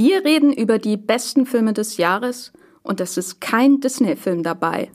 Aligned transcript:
Wir 0.00 0.24
reden 0.24 0.52
über 0.52 0.78
die 0.78 0.96
besten 0.96 1.44
Filme 1.44 1.72
des 1.72 1.96
Jahres 1.96 2.52
und 2.84 3.00
es 3.00 3.16
ist 3.16 3.40
kein 3.40 3.80
Disney-Film 3.80 4.44
dabei. 4.44 4.92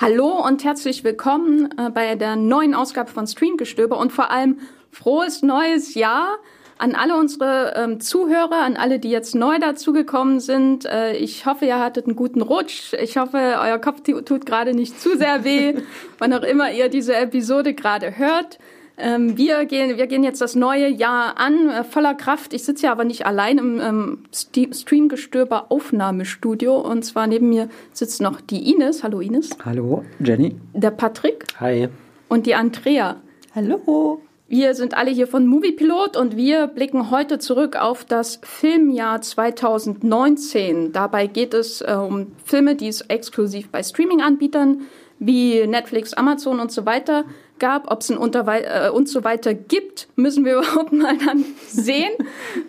Hallo 0.00 0.46
und 0.46 0.62
herzlich 0.62 1.02
willkommen 1.02 1.74
äh, 1.76 1.90
bei 1.90 2.14
der 2.14 2.36
neuen 2.36 2.76
Ausgabe 2.76 3.10
von 3.10 3.26
Streamgestöber 3.26 3.98
und 3.98 4.12
vor 4.12 4.30
allem 4.30 4.60
frohes 4.92 5.42
neues 5.42 5.96
Jahr 5.96 6.38
an 6.82 6.96
alle 6.96 7.16
unsere 7.16 7.74
ähm, 7.76 8.00
Zuhörer, 8.00 8.64
an 8.64 8.76
alle, 8.76 8.98
die 8.98 9.10
jetzt 9.10 9.36
neu 9.36 9.60
dazugekommen 9.60 10.40
sind. 10.40 10.84
Äh, 10.84 11.16
ich 11.16 11.46
hoffe, 11.46 11.64
ihr 11.64 11.78
hattet 11.78 12.06
einen 12.06 12.16
guten 12.16 12.42
Rutsch. 12.42 12.92
Ich 13.00 13.16
hoffe, 13.16 13.38
euer 13.38 13.78
Kopf 13.78 14.00
tut 14.02 14.46
gerade 14.46 14.74
nicht 14.74 15.00
zu 15.00 15.16
sehr 15.16 15.44
weh, 15.44 15.74
wann 16.18 16.32
auch 16.32 16.42
immer 16.42 16.72
ihr 16.72 16.88
diese 16.88 17.14
Episode 17.14 17.74
gerade 17.74 18.18
hört. 18.18 18.58
Ähm, 18.98 19.38
wir, 19.38 19.64
gehen, 19.64 19.96
wir 19.96 20.08
gehen 20.08 20.24
jetzt 20.24 20.40
das 20.40 20.56
neue 20.56 20.88
Jahr 20.88 21.38
an, 21.38 21.68
äh, 21.68 21.84
voller 21.84 22.14
Kraft. 22.14 22.52
Ich 22.52 22.64
sitze 22.64 22.86
ja 22.86 22.92
aber 22.92 23.04
nicht 23.04 23.26
allein 23.26 23.58
im 23.58 23.80
ähm, 23.80 24.18
Streamgestöber 24.32 25.66
Aufnahmestudio. 25.70 26.80
Und 26.80 27.04
zwar 27.04 27.28
neben 27.28 27.48
mir 27.48 27.68
sitzt 27.92 28.20
noch 28.20 28.40
die 28.40 28.72
Ines. 28.72 29.04
Hallo 29.04 29.20
Ines. 29.20 29.50
Hallo, 29.64 30.04
Jenny. 30.18 30.56
Der 30.74 30.90
Patrick. 30.90 31.44
Hi. 31.60 31.88
Und 32.28 32.46
die 32.46 32.56
Andrea. 32.56 33.20
Hallo. 33.54 34.20
Wir 34.48 34.74
sind 34.74 34.94
alle 34.94 35.10
hier 35.10 35.26
von 35.26 35.46
Moviepilot 35.46 36.16
und 36.16 36.36
wir 36.36 36.66
blicken 36.66 37.10
heute 37.10 37.38
zurück 37.38 37.76
auf 37.76 38.04
das 38.04 38.40
Filmjahr 38.42 39.22
2019. 39.22 40.92
Dabei 40.92 41.26
geht 41.26 41.54
es 41.54 41.80
äh, 41.80 41.94
um 41.94 42.32
Filme, 42.44 42.74
die 42.74 42.88
es 42.88 43.00
exklusiv 43.02 43.70
bei 43.70 43.82
Streaming-Anbietern 43.82 44.82
wie 45.18 45.66
Netflix, 45.66 46.12
Amazon 46.12 46.58
und 46.58 46.72
so 46.72 46.84
weiter 46.84 47.24
gab. 47.60 47.90
Ob 47.90 48.00
es 48.00 48.10
ein 48.10 48.18
äh, 48.18 48.90
und 48.90 49.08
so 49.08 49.24
weiter 49.24 49.54
gibt, 49.54 50.08
müssen 50.16 50.44
wir 50.44 50.54
überhaupt 50.58 50.92
mal 50.92 51.16
dann 51.16 51.44
sehen. 51.68 52.12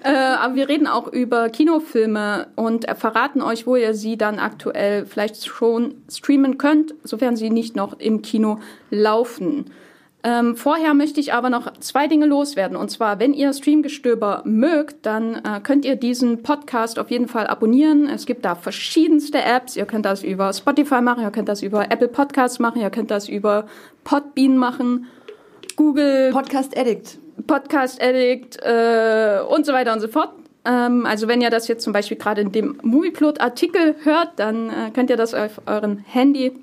äh, 0.03 0.13
aber 0.13 0.55
wir 0.55 0.69
reden 0.69 0.87
auch 0.87 1.11
über 1.11 1.49
Kinofilme 1.49 2.47
und 2.55 2.85
verraten 2.95 3.41
euch, 3.41 3.65
wo 3.65 3.75
ihr 3.75 3.95
sie 3.95 4.15
dann 4.15 4.39
aktuell 4.39 5.05
vielleicht 5.05 5.47
schon 5.47 5.95
streamen 6.09 6.57
könnt, 6.57 6.93
sofern 7.03 7.35
sie 7.35 7.49
nicht 7.49 7.75
noch 7.75 7.99
im 7.99 8.21
Kino 8.21 8.59
laufen. 8.91 9.65
Ähm, 10.25 10.55
vorher 10.55 10.93
möchte 10.93 11.19
ich 11.19 11.33
aber 11.33 11.49
noch 11.49 11.73
zwei 11.79 12.07
Dinge 12.07 12.25
loswerden. 12.25 12.77
Und 12.77 12.89
zwar, 12.89 13.19
wenn 13.19 13.33
ihr 13.33 13.51
Streamgestöber 13.51 14.41
mögt, 14.45 15.05
dann 15.05 15.35
äh, 15.35 15.59
könnt 15.61 15.83
ihr 15.83 15.97
diesen 15.97 16.43
Podcast 16.43 16.97
auf 16.97 17.11
jeden 17.11 17.27
Fall 17.27 17.45
abonnieren. 17.47 18.07
Es 18.07 18.25
gibt 18.25 18.45
da 18.45 18.55
verschiedenste 18.55 19.41
Apps. 19.41 19.75
Ihr 19.75 19.85
könnt 19.85 20.05
das 20.05 20.23
über 20.23 20.53
Spotify 20.53 21.01
machen, 21.01 21.23
ihr 21.23 21.31
könnt 21.31 21.49
das 21.49 21.61
über 21.61 21.91
Apple 21.91 22.07
Podcasts 22.07 22.59
machen, 22.59 22.81
ihr 22.81 22.89
könnt 22.89 23.11
das 23.11 23.27
über 23.27 23.67
Podbean 24.05 24.55
machen, 24.55 25.07
Google. 25.75 26.31
Podcast 26.31 26.77
Addict. 26.77 27.17
Podcast 27.45 28.01
Addict 28.01 28.57
äh, 28.61 29.41
und 29.45 29.65
so 29.65 29.73
weiter 29.73 29.91
und 29.91 29.99
so 29.99 30.07
fort. 30.07 30.29
Ähm, 30.63 31.05
also 31.05 31.27
wenn 31.27 31.41
ihr 31.41 31.49
das 31.49 31.67
jetzt 31.67 31.83
zum 31.83 31.91
Beispiel 31.91 32.15
gerade 32.15 32.39
in 32.39 32.53
dem 32.53 32.79
Movieplot-Artikel 32.81 33.95
hört, 34.03 34.31
dann 34.37 34.69
äh, 34.69 34.91
könnt 34.93 35.09
ihr 35.09 35.17
das 35.17 35.33
auf 35.33 35.61
euren 35.65 35.97
Handy 35.97 36.53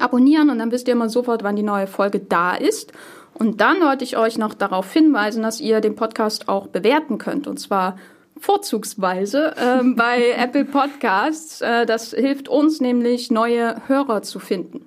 abonnieren 0.00 0.50
und 0.50 0.58
dann 0.58 0.70
wisst 0.70 0.88
ihr 0.88 0.94
immer 0.94 1.08
sofort, 1.08 1.42
wann 1.42 1.56
die 1.56 1.62
neue 1.62 1.86
Folge 1.86 2.20
da 2.20 2.54
ist. 2.54 2.92
Und 3.34 3.60
dann 3.60 3.80
wollte 3.80 4.04
ich 4.04 4.16
euch 4.16 4.38
noch 4.38 4.54
darauf 4.54 4.92
hinweisen, 4.92 5.42
dass 5.42 5.60
ihr 5.60 5.80
den 5.80 5.96
Podcast 5.96 6.48
auch 6.48 6.68
bewerten 6.68 7.18
könnt. 7.18 7.46
Und 7.46 7.58
zwar 7.58 7.96
vorzugsweise 8.38 9.54
ähm, 9.58 9.96
bei 9.96 10.30
Apple 10.36 10.64
Podcasts. 10.64 11.60
Äh, 11.60 11.86
das 11.86 12.10
hilft 12.10 12.48
uns 12.48 12.80
nämlich, 12.80 13.30
neue 13.30 13.76
Hörer 13.88 14.22
zu 14.22 14.38
finden. 14.38 14.86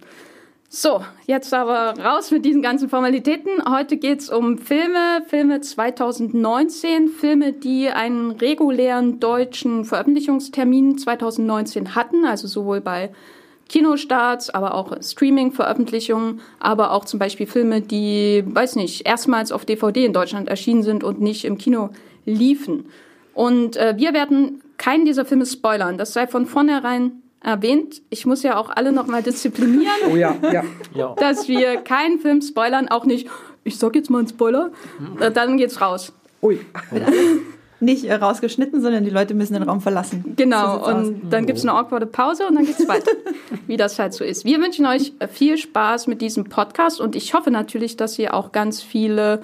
So, 0.69 1.02
jetzt 1.25 1.53
aber 1.53 1.94
raus 1.97 2.30
mit 2.30 2.44
diesen 2.44 2.61
ganzen 2.61 2.89
Formalitäten. 2.89 3.52
Heute 3.69 3.95
geht's 3.95 4.29
um 4.29 4.57
Filme, 4.57 5.24
Filme 5.28 5.62
2019, 5.62 7.07
Filme, 7.07 7.53
die 7.53 7.89
einen 7.89 8.31
regulären 8.31 9.22
deutschen 9.22 9.85
Veröffentlichungstermin 9.85 10.97
2019 10.97 11.95
hatten, 11.95 12.25
also 12.25 12.50
sowohl 12.50 12.81
bei 12.81 13.12
Kinostarts, 13.69 14.50
aber 14.50 14.75
auch 14.75 14.95
Streaming-Veröffentlichungen, 15.01 16.41
aber 16.59 16.91
auch 16.91 17.05
zum 17.05 17.19
Beispiel 17.19 17.47
Filme, 17.47 17.81
die, 17.81 18.44
weiß 18.45 18.75
nicht, 18.75 19.05
erstmals 19.05 19.51
auf 19.51 19.66
DVD 19.66 20.05
in 20.05 20.13
Deutschland 20.13 20.47
erschienen 20.47 20.83
sind 20.83 21.03
und 21.03 21.22
nicht 21.22 21.45
im 21.45 21.57
Kino 21.57 21.89
liefen. 22.25 22.85
Und 23.33 23.77
äh, 23.77 23.95
wir 23.97 24.13
werden 24.13 24.61
keinen 24.77 25.06
dieser 25.06 25.25
Filme 25.25 25.45
spoilern. 25.45 25.97
Das 25.97 26.13
sei 26.13 26.27
von 26.27 26.45
vornherein 26.45 27.23
erwähnt. 27.41 28.01
Ich 28.09 28.25
muss 28.25 28.44
ja 28.44 28.57
auch 28.57 28.69
alle 28.69 28.91
nochmal 28.91 29.23
disziplinieren, 29.23 29.94
oh 30.11 30.16
ja, 30.16 30.35
ja. 30.51 30.63
ja. 30.94 31.16
dass 31.17 31.47
wir 31.47 31.77
keinen 31.77 32.19
Film 32.19 32.41
spoilern, 32.41 32.88
auch 32.88 33.06
nicht, 33.06 33.27
ich 33.63 33.77
sag 33.77 33.95
jetzt 33.95 34.09
mal 34.09 34.19
einen 34.19 34.27
Spoiler, 34.27 34.72
äh, 35.19 35.31
dann 35.31 35.57
geht's 35.57 35.79
raus. 35.81 36.13
Ui 36.41 36.59
nicht 37.79 38.05
äh, 38.05 38.15
rausgeschnitten, 38.15 38.81
sondern 38.81 39.03
die 39.03 39.09
Leute 39.09 39.33
müssen 39.33 39.53
den 39.53 39.63
Raum 39.63 39.81
verlassen. 39.81 40.33
Genau, 40.35 40.79
so 40.79 40.85
und 40.85 40.95
aus. 40.95 41.13
dann 41.29 41.45
gibt 41.45 41.59
es 41.59 41.65
eine 41.65 41.73
awkwarde 41.73 42.05
Pause 42.05 42.47
und 42.47 42.55
dann 42.55 42.65
geht 42.65 42.79
es 42.79 42.88
weiter, 42.88 43.11
wie 43.67 43.77
das 43.77 43.99
halt 43.99 44.13
so 44.13 44.23
ist. 44.23 44.45
Wir 44.45 44.59
wünschen 44.59 44.85
euch 44.85 45.13
äh, 45.19 45.27
viel 45.27 45.57
Spaß 45.57 46.07
mit 46.07 46.21
diesem 46.21 46.45
Podcast 46.45 46.99
und 46.99 47.15
ich 47.15 47.33
hoffe 47.33 47.51
natürlich, 47.51 47.97
dass 47.97 48.17
ihr 48.17 48.33
auch 48.33 48.51
ganz 48.51 48.81
viele 48.81 49.41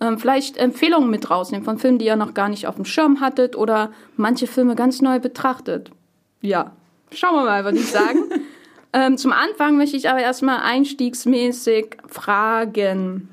ähm, 0.00 0.18
vielleicht 0.18 0.56
Empfehlungen 0.56 1.10
mit 1.10 1.30
rausnehmt 1.30 1.64
von 1.64 1.78
Filmen, 1.78 1.98
die 1.98 2.06
ihr 2.06 2.16
noch 2.16 2.34
gar 2.34 2.48
nicht 2.48 2.66
auf 2.66 2.76
dem 2.76 2.84
Schirm 2.84 3.20
hattet 3.20 3.56
oder 3.56 3.90
manche 4.16 4.46
Filme 4.46 4.74
ganz 4.74 5.02
neu 5.02 5.20
betrachtet. 5.20 5.90
Ja, 6.40 6.72
schauen 7.12 7.34
wir 7.34 7.44
mal, 7.44 7.64
würde 7.64 7.78
ich 7.78 7.90
sagen. 7.90 8.24
ähm, 8.92 9.18
zum 9.18 9.32
Anfang 9.32 9.76
möchte 9.76 9.96
ich 9.96 10.08
aber 10.08 10.20
erstmal 10.20 10.60
einstiegsmäßig 10.60 11.98
fragen. 12.08 13.28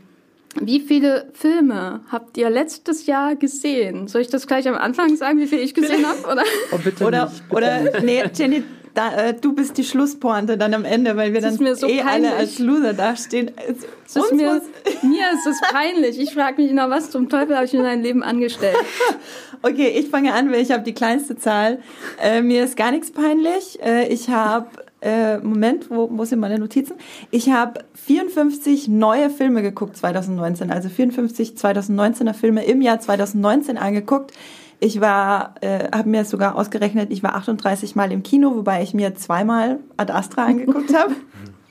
Wie 0.59 0.81
viele 0.81 1.29
Filme 1.33 2.01
habt 2.11 2.37
ihr 2.37 2.49
letztes 2.49 3.05
Jahr 3.05 3.35
gesehen? 3.35 4.07
Soll 4.07 4.21
ich 4.21 4.27
das 4.27 4.47
gleich 4.47 4.67
am 4.67 4.75
Anfang 4.75 5.15
sagen, 5.15 5.39
wie 5.39 5.47
viele 5.47 5.61
ich 5.61 5.73
gesehen 5.73 6.05
habe? 6.05 6.31
Oder? 6.31 6.43
Oh, 6.71 6.77
bitte 6.83 7.05
oder, 7.05 7.25
nicht, 7.25 7.49
bitte 7.49 7.55
oder 7.55 7.79
nicht. 7.81 8.03
nee, 8.03 8.23
Jenny, 8.33 8.63
da, 8.93 9.13
äh, 9.15 9.33
du 9.33 9.53
bist 9.53 9.77
die 9.77 9.83
Schlusspointe 9.83 10.57
dann 10.57 10.73
am 10.73 10.83
Ende, 10.83 11.15
weil 11.15 11.33
wir 11.33 11.41
dann 11.41 11.55
so 11.75 11.87
eh 11.87 12.01
peinlich. 12.01 12.05
alle 12.05 12.35
als 12.35 12.59
Loser 12.59 12.93
dastehen. 12.93 13.51
Es 13.65 14.15
ist 14.15 14.33
mir, 14.33 14.61
mir 15.03 15.31
ist 15.33 15.47
es 15.47 15.61
peinlich. 15.71 16.19
Ich 16.19 16.33
frage 16.33 16.61
mich 16.61 16.73
noch, 16.73 16.89
was 16.89 17.09
zum 17.09 17.29
Teufel 17.29 17.55
habe 17.55 17.65
ich 17.65 17.73
in 17.73 17.81
meinem 17.81 18.01
Leben 18.01 18.21
angestellt? 18.21 18.75
okay, 19.61 19.87
ich 19.97 20.09
fange 20.09 20.33
an, 20.33 20.51
weil 20.51 20.61
ich 20.61 20.71
habe 20.71 20.83
die 20.83 20.93
kleinste 20.93 21.37
Zahl. 21.37 21.79
Äh, 22.21 22.41
mir 22.41 22.65
ist 22.65 22.75
gar 22.75 22.91
nichts 22.91 23.11
peinlich. 23.11 23.79
Äh, 23.81 24.07
ich 24.09 24.29
habe 24.29 24.67
äh, 25.01 25.39
Moment, 25.39 25.89
wo, 25.89 26.09
wo 26.11 26.25
sind 26.25 26.39
meine 26.39 26.59
Notizen? 26.59 26.95
Ich 27.31 27.49
habe 27.49 27.81
54 27.95 28.87
neue 28.87 29.29
Filme 29.29 29.61
geguckt 29.61 29.97
2019, 29.97 30.71
also 30.71 30.89
54 30.89 31.53
2019er 31.53 32.33
Filme 32.33 32.63
im 32.65 32.81
Jahr 32.81 32.99
2019 32.99 33.77
angeguckt. 33.77 34.31
Ich 34.79 35.01
war, 35.01 35.55
äh, 35.61 35.89
habe 35.91 36.09
mir 36.09 36.25
sogar 36.25 36.55
ausgerechnet, 36.55 37.11
ich 37.11 37.23
war 37.23 37.35
38 37.35 37.95
Mal 37.95 38.11
im 38.11 38.23
Kino, 38.23 38.55
wobei 38.55 38.81
ich 38.81 38.93
mir 38.93 39.15
zweimal 39.15 39.79
Ad 39.97 40.11
Astra 40.11 40.45
angeguckt 40.45 40.93
habe. 40.95 41.15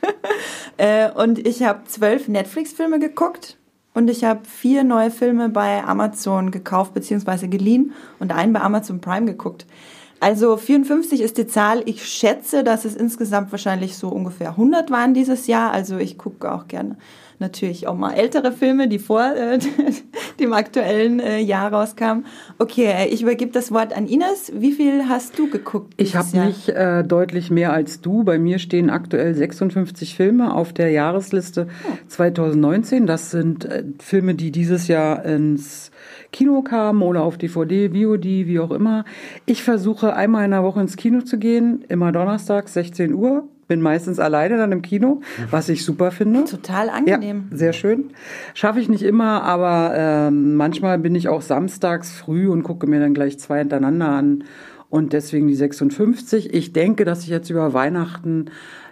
äh, 0.77 1.11
und 1.11 1.45
ich 1.47 1.63
habe 1.63 1.85
zwölf 1.87 2.29
Netflix-Filme 2.29 2.99
geguckt 2.99 3.57
und 3.95 4.09
ich 4.09 4.25
habe 4.25 4.41
vier 4.45 4.85
neue 4.85 5.11
Filme 5.11 5.49
bei 5.49 5.83
Amazon 5.85 6.51
gekauft 6.51 6.95
bzw. 6.95 7.49
geliehen 7.49 7.93
und 8.19 8.33
einen 8.33 8.53
bei 8.53 8.61
Amazon 8.61 9.01
Prime 9.01 9.27
geguckt. 9.27 9.67
Also 10.21 10.59
54 10.59 11.23
ist 11.23 11.39
die 11.39 11.47
Zahl. 11.47 11.83
Ich 11.87 12.07
schätze, 12.07 12.63
dass 12.63 12.85
es 12.85 12.95
insgesamt 12.95 13.53
wahrscheinlich 13.53 13.97
so 13.97 14.09
ungefähr 14.09 14.51
100 14.51 14.91
waren 14.91 15.15
dieses 15.15 15.47
Jahr. 15.47 15.73
Also 15.73 15.97
ich 15.97 16.19
gucke 16.19 16.53
auch 16.53 16.69
gerne 16.69 16.97
natürlich 17.41 17.87
auch 17.87 17.97
mal 17.97 18.13
ältere 18.13 18.53
Filme, 18.53 18.89
die 18.89 18.99
vor 18.99 19.35
äh, 19.35 19.59
dem 20.41 20.53
aktuellen 20.53 21.21
äh, 21.21 21.39
Jahr 21.41 21.73
rauskamen. 21.73 22.27
Okay, 22.59 22.87
äh, 22.87 23.09
ich 23.09 23.23
übergebe 23.23 23.53
das 23.53 23.73
Wort 23.73 23.97
an 23.97 24.07
Ines. 24.07 24.53
Wie 24.55 24.73
viel 24.73 25.09
hast 25.09 25.39
du 25.39 25.49
geguckt? 25.51 25.95
Ich 25.97 26.17
habe 26.17 26.29
nicht 26.47 26.69
äh, 26.69 27.03
deutlich 27.03 27.51
mehr 27.51 27.73
als 27.73 28.01
du. 28.01 28.25
Bei 28.25 28.39
mir 28.39 28.59
stehen 28.59 28.91
aktuell 28.91 29.35
56 29.35 30.15
Filme 30.15 30.55
auf 30.55 30.73
der 30.73 30.91
Jahresliste 30.91 31.67
oh. 31.89 31.97
2019. 32.09 33.07
Das 33.07 33.31
sind 33.31 33.65
äh, 33.65 33.85
Filme, 33.99 34.35
die 34.35 34.51
dieses 34.51 34.89
Jahr 34.89 35.25
ins 35.25 35.91
Kino 36.33 36.63
kamen 36.63 37.03
oder 37.03 37.23
auf 37.23 37.39
DVD, 37.39 37.89
VOD, 37.89 38.25
wie 38.25 38.61
auch 38.61 38.71
immer. 38.71 39.05
Ich 39.47 39.63
versuche 39.63 40.15
einmal 40.15 40.45
in 40.45 40.53
der 40.53 40.63
Woche 40.63 40.81
ins 40.81 40.97
Kino 40.97 41.23
zu 41.23 41.39
gehen, 41.39 41.85
immer 41.89 42.13
donnerstags 42.13 42.75
16 42.75 43.15
Uhr. 43.15 43.49
Bin 43.71 43.81
meistens 43.81 44.19
alleine 44.19 44.57
dann 44.57 44.73
im 44.73 44.83
Kino, 44.83 45.21
was 45.51 45.69
ich 45.69 45.85
super 45.85 46.11
finde. 46.11 46.45
Total 46.45 46.91
angenehm. 46.91 47.45
Ja, 47.51 47.57
sehr 47.57 47.73
schön. 47.73 48.11
Schaffe 48.53 48.81
ich 48.81 48.89
nicht 48.89 49.05
immer, 49.05 49.45
aber 49.45 49.95
äh, 49.95 50.31
manchmal 50.33 50.99
bin 50.99 51.15
ich 51.15 51.29
auch 51.29 51.41
samstags 51.41 52.11
früh 52.11 52.49
und 52.49 52.65
gucke 52.65 52.89
mir 52.89 52.99
dann 52.99 53.15
gleich 53.15 53.39
zwei 53.39 53.61
hintereinander 53.61 54.09
an. 54.09 54.45
Und 54.89 55.13
deswegen 55.13 55.47
die 55.47 55.55
56. 55.55 56.53
Ich 56.53 56.73
denke, 56.73 57.05
dass 57.05 57.23
ich 57.23 57.29
jetzt 57.29 57.49
über 57.49 57.73
Weihnachten 57.73 58.47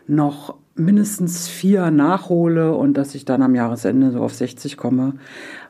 noch 0.06 0.54
mindestens 0.76 1.48
vier 1.48 1.90
nachhole 1.90 2.72
und 2.72 2.96
dass 2.96 3.16
ich 3.16 3.24
dann 3.24 3.42
am 3.42 3.56
Jahresende 3.56 4.12
so 4.12 4.20
auf 4.20 4.32
60 4.32 4.76
komme 4.76 5.14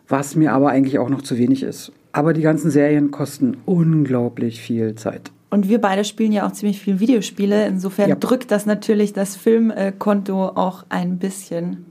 was 0.08 0.34
mir 0.34 0.52
aber 0.52 0.70
eigentlich 0.70 0.98
auch 0.98 1.10
noch 1.10 1.22
zu 1.22 1.38
wenig 1.38 1.62
ist. 1.62 1.92
Aber 2.12 2.32
die 2.32 2.42
ganzen 2.42 2.70
Serien 2.70 3.10
kosten 3.10 3.58
unglaublich 3.66 4.60
viel 4.60 4.94
Zeit. 4.94 5.30
Und 5.50 5.68
wir 5.68 5.80
beide 5.80 6.04
spielen 6.04 6.32
ja 6.32 6.46
auch 6.46 6.52
ziemlich 6.52 6.78
viel 6.80 7.00
Videospiele. 7.00 7.66
Insofern 7.66 8.10
Ja. 8.10 8.14
drückt 8.16 8.50
das 8.50 8.66
natürlich 8.66 9.12
das 9.14 9.34
Filmkonto 9.36 10.48
auch 10.48 10.84
ein 10.90 11.18
bisschen. 11.18 11.86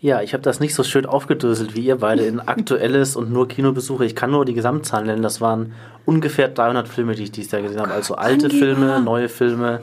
Ja, 0.00 0.22
ich 0.22 0.32
habe 0.34 0.42
das 0.42 0.60
nicht 0.60 0.74
so 0.74 0.82
schön 0.82 1.04
aufgedröselt 1.06 1.74
wie 1.74 1.80
ihr 1.80 1.96
beide 1.96 2.24
in 2.24 2.40
aktuelles 2.46 3.16
und 3.16 3.32
nur 3.32 3.48
Kinobesuche. 3.48 4.04
Ich 4.04 4.14
kann 4.14 4.30
nur 4.30 4.44
die 4.44 4.54
Gesamtzahlen 4.54 5.06
nennen. 5.06 5.22
Das 5.22 5.40
waren 5.40 5.72
ungefähr 6.04 6.48
300 6.48 6.88
Filme, 6.88 7.14
die 7.14 7.24
ich 7.24 7.32
dieses 7.32 7.52
Jahr 7.52 7.62
gesehen 7.62 7.80
habe. 7.80 7.92
Also 7.92 8.14
alte 8.14 8.48
Filme, 8.50 9.00
neue 9.00 9.28
Filme, 9.28 9.80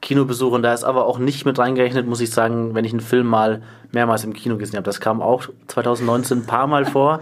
Kinobesuche. 0.00 0.54
Und 0.54 0.62
da 0.62 0.72
ist 0.72 0.84
aber 0.84 1.06
auch 1.06 1.18
nicht 1.18 1.44
mit 1.44 1.58
reingerechnet, 1.58 2.06
muss 2.06 2.20
ich 2.20 2.30
sagen, 2.30 2.74
wenn 2.74 2.84
ich 2.84 2.92
einen 2.92 3.00
Film 3.00 3.26
mal 3.26 3.62
mehrmals 3.92 4.24
im 4.24 4.32
Kino 4.32 4.56
gesehen 4.56 4.76
habe. 4.76 4.84
Das 4.84 5.00
kam 5.00 5.20
auch 5.20 5.44
2019 5.68 6.38
ein 6.38 6.46
paar 6.46 6.66
Mal 6.66 6.84
vor. 6.86 7.20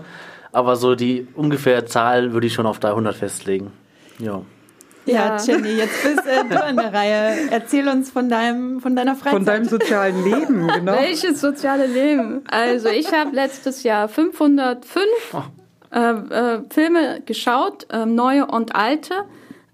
Aber 0.53 0.77
so 0.77 0.95
die 0.95 1.27
ungefähre 1.35 1.85
Zahl 1.87 2.33
würde 2.33 2.47
ich 2.47 2.53
schon 2.53 2.67
auf 2.67 2.79
300 2.79 3.17
festlegen. 3.17 3.73
Ja. 4.23 4.43
Ja. 5.05 5.37
Jenny, 5.37 5.71
jetzt 5.71 6.01
bist 6.05 6.27
äh, 6.27 6.45
du 6.49 6.63
an 6.63 6.77
der 6.77 6.93
Reihe. 6.93 7.51
Erzähl 7.51 7.89
uns 7.89 8.11
von 8.11 8.29
deinem, 8.29 8.81
von 8.81 8.95
deiner 8.95 9.17
Freizeit. 9.17 9.33
Von 9.33 9.45
deinem 9.45 9.65
sozialen 9.65 10.23
Leben, 10.25 10.69
genau. 10.69 10.93
Welches 10.93 11.41
soziale 11.41 11.87
Leben? 11.87 12.43
Also 12.49 12.89
ich 12.89 13.13
habe 13.13 13.35
letztes 13.35 13.83
Jahr 13.83 14.09
505 14.09 15.05
äh, 15.91 15.99
äh, 15.99 16.61
Filme 16.71 17.21
geschaut, 17.27 17.89
ähm, 17.91 18.15
neue 18.15 18.47
und 18.47 18.77
alte. 18.77 19.25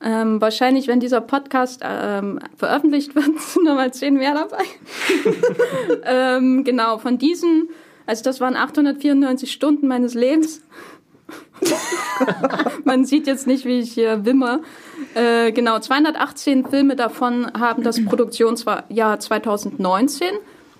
Ähm, 0.00 0.40
wahrscheinlich, 0.40 0.86
wenn 0.86 1.00
dieser 1.00 1.20
Podcast 1.20 1.80
ähm, 1.84 2.38
veröffentlicht 2.56 3.14
wird, 3.14 3.38
sind 3.40 3.64
nochmal 3.64 3.92
zehn 3.92 4.14
mehr 4.14 4.34
dabei. 4.34 4.64
ähm, 6.04 6.64
genau, 6.64 6.98
von 6.98 7.18
diesen, 7.18 7.68
also 8.06 8.24
das 8.24 8.40
waren 8.40 8.56
894 8.56 9.52
Stunden 9.52 9.88
meines 9.88 10.14
Lebens. 10.14 10.62
Man 12.84 13.04
sieht 13.04 13.26
jetzt 13.26 13.46
nicht, 13.46 13.64
wie 13.64 13.80
ich 13.80 13.92
hier 13.92 14.24
wimmer. 14.24 14.60
Äh, 15.14 15.52
genau, 15.52 15.78
218 15.78 16.66
Filme 16.66 16.96
davon 16.96 17.50
haben 17.58 17.82
das 17.82 18.04
Produktionsjahr 18.04 19.20
2019. 19.20 20.26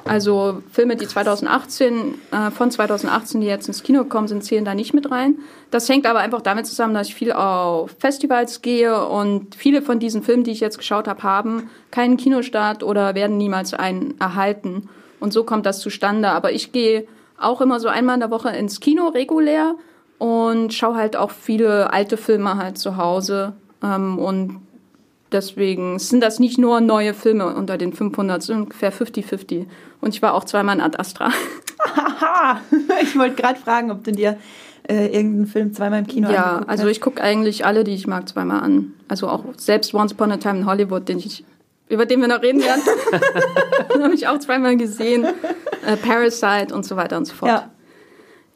Also 0.05 0.63
Filme, 0.73 0.97
die 0.97 1.07
2018, 1.07 2.15
äh, 2.31 2.51
von 2.51 2.71
2018, 2.71 3.41
die 3.41 3.47
jetzt 3.47 3.69
ins 3.69 3.83
Kino 3.83 4.05
gekommen 4.05 4.29
sind, 4.29 4.43
zählen 4.43 4.65
da 4.65 4.75
nicht 4.75 4.95
mit 4.95 5.11
rein. 5.11 5.39
Das 5.71 5.89
hängt 5.89 6.07
aber 6.07 6.21
einfach 6.21 6.41
damit 6.41 6.67
zusammen, 6.67 6.95
dass 6.95 7.09
ich 7.09 7.15
viel 7.15 7.33
auf 7.33 7.91
Festivals 7.99 8.63
gehe 8.63 9.07
und 9.07 9.55
viele 9.55 9.83
von 9.83 9.99
diesen 9.99 10.23
Filmen, 10.23 10.45
die 10.45 10.53
ich 10.53 10.61
jetzt 10.61 10.79
geschaut 10.79 11.09
habe, 11.09 11.23
haben 11.23 11.69
keinen 11.91 12.17
Kinostart 12.17 12.83
oder 12.83 13.15
werden 13.15 13.37
niemals 13.37 13.75
einen 13.75 14.19
erhalten. 14.19 14.89
Und 15.21 15.33
so 15.33 15.45
kommt 15.45 15.67
das 15.67 15.81
zustande. 15.81 16.31
Aber 16.31 16.53
ich 16.53 16.73
gehe 16.73 17.07
auch 17.37 17.61
immer 17.61 17.79
so 17.81 17.89
einmal 17.89 18.15
in 18.15 18.21
der 18.21 18.31
Woche 18.31 18.51
ins 18.51 18.81
Kino 18.81 19.09
regulär 19.09 19.75
und 20.19 20.75
schaue 20.75 20.97
halt 20.97 21.17
auch 21.17 21.31
viele 21.31 21.93
alte 21.93 22.17
Filme 22.17 22.57
halt 22.57 22.79
zu 22.79 22.97
Hause. 22.97 23.55
Ähm, 23.83 24.19
und 24.19 24.61
deswegen 25.33 25.99
sind 25.99 26.21
das 26.21 26.39
nicht 26.39 26.59
nur 26.59 26.81
neue 26.81 27.15
Filme 27.15 27.55
unter 27.55 27.79
den 27.79 27.93
500, 27.93 28.41
es 28.41 28.47
sind 28.47 28.63
ungefähr 28.63 28.93
50-50. 28.93 29.67
Und 30.01 30.15
ich 30.15 30.23
war 30.23 30.35
auch 30.35 30.45
zweimal 30.45 30.77
in 30.77 30.83
Ad 30.83 30.99
Astra. 30.99 31.31
Ich 33.03 33.17
wollte 33.17 33.37
gerade 33.37 33.59
fragen, 33.59 33.91
ob 33.91 34.03
du 34.03 34.11
dir 34.11 34.37
äh, 34.89 35.07
irgendeinen 35.07 35.47
Film 35.47 35.75
zweimal 35.75 36.01
im 36.01 36.07
Kino 36.07 36.31
ja, 36.31 36.63
also 36.67 36.89
ich 36.89 37.01
gucke 37.01 37.23
eigentlich 37.23 37.65
alle, 37.65 37.85
die 37.85 37.95
ich 37.95 38.07
mag, 38.07 38.29
zweimal 38.29 38.61
an. 38.61 38.95
Also 39.07 39.29
auch 39.29 39.45
selbst 39.57 39.95
Once 39.95 40.13
Upon 40.13 40.33
a 40.33 40.37
Time 40.39 40.61
in 40.61 40.67
Hollywood, 40.67 41.09
den 41.09 41.19
ich, 41.19 41.45
über 41.89 42.07
den 42.07 42.21
wir 42.21 42.29
noch 42.29 42.43
reden 42.43 42.61
werden, 42.61 42.83
den 43.95 44.03
habe 44.03 44.15
ich 44.15 44.27
auch 44.27 44.39
zweimal 44.39 44.77
gesehen. 44.77 45.25
Äh, 45.87 45.97
Parasite 45.97 46.75
und 46.75 46.85
so 46.85 46.97
weiter 46.97 47.17
und 47.17 47.27
so 47.27 47.35
fort. 47.35 47.51
Ja. 47.51 47.71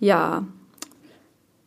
Ja. 0.01 0.45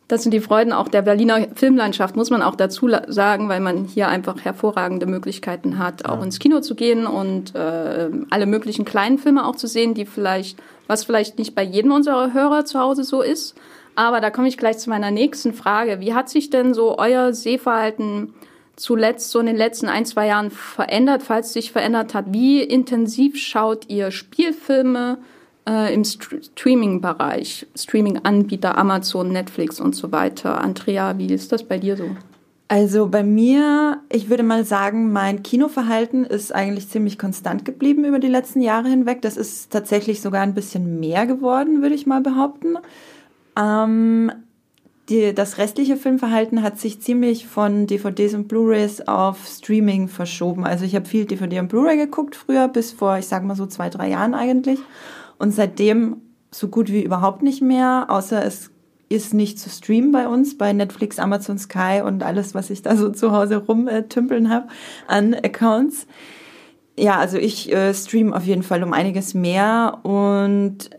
Das 0.08 0.22
sind 0.22 0.30
die 0.30 0.40
Freuden 0.40 0.72
auch 0.72 0.88
der 0.88 1.02
Berliner 1.02 1.48
Filmlandschaft, 1.54 2.14
muss 2.14 2.30
man 2.30 2.40
auch 2.40 2.54
dazu 2.54 2.88
sagen, 3.08 3.48
weil 3.48 3.58
man 3.58 3.86
hier 3.86 4.06
einfach 4.06 4.44
hervorragende 4.44 5.06
Möglichkeiten 5.06 5.78
hat, 5.78 6.04
auch 6.04 6.22
ins 6.22 6.38
Kino 6.38 6.60
zu 6.60 6.76
gehen 6.76 7.06
und 7.06 7.56
äh, 7.56 8.08
alle 8.30 8.46
möglichen 8.46 8.84
kleinen 8.84 9.18
Filme 9.18 9.44
auch 9.44 9.56
zu 9.56 9.66
sehen, 9.66 9.94
die 9.94 10.06
vielleicht, 10.06 10.58
was 10.86 11.04
vielleicht 11.04 11.38
nicht 11.38 11.56
bei 11.56 11.64
jedem 11.64 11.90
unserer 11.90 12.32
Hörer 12.32 12.64
zu 12.64 12.78
Hause 12.78 13.02
so 13.02 13.20
ist. 13.20 13.56
Aber 13.96 14.20
da 14.20 14.30
komme 14.30 14.46
ich 14.46 14.58
gleich 14.58 14.78
zu 14.78 14.90
meiner 14.90 15.10
nächsten 15.10 15.54
Frage. 15.54 16.00
Wie 16.00 16.14
hat 16.14 16.28
sich 16.28 16.50
denn 16.50 16.72
so 16.72 16.98
euer 16.98 17.32
Sehverhalten 17.32 18.32
zuletzt 18.76 19.30
so 19.30 19.40
in 19.40 19.46
den 19.46 19.56
letzten 19.56 19.88
ein, 19.88 20.04
zwei 20.04 20.28
Jahren 20.28 20.50
verändert, 20.50 21.24
falls 21.24 21.48
es 21.48 21.52
sich 21.54 21.72
verändert 21.72 22.14
hat? 22.14 22.26
Wie 22.28 22.62
intensiv 22.62 23.36
schaut 23.36 23.88
ihr 23.88 24.12
Spielfilme 24.12 25.18
äh, 25.68 25.92
im 25.92 26.04
St 26.04 26.28
Streaming-Bereich? 26.52 27.66
Streaming-Anbieter, 27.74 28.76
Amazon, 28.78 29.30
Netflix 29.30 29.80
und 29.80 29.94
so 29.94 30.12
weiter. 30.12 30.60
Andrea, 30.60 31.18
wie 31.18 31.32
ist 31.32 31.52
das 31.52 31.62
bei 31.62 31.78
dir 31.78 31.96
so? 31.96 32.10
Also 32.68 33.06
bei 33.06 33.22
mir, 33.22 34.00
ich 34.08 34.28
würde 34.28 34.42
mal 34.42 34.64
sagen, 34.64 35.12
mein 35.12 35.44
Kinoverhalten 35.44 36.24
ist 36.24 36.52
eigentlich 36.52 36.88
ziemlich 36.88 37.16
konstant 37.16 37.64
geblieben 37.64 38.04
über 38.04 38.18
die 38.18 38.26
letzten 38.26 38.60
Jahre 38.60 38.88
hinweg. 38.88 39.22
Das 39.22 39.36
ist 39.36 39.70
tatsächlich 39.70 40.20
sogar 40.20 40.42
ein 40.42 40.54
bisschen 40.54 40.98
mehr 40.98 41.26
geworden, 41.26 41.80
würde 41.80 41.94
ich 41.94 42.06
mal 42.06 42.22
behaupten. 42.22 42.76
Ähm, 43.56 44.32
die, 45.08 45.32
das 45.32 45.58
restliche 45.58 45.96
Filmverhalten 45.96 46.64
hat 46.64 46.80
sich 46.80 47.00
ziemlich 47.00 47.46
von 47.46 47.86
DVDs 47.86 48.34
und 48.34 48.48
Blu-rays 48.48 49.02
auf 49.02 49.46
Streaming 49.46 50.08
verschoben. 50.08 50.64
Also 50.64 50.84
ich 50.84 50.96
habe 50.96 51.06
viel 51.06 51.24
DVD 51.24 51.60
und 51.60 51.68
Blu-ray 51.68 51.96
geguckt 51.96 52.34
früher, 52.34 52.66
bis 52.66 52.90
vor, 52.90 53.16
ich 53.16 53.28
sag 53.28 53.44
mal 53.44 53.54
so 53.54 53.66
zwei, 53.66 53.88
drei 53.90 54.08
Jahren 54.08 54.34
eigentlich. 54.34 54.80
Und 55.38 55.52
seitdem 55.52 56.18
so 56.50 56.68
gut 56.68 56.90
wie 56.90 57.02
überhaupt 57.02 57.42
nicht 57.42 57.62
mehr, 57.62 58.06
außer 58.08 58.44
es 58.44 58.70
ist 59.08 59.34
nicht 59.34 59.58
zu 59.58 59.70
streamen 59.70 60.10
bei 60.10 60.26
uns, 60.26 60.58
bei 60.58 60.72
Netflix, 60.72 61.18
Amazon 61.18 61.58
Sky 61.58 62.02
und 62.04 62.22
alles, 62.22 62.54
was 62.54 62.70
ich 62.70 62.82
da 62.82 62.96
so 62.96 63.10
zu 63.10 63.32
Hause 63.32 63.56
rumtümpeln 63.56 64.50
habe 64.50 64.68
an 65.06 65.34
Accounts. 65.34 66.06
Ja, 66.98 67.18
also 67.18 67.36
ich 67.36 67.72
äh, 67.72 67.92
stream 67.94 68.32
auf 68.32 68.44
jeden 68.44 68.62
Fall 68.62 68.82
um 68.82 68.92
einiges 68.92 69.34
mehr 69.34 69.98
und 70.02 70.90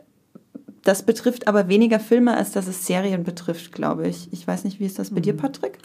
das 0.84 1.04
betrifft 1.04 1.48
aber 1.50 1.68
weniger 1.68 2.00
Filme, 2.00 2.38
als 2.38 2.52
dass 2.52 2.68
es 2.68 2.86
Serien 2.86 3.24
betrifft, 3.24 3.74
glaube 3.74 4.08
ich. 4.08 4.32
Ich 4.32 4.48
weiß 4.48 4.64
nicht, 4.64 4.80
wie 4.80 4.86
ist 4.86 5.00
das 5.00 5.10
bei 5.10 5.20
dir, 5.20 5.36
Patrick? 5.36 5.80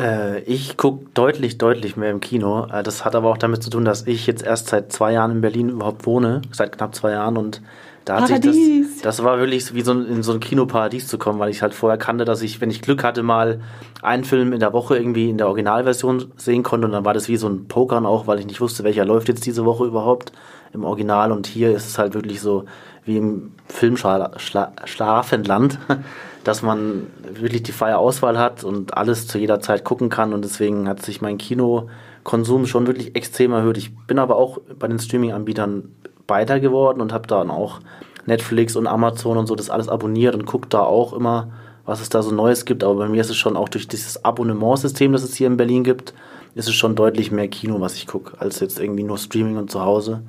Äh, 0.00 0.40
ich 0.40 0.76
gucke 0.76 1.06
deutlich, 1.14 1.58
deutlich 1.58 1.96
mehr 1.96 2.10
im 2.10 2.20
Kino. 2.20 2.66
Äh, 2.66 2.82
das 2.82 3.04
hat 3.04 3.14
aber 3.14 3.30
auch 3.30 3.38
damit 3.38 3.62
zu 3.62 3.70
tun, 3.70 3.84
dass 3.84 4.06
ich 4.06 4.26
jetzt 4.26 4.42
erst 4.42 4.68
seit 4.68 4.92
zwei 4.92 5.12
Jahren 5.12 5.30
in 5.30 5.40
Berlin 5.40 5.68
überhaupt 5.68 6.06
wohne, 6.06 6.42
seit 6.52 6.76
knapp 6.76 6.94
zwei 6.94 7.12
Jahren 7.12 7.36
und 7.36 7.62
da 8.04 8.20
hat 8.20 8.28
sich 8.28 8.40
Paradies. 8.40 8.96
das, 8.96 9.02
das 9.02 9.24
war 9.24 9.38
wirklich 9.38 9.72
wie 9.72 9.80
so 9.80 9.92
ein, 9.92 10.06
in 10.06 10.22
so 10.22 10.32
ein 10.32 10.40
Kinoparadies 10.40 11.06
zu 11.06 11.16
kommen, 11.16 11.38
weil 11.38 11.48
ich 11.48 11.62
halt 11.62 11.72
vorher 11.72 11.96
kannte, 11.96 12.26
dass 12.26 12.42
ich, 12.42 12.60
wenn 12.60 12.70
ich 12.70 12.82
Glück 12.82 13.02
hatte, 13.02 13.22
mal 13.22 13.60
einen 14.02 14.24
Film 14.24 14.52
in 14.52 14.60
der 14.60 14.74
Woche 14.74 14.98
irgendwie 14.98 15.30
in 15.30 15.38
der 15.38 15.46
Originalversion 15.46 16.32
sehen 16.36 16.62
konnte 16.62 16.86
und 16.86 16.92
dann 16.92 17.06
war 17.06 17.14
das 17.14 17.28
wie 17.28 17.38
so 17.38 17.48
ein 17.48 17.66
Pokern 17.66 18.04
auch, 18.04 18.26
weil 18.26 18.40
ich 18.40 18.46
nicht 18.46 18.60
wusste, 18.60 18.84
welcher 18.84 19.06
läuft 19.06 19.28
jetzt 19.28 19.46
diese 19.46 19.64
Woche 19.64 19.86
überhaupt 19.86 20.32
im 20.74 20.84
Original 20.84 21.32
und 21.32 21.46
hier 21.46 21.74
ist 21.74 21.86
es 21.86 21.98
halt 21.98 22.12
wirklich 22.12 22.42
so 22.42 22.66
wie 23.06 23.16
im 23.16 23.52
Filmschlafenland, 23.68 25.78
dass 26.44 26.62
man 26.62 27.06
wirklich 27.22 27.62
die 27.62 27.72
freie 27.72 27.98
Auswahl 27.98 28.38
hat 28.38 28.64
und 28.64 28.96
alles 28.96 29.26
zu 29.26 29.38
jeder 29.38 29.60
Zeit 29.60 29.84
gucken 29.84 30.08
kann 30.10 30.32
und 30.32 30.44
deswegen 30.44 30.88
hat 30.88 31.02
sich 31.02 31.20
mein 31.20 31.38
Kinokonsum 31.38 32.66
schon 32.66 32.86
wirklich 32.86 33.16
extrem 33.16 33.52
erhöht. 33.52 33.78
Ich 33.78 33.96
bin 34.06 34.18
aber 34.18 34.36
auch 34.36 34.58
bei 34.78 34.86
den 34.86 34.98
Streaming-Anbietern 34.98 35.94
weiter 36.28 36.60
geworden 36.60 37.00
und 37.00 37.12
habe 37.12 37.26
dann 37.26 37.50
auch 37.50 37.80
Netflix 38.26 38.76
und 38.76 38.86
Amazon 38.86 39.36
und 39.36 39.46
so 39.46 39.54
das 39.54 39.70
alles 39.70 39.88
abonniert 39.88 40.34
und 40.34 40.46
gucke 40.46 40.68
da 40.68 40.80
auch 40.80 41.12
immer, 41.12 41.52
was 41.84 42.00
es 42.00 42.08
da 42.08 42.22
so 42.22 42.30
Neues 42.30 42.64
gibt. 42.64 42.84
Aber 42.84 42.94
bei 42.94 43.08
mir 43.08 43.20
ist 43.20 43.30
es 43.30 43.36
schon 43.36 43.56
auch 43.56 43.68
durch 43.68 43.88
dieses 43.88 44.24
Abonnementsystem, 44.24 45.12
das 45.12 45.22
es 45.22 45.34
hier 45.34 45.46
in 45.46 45.56
Berlin 45.56 45.84
gibt, 45.84 46.14
ist 46.54 46.68
es 46.68 46.74
schon 46.74 46.94
deutlich 46.94 47.30
mehr 47.30 47.48
Kino, 47.48 47.80
was 47.80 47.96
ich 47.96 48.06
gucke, 48.06 48.40
als 48.40 48.60
jetzt 48.60 48.78
irgendwie 48.78 49.02
nur 49.02 49.18
Streaming 49.18 49.56
und 49.56 49.70
zu 49.70 49.80
Hause. 49.80 50.22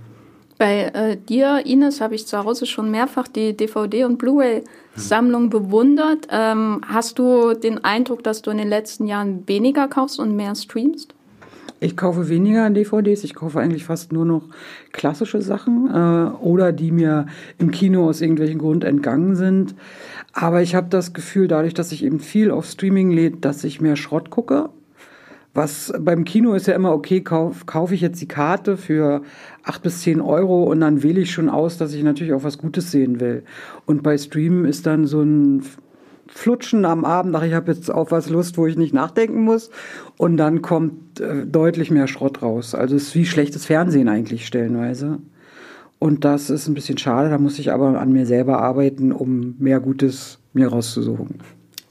Bei 0.58 0.84
äh, 0.94 1.18
dir, 1.18 1.66
Ines, 1.66 2.00
habe 2.00 2.16
ich 2.16 2.28
zu 2.28 2.44
Hause 2.44 2.66
schon 2.66 2.90
mehrfach 2.90 3.28
die 3.28 3.54
DVD- 3.54 4.06
und 4.06 4.18
Blu-ray-Sammlung 4.96 5.50
bewundert. 5.50 6.28
Ähm, 6.32 6.82
hast 6.88 7.20
du 7.20 7.54
den 7.54 7.84
Eindruck, 7.84 8.24
dass 8.24 8.42
du 8.42 8.52
in 8.52 8.58
den 8.58 8.70
letzten 8.70 9.06
Jahren 9.06 9.48
weniger 9.48 9.88
kaufst 9.88 10.20
und 10.20 10.36
mehr 10.36 10.56
streamst? 10.56 11.14
Ich 11.82 11.98
kaufe 11.98 12.30
weniger 12.30 12.70
DVDs, 12.70 13.26
ich 13.26 13.36
kaufe 13.36 13.60
eigentlich 13.60 13.84
fast 13.84 14.14
nur 14.14 14.26
noch 14.26 14.44
klassische 14.94 15.42
Sachen 15.42 15.90
äh, 15.94 16.30
oder 16.42 16.72
die 16.72 16.92
mir 16.92 17.28
im 17.58 17.70
Kino 17.70 18.08
aus 18.08 18.22
irgendwelchen 18.22 18.60
Grund 18.60 18.84
entgangen 18.86 19.36
sind. 19.36 19.76
Aber 20.32 20.62
ich 20.62 20.74
habe 20.74 20.88
das 20.90 21.14
Gefühl, 21.14 21.48
dadurch, 21.48 21.74
dass 21.74 21.92
ich 21.92 22.04
eben 22.04 22.20
viel 22.20 22.50
auf 22.50 22.66
Streaming 22.66 23.12
lädt, 23.12 23.44
dass 23.44 23.64
ich 23.64 23.82
mehr 23.82 23.98
Schrott 23.98 24.30
gucke. 24.30 24.70
Was 25.54 25.94
beim 26.00 26.26
Kino 26.26 26.54
ist 26.54 26.68
ja 26.68 26.76
immer, 26.76 26.92
okay, 26.92 27.22
kauf, 27.22 27.66
kaufe 27.66 27.94
ich 27.94 28.02
jetzt 28.02 28.22
die 28.22 28.28
Karte 28.28 28.78
für 28.78 29.22
acht 29.66 29.82
bis 29.82 30.02
zehn 30.02 30.22
Euro 30.22 30.64
und 30.64 30.80
dann 30.80 31.04
wähle 31.04 31.22
ich 31.22 31.32
schon 31.32 31.50
aus, 31.50 31.78
dass 31.78 31.94
ich 31.94 32.04
natürlich 32.04 32.34
auch 32.34 32.44
was 32.44 32.58
Gutes 32.58 32.92
sehen 32.92 33.20
will. 33.20 33.44
Und 33.86 34.04
bei 34.04 34.18
Streamen 34.18 34.66
ist 34.66 34.86
dann 34.86 35.08
so 35.08 35.22
ein 35.22 35.64
Flutschen 36.28 36.86
am 36.86 37.06
Abend, 37.06 37.36
ach, 37.36 37.44
ich 37.44 37.54
habe 37.54 37.72
jetzt 37.72 37.92
auf 37.92 38.12
was 38.12 38.30
Lust, 38.30 38.58
wo 38.58 38.68
ich 38.68 38.78
nicht 38.78 38.94
nachdenken 38.94 39.44
muss. 39.44 39.70
Und 40.18 40.38
dann 40.38 40.62
kommt 40.62 41.20
äh, 41.20 41.46
deutlich 41.46 41.92
mehr 41.92 42.08
Schrott 42.08 42.42
raus. 42.42 42.76
Also 42.76 42.96
es 42.96 43.10
ist 43.10 43.16
wie 43.16 43.26
schlechtes 43.26 43.66
Fernsehen 43.66 44.08
eigentlich 44.08 44.46
stellenweise. 44.46 45.20
Und 45.98 46.26
das 46.26 46.50
ist 46.50 46.68
ein 46.68 46.74
bisschen 46.74 46.98
schade, 46.98 47.30
da 47.30 47.38
muss 47.38 47.58
ich 47.58 47.72
aber 47.72 48.00
an 48.00 48.12
mir 48.12 48.26
selber 48.26 48.62
arbeiten, 48.62 49.12
um 49.12 49.56
mehr 49.60 49.80
Gutes 49.80 50.40
mir 50.54 50.68
rauszusuchen. 50.68 51.40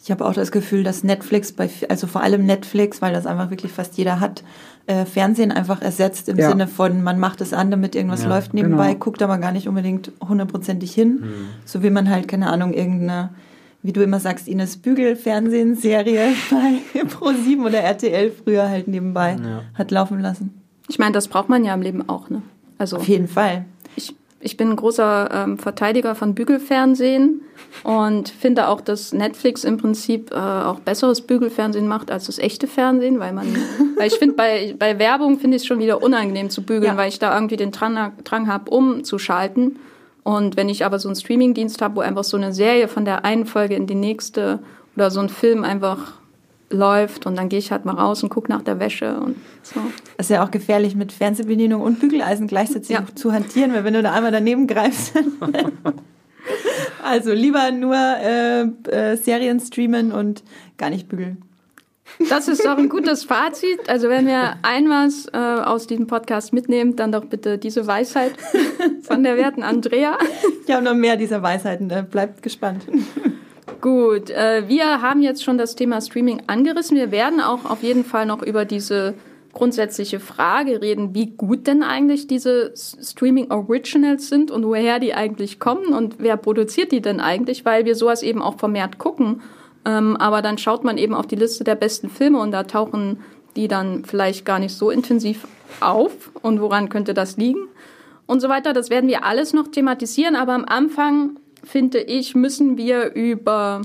Ich 0.03 0.11
habe 0.11 0.27
auch 0.27 0.35
das 0.35 0.53
Gefühl, 0.53 0.83
dass 0.83 1.03
Netflix 1.03 1.53
bei, 1.53 1.71
also 1.89 2.07
vor 2.07 2.23
allem 2.23 2.45
Netflix, 2.45 3.01
weil 3.01 3.15
das 3.15 3.25
einfach 3.25 3.49
wirklich 3.49 3.73
fast 3.73 3.97
jeder 3.97 4.21
hat, 4.21 4.45
äh, 4.87 5.05
Fernsehen 5.07 5.51
einfach 5.53 5.81
ersetzt 5.83 6.29
im 6.29 6.39
Ja. 6.39 6.51
Sinne 6.51 6.67
von, 6.69 7.03
man 7.03 7.19
macht 7.19 7.41
es 7.41 7.53
an, 7.53 7.71
damit 7.71 7.95
irgendwas 7.95 8.23
Ja, 8.25 8.29
läuft 8.29 8.53
nebenbei, 8.55 8.89
genau. 8.89 8.99
guckt 9.01 9.23
aber 9.23 9.39
gar 9.39 9.53
nicht 9.53 9.67
unbedingt 9.69 10.13
hundertprozentig 10.27 10.93
hin. 10.93 11.25
So 11.65 11.83
wie 11.83 11.91
man 11.91 12.11
halt, 12.11 12.29
keine 12.29 12.51
Ahnung, 12.51 12.73
irgendeine, 12.75 13.31
wie 13.83 13.93
du 13.93 14.03
immer 14.03 14.21
sagst, 14.21 14.47
Ines 14.49 14.77
Bügel 14.77 15.17
Fernsehserie 15.17 16.35
bei 16.51 17.01
Pro7 17.01 17.65
oder 17.65 17.79
RTL 17.81 18.31
früher 18.31 18.69
halt 18.69 18.89
nebenbei 18.89 19.37
Ja. 19.43 19.63
hat 19.75 19.91
laufen 19.91 20.21
lassen. 20.21 20.53
Ich 20.89 20.99
meine, 20.99 21.13
das 21.13 21.29
braucht 21.29 21.49
man 21.49 21.65
ja 21.65 21.73
im 21.73 21.81
Leben 21.83 22.07
auch, 22.09 22.29
ne? 22.29 22.43
Also 22.77 22.97
Auf 22.99 23.09
jeden 23.09 23.29
Fall. 23.29 23.65
ich, 23.97 24.15
ich 24.41 24.57
bin 24.59 24.69
ein 24.71 24.77
großer 24.77 25.31
ähm, 25.33 25.59
Verteidiger 25.59 26.15
von 26.15 26.35
Bügelfernsehen 26.35 27.41
und 27.83 28.29
finde 28.29 28.69
auch, 28.69 28.81
dass 28.81 29.13
Netflix 29.13 29.65
im 29.65 29.77
Prinzip 29.79 30.31
äh, 30.33 30.37
auch 30.37 30.81
besseres 30.81 31.21
Bügelfernsehen 31.23 31.89
macht 31.89 32.11
als 32.11 32.27
das 32.27 32.39
echte 32.39 32.67
Fernsehen, 32.67 33.19
weil 33.19 33.33
man, 33.33 33.47
weil 33.99 34.07
ich 34.07 34.15
finde, 34.15 34.37
bei, 34.37 34.75
bei 34.79 34.99
Werbung 34.99 35.39
finde 35.39 35.57
ich 35.57 35.63
es 35.63 35.67
schon 35.67 35.81
wieder 35.81 36.03
unangenehm 36.03 36.51
zu 36.51 36.63
bügeln, 36.63 36.93
Ja. 36.93 36.97
weil 36.97 37.09
ich 37.09 37.19
da 37.19 37.35
irgendwie 37.35 37.57
den 37.57 37.73
Drang, 37.73 38.13
Drang 38.25 38.49
habe, 38.49 38.71
umzuschalten. 38.71 39.77
Und 40.23 40.57
wenn 40.57 40.69
ich 40.71 40.85
aber 40.87 40.99
so 40.99 41.09
einen 41.09 41.17
Streamingdienst 41.17 41.83
habe, 41.83 41.97
wo 41.97 42.01
einfach 42.01 42.25
so 42.25 42.37
eine 42.39 42.53
Serie 42.55 42.89
von 42.89 43.05
der 43.05 43.25
einen 43.27 43.45
Folge 43.45 43.75
in 43.75 43.87
die 43.87 43.95
nächste 43.95 44.61
oder 44.97 45.11
so 45.11 45.21
ein 45.21 45.29
Film 45.29 45.65
einfach 45.65 46.13
läuft 46.71 47.27
und 47.27 47.37
dann 47.37 47.49
gehe 47.51 47.59
ich 47.59 47.71
halt 47.71 47.85
mal 47.85 47.95
raus 47.95 48.23
und 48.23 48.31
gucke 48.31 48.51
nach 48.51 48.63
der 48.63 48.81
Wäsche 48.81 49.17
und 49.21 49.37
so. 49.63 49.81
Das 50.17 50.27
ist 50.27 50.31
ja 50.31 50.43
auch 50.45 50.51
gefährlich, 50.51 50.97
mit 50.97 51.13
Fernsehbedienung 51.13 51.83
und 51.83 52.01
Bügeleisen 52.01 52.47
gleichzeitig 52.47 52.89
Ja. 52.89 53.05
zu 53.15 53.33
hantieren, 53.33 53.75
weil 53.75 53.85
wenn 53.85 53.95
du 53.95 54.03
da 54.03 54.13
einmal 54.13 54.33
daneben 54.33 54.67
greifst. 54.67 55.13
also 57.03 57.33
lieber 57.33 57.71
nur 57.71 57.97
äh, 57.97 58.63
äh, 58.63 59.17
Serien 59.17 59.61
streamen 59.61 60.13
und 60.13 60.43
gar 60.79 60.91
nicht 60.91 61.09
bügeln. 61.09 61.43
Das 62.29 62.49
ist 62.49 62.65
doch 62.65 62.79
ein 62.79 62.89
gutes 62.89 63.25
Fazit. 63.25 63.89
Also 63.89 64.09
wenn 64.09 64.27
wir 64.27 64.55
ein 64.63 64.89
was 64.89 65.27
äh, 65.33 65.37
aus 65.37 65.87
diesem 65.87 66.07
Podcast 66.07 66.53
mitnehmen, 66.53 66.97
dann 66.97 67.13
doch 67.13 67.25
bitte 67.25 67.59
diese 67.59 67.87
Weisheit 67.87 68.33
von 69.03 69.23
der 69.23 69.37
werten 69.37 69.63
Andrea. 69.63 70.19
Ich 70.67 70.73
habe 70.73 70.85
noch 70.85 70.95
mehr 70.95 71.17
dieser 71.17 71.43
Weisheiten, 71.43 71.91
äh, 71.91 72.05
bleibt 72.09 72.43
gespannt. 72.43 72.87
Gut, 73.81 74.31
äh, 74.31 74.69
wir 74.69 75.03
haben 75.03 75.23
jetzt 75.23 75.43
schon 75.43 75.59
das 75.59 75.75
Thema 75.75 76.01
Streaming 76.01 76.43
angerissen. 76.47 76.97
Wir 76.97 77.11
werden 77.11 77.41
auch 77.41 77.65
auf 77.65 77.83
jeden 77.83 78.05
Fall 78.05 78.27
noch 78.27 78.43
über 78.43 78.65
diese 78.65 79.15
grundsätzliche 79.55 80.21
Frage 80.21 80.83
reden, 80.83 81.15
wie 81.15 81.27
gut 81.27 81.67
denn 81.67 81.83
eigentlich 81.83 82.27
diese 82.27 82.75
Streaming 82.77 83.51
Originals 83.51 84.29
sind 84.29 84.51
und 84.51 84.67
woher 84.67 84.99
die 84.99 85.15
eigentlich 85.15 85.61
kommen 85.61 85.93
und 85.93 86.17
wer 86.19 86.37
produziert 86.37 86.93
die 86.93 87.01
denn 87.01 87.21
eigentlich, 87.21 87.65
weil 87.65 87.85
wir 87.85 87.95
sowas 87.95 88.23
eben 88.23 88.43
auch 88.43 88.59
vermehrt 88.59 88.99
gucken. 88.99 89.43
Ähm, 89.87 90.17
aber 90.17 90.43
dann 90.43 90.59
schaut 90.59 90.85
man 90.85 90.99
eben 90.99 91.15
auf 91.15 91.27
die 91.27 91.37
Liste 91.37 91.65
der 91.65 91.75
besten 91.75 92.11
Filme 92.11 92.41
und 92.41 92.51
da 92.51 92.65
tauchen 92.65 93.21
die 93.57 93.69
dann 93.69 94.05
vielleicht 94.05 94.45
gar 94.45 94.59
nicht 94.59 94.75
so 94.75 94.91
intensiv 94.91 95.47
auf 95.81 96.31
und 96.43 96.61
woran 96.61 96.89
könnte 96.89 97.15
das 97.15 97.37
liegen 97.37 97.69
und 98.27 98.41
so 98.41 98.49
weiter. 98.49 98.73
Das 98.73 98.91
werden 98.91 99.09
wir 99.09 99.25
alles 99.25 99.53
noch 99.53 99.69
thematisieren, 99.69 100.37
aber 100.37 100.55
am 100.55 100.65
Anfang 100.65 101.37
finde 101.63 102.01
ich, 102.01 102.35
müssen 102.35 102.77
wir 102.77 103.15
über 103.15 103.83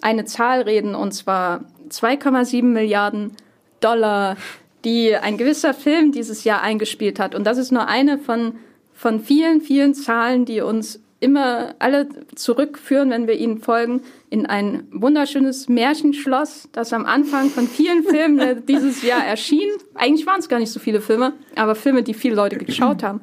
eine 0.00 0.24
Zahl 0.24 0.62
reden, 0.62 0.94
und 0.94 1.12
zwar 1.12 1.64
2,7 1.88 2.62
Milliarden 2.62 3.32
Dollar, 3.80 4.36
die 4.84 5.16
ein 5.16 5.38
gewisser 5.38 5.74
Film 5.74 6.12
dieses 6.12 6.44
Jahr 6.44 6.62
eingespielt 6.62 7.18
hat. 7.18 7.34
Und 7.34 7.44
das 7.44 7.58
ist 7.58 7.72
nur 7.72 7.88
eine 7.88 8.18
von, 8.18 8.56
von 8.92 9.20
vielen, 9.20 9.60
vielen 9.60 9.94
Zahlen, 9.94 10.44
die 10.44 10.60
uns 10.60 11.00
immer 11.20 11.74
alle 11.78 12.08
zurückführen, 12.34 13.08
wenn 13.08 13.26
wir 13.26 13.34
ihnen 13.34 13.58
folgen, 13.58 14.02
in 14.28 14.44
ein 14.44 14.86
wunderschönes 14.92 15.70
Märchenschloss, 15.70 16.68
das 16.72 16.92
am 16.92 17.06
Anfang 17.06 17.48
von 17.48 17.66
vielen 17.66 18.04
Filmen 18.10 18.38
äh, 18.38 18.60
dieses 18.60 19.02
Jahr 19.02 19.24
erschien. 19.24 19.70
Eigentlich 19.94 20.26
waren 20.26 20.40
es 20.40 20.50
gar 20.50 20.58
nicht 20.58 20.70
so 20.70 20.80
viele 20.80 21.00
Filme, 21.00 21.32
aber 21.56 21.74
Filme, 21.74 22.02
die 22.02 22.12
viele 22.12 22.34
Leute 22.34 22.58
geschaut 22.58 23.02
haben. 23.02 23.22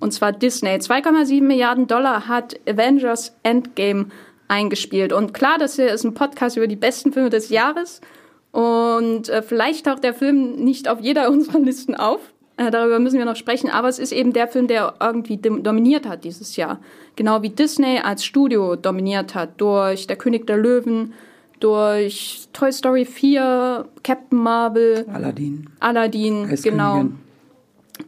Und 0.00 0.12
zwar 0.12 0.32
Disney. 0.32 0.70
2,7 0.70 1.42
Milliarden 1.42 1.86
Dollar 1.86 2.26
hat 2.26 2.58
Avengers 2.66 3.36
Endgame 3.42 4.06
eingespielt. 4.48 5.12
Und 5.12 5.34
klar, 5.34 5.58
das 5.58 5.76
hier 5.76 5.92
ist 5.92 6.04
ein 6.04 6.14
Podcast 6.14 6.56
über 6.56 6.66
die 6.66 6.76
besten 6.76 7.12
Filme 7.12 7.30
des 7.30 7.50
Jahres. 7.50 8.00
Und 8.52 9.28
äh, 9.28 9.42
vielleicht 9.42 9.86
taucht 9.86 10.04
der 10.04 10.14
Film 10.14 10.56
nicht 10.56 10.88
auf 10.88 11.00
jeder 11.00 11.30
unserer 11.30 11.58
Listen 11.58 11.94
auf. 11.94 12.20
Äh, 12.58 12.70
darüber 12.70 12.98
müssen 12.98 13.18
wir 13.18 13.24
noch 13.24 13.36
sprechen. 13.36 13.70
Aber 13.70 13.88
es 13.88 13.98
ist 13.98 14.12
eben 14.12 14.32
der 14.32 14.46
Film, 14.46 14.68
der 14.68 14.94
irgendwie 15.00 15.38
dom- 15.38 15.62
dominiert 15.62 16.06
hat 16.06 16.24
dieses 16.24 16.56
Jahr. 16.56 16.78
Genau 17.16 17.42
wie 17.42 17.48
Disney 17.50 17.98
als 17.98 18.24
Studio 18.24 18.76
dominiert 18.76 19.34
hat. 19.34 19.58
Durch 19.60 20.06
Der 20.06 20.16
König 20.16 20.46
der 20.46 20.58
Löwen, 20.58 21.14
durch 21.60 22.48
Toy 22.52 22.70
Story 22.72 23.04
4, 23.06 23.86
Captain 24.02 24.38
Marvel, 24.38 25.06
Aladdin. 25.12 25.70
Aladdin, 25.80 26.48
genau. 26.62 27.06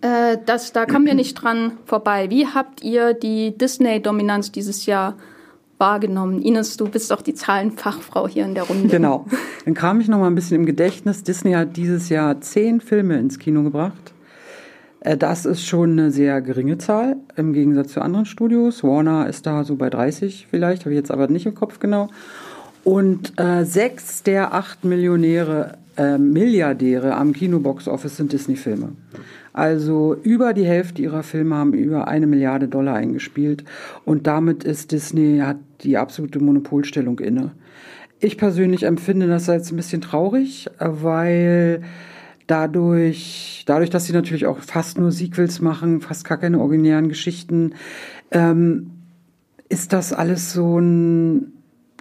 Äh, 0.01 0.39
das, 0.45 0.73
da 0.73 0.87
kommen 0.87 1.07
wir 1.07 1.15
nicht 1.15 1.35
dran 1.35 1.79
vorbei. 1.87 2.29
Wie 2.31 2.47
habt 2.49 2.83
ihr 2.83 3.15
die 3.15 3.57
Disney-Dominanz 3.57 4.51
dieses 4.53 4.87
Jahr 4.87 5.15
wahrgenommen? 5.79 6.41
Ines, 6.41 6.77
du 6.77 6.89
bist 6.89 7.11
doch 7.11 7.23
die 7.23 7.35
Zahlenfachfrau 7.35 8.29
hier 8.29 8.45
in 8.45 8.55
der 8.55 8.65
Runde. 8.65 8.89
Genau. 8.89 9.27
Dann 9.65 9.75
kam 9.75 10.01
ich 10.01 10.09
noch 10.09 10.19
mal 10.19 10.27
ein 10.27 10.35
bisschen 10.35 10.57
im 10.57 10.67
Gedächtnis. 10.67 11.23
Disney 11.23 11.53
hat 11.53 11.77
dieses 11.77 12.09
Jahr 12.09 12.41
zehn 12.41 12.81
Filme 12.81 13.19
ins 13.19 13.39
Kino 13.39 13.63
gebracht. 13.63 14.15
Äh, 15.01 15.17
Das 15.17 15.45
ist 15.45 15.65
schon 15.67 15.93
eine 15.93 16.11
sehr 16.11 16.41
geringe 16.41 16.79
Zahl 16.79 17.17
im 17.37 17.53
Gegensatz 17.53 17.93
zu 17.93 18.01
anderen 18.01 18.27
Studios. 18.27 18.83
Warner 18.83 19.29
ist 19.29 19.47
da 19.47 19.65
so 19.65 19.77
bei 19.77 19.91
30 19.91 20.49
vielleicht, 20.51 20.83
habe 20.83 20.93
ich 20.93 20.99
jetzt 20.99 21.11
aber 21.11 21.29
nicht 21.29 21.47
im 21.47 21.55
Kopf 21.55 21.79
genau. 21.79 22.09
Und 22.83 23.39
äh, 23.41 23.65
sechs 23.65 24.23
der 24.23 24.53
acht 24.53 24.85
Millionäre, 24.85 25.79
äh, 25.97 26.19
Milliardäre 26.19 27.15
am 27.15 27.33
Kinobox-Office 27.33 28.17
sind 28.17 28.33
Disney-Filme. 28.33 28.93
Also 29.55 30.17
über 30.25 30.53
die 30.53 30.67
Hälfte 30.67 31.01
ihrer 31.01 31.23
Filme 31.23 31.55
haben 31.55 31.75
über 31.75 32.09
eine 32.09 32.27
Milliarde 32.27 32.67
Dollar 32.67 32.97
eingespielt. 32.97 33.65
Und 34.05 34.27
damit 34.27 34.65
ist 34.65 34.91
Disney, 34.91 35.39
hat 35.39 35.59
die 35.83 35.97
absolute 35.97 36.41
Monopolstellung 36.41 37.21
inne. 37.21 37.53
Ich 38.19 38.37
persönlich 38.37 38.83
empfinde 38.83 39.29
das 39.29 39.49
als 39.49 39.71
ein 39.71 39.77
bisschen 39.77 40.01
traurig, 40.01 40.69
weil 40.81 41.83
dadurch, 42.49 43.63
dadurch, 43.67 43.91
dass 43.91 44.07
sie 44.07 44.13
natürlich 44.13 44.47
auch 44.47 44.59
fast 44.59 44.99
nur 44.99 45.13
Sequels 45.13 45.61
machen, 45.61 46.01
fast 46.01 46.25
gar 46.25 46.39
keine 46.39 46.59
originären 46.59 47.09
Geschichten, 47.09 47.75
ähm, 48.33 48.91
ist 49.69 49.93
das 49.93 50.13
alles 50.13 50.53
so 50.53 50.81
ein, 50.81 51.53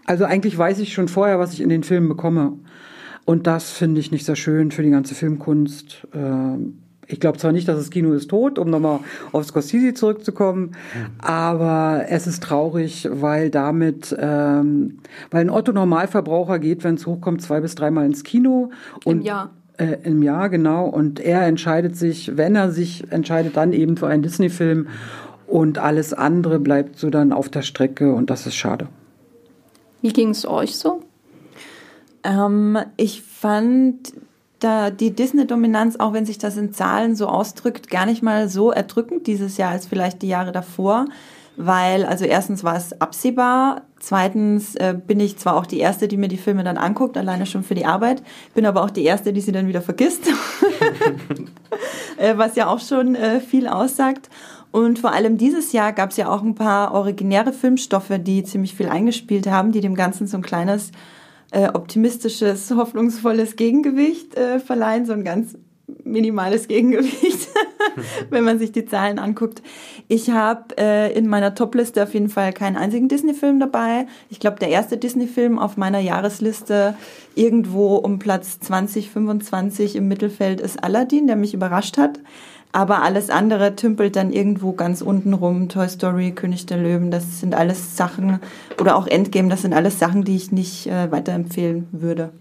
also 0.06 0.26
eigentlich 0.26 0.58
weiß 0.58 0.80
ich 0.80 0.94
schon 0.94 1.08
vorher, 1.08 1.38
was 1.38 1.54
ich 1.54 1.62
in 1.62 1.70
den 1.70 1.84
Filmen 1.84 2.10
bekomme. 2.10 2.54
Und 3.26 3.46
das 3.46 3.70
finde 3.70 4.02
ich 4.02 4.12
nicht 4.12 4.26
sehr 4.26 4.36
schön 4.36 4.72
für 4.72 4.82
die 4.82 4.90
ganze 4.90 5.14
Filmkunst. 5.14 6.08
Ähm, 6.14 6.80
ich 7.13 7.20
glaube 7.20 7.38
zwar 7.38 7.51
nicht, 7.51 7.67
dass 7.67 7.77
das 7.77 7.91
Kino 7.91 8.12
ist 8.13 8.29
tot, 8.29 8.58
um 8.58 8.72
nochmal 8.72 9.00
auf 9.32 9.46
Scorsese 9.46 9.93
zurückzukommen, 9.93 10.72
aber 11.20 12.05
es 12.10 12.25
ist 12.25 12.41
traurig, 12.41 13.08
weil 13.12 13.51
damit, 13.51 14.15
ähm, 14.20 14.98
weil 15.29 15.41
ein 15.41 15.51
Otto-Normalverbraucher 15.51 16.58
geht, 16.58 16.84
wenn 16.84 16.96
es 16.96 17.05
hochkommt, 17.05 17.43
zwei 17.43 17.62
bis 17.62 17.75
dreimal 17.75 18.08
ins 18.08 18.24
Kino. 18.24 18.72
Und, 19.05 19.20
Im 19.20 19.22
Jahr. 19.22 19.51
Äh, 19.77 19.98
Im 20.03 20.24
Jahr, 20.24 20.50
genau. 20.50 20.88
Und 20.88 21.20
er 21.20 21.46
entscheidet 21.46 21.96
sich, 21.96 22.36
wenn 22.36 22.55
er 22.55 22.72
sich 22.72 23.12
entscheidet, 23.12 23.58
dann 23.58 23.74
eben 23.74 23.96
für 23.96 24.08
einen 24.08 24.24
Disney-Film. 24.24 24.88
Und 25.46 25.77
alles 25.77 26.13
andere 26.13 26.60
bleibt 26.60 26.98
so 26.98 27.12
dann 27.12 27.32
auf 27.32 27.48
der 27.48 27.62
Strecke 27.62 28.12
und 28.12 28.32
das 28.32 28.48
ist 28.48 28.55
schade. 28.55 28.88
Wie 30.01 30.13
ging 30.13 30.29
es 30.29 30.48
euch 30.48 30.77
so? 30.77 31.03
Ähm, 32.24 32.79
ich 32.98 33.22
fand 33.22 34.13
da 34.63 34.89
die 34.89 35.15
Disney-Dominanz, 35.15 35.98
auch 35.98 36.13
wenn 36.13 36.25
sich 36.25 36.38
das 36.38 36.58
in 36.58 36.74
Zahlen 36.74 37.15
so 37.15 37.27
ausdrückt, 37.27 37.89
gar 37.89 38.05
nicht 38.05 38.24
mal 38.24 38.50
so 38.50 38.72
erdrückend 38.72 39.27
dieses 39.27 39.58
Jahr 39.58 39.72
als 39.72 39.86
vielleicht 39.86 40.22
die 40.22 40.27
Jahre 40.27 40.51
davor. 40.51 41.05
Weil, 41.55 42.03
also 42.05 42.25
erstens 42.25 42.63
war 42.63 42.75
es 42.75 43.00
absehbar, 43.00 43.84
zweitens 44.00 44.74
äh, 44.75 44.96
bin 44.96 45.20
ich 45.20 45.38
zwar 45.38 45.55
auch 45.55 45.67
die 45.67 45.79
Erste, 45.79 46.08
die 46.08 46.17
mir 46.17 46.27
die 46.27 46.38
Filme 46.38 46.63
dann 46.63 46.77
anguckt, 46.77 47.15
alleine 47.15 47.46
schon 47.46 47.63
für 47.63 47.75
die 47.75 47.86
Arbeit, 47.86 48.24
bin 48.55 48.65
aber 48.65 48.84
auch 48.84 48.89
die 48.89 49.03
Erste, 49.03 49.34
die 49.34 49.41
sie 49.41 49.51
dann 49.51 49.67
wieder 49.67 49.84
vergisst, 49.84 50.27
äh, 52.17 52.36
was 52.38 52.55
ja 52.55 52.67
auch 52.67 52.79
schon 52.79 53.13
äh, 53.13 53.39
viel 53.39 53.67
aussagt. 53.67 54.29
Und 54.72 54.98
vor 54.98 55.12
allem 55.12 55.38
dieses 55.38 55.72
Jahr 55.72 55.93
gab 55.93 56.10
es 56.10 56.17
ja 56.17 56.27
auch 56.27 56.41
ein 56.41 56.55
paar 56.55 56.91
originäre 56.96 57.53
Filmstoffe, 57.53 58.12
die 58.17 58.43
ziemlich 58.43 58.74
viel 58.74 58.89
eingespielt 58.89 59.46
haben, 59.46 59.72
die 59.72 59.82
dem 59.82 59.93
Ganzen 59.93 60.25
so 60.25 60.38
ein 60.38 60.41
kleines 60.41 60.91
äh, 61.54 61.70
optimistisches, 61.74 62.72
hoffnungsvolles 62.76 63.56
Gegengewicht 63.56 64.36
äh, 64.36 64.60
verleihen, 64.60 65.06
so 65.06 65.14
ein 65.14 65.24
ganz 65.24 65.58
minimales 66.04 66.68
Gegengewicht. 66.68 67.50
wenn 68.30 68.44
man 68.44 68.60
sich 68.60 68.72
die 68.72 68.86
Zahlen 68.86 69.20
anguckt. 69.20 69.62
Ich 70.08 70.30
habe 70.30 70.78
äh, 70.78 71.14
in 71.14 71.28
meiner 71.28 71.56
Topliste 71.56 72.04
auf 72.04 72.14
jeden 72.14 72.30
Fall 72.30 72.54
keinen 72.54 72.78
einzigen 72.78 73.08
Disney-Film 73.08 73.60
dabei. 73.60 74.08
Ich 74.30 74.40
glaube, 74.40 74.60
der 74.60 74.70
erste 74.70 74.98
Disney-Film 74.98 75.60
auf 75.60 75.78
meiner 75.78 76.00
Jahresliste 76.00 76.96
irgendwo 77.36 77.96
um 77.96 78.20
Platz 78.20 78.60
20, 78.60 79.10
25 79.10 79.96
im 79.96 80.08
Mittelfeld 80.08 80.62
ist 80.62 80.84
Aladdin, 80.84 81.28
der 81.28 81.36
mich 81.36 81.54
überrascht 81.54 81.98
hat. 81.98 82.20
Aber 82.74 83.03
alles 83.03 83.30
andere 83.30 83.75
tümpelt 83.75 84.15
dann 84.15 84.34
irgendwo 84.34 84.74
ganz 84.74 85.01
unten 85.01 85.34
rum. 85.34 85.70
Toy 85.70 85.88
Story, 85.88 86.32
König 86.32 86.65
der 86.65 86.77
Löwen, 86.77 87.12
das 87.12 87.39
sind 87.39 87.53
alles 87.53 87.96
Sachen, 87.96 88.39
oder 88.82 88.96
auch 88.96 89.06
Endgame, 89.06 89.48
das 89.48 89.62
sind 89.62 89.74
alles 89.74 90.00
Sachen, 90.00 90.24
die 90.24 90.36
ich 90.36 90.51
nicht 90.51 90.88
äh, 90.88 91.12
weiterempfehlen 91.12 91.88
würde. 91.92 92.32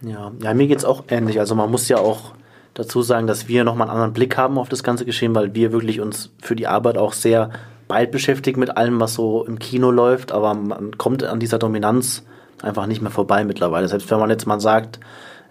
Ja, 0.00 0.32
ja 0.42 0.54
mir 0.54 0.66
geht 0.66 0.78
es 0.78 0.84
auch 0.86 1.04
ähnlich. 1.08 1.38
Also 1.40 1.54
man 1.54 1.70
muss 1.70 1.88
ja 1.88 1.98
auch 1.98 2.32
dazu 2.72 3.02
sagen, 3.02 3.26
dass 3.26 3.48
wir 3.48 3.64
nochmal 3.64 3.88
einen 3.88 3.96
anderen 3.96 4.14
Blick 4.14 4.38
haben 4.38 4.56
auf 4.56 4.70
das 4.70 4.82
ganze 4.82 5.04
Geschehen, 5.04 5.34
weil 5.34 5.54
wir 5.54 5.72
wirklich 5.72 6.00
uns 6.00 6.30
für 6.40 6.56
die 6.56 6.66
Arbeit 6.66 6.96
auch 6.96 7.12
sehr 7.12 7.50
bald 7.86 8.10
beschäftigen 8.10 8.60
mit 8.60 8.76
allem, 8.76 8.98
was 8.98 9.14
so 9.14 9.44
im 9.44 9.58
Kino 9.58 9.90
läuft, 9.90 10.32
aber 10.32 10.54
man 10.54 10.96
kommt 10.96 11.22
an 11.24 11.40
dieser 11.40 11.58
Dominanz 11.58 12.22
einfach 12.62 12.86
nicht 12.86 13.02
mehr 13.02 13.10
vorbei 13.10 13.44
mittlerweile. 13.44 13.88
Selbst 13.88 14.10
wenn 14.10 14.18
man 14.18 14.30
jetzt 14.30 14.46
mal 14.46 14.60
sagt, 14.60 15.00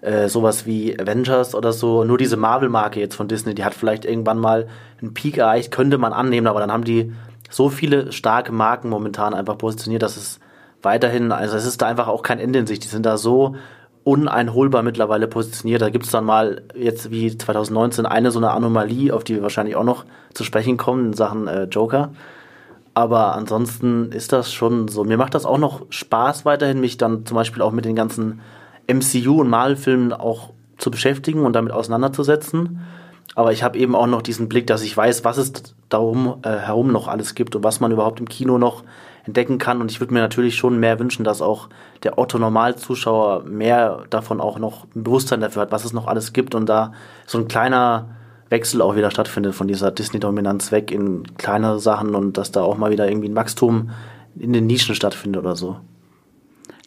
äh, 0.00 0.28
sowas 0.28 0.66
wie 0.66 0.98
Avengers 0.98 1.54
oder 1.54 1.72
so, 1.72 2.04
nur 2.04 2.18
diese 2.18 2.36
Marvel-Marke 2.36 3.00
jetzt 3.00 3.16
von 3.16 3.28
Disney, 3.28 3.54
die 3.54 3.64
hat 3.64 3.74
vielleicht 3.74 4.04
irgendwann 4.04 4.38
mal 4.38 4.68
einen 5.00 5.14
Peak 5.14 5.38
erreicht, 5.38 5.70
könnte 5.70 5.98
man 5.98 6.12
annehmen, 6.12 6.46
aber 6.46 6.60
dann 6.60 6.72
haben 6.72 6.84
die 6.84 7.12
so 7.50 7.68
viele 7.68 8.12
starke 8.12 8.52
Marken 8.52 8.88
momentan 8.90 9.34
einfach 9.34 9.58
positioniert, 9.58 10.02
dass 10.02 10.16
es 10.16 10.40
weiterhin, 10.82 11.32
also 11.32 11.56
es 11.56 11.66
ist 11.66 11.82
da 11.82 11.86
einfach 11.86 12.08
auch 12.08 12.22
kein 12.22 12.38
Ende 12.38 12.58
in 12.58 12.66
sich. 12.66 12.78
Die 12.78 12.88
sind 12.88 13.06
da 13.06 13.16
so 13.16 13.56
uneinholbar 14.04 14.82
mittlerweile 14.82 15.28
positioniert. 15.28 15.82
Da 15.82 15.90
gibt 15.90 16.04
es 16.04 16.10
dann 16.10 16.24
mal 16.24 16.62
jetzt 16.74 17.10
wie 17.10 17.36
2019 17.36 18.06
eine 18.06 18.30
so 18.30 18.38
eine 18.38 18.52
Anomalie, 18.52 19.12
auf 19.12 19.24
die 19.24 19.34
wir 19.34 19.42
wahrscheinlich 19.42 19.76
auch 19.76 19.84
noch 19.84 20.04
zu 20.34 20.44
sprechen 20.44 20.76
kommen 20.76 21.06
in 21.06 21.12
Sachen 21.12 21.46
äh, 21.46 21.64
Joker. 21.64 22.12
Aber 22.94 23.34
ansonsten 23.34 24.10
ist 24.12 24.32
das 24.32 24.52
schon 24.52 24.88
so. 24.88 25.04
Mir 25.04 25.18
macht 25.18 25.34
das 25.34 25.44
auch 25.44 25.58
noch 25.58 25.86
Spaß 25.90 26.44
weiterhin, 26.44 26.80
mich 26.80 26.96
dann 26.96 27.26
zum 27.26 27.34
Beispiel 27.34 27.62
auch 27.62 27.72
mit 27.72 27.84
den 27.84 27.94
ganzen 27.94 28.40
MCU 28.88 29.40
und 29.40 29.48
Marvel-Filmen 29.48 30.12
auch 30.12 30.52
zu 30.78 30.90
beschäftigen 30.90 31.44
und 31.44 31.52
damit 31.52 31.72
auseinanderzusetzen. 31.72 32.80
Aber 33.34 33.52
ich 33.52 33.62
habe 33.62 33.78
eben 33.78 33.94
auch 33.94 34.06
noch 34.06 34.22
diesen 34.22 34.48
Blick, 34.48 34.66
dass 34.66 34.82
ich 34.82 34.96
weiß, 34.96 35.24
was 35.24 35.38
es 35.38 35.52
darum 35.88 36.38
äh, 36.42 36.50
herum 36.50 36.90
noch 36.90 37.08
alles 37.08 37.34
gibt 37.34 37.54
und 37.54 37.62
was 37.62 37.80
man 37.80 37.92
überhaupt 37.92 38.20
im 38.20 38.28
Kino 38.28 38.58
noch 38.58 38.82
entdecken 39.24 39.58
kann. 39.58 39.80
Und 39.80 39.90
ich 39.90 40.00
würde 40.00 40.14
mir 40.14 40.20
natürlich 40.20 40.56
schon 40.56 40.80
mehr 40.80 40.98
wünschen, 40.98 41.24
dass 41.24 41.42
auch 41.42 41.68
der 42.02 42.18
Otto-Normalzuschauer 42.18 43.44
mehr 43.44 44.04
davon 44.10 44.40
auch 44.40 44.58
noch 44.58 44.86
ein 44.96 45.04
Bewusstsein 45.04 45.40
dafür 45.40 45.62
hat, 45.62 45.72
was 45.72 45.84
es 45.84 45.92
noch 45.92 46.06
alles 46.06 46.32
gibt 46.32 46.54
und 46.54 46.66
da 46.68 46.92
so 47.26 47.38
ein 47.38 47.46
kleiner 47.46 48.08
Wechsel 48.48 48.80
auch 48.80 48.96
wieder 48.96 49.10
stattfindet 49.10 49.54
von 49.54 49.68
dieser 49.68 49.90
Disney-Dominanz 49.90 50.72
weg 50.72 50.90
in 50.90 51.36
kleinere 51.36 51.78
Sachen 51.78 52.14
und 52.14 52.38
dass 52.38 52.50
da 52.50 52.62
auch 52.62 52.78
mal 52.78 52.90
wieder 52.90 53.08
irgendwie 53.08 53.28
ein 53.28 53.36
Wachstum 53.36 53.90
in 54.38 54.52
den 54.52 54.66
Nischen 54.66 54.94
stattfindet 54.94 55.42
oder 55.42 55.54
so. 55.54 55.76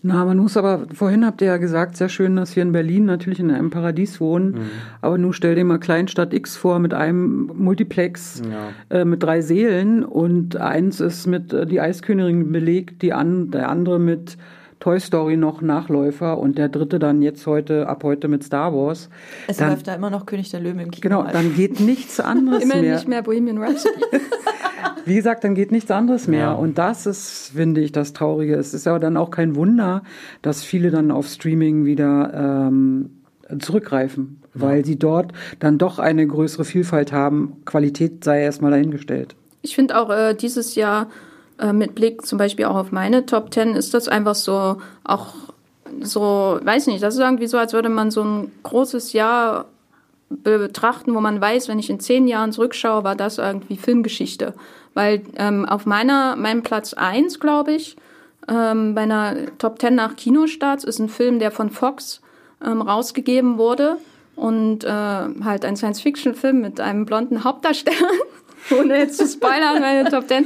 Na, 0.03 0.25
man 0.25 0.37
muss 0.37 0.57
aber, 0.57 0.87
vorhin 0.93 1.25
habt 1.25 1.41
ihr 1.41 1.47
ja 1.47 1.57
gesagt, 1.57 1.95
sehr 1.95 2.09
schön, 2.09 2.35
dass 2.35 2.55
wir 2.55 2.63
in 2.63 2.71
Berlin 2.71 3.05
natürlich 3.05 3.39
in 3.39 3.51
einem 3.51 3.69
Paradies 3.69 4.19
wohnen. 4.19 4.51
Mhm. 4.51 4.69
Aber 5.01 5.17
nun 5.19 5.31
stell 5.31 5.53
dir 5.53 5.63
mal 5.63 5.79
Kleinstadt 5.79 6.33
X 6.33 6.57
vor 6.57 6.79
mit 6.79 6.93
einem 6.93 7.51
Multiplex 7.53 8.41
ja. 8.49 8.97
äh, 8.97 9.05
mit 9.05 9.21
drei 9.21 9.41
Seelen 9.41 10.03
und 10.03 10.57
eins 10.57 11.01
ist 11.01 11.27
mit 11.27 11.53
äh, 11.53 11.67
die 11.67 11.79
Eiskönigin 11.79 12.51
belegt, 12.51 13.03
die 13.03 13.13
an, 13.13 13.51
der 13.51 13.69
andere 13.69 13.99
mit 13.99 14.37
Toy 14.79 14.99
Story 14.99 15.37
noch 15.37 15.61
Nachläufer 15.61 16.39
und 16.39 16.57
der 16.57 16.67
dritte 16.67 16.97
dann 16.97 17.21
jetzt 17.21 17.45
heute, 17.45 17.87
ab 17.87 18.03
heute 18.03 18.27
mit 18.27 18.43
Star 18.43 18.73
Wars. 18.73 19.09
Es 19.47 19.57
dann, 19.57 19.69
läuft 19.69 19.87
da 19.87 19.93
immer 19.93 20.09
noch 20.09 20.25
König 20.25 20.49
der 20.49 20.59
Löwen 20.59 20.79
im 20.79 20.89
Kino. 20.89 21.01
Genau, 21.01 21.31
dann 21.31 21.53
geht 21.53 21.79
nichts 21.79 22.19
anderes 22.19 22.63
Immerhin 22.63 22.85
mehr. 22.85 22.95
nicht 22.95 23.07
mehr 23.07 23.21
Bohemian 23.21 23.59
Rhapsody. 23.59 24.01
Wie 25.05 25.15
gesagt, 25.15 25.43
dann 25.43 25.55
geht 25.55 25.71
nichts 25.71 25.91
anderes 25.91 26.27
mehr. 26.27 26.39
Ja. 26.39 26.53
Und 26.53 26.77
das 26.77 27.05
ist, 27.05 27.51
finde 27.55 27.81
ich, 27.81 27.91
das 27.91 28.13
Traurige. 28.13 28.55
Es 28.55 28.73
ist 28.73 28.87
aber 28.87 28.99
dann 28.99 29.17
auch 29.17 29.31
kein 29.31 29.55
Wunder, 29.55 30.03
dass 30.41 30.63
viele 30.63 30.91
dann 30.91 31.11
auf 31.11 31.27
Streaming 31.27 31.85
wieder 31.85 32.69
ähm, 32.69 33.09
zurückgreifen, 33.59 34.41
ja. 34.55 34.61
weil 34.61 34.85
sie 34.85 34.97
dort 34.97 35.33
dann 35.59 35.77
doch 35.77 35.99
eine 35.99 36.25
größere 36.25 36.65
Vielfalt 36.65 37.11
haben. 37.11 37.57
Qualität 37.65 38.23
sei 38.23 38.41
erstmal 38.41 38.71
dahingestellt. 38.71 39.35
Ich 39.61 39.75
finde 39.75 39.99
auch 39.99 40.09
äh, 40.09 40.33
dieses 40.33 40.75
Jahr 40.75 41.07
äh, 41.59 41.73
mit 41.73 41.95
Blick 41.95 42.25
zum 42.25 42.37
Beispiel 42.37 42.65
auch 42.65 42.75
auf 42.75 42.91
meine 42.91 43.25
Top 43.25 43.51
Ten 43.51 43.75
ist 43.75 43.93
das 43.93 44.07
einfach 44.07 44.35
so 44.35 44.77
auch 45.03 45.35
so, 45.99 46.59
weiß 46.63 46.87
nicht, 46.87 47.03
das 47.03 47.15
ist 47.15 47.19
irgendwie 47.19 47.47
so, 47.47 47.57
als 47.57 47.73
würde 47.73 47.89
man 47.89 48.11
so 48.11 48.23
ein 48.23 48.51
großes 48.63 49.13
Jahr 49.13 49.65
betrachten, 50.43 51.13
wo 51.15 51.21
man 51.21 51.39
weiß, 51.39 51.67
wenn 51.67 51.79
ich 51.79 51.89
in 51.89 51.99
zehn 51.99 52.27
Jahren 52.27 52.51
zurückschaue, 52.51 53.03
war 53.03 53.15
das 53.15 53.37
irgendwie 53.37 53.77
Filmgeschichte. 53.77 54.53
Weil 54.93 55.21
ähm, 55.37 55.65
auf 55.65 55.85
meiner, 55.85 56.35
meinem 56.35 56.63
Platz 56.63 56.93
eins, 56.93 57.39
glaube 57.39 57.73
ich, 57.73 57.95
ähm, 58.47 58.95
bei 58.95 59.01
einer 59.01 59.57
Top 59.57 59.79
Ten 59.79 59.95
nach 59.95 60.15
Kinostarts 60.15 60.83
ist 60.83 60.99
ein 60.99 61.09
Film, 61.09 61.39
der 61.39 61.51
von 61.51 61.69
Fox 61.69 62.21
ähm, 62.65 62.81
rausgegeben 62.81 63.57
wurde 63.57 63.97
und 64.35 64.83
äh, 64.83 64.87
halt 64.89 65.65
ein 65.65 65.75
Science-Fiction-Film 65.75 66.61
mit 66.61 66.79
einem 66.79 67.05
blonden 67.05 67.43
Hauptdarsteller, 67.43 68.09
ohne 68.71 68.97
jetzt 68.97 69.17
zu 69.17 69.27
spoilern, 69.27 69.79
meine 69.79 70.09
Top 70.09 70.27
Ten. 70.27 70.45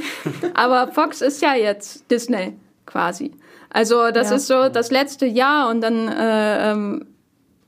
Aber 0.54 0.92
Fox 0.92 1.20
ist 1.20 1.42
ja 1.42 1.54
jetzt 1.54 2.10
Disney 2.10 2.54
quasi. 2.84 3.32
Also 3.70 4.10
das 4.10 4.30
ja. 4.30 4.36
ist 4.36 4.46
so 4.46 4.68
das 4.68 4.90
letzte 4.90 5.26
Jahr 5.26 5.68
und 5.70 5.80
dann 5.80 6.08
äh, 6.08 6.72
ähm, 6.72 7.06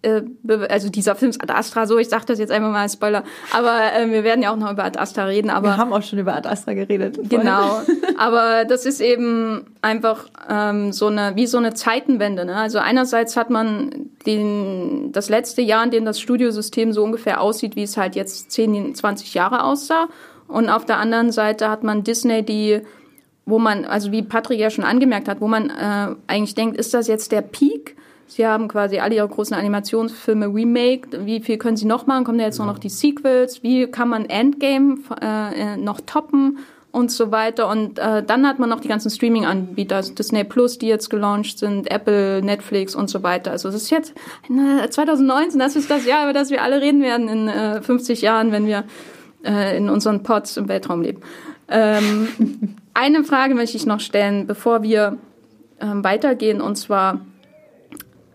äh, 0.09 0.67
also 0.69 0.89
dieser 0.89 1.15
Film 1.15 1.31
ist 1.31 1.43
Ad 1.43 1.53
Astra, 1.53 1.87
so 1.87 1.99
ich 1.99 2.09
sage 2.09 2.25
das 2.27 2.39
jetzt 2.39 2.51
einfach 2.51 2.71
mal 2.71 2.83
als 2.83 2.95
Spoiler, 2.95 3.25
aber 3.53 3.93
äh, 3.95 4.11
wir 4.11 4.25
werden 4.25 4.43
ja 4.43 4.53
auch 4.53 4.57
noch 4.57 4.71
über 4.71 4.85
Ad 4.85 4.99
Astra 4.99 5.25
reden. 5.25 5.51
Aber 5.51 5.69
wir 5.69 5.77
haben 5.77 5.93
auch 5.93 6.03
schon 6.03 6.19
über 6.19 6.35
Ad 6.35 6.49
Astra 6.49 6.75
geredet. 6.75 7.19
Genau, 7.29 7.83
aber 8.19 8.65
das 8.65 8.87
ist 8.87 9.01
eben 9.01 9.67
einfach 9.83 10.27
ähm, 10.49 10.93
so 10.93 11.07
eine 11.07 11.33
wie 11.37 11.47
so 11.47 11.59
eine 11.59 11.75
Zeitenwende. 11.75 12.45
Ne? 12.45 12.57
Also 12.57 12.79
einerseits 12.79 13.37
hat 13.37 13.51
man 13.51 14.11
den 14.27 15.13
das 15.13 15.29
letzte 15.29 15.63
Jahr, 15.63 15.85
in 15.85 15.91
dem 15.91 16.05
das 16.05 16.21
Studiosystem 16.21 16.93
so 16.93 17.03
ungefähr 17.03 17.41
aussieht, 17.41 17.77
wie 17.77 17.83
es 17.83 17.97
halt 17.97 18.17
jetzt 18.17 18.51
10, 18.51 18.95
20 18.95 19.35
Jahre 19.35 19.65
aussah, 19.65 20.09
und 20.49 20.71
auf 20.71 20.87
der 20.87 20.97
anderen 20.97 21.31
Seite 21.31 21.69
hat 21.69 21.83
man 21.85 22.05
Disney, 22.05 22.43
die 22.43 22.81
wo 23.49 23.59
man, 23.59 23.87
also 23.87 24.13
wie 24.13 24.23
Patrick 24.23 24.61
ja 24.61 24.69
schon 24.69 24.85
angemerkt 24.85 25.27
hat, 25.27 25.41
wo 25.41 25.49
man 25.49 25.71
äh, 25.71 26.15
eigentlich 26.27 26.55
denkt, 26.55 26.77
ist 26.77 26.93
das 26.93 27.07
jetzt 27.09 27.33
der 27.33 27.41
Peak? 27.41 27.97
Sie 28.29 28.47
haben 28.47 28.69
quasi 28.69 28.99
alle 28.99 29.17
ihre 29.17 29.27
großen 29.27 29.57
Animationsfilme 29.57 30.47
remaked. 30.47 31.25
Wie 31.25 31.41
viel 31.41 31.57
können 31.57 31.79
sie 31.79 31.87
noch 31.87 32.07
machen? 32.07 32.25
Kommen 32.25 32.39
da 32.39 32.45
jetzt 32.45 32.59
ja. 32.59 32.67
noch 32.67 32.79
die 32.79 32.91
Sequels? 32.91 33.63
Wie 33.63 33.87
kann 33.87 34.11
man 34.11 34.27
Endgame 34.27 34.99
äh, 35.21 35.77
noch 35.77 36.01
toppen? 36.03 36.59
Und 36.91 37.13
so 37.13 37.31
weiter. 37.31 37.69
Und 37.69 37.99
äh, 37.99 38.23
dann 38.23 38.47
hat 38.47 38.59
man 38.59 38.71
noch 38.71 38.81
die 38.81 38.89
ganzen 38.89 39.11
Streaming-Anbieter, 39.11 39.97
also 39.97 40.15
Disney 40.15 40.43
Plus, 40.43 40.79
die 40.79 40.87
jetzt 40.87 41.11
gelauncht 41.11 41.59
sind, 41.59 41.91
Apple, 41.91 42.43
Netflix 42.43 42.95
und 42.95 43.11
so 43.11 43.23
weiter. 43.23 43.51
Also 43.51 43.69
es 43.69 43.75
ist 43.75 43.91
jetzt 43.91 44.15
äh, 44.49 44.89
2019, 44.89 45.61
das 45.61 45.77
ist 45.77 45.91
das 45.91 46.07
Jahr, 46.07 46.25
über 46.25 46.33
das 46.33 46.51
wir 46.51 46.63
alle 46.63 46.81
reden 46.81 47.03
werden 47.03 47.29
in 47.29 47.49
äh, 47.49 47.83
50 47.83 48.23
Jahren, 48.23 48.53
wenn 48.53 48.67
wir 48.67 48.85
äh, 49.45 49.77
in 49.77 49.91
unseren 49.91 50.23
Pods 50.23 50.57
im 50.57 50.69
Weltraum 50.69 51.03
leben. 51.03 51.21
Ähm, 51.69 52.29
eine 52.95 53.23
Frage 53.23 53.55
möchte 53.55 53.77
ich 53.77 53.85
noch 53.85 54.01
stellen, 54.01 54.47
bevor 54.47 54.83
wir 54.83 55.19
ähm, 55.81 56.03
weitergehen, 56.03 56.63
und 56.63 56.77
zwar 56.77 57.21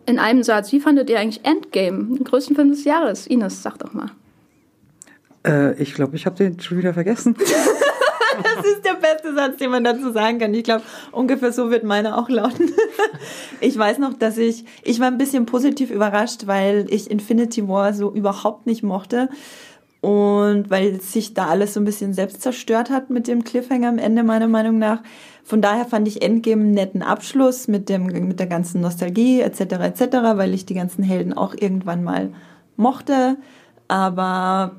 in 0.06 0.20
einem 0.20 0.44
Satz, 0.44 0.72
wie 0.72 0.80
fandet 0.80 1.10
ihr 1.10 1.20
eigentlich 1.20 1.46
Endgame, 1.46 2.16
den 2.16 2.24
größten 2.24 2.56
Film 2.56 2.70
des 2.70 2.84
Jahres? 2.84 3.28
Ines, 3.28 3.64
sag 3.64 3.78
doch 3.80 3.94
mal. 3.94 4.12
Äh, 5.46 5.82
ich 5.82 5.94
glaube, 5.94 6.16
ich 6.16 6.26
habe 6.26 6.36
den 6.36 6.60
schon 6.60 6.78
wieder 6.78 6.94
vergessen. 6.94 7.36
das 8.44 8.66
ist 8.66 8.86
der 8.86 8.96
beste 8.96 9.34
Satz, 9.34 9.58
den 9.58 9.72
man 9.72 9.84
dazu 9.84 10.12
sagen 10.12 10.40
kann. 10.40 10.54
Ich 10.54 10.64
glaube, 10.64 10.84
ungefähr 11.12 11.52
so 11.52 11.70
wird 11.70 11.84
meine 11.84 12.18
auch 12.18 12.30
lauten. 12.30 12.72
ich 13.60 13.78
weiß 13.78 14.00
noch, 14.00 14.14
dass 14.14 14.38
ich, 14.38 14.66
ich 14.84 15.00
war 15.00 15.08
ein 15.08 15.18
bisschen 15.18 15.46
positiv 15.46 15.92
überrascht, 15.92 16.48
weil 16.48 16.86
ich 16.90 17.10
Infinity 17.10 17.68
War 17.68 17.94
so 17.94 18.12
überhaupt 18.12 18.66
nicht 18.66 18.84
mochte. 18.84 19.30
Und 20.02 20.70
weil 20.70 21.00
sich 21.00 21.34
da 21.34 21.48
alles 21.48 21.76
so 21.76 21.80
ein 21.80 21.86
bisschen 21.86 22.14
selbst 22.14 22.42
zerstört 22.42 22.90
hat 22.90 23.10
mit 23.10 23.28
dem 23.28 23.46
Cliffhanger 23.46 23.88
am 23.88 23.98
Ende, 23.98 24.24
meiner 24.24 24.50
Meinung 24.50 24.78
nach. 24.78 25.02
Von 25.44 25.62
daher 25.62 25.86
fand 25.86 26.08
ich 26.08 26.22
Endgame 26.22 26.62
einen 26.62 26.72
netten 26.72 27.02
Abschluss 27.02 27.68
mit, 27.68 27.90
dem, 27.90 28.06
mit 28.06 28.40
der 28.40 28.48
ganzen 28.48 28.82
Nostalgie 28.82 29.42
etc. 29.42 29.60
etc., 29.60 30.02
weil 30.36 30.54
ich 30.54 30.66
die 30.66 30.74
ganzen 30.74 31.04
Helden 31.04 31.34
auch 31.34 31.54
irgendwann 31.58 32.04
mal 32.04 32.30
mochte. 32.78 33.38
Aber 33.88 34.72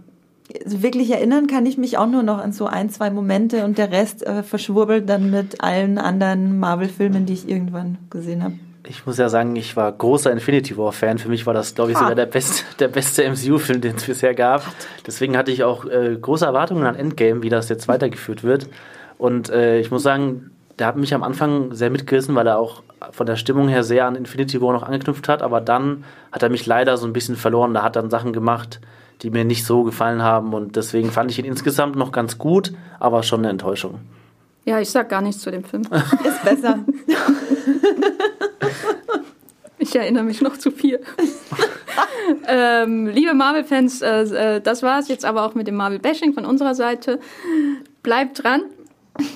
wirklich 0.65 1.11
erinnern 1.11 1.47
kann 1.47 1.67
ich 1.67 1.79
mich 1.79 1.99
auch 1.99 2.07
nur 2.07 2.23
noch 2.23 2.39
an 2.39 2.53
so 2.53 2.67
ein, 2.67 2.91
zwei 2.91 3.11
Momente 3.11 3.65
und 3.65 3.79
der 3.79 3.91
Rest 3.91 4.27
äh, 4.27 4.43
verschwurbelt 4.43 5.09
dann 5.09 5.31
mit 5.31 5.63
allen 5.63 5.99
anderen 5.99 6.59
Marvel-Filmen, 6.59 7.27
die 7.27 7.35
ich 7.35 7.49
irgendwann 7.49 7.99
gesehen 8.11 8.43
habe. 8.43 8.55
Ich 8.87 9.07
muss 9.07 9.17
ja 9.17 9.31
sagen, 9.31 9.57
ich 9.57 9.77
war 9.77 9.91
großer 9.91 10.31
Infinity 10.31 10.77
War-Fan. 10.77 11.17
Für 11.17 11.31
mich 11.31 11.47
war 11.47 11.55
das, 11.55 11.75
glaube 11.75 11.93
ich, 11.93 11.99
sogar 11.99 12.15
der 12.15 12.27
beste, 12.27 12.65
der 12.79 12.89
beste 12.89 13.23
MCU-Film, 13.25 13.81
den 13.81 13.97
es 13.97 14.05
bisher 14.05 14.35
gab. 14.35 14.63
Deswegen 15.07 15.39
hatte 15.39 15.51
ich 15.51 15.65
auch 15.65 15.87
äh, 15.87 16.17
große 16.21 16.45
Erwartungen 16.45 16.85
an 16.85 16.95
Endgame, 16.95 17.43
wie 17.43 17.49
das 17.49 17.71
jetzt 17.71 17.89
weitergeführt 17.89 18.45
wird. 18.45 18.69
Und 19.17 19.49
äh, 19.49 19.81
ich 19.81 19.91
muss 19.91 20.03
sagen, 20.03 20.51
der 20.79 20.87
hat 20.87 20.97
mich 20.97 21.15
am 21.15 21.23
Anfang 21.23 21.73
sehr 21.73 21.91
mitgerissen, 21.91 22.35
weil 22.35 22.47
er 22.47 22.59
auch 22.59 22.83
von 23.13 23.27
der 23.27 23.37
Stimmung 23.37 23.69
her 23.69 23.85
sehr 23.85 24.07
an 24.07 24.17
Infinity 24.17 24.61
War 24.61 24.73
noch 24.73 24.83
angeknüpft 24.83 25.29
hat, 25.29 25.43
aber 25.43 25.61
dann 25.61 26.05
hat 26.33 26.43
er 26.43 26.49
mich 26.49 26.67
leider 26.67 26.97
so 26.97 27.07
ein 27.07 27.13
bisschen 27.13 27.37
verloren. 27.37 27.75
Da 27.75 27.83
hat 27.83 27.97
dann 27.97 28.11
Sachen 28.11 28.33
gemacht, 28.33 28.81
die 29.23 29.31
mir 29.31 29.45
nicht 29.45 29.65
so 29.65 29.85
gefallen 29.85 30.23
haben. 30.23 30.53
Und 30.55 30.77
deswegen 30.77 31.11
fand 31.11 31.31
ich 31.31 31.39
ihn 31.39 31.45
insgesamt 31.45 31.97
noch 31.97 32.13
ganz 32.13 32.39
gut, 32.39 32.73
aber 32.99 33.23
schon 33.23 33.41
eine 33.41 33.51
Enttäuschung. 33.51 34.01
Ja, 34.65 34.81
ich 34.81 34.91
sag 34.91 35.09
gar 35.11 35.21
nichts 35.21 35.43
zu 35.43 35.51
dem 35.51 35.65
Film. 35.65 35.83
Ist 36.25 36.43
besser. 36.45 36.79
Ich 39.85 39.95
erinnere 39.95 40.25
mich 40.25 40.41
noch 40.41 40.57
zu 40.57 40.71
viel. 40.71 40.99
ähm, 42.49 43.07
liebe 43.07 43.35
Marvel-Fans, 43.35 44.01
äh, 44.01 44.57
äh, 44.57 44.61
das 44.61 44.83
war 44.83 44.99
es 44.99 45.09
jetzt 45.09 45.27
aber 45.27 45.45
auch 45.45 45.55
mit 45.55 45.67
dem 45.67 45.75
Marvel-Bashing 45.75 46.33
von 46.33 46.47
unserer 46.47 46.75
Seite. 46.75 47.21
Bleibt 48.03 48.43
dran. 48.43 48.63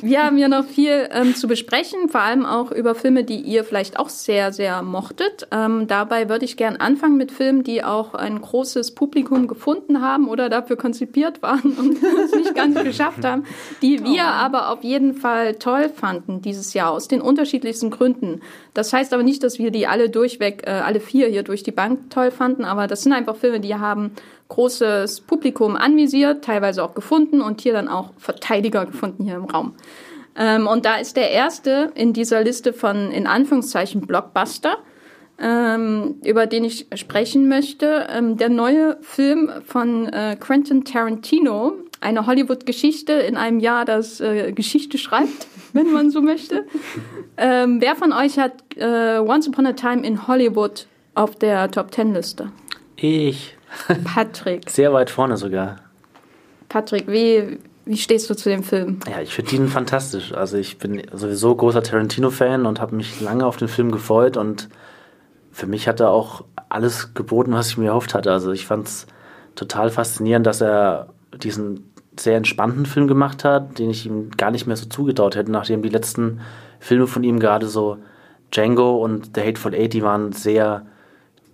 Wir 0.03 0.25
haben 0.25 0.39
ja 0.39 0.49
noch 0.49 0.65
viel 0.65 1.09
ähm, 1.13 1.37
zu 1.37 1.47
besprechen, 1.47 2.09
vor 2.09 2.21
allem 2.21 2.45
auch 2.45 2.73
über 2.73 2.97
Filme, 2.97 3.23
die 3.23 3.41
ihr 3.41 3.63
vielleicht 3.63 3.97
auch 3.99 4.09
sehr, 4.09 4.53
sehr 4.53 4.83
mochtet. 4.83 5.47
Ähm, 5.53 5.87
dabei 5.87 6.29
würde 6.29 6.45
ich 6.45 6.57
gern 6.57 6.77
anfangen 6.77 7.17
mit 7.17 7.31
Filmen, 7.31 7.63
die 7.63 7.85
auch 7.85 8.15
ein 8.15 8.41
großes 8.41 8.97
Publikum 8.97 9.47
gefunden 9.47 10.01
haben 10.01 10.29
oder 10.29 10.49
dafür 10.49 10.77
konzipiert 10.77 11.43
waren 11.43 11.73
und 11.79 11.97
es 12.25 12.35
nicht 12.35 12.57
ganz 12.57 12.83
geschafft 12.83 13.25
haben, 13.25 13.45
die 13.81 14.03
wir 14.03 14.25
oh. 14.25 14.39
aber 14.39 14.71
auf 14.71 14.83
jeden 14.83 15.15
Fall 15.15 15.55
toll 15.55 15.89
fanden 15.89 16.43
dieses 16.43 16.75
Jahr 16.75 16.91
aus 16.91 17.07
den 17.07 17.21
unterschiedlichsten 17.21 17.91
Gründen. 17.91 18.41
Das 18.75 18.93
heißt 18.93 19.15
aber 19.15 19.23
nicht, 19.23 19.45
dass 19.45 19.61
wir 19.61 19.71
die 19.71 19.87
alle 19.87 20.11
durchweg, 20.11 20.65
äh, 20.67 20.71
alle 20.71 20.99
vier 20.99 21.29
hier 21.29 21.45
durch 21.45 21.63
die 21.63 21.73
Bank 21.73 22.11
toll 22.11 22.33
fanden, 22.33 22.65
aber 22.65 22.89
das 22.89 23.03
sind 23.03 23.13
einfach 23.13 23.37
Filme, 23.37 23.61
die 23.61 23.77
haben 23.77 24.11
großes 24.49 25.23
Publikum 25.23 25.77
anvisiert, 25.77 26.45
teilweise 26.45 26.83
auch 26.83 26.95
gefunden 26.95 27.41
und 27.41 27.61
hier 27.61 27.75
dann 27.75 27.89
auch 27.89 28.13
Verteidiger 28.19 28.87
gefunden 28.87 29.25
hier 29.25 29.37
im 29.37 29.45
Raum. 29.45 29.75
Ähm, 30.37 30.67
und 30.67 30.85
da 30.85 30.97
ist 30.97 31.17
der 31.17 31.31
erste 31.31 31.93
in 31.95 32.13
dieser 32.13 32.43
Liste 32.43 32.73
von 32.73 33.11
in 33.11 33.27
Anführungszeichen 33.27 34.03
Blockbuster, 34.03 34.79
ähm, 35.41 36.17
über 36.25 36.47
den 36.47 36.65
ich 36.65 36.87
sprechen 36.95 37.49
möchte, 37.49 38.07
ähm, 38.11 38.37
der 38.37 38.49
neue 38.49 38.99
Film 39.03 39.51
von 39.67 40.07
äh, 40.07 40.37
Quentin 40.39 40.85
Tarantino, 40.85 41.75
eine 42.01 42.27
Hollywood-Geschichte 42.27 43.13
in 43.13 43.37
einem 43.37 43.59
Jahr, 43.59 43.85
das 43.85 44.21
äh, 44.21 44.53
Geschichte 44.53 44.97
schreibt, 44.97 45.49
wenn 45.73 45.93
man 45.93 46.11
so 46.11 46.23
möchte. 46.23 46.67
Ähm, 47.37 47.81
wer 47.81 47.97
von 47.97 48.13
euch 48.13 48.39
hat 48.39 48.55
äh, 48.77 49.19
Once 49.19 49.49
Upon 49.49 49.67
a 49.67 49.73
Time 49.73 50.07
in 50.07 50.27
Hollywood 50.27 50.87
auf 51.15 51.37
der 51.37 51.71
Top 51.71 51.91
Ten 51.91 52.15
Liste? 52.15 52.53
Ich. 52.97 53.58
Patrick. 54.05 54.69
Sehr 54.71 54.93
weit 54.93 55.11
vorne 55.11 55.37
sogar. 55.37 55.77
Patrick, 56.69 57.09
wie, 57.09 57.59
wie 57.85 57.97
stehst 57.97 58.29
du 58.29 58.35
zu 58.35 58.49
dem 58.51 58.63
Film? 58.63 59.01
Ja, 59.11 59.21
ich 59.21 59.35
finde 59.35 59.57
ihn 59.57 59.69
fantastisch. 59.69 60.33
Also 60.33 60.57
ich 60.59 60.79
bin 60.79 61.03
sowieso 61.13 61.55
großer 61.55 61.83
Tarantino-Fan 61.83 62.67
und 62.67 62.81
habe 62.81 62.95
mich 62.95 63.21
lange 63.21 63.47
auf 63.47 63.57
den 63.57 63.69
Film 63.69 63.91
gefreut 63.91 64.37
und 64.37 64.69
für 65.51 65.67
mich 65.67 65.89
hat 65.89 66.01
er 66.01 66.11
auch 66.11 66.45
alles 66.69 67.15
geboten, 67.15 67.53
was 67.53 67.71
ich 67.71 67.79
mir 67.79 67.89
erhofft 67.89 68.15
hatte. 68.15 68.31
Also 68.31 68.53
ich 68.53 68.67
fand 68.67 68.87
es 68.87 69.07
total 69.55 69.91
faszinierend, 69.91 70.47
dass 70.47 70.61
er 70.61 71.09
diesen 71.43 71.93
sehr 72.21 72.37
entspannten 72.37 72.87
Film 72.87 73.09
gemacht 73.09 73.45
hat, 73.45 73.79
den 73.79 73.91
ich 73.91 74.07
ihm 74.07 74.31
gar 74.37 74.51
nicht 74.51 74.67
mehr 74.67 74.77
so 74.77 74.87
zugetraut 74.87 75.37
hätte, 75.37 75.51
nachdem 75.51 75.83
die 75.83 75.89
letzten 75.89 76.41
Filme 76.81 77.07
von 77.07 77.25
ihm 77.25 77.41
gerade 77.41 77.67
so 77.67 77.99
Django 78.51 79.03
und 79.03 79.31
The 79.35 79.43
Hateful 79.43 79.75
Eight, 79.75 79.93
die 79.93 80.03
waren 80.03 80.33
sehr 80.33 80.87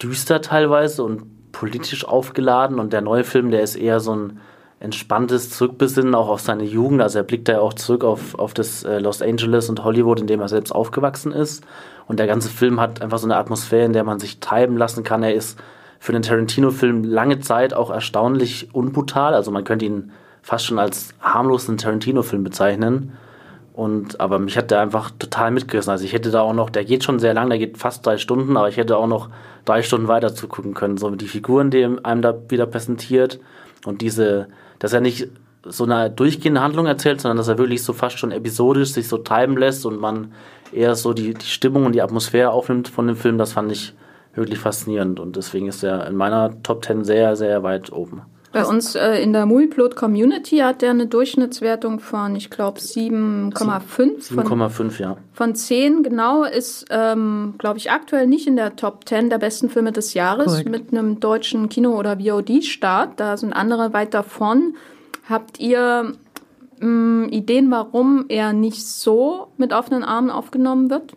düster 0.03 0.41
teilweise 0.43 1.03
und 1.03 1.23
politisch 1.55 2.05
aufgeladen 2.05 2.79
und 2.79 2.93
der 2.93 3.01
neue 3.01 3.25
Film, 3.25 3.51
der 3.51 3.63
ist 3.63 3.77
eher 3.77 4.01
so 4.01 4.15
ein 4.15 4.41
entspanntes 4.81 5.49
Zurückbesinnen 5.51 6.15
auch 6.15 6.29
auf 6.29 6.41
seine 6.41 6.65
Jugend. 6.65 7.01
Also 7.01 7.21
er 7.21 7.25
blickt 7.25 7.49
da 7.49 7.55
ja 7.55 7.61
auch 7.61 7.73
zurück 7.73 8.05
auf, 8.05 8.35
auf 8.35 8.53
das 8.53 8.85
äh, 8.85 8.99
Los 8.99 9.23
Angeles 9.23 9.71
und 9.71 9.83
Hollywood, 9.83 10.21
in 10.21 10.27
dem 10.27 10.41
er 10.41 10.49
selbst 10.49 10.73
aufgewachsen 10.73 11.33
ist. 11.33 11.65
Und 12.07 12.19
der 12.19 12.27
ganze 12.27 12.51
Film 12.51 12.81
hat 12.81 13.01
einfach 13.01 13.19
so 13.19 13.27
eine 13.27 13.37
Atmosphäre, 13.37 13.87
in 13.87 13.95
der 13.95 14.05
man 14.05 14.19
sich 14.19 14.41
treiben 14.41 14.77
lassen 14.77 15.05
kann. 15.05 15.23
Er 15.23 15.33
ist 15.33 15.59
für 15.99 16.13
den 16.13 16.21
Tarantino-Film 16.21 17.05
lange 17.05 17.41
Zeit 17.41 17.73
auch 17.73 17.91
erstaunlich 17.91 18.75
unbrutal. 18.75 19.33
Also 19.33 19.51
man 19.51 19.65
könnte 19.65 19.87
ihn 19.87 20.13
fast 20.43 20.67
schon 20.67 20.79
als 20.79 21.15
harmlosen 21.21 21.79
Tarantino-Film 21.79 22.45
bezeichnen. 22.45 23.13
Und, 23.75 24.21
aber 24.21 24.39
mich 24.39 24.57
hat 24.57 24.71
der 24.71 24.81
einfach 24.81 25.11
total 25.19 25.51
mitgerissen. 25.51 25.91
Also 25.91 26.05
ich 26.05 26.13
hätte 26.13 26.31
da 26.31 26.43
auch 26.43 26.53
noch, 26.53 26.71
der 26.71 26.85
geht 26.85 27.03
schon 27.03 27.19
sehr 27.19 27.35
lang, 27.35 27.49
der 27.49 27.59
geht 27.59 27.77
fast 27.77 28.07
drei 28.07 28.19
Stunden, 28.19 28.57
aber 28.57 28.69
ich 28.69 28.77
hätte 28.77 28.97
auch 28.97 29.09
noch 29.09 29.31
drei 29.65 29.83
Stunden 29.83 30.07
weiter 30.07 30.33
zugucken 30.33 30.75
können. 30.75 30.97
So 30.97 31.11
die 31.11 31.27
Figuren, 31.27 31.71
die 31.71 31.85
einem 31.85 32.23
da 32.23 32.37
wieder 32.49 32.67
präsentiert 32.67 33.41
und 33.85 34.01
diese, 34.01 34.47
dass 34.79 34.93
er 34.93 35.01
nicht 35.01 35.29
so 35.65 35.85
eine 35.85 36.09
durchgehende 36.09 36.61
Handlung 36.61 36.87
erzählt, 36.87 37.21
sondern 37.21 37.37
dass 37.37 37.49
er 37.49 37.59
wirklich 37.59 37.83
so 37.83 37.93
fast 37.93 38.17
schon 38.17 38.31
episodisch 38.31 38.93
sich 38.93 39.09
so 39.09 39.19
treiben 39.19 39.57
lässt 39.57 39.85
und 39.87 39.99
man 39.99 40.33
eher 40.73 40.95
so 40.95 41.13
die, 41.13 41.35
die 41.35 41.47
Stimmung 41.47 41.85
und 41.85 41.95
die 41.95 42.03
Atmosphäre 42.03 42.51
aufnimmt 42.51 42.87
von 42.87 43.09
dem 43.09 43.17
Film, 43.17 43.39
das 43.39 43.55
fand 43.55 43.73
ich 43.73 43.93
wirklich 44.35 44.61
faszinierend 44.61 45.19
und 45.19 45.35
deswegen 45.35 45.67
ist 45.67 45.83
er 45.83 46.07
in 46.07 46.15
meiner 46.15 46.63
Top 46.63 46.85
10 46.85 47.03
sehr, 47.03 47.35
sehr 47.35 47.65
weit 47.65 47.93
oben. 47.93 48.23
Bei 48.55 48.65
uns 48.65 48.95
äh, 48.95 49.21
in 49.21 49.33
der 49.33 49.47
Movieplot 49.47 49.97
Community 49.97 50.59
hat 50.59 50.81
der 50.81 50.91
eine 50.91 51.07
Durchschnittswertung 51.07 51.99
von, 51.99 52.37
ich 52.37 52.51
glaube, 52.51 52.79
7,5. 52.79 53.53
7,5, 54.31 55.01
ja. 55.01 55.17
Von 55.33 55.57
10, 55.57 56.05
genau, 56.05 56.45
ist, 56.45 56.87
ähm, 56.91 57.55
glaube 57.59 57.79
ich, 57.79 57.91
aktuell 57.91 58.29
nicht 58.29 58.47
in 58.47 58.55
der 58.55 58.77
Top 58.77 59.09
10 59.09 59.29
der 59.29 59.39
besten 59.39 59.69
Filme 59.69 59.91
des 59.91 60.15
Jahres 60.15 60.47
Correct. 60.47 60.71
mit 60.71 60.93
einem 60.93 61.19
deutschen 61.19 61.69
Kino- 61.69 61.99
oder 61.99 62.19
VOD-Start. 62.21 63.19
Da 63.19 63.37
sind 63.37 63.53
andere 63.53 63.93
weit 63.93 64.15
davon. 64.15 64.77
Habt 65.29 65.59
ihr 65.59 66.13
mh, 66.79 66.87
mm, 66.87 67.29
Ideen, 67.31 67.71
warum 67.73 68.27
er 68.29 68.53
nicht 68.53 68.87
so 68.87 69.49
mit 69.57 69.73
offenen 69.73 70.05
Armen 70.05 70.31
aufgenommen 70.31 70.91
wird? 70.91 71.15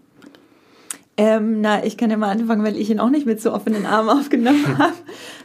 Ähm, 1.19 1.61
na, 1.61 1.83
ich 1.83 1.97
kann 1.97 2.11
ja 2.11 2.17
mal 2.17 2.29
anfangen, 2.29 2.63
weil 2.63 2.77
ich 2.77 2.91
ihn 2.91 2.99
auch 2.99 3.09
nicht 3.09 3.25
mit 3.25 3.41
so 3.41 3.51
offenen 3.51 3.87
Armen 3.87 4.09
aufgenommen 4.19 4.65
habe. 4.77 4.93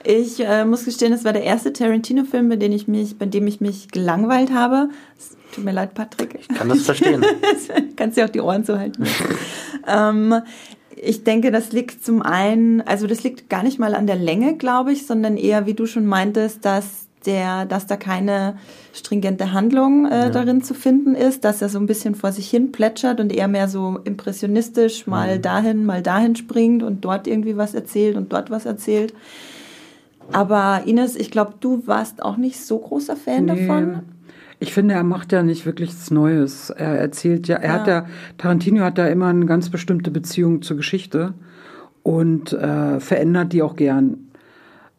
Ich 0.05 0.39
äh, 0.41 0.65
muss 0.67 0.85
gestehen, 0.85 1.13
es 1.13 1.25
war 1.25 1.33
der 1.33 1.45
erste 1.45 1.73
Tarantino-Film, 1.73 2.51
bei 2.51 2.57
dem 2.57 2.73
ich 2.73 2.89
mich, 2.89 3.19
bei 3.19 3.27
dem 3.27 3.47
ich 3.47 3.61
mich 3.61 3.89
gelangweilt 3.89 4.53
habe. 4.53 4.91
Es 5.19 5.37
tut 5.53 5.65
mir 5.65 5.73
leid, 5.73 5.95
Patrick. 5.95 6.37
Ich 6.39 6.49
kann 6.49 6.69
das 6.69 6.83
verstehen. 6.83 7.25
Kannst 7.97 8.19
dir 8.19 8.27
auch 8.27 8.31
die 8.31 8.41
Ohren 8.41 8.65
zuhalten. 8.65 9.07
ähm, 9.89 10.43
ich 10.95 11.25
denke, 11.25 11.51
das 11.51 11.73
liegt 11.73 12.05
zum 12.05 12.21
einen, 12.21 12.83
also 12.83 13.07
das 13.07 13.23
liegt 13.23 13.49
gar 13.49 13.63
nicht 13.63 13.79
mal 13.79 13.95
an 13.95 14.07
der 14.07 14.17
Länge, 14.17 14.57
glaube 14.57 14.93
ich, 14.93 15.07
sondern 15.07 15.39
eher, 15.39 15.67
wie 15.67 15.75
du 15.75 15.87
schon 15.87 16.05
meintest, 16.07 16.65
dass 16.65 17.09
der, 17.27 17.67
dass 17.67 17.87
da 17.87 17.97
keine 17.97 18.57
stringente 18.93 19.53
Handlung 19.53 20.07
äh, 20.07 20.25
ja. 20.25 20.31
darin 20.31 20.63
zu 20.63 20.75
finden 20.75 21.15
ist, 21.15 21.45
dass 21.45 21.63
er 21.63 21.69
so 21.69 21.79
ein 21.79 21.87
bisschen 21.87 22.15
vor 22.15 22.33
sich 22.33 22.49
hin 22.49 22.73
plätschert 22.73 23.21
und 23.21 23.33
eher 23.33 23.49
mehr 23.49 23.69
so 23.69 24.01
impressionistisch 24.05 25.07
mal 25.07 25.39
mhm. 25.39 25.43
dahin, 25.43 25.87
mal 25.87 26.03
dahin 26.03 26.37
springt 26.37 26.83
und 26.83 27.05
dort 27.05 27.27
irgendwie 27.27 27.57
was 27.57 27.75
erzählt 27.75 28.17
und 28.17 28.33
dort 28.33 28.51
was 28.51 28.67
erzählt. 28.67 29.15
Aber 30.31 30.83
Ines, 30.87 31.17
ich 31.17 31.31
glaube, 31.31 31.55
du 31.61 31.87
warst 31.87 32.23
auch 32.23 32.37
nicht 32.37 32.65
so 32.65 32.79
großer 32.79 33.17
Fan 33.17 33.47
nee. 33.47 33.67
davon. 33.67 34.01
Ich 34.61 34.73
finde, 34.73 34.95
er 34.95 35.03
macht 35.03 35.33
ja 35.33 35.43
nicht 35.43 35.67
wirklich 35.67 35.91
was 35.91 36.13
Neues. 36.13 36.71
Er 36.71 36.99
erzählt 36.99 37.49
ja, 37.49 37.57
er 37.57 37.69
ja. 37.69 37.73
hat 37.73 37.87
ja, 37.89 38.07
Tarantino 38.39 38.85
hat 38.85 38.97
da 38.97 39.09
immer 39.09 39.27
eine 39.27 39.47
ganz 39.47 39.71
bestimmte 39.71 40.13
Beziehung 40.13 40.63
zur 40.63 40.77
Geschichte 40.77 41.35
und 42.03 42.53
äh, 42.53 43.01
verändert 43.01 43.53
die 43.53 43.63
auch 43.63 43.75
gern. 43.75 44.29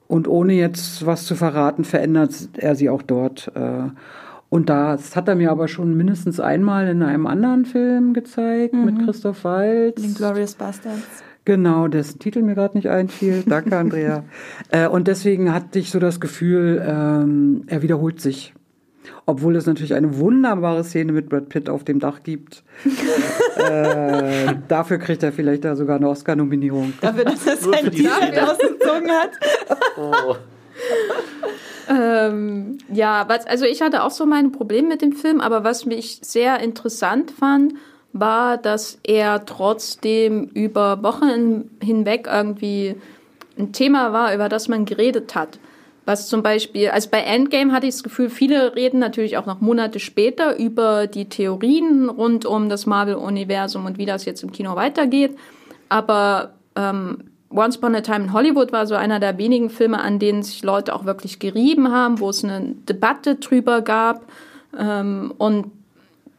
Und 0.07 0.27
ohne 0.27 0.53
jetzt 0.53 1.05
was 1.05 1.25
zu 1.25 1.35
verraten, 1.35 1.85
verändert 1.85 2.49
er 2.57 2.75
sie 2.75 2.89
auch 2.89 3.01
dort. 3.01 3.51
Äh. 3.55 3.89
Und 4.49 4.69
das 4.69 5.15
hat 5.15 5.27
er 5.27 5.35
mir 5.35 5.49
aber 5.49 5.67
schon 5.67 5.97
mindestens 5.97 6.39
einmal 6.39 6.87
in 6.87 7.01
einem 7.01 7.25
anderen 7.25 7.65
Film 7.65 8.13
gezeigt 8.13 8.73
mhm. 8.73 8.85
mit 8.85 9.05
Christoph 9.05 9.43
Waltz. 9.43 10.01
Den 10.01 10.13
Glorious 10.13 10.53
Bastards. 10.53 11.23
Genau, 11.45 11.87
dessen 11.87 12.19
Titel 12.19 12.41
mir 12.41 12.55
gerade 12.55 12.77
nicht 12.77 12.89
einfiel. 12.89 13.43
Danke, 13.45 13.75
Andrea. 13.75 14.23
äh, 14.69 14.87
und 14.87 15.07
deswegen 15.07 15.53
hatte 15.53 15.79
ich 15.79 15.89
so 15.89 15.99
das 15.99 16.19
Gefühl, 16.19 16.81
ähm, 16.85 17.63
er 17.67 17.81
wiederholt 17.81 18.21
sich. 18.21 18.53
Obwohl 19.25 19.55
es 19.55 19.65
natürlich 19.65 19.93
eine 19.93 20.17
wunderbare 20.17 20.83
Szene 20.83 21.11
mit 21.11 21.29
Brad 21.29 21.49
Pitt 21.49 21.69
auf 21.69 21.83
dem 21.83 21.99
Dach 21.99 22.23
gibt. 22.23 22.63
äh, 23.57 24.55
dafür 24.67 24.97
kriegt 24.97 25.23
er 25.23 25.31
vielleicht 25.31 25.63
da 25.65 25.75
sogar 25.75 25.97
eine 25.97 26.09
Oscar-Nominierung. 26.09 26.93
Dafür, 27.01 27.25
dass 27.25 27.45
er 27.47 27.57
sein 27.57 27.91
T-Shirt 27.91 28.39
ausgezogen 28.39 29.11
hat. 29.11 29.31
Oh. 29.97 30.35
ähm, 31.89 32.77
ja, 32.91 33.25
was, 33.27 33.45
also 33.45 33.65
ich 33.65 33.81
hatte 33.81 34.03
auch 34.03 34.11
so 34.11 34.25
mein 34.25 34.51
Problem 34.51 34.87
mit 34.87 35.01
dem 35.01 35.13
Film, 35.13 35.39
aber 35.41 35.63
was 35.63 35.85
mich 35.85 36.19
sehr 36.21 36.59
interessant 36.59 37.31
fand, 37.31 37.73
war, 38.13 38.57
dass 38.57 38.99
er 39.03 39.45
trotzdem 39.45 40.49
über 40.53 41.01
Wochen 41.03 41.69
hinweg 41.81 42.27
irgendwie 42.31 42.95
ein 43.57 43.71
Thema 43.71 44.13
war, 44.13 44.33
über 44.33 44.49
das 44.49 44.67
man 44.67 44.85
geredet 44.85 45.35
hat. 45.35 45.59
Was 46.05 46.27
zum 46.27 46.43
Beispiel, 46.43 46.89
also 46.89 47.09
bei 47.09 47.19
Endgame 47.19 47.71
hatte 47.71 47.87
ich 47.87 47.93
das 47.93 48.03
Gefühl, 48.03 48.29
viele 48.29 48.75
reden 48.75 48.99
natürlich 48.99 49.37
auch 49.37 49.45
noch 49.45 49.61
Monate 49.61 49.99
später 49.99 50.57
über 50.57 51.07
die 51.07 51.29
Theorien 51.29 52.09
rund 52.09 52.45
um 52.45 52.67
das 52.67 52.85
Marvel-Universum 52.85 53.85
und 53.85 53.97
wie 53.97 54.05
das 54.05 54.25
jetzt 54.25 54.43
im 54.43 54.51
Kino 54.51 54.75
weitergeht. 54.75 55.37
Aber 55.87 56.55
ähm, 56.75 57.19
Once 57.49 57.77
Upon 57.77 57.95
a 57.95 58.01
Time 58.01 58.25
in 58.25 58.33
Hollywood 58.33 58.71
war 58.71 58.85
so 58.85 58.95
einer 58.95 59.19
der 59.19 59.37
wenigen 59.37 59.69
Filme, 59.69 60.01
an 60.01 60.19
denen 60.19 60.43
sich 60.43 60.63
Leute 60.63 60.93
auch 60.93 61.05
wirklich 61.05 61.39
gerieben 61.39 61.91
haben, 61.91 62.19
wo 62.19 62.29
es 62.29 62.43
eine 62.43 62.75
Debatte 62.89 63.35
drüber 63.35 63.81
gab. 63.81 64.25
Ähm, 64.77 65.33
und 65.37 65.71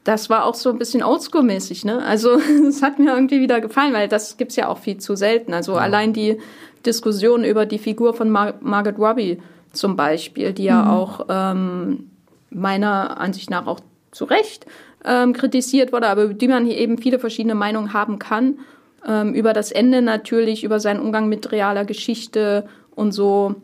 das 0.02 0.28
war 0.28 0.44
auch 0.44 0.54
so 0.54 0.70
ein 0.70 0.78
bisschen 0.78 1.02
Oldschool-mäßig, 1.02 1.86
ne? 1.86 2.04
Also 2.04 2.32
es 2.68 2.82
hat 2.82 2.98
mir 2.98 3.14
irgendwie 3.14 3.40
wieder 3.40 3.60
gefallen, 3.60 3.94
weil 3.94 4.08
das 4.08 4.36
gibt's 4.36 4.56
ja 4.56 4.68
auch 4.68 4.78
viel 4.78 4.98
zu 4.98 5.16
selten. 5.16 5.54
Also 5.54 5.76
allein 5.76 6.12
die 6.12 6.38
Diskussion 6.84 7.44
über 7.44 7.64
die 7.64 7.78
Figur 7.78 8.12
von 8.12 8.30
Mar 8.30 8.54
Margaret 8.60 8.98
Robbie 8.98 9.38
zum 9.74 9.96
Beispiel, 9.96 10.52
die 10.52 10.64
ja 10.64 10.90
auch 10.90 11.26
ähm, 11.28 12.10
meiner 12.50 13.18
Ansicht 13.18 13.50
nach 13.50 13.66
auch 13.66 13.80
zu 14.12 14.24
Recht 14.24 14.66
ähm, 15.04 15.32
kritisiert 15.32 15.92
wurde, 15.92 16.08
aber 16.08 16.24
über 16.24 16.34
die 16.34 16.48
man 16.48 16.64
hier 16.64 16.78
eben 16.78 16.98
viele 16.98 17.18
verschiedene 17.18 17.54
Meinungen 17.54 17.92
haben 17.92 18.18
kann. 18.18 18.58
Ähm, 19.06 19.34
über 19.34 19.52
das 19.52 19.70
Ende 19.70 20.00
natürlich, 20.00 20.64
über 20.64 20.80
seinen 20.80 21.00
Umgang 21.00 21.28
mit 21.28 21.52
realer 21.52 21.84
Geschichte 21.84 22.66
und 22.94 23.12
so. 23.12 23.56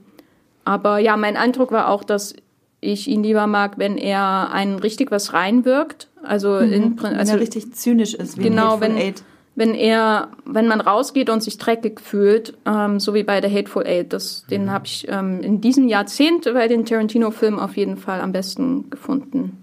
Aber 0.64 0.99
ja, 0.99 1.16
mein 1.16 1.37
Eindruck 1.37 1.73
war 1.73 1.88
auch, 1.88 2.05
dass 2.05 2.35
ich 2.81 3.09
ihn 3.09 3.23
lieber 3.23 3.46
mag, 3.46 3.79
wenn 3.79 3.96
er 3.96 4.51
einen 4.53 4.79
richtig 4.79 5.11
was 5.11 5.33
reinwirkt. 5.33 6.09
Also, 6.23 6.59
in, 6.59 7.01
Wenn 7.01 7.16
also 7.16 7.35
er 7.35 7.40
richtig 7.40 7.73
zynisch 7.73 8.14
ist. 8.14 8.38
Wie 8.38 8.42
genau, 8.42 8.77
in 8.77 8.81
wenn, 8.81 8.96
Eight. 8.96 9.23
Wenn 9.61 9.75
er, 9.75 10.29
wenn 10.46 10.66
man 10.66 10.81
rausgeht 10.81 11.29
und 11.29 11.42
sich 11.42 11.59
dreckig 11.59 12.01
fühlt, 12.01 12.55
ähm, 12.64 12.99
so 12.99 13.12
wie 13.12 13.25
bei 13.25 13.42
The 13.42 13.55
Hateful 13.55 13.87
Eight, 13.87 14.11
das, 14.14 14.46
den 14.51 14.73
habe 14.73 14.87
ich 14.87 15.07
ähm, 15.11 15.42
in 15.42 15.61
diesem 15.61 15.87
Jahrzehnt 15.87 16.44
bei 16.44 16.66
den 16.66 16.87
Tarantino-Filmen 16.87 17.61
auf 17.61 17.77
jeden 17.77 17.99
Fall 17.99 18.23
am 18.23 18.33
besten 18.33 18.88
gefunden. 18.88 19.59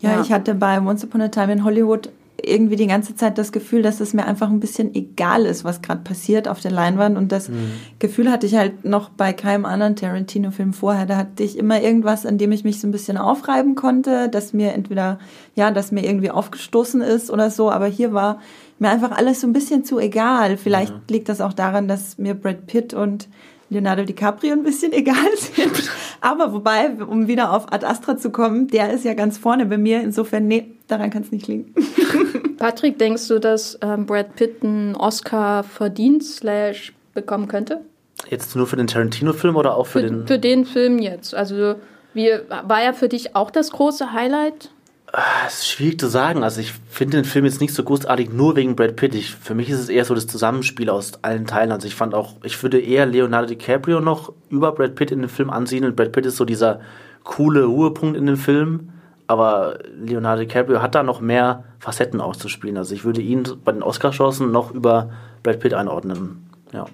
Ja, 0.00 0.12
Ja. 0.12 0.22
ich 0.22 0.32
hatte 0.32 0.54
bei 0.54 0.80
Once 0.80 1.04
Upon 1.04 1.20
a 1.20 1.28
Time 1.28 1.52
in 1.52 1.62
Hollywood 1.62 2.08
irgendwie 2.42 2.76
die 2.76 2.86
ganze 2.86 3.14
Zeit 3.14 3.38
das 3.38 3.52
Gefühl, 3.52 3.82
dass 3.82 4.00
es 4.00 4.14
mir 4.14 4.24
einfach 4.24 4.48
ein 4.48 4.60
bisschen 4.60 4.94
egal 4.94 5.44
ist, 5.44 5.62
was 5.62 5.82
gerade 5.82 6.00
passiert 6.00 6.48
auf 6.48 6.60
der 6.60 6.70
Leinwand. 6.72 7.16
Und 7.16 7.30
das 7.30 7.50
Gefühl 7.98 8.32
hatte 8.32 8.46
ich 8.46 8.56
halt 8.56 8.84
noch 8.84 9.10
bei 9.10 9.32
keinem 9.32 9.64
anderen 9.64 9.94
Tarantino-Film 9.94 10.72
vorher. 10.72 11.06
Da 11.06 11.16
hatte 11.18 11.42
ich 11.42 11.56
immer 11.58 11.80
irgendwas, 11.80 12.26
an 12.26 12.38
dem 12.38 12.50
ich 12.50 12.64
mich 12.64 12.80
so 12.80 12.88
ein 12.88 12.92
bisschen 12.92 13.16
aufreiben 13.16 13.74
konnte, 13.74 14.28
dass 14.28 14.52
mir 14.54 14.72
entweder, 14.72 15.18
ja, 15.54 15.70
dass 15.70 15.92
mir 15.92 16.04
irgendwie 16.04 16.30
aufgestoßen 16.30 17.00
ist 17.02 17.30
oder 17.30 17.50
so. 17.50 17.70
Aber 17.70 17.86
hier 17.86 18.12
war 18.12 18.40
mir 18.82 18.90
einfach 18.90 19.12
alles 19.12 19.40
so 19.40 19.46
ein 19.46 19.54
bisschen 19.54 19.84
zu 19.84 19.98
egal. 19.98 20.58
Vielleicht 20.58 20.92
liegt 21.10 21.28
das 21.28 21.40
auch 21.40 21.54
daran, 21.54 21.88
dass 21.88 22.18
mir 22.18 22.34
Brad 22.34 22.66
Pitt 22.66 22.92
und 22.92 23.28
Leonardo 23.70 24.04
DiCaprio 24.04 24.52
ein 24.52 24.62
bisschen 24.62 24.92
egal 24.92 25.14
sind. 25.36 25.90
Aber 26.20 26.52
wobei, 26.52 26.90
um 26.90 27.26
wieder 27.26 27.52
auf 27.52 27.72
Ad 27.72 27.86
Astra 27.86 28.18
zu 28.18 28.30
kommen, 28.30 28.68
der 28.68 28.92
ist 28.92 29.04
ja 29.04 29.14
ganz 29.14 29.38
vorne 29.38 29.64
bei 29.66 29.78
mir. 29.78 30.02
Insofern, 30.02 30.46
nee, 30.46 30.72
daran 30.88 31.10
kann 31.10 31.22
es 31.22 31.32
nicht 31.32 31.48
liegen. 31.48 31.74
Patrick, 32.58 32.98
denkst 32.98 33.26
du, 33.28 33.38
dass 33.40 33.78
ähm, 33.80 34.06
Brad 34.06 34.36
Pitt 34.36 34.62
einen 34.62 34.94
Oscar 34.94 35.64
verdient 35.64 36.22
slash 36.22 36.92
bekommen 37.14 37.48
könnte? 37.48 37.80
Jetzt 38.28 38.54
nur 38.54 38.66
für 38.66 38.76
den 38.76 38.86
Tarantino-Film 38.86 39.56
oder 39.56 39.76
auch 39.76 39.86
für, 39.86 40.00
Für, 40.00 40.06
den. 40.06 40.26
für 40.26 40.38
den 40.38 40.64
Film 40.64 40.98
jetzt. 40.98 41.34
Also, 41.34 41.76
wie, 42.14 42.30
war 42.48 42.82
ja 42.82 42.92
für 42.92 43.08
dich 43.08 43.34
auch 43.34 43.50
das 43.50 43.72
große 43.72 44.12
Highlight? 44.12 44.70
Das 45.12 45.58
ist 45.58 45.68
schwierig 45.68 46.00
zu 46.00 46.08
sagen. 46.08 46.42
Also 46.42 46.62
ich 46.62 46.72
finde 46.88 47.18
den 47.18 47.26
Film 47.26 47.44
jetzt 47.44 47.60
nicht 47.60 47.74
so 47.74 47.84
großartig 47.84 48.32
nur 48.32 48.56
wegen 48.56 48.76
Brad 48.76 48.96
Pitt. 48.96 49.14
Ich, 49.14 49.34
für 49.34 49.54
mich 49.54 49.68
ist 49.68 49.78
es 49.78 49.90
eher 49.90 50.06
so 50.06 50.14
das 50.14 50.26
Zusammenspiel 50.26 50.88
aus 50.88 51.12
allen 51.20 51.46
Teilen. 51.46 51.70
Also 51.70 51.86
ich 51.86 51.94
fand 51.94 52.14
auch, 52.14 52.36
ich 52.44 52.62
würde 52.62 52.80
eher 52.80 53.04
Leonardo 53.04 53.48
DiCaprio 53.48 54.00
noch 54.00 54.32
über 54.48 54.72
Brad 54.72 54.94
Pitt 54.94 55.10
in 55.10 55.20
den 55.20 55.28
Film 55.28 55.50
ansiedeln. 55.50 55.94
Brad 55.94 56.12
Pitt 56.12 56.24
ist 56.24 56.38
so 56.38 56.46
dieser 56.46 56.80
coole 57.24 57.64
Ruhepunkt 57.64 58.16
in 58.16 58.24
dem 58.24 58.38
Film. 58.38 58.88
Aber 59.26 59.80
Leonardo 59.94 60.42
DiCaprio 60.42 60.80
hat 60.80 60.94
da 60.94 61.02
noch 61.02 61.20
mehr 61.20 61.64
Facetten 61.78 62.22
auszuspielen. 62.22 62.78
Also 62.78 62.94
ich 62.94 63.04
würde 63.04 63.20
ihn 63.20 63.44
bei 63.64 63.72
den 63.72 63.82
Oscar-Chancen 63.82 64.50
noch 64.50 64.72
über 64.72 65.10
Brad 65.42 65.60
Pitt 65.60 65.74
einordnen. 65.74 66.48
Ja. 66.72 66.86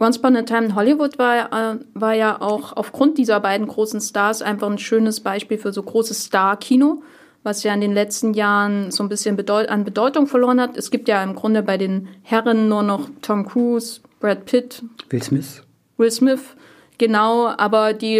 Once 0.00 0.18
Upon 0.18 0.36
a 0.36 0.42
Time 0.42 0.66
in 0.66 0.74
Hollywood 0.74 1.18
war, 1.18 1.52
äh, 1.52 1.78
war 1.94 2.14
ja 2.14 2.40
auch 2.40 2.76
aufgrund 2.76 3.16
dieser 3.16 3.38
beiden 3.38 3.68
großen 3.68 4.00
Stars 4.00 4.42
einfach 4.42 4.68
ein 4.68 4.78
schönes 4.78 5.20
Beispiel 5.20 5.58
für 5.58 5.72
so 5.72 5.82
großes 5.82 6.24
Star-Kino, 6.24 7.02
was 7.42 7.62
ja 7.62 7.72
in 7.72 7.80
den 7.80 7.94
letzten 7.94 8.34
Jahren 8.34 8.90
so 8.90 9.02
ein 9.02 9.08
bisschen 9.08 9.36
bedeut 9.36 9.68
an 9.68 9.84
Bedeutung 9.84 10.26
verloren 10.26 10.60
hat. 10.60 10.76
Es 10.76 10.90
gibt 10.90 11.08
ja 11.08 11.22
im 11.22 11.34
Grunde 11.34 11.62
bei 11.62 11.78
den 11.78 12.08
Herren 12.22 12.68
nur 12.68 12.82
noch 12.82 13.08
Tom 13.22 13.46
Cruise, 13.46 14.00
Brad 14.20 14.44
Pitt, 14.44 14.82
Will 15.10 15.22
Smith. 15.22 15.62
Will 15.96 16.10
Smith, 16.10 16.56
genau, 16.98 17.46
aber 17.46 17.92
die 17.92 18.18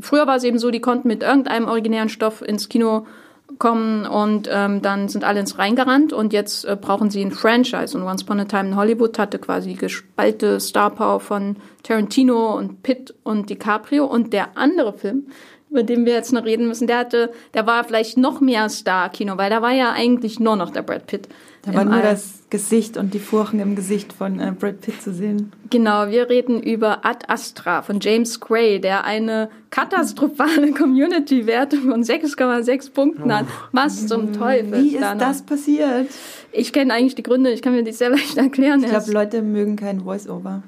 früher 0.00 0.26
war 0.26 0.36
es 0.36 0.44
eben 0.44 0.58
so, 0.58 0.70
die 0.70 0.80
konnten 0.80 1.08
mit 1.08 1.22
irgendeinem 1.22 1.68
originären 1.68 2.08
Stoff 2.08 2.42
ins 2.42 2.68
Kino 2.68 3.06
kommen 3.58 4.06
und 4.06 4.48
ähm, 4.50 4.82
dann 4.82 5.08
sind 5.08 5.24
alle 5.24 5.40
ins 5.40 5.58
reingerannt 5.58 6.12
und 6.12 6.32
jetzt 6.32 6.64
äh, 6.64 6.76
brauchen 6.80 7.10
sie 7.10 7.22
ein 7.22 7.30
Franchise 7.30 7.96
und 7.96 8.04
Once 8.04 8.22
Upon 8.22 8.40
a 8.40 8.44
Time 8.44 8.68
in 8.68 8.76
Hollywood 8.76 9.18
hatte 9.18 9.38
quasi 9.38 9.70
die 9.70 9.76
geballte 9.76 10.60
Star 10.60 10.90
Power 10.90 11.20
von 11.20 11.56
Tarantino 11.82 12.56
und 12.56 12.82
Pitt 12.82 13.14
und 13.22 13.50
DiCaprio 13.50 14.06
und 14.06 14.32
der 14.32 14.56
andere 14.56 14.92
Film 14.92 15.26
über 15.74 15.82
den 15.82 16.06
wir 16.06 16.12
jetzt 16.12 16.32
noch 16.32 16.44
reden 16.44 16.68
müssen, 16.68 16.86
der 16.86 16.98
hatte, 16.98 17.32
der 17.52 17.66
war 17.66 17.82
vielleicht 17.82 18.16
noch 18.16 18.40
mehr 18.40 18.68
Star-Kino, 18.68 19.36
weil 19.36 19.50
da 19.50 19.60
war 19.60 19.72
ja 19.72 19.90
eigentlich 19.90 20.38
nur 20.38 20.54
noch 20.54 20.70
der 20.70 20.82
Brad 20.82 21.08
Pitt. 21.08 21.28
Da 21.62 21.74
war 21.74 21.84
nur 21.84 21.94
All. 21.94 22.02
das 22.02 22.44
Gesicht 22.48 22.96
und 22.96 23.12
die 23.12 23.18
Furchen 23.18 23.58
im 23.58 23.74
Gesicht 23.74 24.12
von 24.12 24.38
äh, 24.38 24.52
Brad 24.56 24.82
Pitt 24.82 25.02
zu 25.02 25.12
sehen. 25.12 25.52
Genau, 25.70 26.10
wir 26.10 26.30
reden 26.30 26.62
über 26.62 27.04
Ad 27.04 27.26
Astra 27.26 27.82
von 27.82 27.98
James 28.00 28.38
Gray, 28.38 28.80
der 28.80 29.04
eine 29.04 29.50
katastrophale 29.70 30.72
Community-Wertung 30.78 31.90
von 31.90 32.04
6,6 32.04 32.92
Punkten 32.92 33.34
hat. 33.34 33.46
Was 33.72 34.06
zum 34.06 34.32
Teufel? 34.32 34.84
Wie 34.84 34.94
ist 34.94 35.00
noch? 35.00 35.18
das 35.18 35.42
passiert? 35.42 36.06
Ich 36.52 36.72
kenne 36.72 36.94
eigentlich 36.94 37.16
die 37.16 37.24
Gründe, 37.24 37.50
ich 37.50 37.62
kann 37.62 37.74
mir 37.74 37.82
die 37.82 37.90
sehr 37.90 38.10
leicht 38.10 38.36
erklären. 38.36 38.84
Ich 38.84 38.90
glaube, 38.90 39.10
Leute 39.10 39.42
mögen 39.42 39.74
kein 39.74 40.02
Voice-Over. 40.02 40.62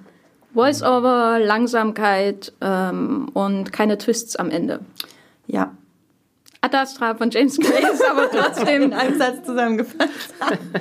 Voice-Over, 0.57 1.39
Langsamkeit 1.39 2.53
ähm, 2.61 3.29
und 3.33 3.73
keine 3.73 3.99
Twists 3.99 4.37
am 4.37 4.51
Ende. 4.51 4.81
Ja, 5.47 5.73
Ad 6.67 6.77
Astra 6.77 7.15
von 7.15 7.31
James 7.31 7.59
Gray 7.59 7.93
ist 7.93 8.05
aber 8.05 8.29
trotzdem 8.29 8.83
in 8.83 8.93
einem 8.93 9.17
Satz 9.17 9.45
zusammengefasst. 9.45 10.35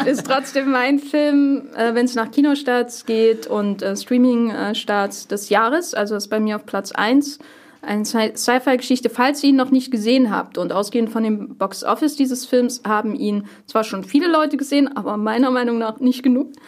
ist 0.06 0.26
trotzdem 0.26 0.72
mein 0.72 0.98
Film, 0.98 1.70
äh, 1.76 1.94
wenn 1.94 2.06
es 2.06 2.16
nach 2.16 2.32
Kinostarts 2.32 3.06
geht 3.06 3.46
und 3.46 3.84
äh, 3.84 3.96
Streaming-Starts 3.96 5.28
des 5.28 5.50
Jahres. 5.50 5.94
Also 5.94 6.16
ist 6.16 6.30
bei 6.30 6.40
mir 6.40 6.56
auf 6.56 6.66
Platz 6.66 6.92
1. 6.92 7.38
Eine 7.86 8.04
Sci- 8.04 8.36
Sci-Fi-Geschichte, 8.36 9.10
falls 9.10 9.44
ihr 9.44 9.50
ihn 9.50 9.56
noch 9.56 9.72
nicht 9.72 9.92
gesehen 9.92 10.36
habt. 10.36 10.58
Und 10.58 10.72
ausgehend 10.74 11.10
von 11.10 11.24
dem 11.24 11.56
Box-Office 11.58 12.16
dieses 12.16 12.46
Films 12.46 12.82
haben 12.88 13.16
ihn 13.16 13.46
zwar 13.68 13.84
schon 13.84 14.04
viele 14.04 14.28
Leute 14.28 14.58
gesehen, 14.58 14.96
aber 14.96 15.18
meiner 15.18 15.52
Meinung 15.52 15.78
nach 15.78 16.00
nicht 16.00 16.24
genug. 16.24 16.52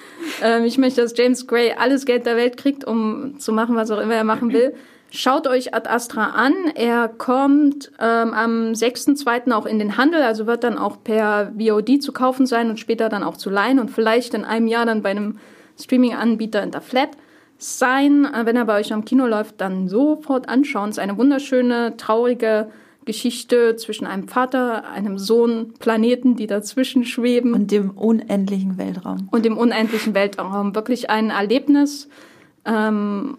Ähm, 0.43 0.65
ich 0.65 0.77
möchte, 0.77 1.01
dass 1.01 1.17
James 1.17 1.47
Gray 1.47 1.73
alles 1.79 2.05
Geld 2.05 2.27
der 2.27 2.35
Welt 2.35 2.57
kriegt, 2.57 2.83
um 2.85 3.39
zu 3.39 3.51
machen, 3.51 3.75
was 3.75 3.89
auch 3.89 3.99
immer 3.99 4.13
er 4.13 4.23
machen 4.23 4.53
will. 4.53 4.75
Schaut 5.09 5.47
euch 5.47 5.73
Ad 5.73 5.89
Astra 5.89 6.31
an. 6.31 6.53
Er 6.75 7.07
kommt 7.07 7.91
ähm, 7.99 8.33
am 8.33 8.71
6.2. 8.73 9.51
auch 9.53 9.65
in 9.65 9.79
den 9.79 9.97
Handel, 9.97 10.21
also 10.21 10.45
wird 10.45 10.63
dann 10.63 10.77
auch 10.77 11.01
per 11.03 11.53
VOD 11.57 12.03
zu 12.03 12.11
kaufen 12.11 12.45
sein 12.45 12.69
und 12.69 12.77
später 12.79 13.09
dann 13.09 13.23
auch 13.23 13.37
zu 13.37 13.49
leihen 13.49 13.79
und 13.79 13.89
vielleicht 13.89 14.33
in 14.35 14.43
einem 14.43 14.67
Jahr 14.67 14.85
dann 14.85 15.01
bei 15.01 15.09
einem 15.09 15.39
Streaming-Anbieter 15.79 16.61
in 16.61 16.71
der 16.71 16.81
Flat 16.81 17.09
sein. 17.57 18.25
Äh, 18.25 18.45
wenn 18.45 18.55
er 18.55 18.65
bei 18.65 18.79
euch 18.79 18.93
am 18.93 19.05
Kino 19.05 19.25
läuft, 19.25 19.61
dann 19.61 19.87
sofort 19.87 20.49
anschauen. 20.49 20.89
Es 20.89 20.97
ist 20.97 21.03
eine 21.03 21.17
wunderschöne, 21.17 21.95
traurige 21.97 22.69
Geschichte 23.05 23.75
zwischen 23.77 24.05
einem 24.05 24.27
Vater, 24.27 24.89
einem 24.89 25.17
Sohn, 25.17 25.73
Planeten, 25.79 26.35
die 26.35 26.45
dazwischen 26.45 27.05
schweben 27.05 27.53
Und 27.53 27.71
dem 27.71 27.91
unendlichen 27.91 28.77
Weltraum. 28.77 29.29
und 29.31 29.45
im 29.45 29.57
unendlichen 29.57 30.13
Weltraum. 30.13 30.75
Wirklich 30.75 31.09
ein 31.09 31.29
Erlebnis. 31.29 32.09
Ähm, 32.65 33.37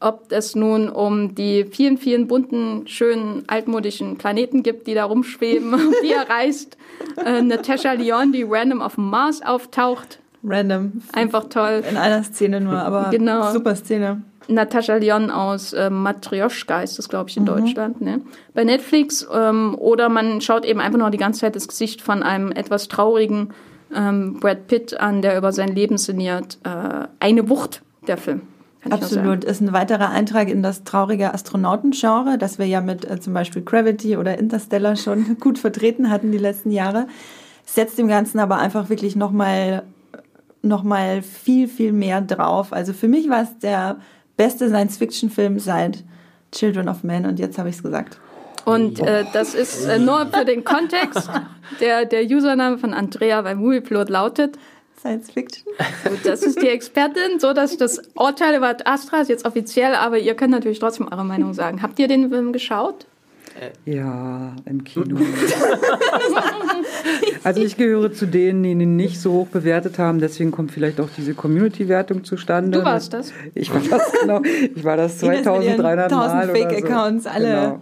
ob 0.00 0.32
es 0.32 0.54
nun 0.54 0.90
um 0.90 1.34
die 1.34 1.64
vielen, 1.64 1.96
vielen 1.96 2.26
bunten, 2.26 2.86
schönen, 2.86 3.44
altmodischen 3.46 4.18
Planeten 4.18 4.62
gibt, 4.62 4.86
die 4.86 4.92
da 4.94 5.04
rumschweben, 5.04 5.72
die 6.04 6.12
er 6.12 6.28
reist. 6.28 6.76
Äh, 7.24 7.40
Natasha 7.40 7.92
Lyon, 7.92 8.32
die 8.32 8.42
random 8.42 8.82
auf 8.82 8.96
dem 8.96 9.08
Mars 9.08 9.40
auftaucht. 9.40 10.18
Random. 10.44 11.02
Einfach 11.12 11.48
toll. 11.48 11.82
In 11.88 11.96
einer 11.96 12.22
Szene 12.22 12.60
nur, 12.60 12.78
aber 12.78 13.08
Genau. 13.10 13.52
super 13.52 13.74
Szene. 13.74 14.22
Natascha 14.46 14.96
Lyon 14.96 15.30
aus 15.30 15.72
äh, 15.72 15.88
Matryoshka 15.88 16.82
ist 16.82 16.98
das, 16.98 17.08
glaube 17.08 17.30
ich, 17.30 17.36
in 17.38 17.46
Deutschland, 17.46 18.02
ne? 18.02 18.20
Bei 18.52 18.64
Netflix. 18.64 19.26
Ähm, 19.32 19.74
oder 19.78 20.08
man 20.10 20.42
schaut 20.42 20.66
eben 20.66 20.80
einfach 20.80 20.98
nur 20.98 21.10
die 21.10 21.18
ganze 21.18 21.40
Zeit 21.40 21.56
das 21.56 21.66
Gesicht 21.66 22.02
von 22.02 22.22
einem 22.22 22.52
etwas 22.52 22.88
traurigen 22.88 23.54
ähm, 23.94 24.38
Brad 24.40 24.66
Pitt 24.66 25.00
an, 25.00 25.22
der 25.22 25.38
über 25.38 25.52
sein 25.52 25.74
Leben 25.74 25.96
sinniert. 25.96 26.58
Äh, 26.64 27.06
eine 27.20 27.48
Wucht, 27.48 27.80
der 28.06 28.18
Film. 28.18 28.42
Absolut. 28.90 29.44
Ist 29.44 29.62
ein 29.62 29.72
weiterer 29.72 30.10
Eintrag 30.10 30.48
in 30.50 30.62
das 30.62 30.84
traurige 30.84 31.32
Astronautengenre, 31.32 32.36
das 32.38 32.58
wir 32.58 32.66
ja 32.66 32.82
mit 32.82 33.10
äh, 33.10 33.18
zum 33.18 33.32
Beispiel 33.32 33.62
Gravity 33.62 34.18
oder 34.18 34.38
Interstellar 34.38 34.96
schon 34.96 35.38
gut 35.40 35.58
vertreten 35.58 36.10
hatten 36.10 36.32
die 36.32 36.38
letzten 36.38 36.70
Jahre. 36.70 37.06
Setzt 37.64 37.96
dem 37.96 38.08
Ganzen 38.08 38.40
aber 38.40 38.58
einfach 38.58 38.90
wirklich 38.90 39.16
nochmal 39.16 39.84
noch 40.64 40.82
mal 40.82 41.22
viel, 41.22 41.68
viel 41.68 41.92
mehr 41.92 42.20
drauf. 42.20 42.72
Also 42.72 42.92
für 42.92 43.08
mich 43.08 43.28
war 43.28 43.42
es 43.42 43.58
der 43.58 43.96
beste 44.36 44.68
Science-Fiction-Film 44.68 45.58
seit 45.58 46.04
Children 46.52 46.88
of 46.88 47.04
Men 47.04 47.26
und 47.26 47.38
jetzt 47.38 47.58
habe 47.58 47.68
ich 47.68 47.76
es 47.76 47.82
gesagt. 47.82 48.18
Und 48.64 49.00
äh, 49.00 49.24
das 49.32 49.54
ist 49.54 49.84
äh, 49.84 49.98
nur 49.98 50.26
für 50.26 50.44
den 50.44 50.64
Kontext. 50.64 51.30
Der, 51.80 52.04
der 52.04 52.24
Username 52.24 52.78
von 52.78 52.94
Andrea 52.94 53.42
beim 53.42 53.58
Movieplot 53.58 54.08
lautet, 54.08 54.58
Science-Fiction? 54.98 55.66
Gut, 56.08 56.20
das 56.24 56.42
ist 56.42 56.62
die 56.62 56.68
Expertin, 56.68 57.38
so 57.38 57.52
dass 57.52 57.76
das 57.76 58.00
Urteil 58.14 58.56
über 58.56 58.74
Astra 58.84 59.20
ist 59.20 59.28
jetzt 59.28 59.44
offiziell, 59.44 59.94
aber 59.94 60.18
ihr 60.18 60.34
könnt 60.34 60.50
natürlich 60.50 60.78
trotzdem 60.78 61.08
eure 61.10 61.24
Meinung 61.24 61.52
sagen. 61.52 61.82
Habt 61.82 61.98
ihr 61.98 62.08
den 62.08 62.30
Film 62.30 62.52
geschaut? 62.52 63.06
Ja, 63.84 64.54
im 64.64 64.84
Kino. 64.84 65.16
also 67.44 67.62
ich 67.62 67.76
gehöre 67.76 68.12
zu 68.12 68.26
denen, 68.26 68.62
die 68.62 68.72
ihn 68.72 68.96
nicht 68.96 69.20
so 69.20 69.32
hoch 69.32 69.46
bewertet 69.48 69.98
haben. 69.98 70.20
Deswegen 70.20 70.50
kommt 70.50 70.72
vielleicht 70.72 71.00
auch 71.00 71.08
diese 71.16 71.34
Community-Wertung 71.34 72.24
zustande. 72.24 72.78
Du 72.78 72.84
warst 72.84 73.12
das? 73.12 73.32
Ich 73.54 73.72
war 73.72 73.80
das, 73.80 74.12
genau. 74.20 74.42
Ich 74.42 74.84
war 74.84 74.96
das 74.96 75.18
2300 75.18 75.80
Mal 75.82 75.94
oder 75.94 76.46
so. 76.46 76.52
Fake-Accounts, 76.52 77.26
alle. 77.26 77.48
Genau. 77.48 77.80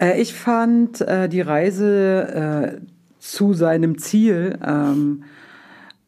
äh, 0.00 0.20
ich 0.20 0.34
fand 0.34 1.00
äh, 1.00 1.28
die 1.28 1.40
Reise 1.40 2.80
äh, 2.80 2.86
zu 3.18 3.54
seinem 3.54 3.98
Ziel 3.98 4.58
ähm, 4.64 5.24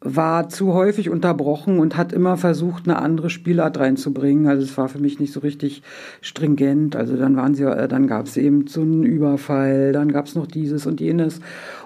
war 0.01 0.49
zu 0.49 0.75
häufig 0.75 1.11
unterbrochen 1.11 1.81
und 1.81 1.97
hat 1.97 2.13
immer 2.13 2.37
versucht, 2.37 2.85
eine 2.87 2.99
andere 2.99 3.31
Spielart 3.31 3.79
reinzubringen. 3.81 4.47
Also 4.47 4.63
es 4.63 4.79
war 4.79 4.89
für 4.89 5.01
mich 5.01 5.19
nicht 5.19 5.33
so 5.33 5.41
richtig 5.41 5.83
stringent. 6.21 6.95
Also 6.95 7.17
dann 7.17 7.37
waren 7.37 7.55
sie, 7.55 7.65
äh, 7.65 7.89
dann 7.89 8.07
gab 8.07 8.27
es 8.27 8.37
eben 8.37 8.69
so 8.69 8.81
einen 8.83 9.03
Überfall, 9.03 9.93
dann 9.93 10.13
gab 10.13 10.27
es 10.27 10.37
noch 10.37 10.47
dieses 10.47 10.87
und 10.87 11.01
jenes. 11.01 11.41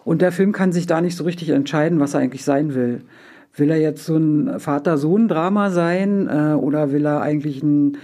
Und 0.04 0.20
der 0.20 0.30
Film 0.30 0.52
kann 0.52 0.72
sich 0.72 0.86
da 0.86 1.00
nicht 1.00 1.16
so 1.16 1.24
richtig 1.24 1.48
entscheiden, 1.50 2.00
was 2.00 2.12
er 2.12 2.20
eigentlich 2.20 2.44
sein 2.44 2.74
will. 2.74 3.00
Will 3.56 3.70
er 3.70 3.78
jetzt 3.78 4.04
so 4.04 4.16
ein 4.16 4.60
Vater-Sohn-Drama 4.60 5.70
sein 5.70 6.28
äh, 6.28 6.54
oder 6.54 6.92
will 6.92 7.06
er 7.06 7.22
eigentlich 7.22 7.62
ein, 7.62 7.96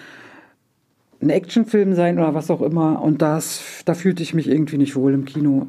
ein 1.21 1.31
Actionfilm 1.31 1.95
sein 1.95 2.19
oder 2.19 2.35
was 2.35 2.51
auch 2.51 2.63
immer? 2.63 3.03
Und 3.03 3.21
das, 3.21 3.83
da 3.85 3.93
fühlte 3.93 4.23
ich 4.23 4.33
mich 4.33 4.49
irgendwie 4.49 4.79
nicht 4.79 4.97
wohl 4.97 5.13
im 5.13 5.27
Kino. 5.27 5.67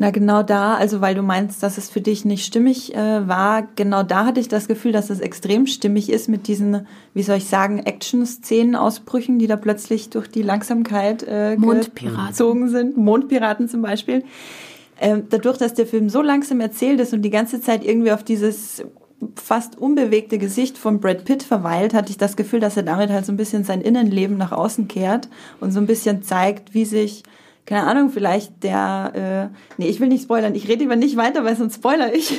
Na 0.00 0.10
genau 0.10 0.42
da, 0.42 0.76
also 0.76 1.02
weil 1.02 1.14
du 1.14 1.20
meinst, 1.20 1.62
dass 1.62 1.76
es 1.76 1.90
für 1.90 2.00
dich 2.00 2.24
nicht 2.24 2.46
stimmig 2.46 2.94
äh, 2.94 3.28
war, 3.28 3.68
genau 3.76 4.02
da 4.02 4.24
hatte 4.24 4.40
ich 4.40 4.48
das 4.48 4.66
Gefühl, 4.66 4.92
dass 4.92 5.10
es 5.10 5.20
extrem 5.20 5.66
stimmig 5.66 6.08
ist 6.08 6.26
mit 6.26 6.48
diesen, 6.48 6.86
wie 7.12 7.22
soll 7.22 7.36
ich 7.36 7.44
sagen, 7.44 7.80
Action-Szenen-Ausbrüchen, 7.80 9.38
die 9.38 9.46
da 9.46 9.56
plötzlich 9.56 10.08
durch 10.08 10.30
die 10.30 10.40
Langsamkeit 10.40 11.22
äh, 11.24 11.58
gezogen 12.28 12.70
sind. 12.70 12.96
Mondpiraten 12.96 13.68
zum 13.68 13.82
Beispiel. 13.82 14.24
Ähm, 14.98 15.24
dadurch, 15.28 15.58
dass 15.58 15.74
der 15.74 15.86
Film 15.86 16.08
so 16.08 16.22
langsam 16.22 16.60
erzählt 16.60 16.98
ist 16.98 17.12
und 17.12 17.20
die 17.20 17.28
ganze 17.28 17.60
Zeit 17.60 17.84
irgendwie 17.84 18.12
auf 18.12 18.24
dieses 18.24 18.82
fast 19.34 19.76
unbewegte 19.76 20.38
Gesicht 20.38 20.78
von 20.78 21.00
Brad 21.00 21.26
Pitt 21.26 21.42
verweilt, 21.42 21.92
hatte 21.92 22.08
ich 22.08 22.16
das 22.16 22.36
Gefühl, 22.36 22.60
dass 22.60 22.78
er 22.78 22.84
damit 22.84 23.10
halt 23.10 23.26
so 23.26 23.32
ein 23.32 23.36
bisschen 23.36 23.64
sein 23.64 23.82
Innenleben 23.82 24.38
nach 24.38 24.52
außen 24.52 24.88
kehrt 24.88 25.28
und 25.60 25.72
so 25.72 25.78
ein 25.78 25.86
bisschen 25.86 26.22
zeigt, 26.22 26.72
wie 26.72 26.86
sich 26.86 27.22
keine 27.66 27.86
Ahnung, 27.86 28.10
vielleicht 28.10 28.62
der, 28.62 29.50
äh, 29.50 29.56
nee, 29.78 29.88
ich 29.88 30.00
will 30.00 30.08
nicht 30.08 30.24
spoilern, 30.24 30.54
ich 30.54 30.68
rede 30.68 30.80
lieber 30.80 30.96
nicht 30.96 31.16
weiter, 31.16 31.44
weil 31.44 31.56
sonst 31.56 31.76
spoiler 31.76 32.12
ich. 32.14 32.38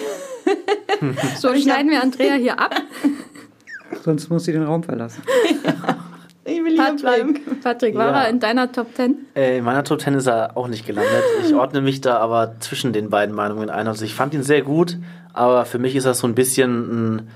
so 1.37 1.55
schneiden 1.55 1.89
wir 1.91 2.01
Andrea 2.01 2.33
hier 2.33 2.59
ab. 2.59 2.75
Sonst 4.03 4.29
muss 4.29 4.45
sie 4.45 4.53
den 4.53 4.63
Raum 4.63 4.83
verlassen. 4.83 5.21
ja. 5.63 5.97
Ich 6.43 6.63
will 6.63 6.75
Patrick, 6.75 7.01
bleiben. 7.01 7.39
Patrick, 7.61 7.95
war 7.95 8.07
ja. 8.07 8.23
er 8.23 8.29
in 8.29 8.39
deiner 8.39 8.71
Top 8.71 8.95
10? 8.95 9.15
Äh, 9.35 9.59
in 9.59 9.63
meiner 9.63 9.83
Top 9.83 10.01
10 10.01 10.15
ist 10.15 10.27
er 10.27 10.57
auch 10.57 10.67
nicht 10.67 10.87
gelandet. 10.87 11.23
Ich 11.45 11.53
ordne 11.53 11.81
mich 11.81 12.01
da 12.01 12.17
aber 12.17 12.55
zwischen 12.59 12.93
den 12.93 13.11
beiden 13.11 13.35
Meinungen 13.35 13.69
ein. 13.69 13.87
Also 13.87 14.03
ich 14.03 14.15
fand 14.15 14.33
ihn 14.33 14.41
sehr 14.41 14.63
gut, 14.63 14.97
aber 15.33 15.65
für 15.65 15.77
mich 15.77 15.95
ist 15.95 16.05
das 16.05 16.17
so 16.17 16.27
ein 16.27 16.33
bisschen 16.33 17.17
ein 17.17 17.29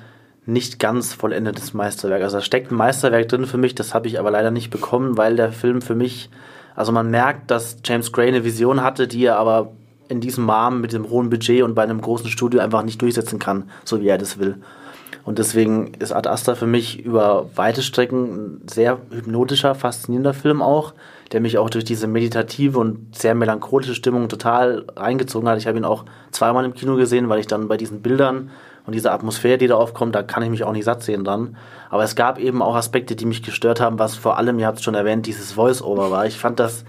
nicht 0.47 0.79
ganz 0.79 1.13
vollendetes 1.13 1.73
Meisterwerk. 1.75 2.23
Also 2.23 2.37
da 2.37 2.41
steckt 2.41 2.71
ein 2.71 2.75
Meisterwerk 2.75 3.27
drin 3.29 3.45
für 3.45 3.57
mich, 3.57 3.75
das 3.75 3.93
habe 3.93 4.07
ich 4.07 4.19
aber 4.19 4.31
leider 4.31 4.51
nicht 4.51 4.71
bekommen, 4.71 5.17
weil 5.17 5.35
der 5.35 5.51
Film 5.51 5.81
für 5.81 5.95
mich 5.95 6.29
also 6.75 6.91
man 6.91 7.09
merkt, 7.09 7.51
dass 7.51 7.77
James 7.83 8.11
Gray 8.11 8.27
eine 8.27 8.43
Vision 8.43 8.83
hatte, 8.83 9.07
die 9.07 9.25
er 9.25 9.37
aber 9.37 9.71
in 10.07 10.21
diesem 10.21 10.49
Rahmen 10.49 10.81
mit 10.81 10.93
dem 10.93 11.09
hohen 11.09 11.29
Budget 11.29 11.63
und 11.63 11.73
bei 11.73 11.83
einem 11.83 12.01
großen 12.01 12.29
Studio 12.29 12.59
einfach 12.59 12.83
nicht 12.83 13.01
durchsetzen 13.01 13.39
kann, 13.39 13.69
so 13.83 14.01
wie 14.01 14.07
er 14.07 14.17
das 14.17 14.37
will. 14.37 14.57
Und 15.23 15.39
deswegen 15.39 15.93
ist 15.95 16.11
Ad 16.11 16.29
Astra 16.29 16.53
für 16.53 16.67
mich 16.67 17.03
über 17.03 17.49
weite 17.55 17.81
Strecken 17.81 18.59
ein 18.61 18.67
sehr 18.69 18.99
hypnotischer, 19.09 19.73
faszinierender 19.73 20.35
Film 20.35 20.61
auch, 20.61 20.93
der 21.31 21.41
mich 21.41 21.57
auch 21.57 21.71
durch 21.71 21.83
diese 21.83 22.05
meditative 22.05 22.77
und 22.77 23.15
sehr 23.15 23.33
melancholische 23.33 23.95
Stimmung 23.95 24.29
total 24.29 24.85
reingezogen 24.95 25.49
hat. 25.49 25.57
Ich 25.57 25.65
habe 25.65 25.79
ihn 25.79 25.85
auch 25.85 26.05
zweimal 26.29 26.63
im 26.63 26.75
Kino 26.75 26.95
gesehen, 26.95 27.27
weil 27.27 27.39
ich 27.39 27.47
dann 27.47 27.67
bei 27.67 27.77
diesen 27.77 28.01
Bildern 28.01 28.51
und 28.85 28.93
diese 28.93 29.11
Atmosphäre, 29.11 29.57
die 29.57 29.67
da 29.67 29.75
aufkommt, 29.75 30.15
da 30.15 30.23
kann 30.23 30.43
ich 30.43 30.49
mich 30.49 30.63
auch 30.63 30.71
nicht 30.71 30.85
satt 30.85 31.03
sehen 31.03 31.23
dran. 31.23 31.57
Aber 31.89 32.03
es 32.03 32.15
gab 32.15 32.39
eben 32.39 32.61
auch 32.61 32.75
Aspekte, 32.75 33.15
die 33.15 33.25
mich 33.25 33.41
gestört 33.41 33.79
haben, 33.79 33.99
was 33.99 34.15
vor 34.15 34.37
allem, 34.37 34.59
ihr 34.59 34.67
habt 34.67 34.77
es 34.77 34.83
schon 34.83 34.95
erwähnt, 34.95 35.25
dieses 35.25 35.53
Voice-Over 35.53 36.11
war. 36.11 36.25
Ich 36.25 36.37
fand 36.37 36.59
das 36.59 36.85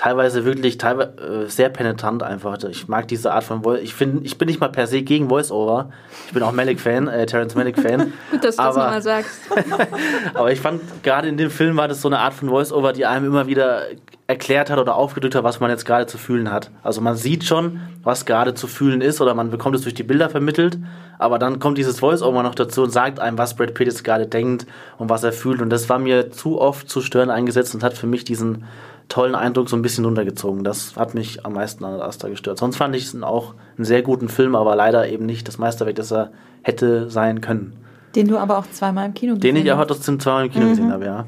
teilweise 0.00 0.46
wirklich 0.46 0.78
teilweise, 0.78 1.44
äh, 1.44 1.50
sehr 1.50 1.68
penetrant 1.68 2.22
einfach. 2.22 2.56
Ich 2.64 2.88
mag 2.88 3.06
diese 3.06 3.34
Art 3.34 3.44
von 3.44 3.62
Voice. 3.62 3.80
Ich, 3.82 3.92
find, 3.92 4.24
ich 4.24 4.38
bin 4.38 4.48
nicht 4.48 4.58
mal 4.58 4.68
per 4.68 4.86
se 4.86 5.02
gegen 5.02 5.28
Voice-Over. 5.28 5.90
Ich 6.26 6.32
bin 6.32 6.42
auch 6.42 6.52
Malik-Fan, 6.52 7.06
äh, 7.08 7.26
Terence 7.26 7.54
Malik-Fan. 7.54 8.00
Gut, 8.30 8.42
dass 8.42 8.56
du 8.56 8.62
das 8.62 8.76
mal 8.76 9.02
sagst. 9.02 9.40
aber 10.34 10.52
ich 10.52 10.60
fand, 10.60 10.80
gerade 11.02 11.28
in 11.28 11.36
dem 11.36 11.50
Film 11.50 11.76
war 11.76 11.86
das 11.86 12.00
so 12.00 12.08
eine 12.08 12.18
Art 12.18 12.32
von 12.32 12.48
Voice-Over, 12.48 12.94
die 12.94 13.04
einem 13.04 13.26
immer 13.26 13.46
wieder 13.46 13.82
erklärt 14.26 14.70
hat 14.70 14.78
oder 14.78 14.94
aufgedrückt 14.94 15.34
hat, 15.34 15.44
was 15.44 15.60
man 15.60 15.70
jetzt 15.70 15.84
gerade 15.84 16.06
zu 16.06 16.16
fühlen 16.16 16.50
hat. 16.50 16.70
Also 16.82 17.02
man 17.02 17.16
sieht 17.16 17.44
schon, 17.44 17.80
was 18.02 18.24
gerade 18.24 18.54
zu 18.54 18.68
fühlen 18.68 19.02
ist 19.02 19.20
oder 19.20 19.34
man 19.34 19.50
bekommt 19.50 19.76
es 19.76 19.82
durch 19.82 19.94
die 19.94 20.04
Bilder 20.04 20.30
vermittelt, 20.30 20.78
aber 21.18 21.38
dann 21.38 21.58
kommt 21.58 21.76
dieses 21.76 21.98
Voice-Over 21.98 22.42
noch 22.42 22.54
dazu 22.54 22.84
und 22.84 22.90
sagt 22.90 23.18
einem, 23.20 23.36
was 23.36 23.54
Brad 23.54 23.74
Pitt 23.74 23.88
jetzt 23.88 24.04
gerade 24.04 24.26
denkt 24.26 24.66
und 24.98 25.10
was 25.10 25.24
er 25.24 25.32
fühlt. 25.32 25.60
Und 25.60 25.68
das 25.68 25.88
war 25.88 25.98
mir 25.98 26.30
zu 26.30 26.60
oft 26.60 26.88
zu 26.88 27.02
stören 27.02 27.28
eingesetzt 27.28 27.74
und 27.74 27.82
hat 27.82 27.98
für 27.98 28.06
mich 28.06 28.24
diesen 28.24 28.64
tollen 29.10 29.34
Eindruck 29.34 29.68
so 29.68 29.76
ein 29.76 29.82
bisschen 29.82 30.06
runtergezogen. 30.06 30.64
Das 30.64 30.96
hat 30.96 31.14
mich 31.14 31.44
am 31.44 31.52
meisten 31.52 31.84
an 31.84 32.00
Astra 32.00 32.28
gestört. 32.28 32.58
Sonst 32.58 32.76
fand 32.76 32.96
ich 32.96 33.04
es 33.04 33.22
auch 33.22 33.54
einen 33.76 33.84
sehr 33.84 34.02
guten 34.02 34.28
Film, 34.28 34.54
aber 34.54 34.74
leider 34.76 35.06
eben 35.08 35.26
nicht 35.26 35.46
das 35.48 35.58
Meisterwerk, 35.58 35.96
das 35.96 36.10
er 36.12 36.30
hätte 36.62 37.10
sein 37.10 37.42
können. 37.42 37.76
Den 38.14 38.28
du 38.28 38.38
aber 38.38 38.58
auch 38.58 38.66
zweimal 38.70 39.06
im 39.06 39.14
Kino 39.14 39.34
gesehen 39.34 39.50
hast. 39.50 39.58
Den 39.58 39.66
ich 39.66 39.72
auch 39.72 39.84
trotzdem 39.84 40.18
zweimal 40.18 40.46
im 40.46 40.52
Kino 40.52 40.66
mhm. 40.66 40.70
gesehen 40.70 40.92
habe, 40.92 41.04
ja. 41.04 41.26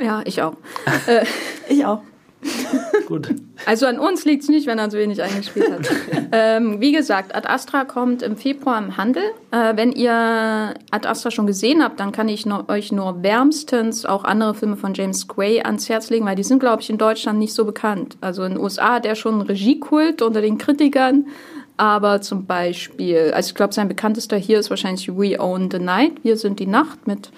Ja, 0.00 0.22
ich 0.24 0.42
auch. 0.42 0.54
äh, 1.06 1.24
ich 1.68 1.84
auch. 1.84 2.02
Gut. 3.06 3.28
Also 3.66 3.86
an 3.86 3.98
uns 3.98 4.24
liegt 4.24 4.42
es 4.42 4.48
nicht, 4.48 4.66
wenn 4.66 4.78
er 4.78 4.90
so 4.90 4.98
wenig 4.98 5.22
eingespielt 5.22 5.70
hat. 5.70 5.88
ähm, 6.32 6.80
wie 6.80 6.92
gesagt, 6.92 7.34
Ad 7.34 7.48
Astra 7.48 7.84
kommt 7.84 8.22
im 8.22 8.36
Februar 8.36 8.78
im 8.78 8.96
Handel. 8.96 9.22
Äh, 9.50 9.76
wenn 9.76 9.92
ihr 9.92 10.12
Ad 10.12 11.06
Astra 11.06 11.30
schon 11.30 11.46
gesehen 11.46 11.82
habt, 11.82 12.00
dann 12.00 12.12
kann 12.12 12.28
ich 12.28 12.46
nur, 12.46 12.68
euch 12.68 12.90
nur 12.90 13.22
wärmstens 13.22 14.04
auch 14.04 14.24
andere 14.24 14.54
Filme 14.54 14.76
von 14.76 14.94
James 14.94 15.28
Gray 15.28 15.62
ans 15.62 15.88
Herz 15.88 16.10
legen, 16.10 16.26
weil 16.26 16.36
die 16.36 16.42
sind, 16.42 16.58
glaube 16.58 16.82
ich, 16.82 16.90
in 16.90 16.98
Deutschland 16.98 17.38
nicht 17.38 17.54
so 17.54 17.64
bekannt. 17.64 18.16
Also 18.20 18.42
in 18.44 18.54
den 18.54 18.60
USA 18.60 18.94
hat 18.94 19.06
er 19.06 19.14
schon 19.14 19.34
einen 19.34 19.42
Regiekult 19.42 20.22
unter 20.22 20.40
den 20.40 20.58
Kritikern. 20.58 21.26
Aber 21.76 22.20
zum 22.20 22.46
Beispiel, 22.46 23.32
also 23.34 23.48
ich 23.48 23.54
glaube, 23.54 23.72
sein 23.72 23.88
bekanntester 23.88 24.36
hier 24.36 24.58
ist 24.58 24.70
wahrscheinlich 24.70 25.08
We 25.08 25.40
Own 25.40 25.70
the 25.70 25.78
Night. 25.78 26.12
Wir 26.22 26.36
sind 26.36 26.60
die 26.60 26.66
Nacht 26.66 27.06
mit 27.06 27.30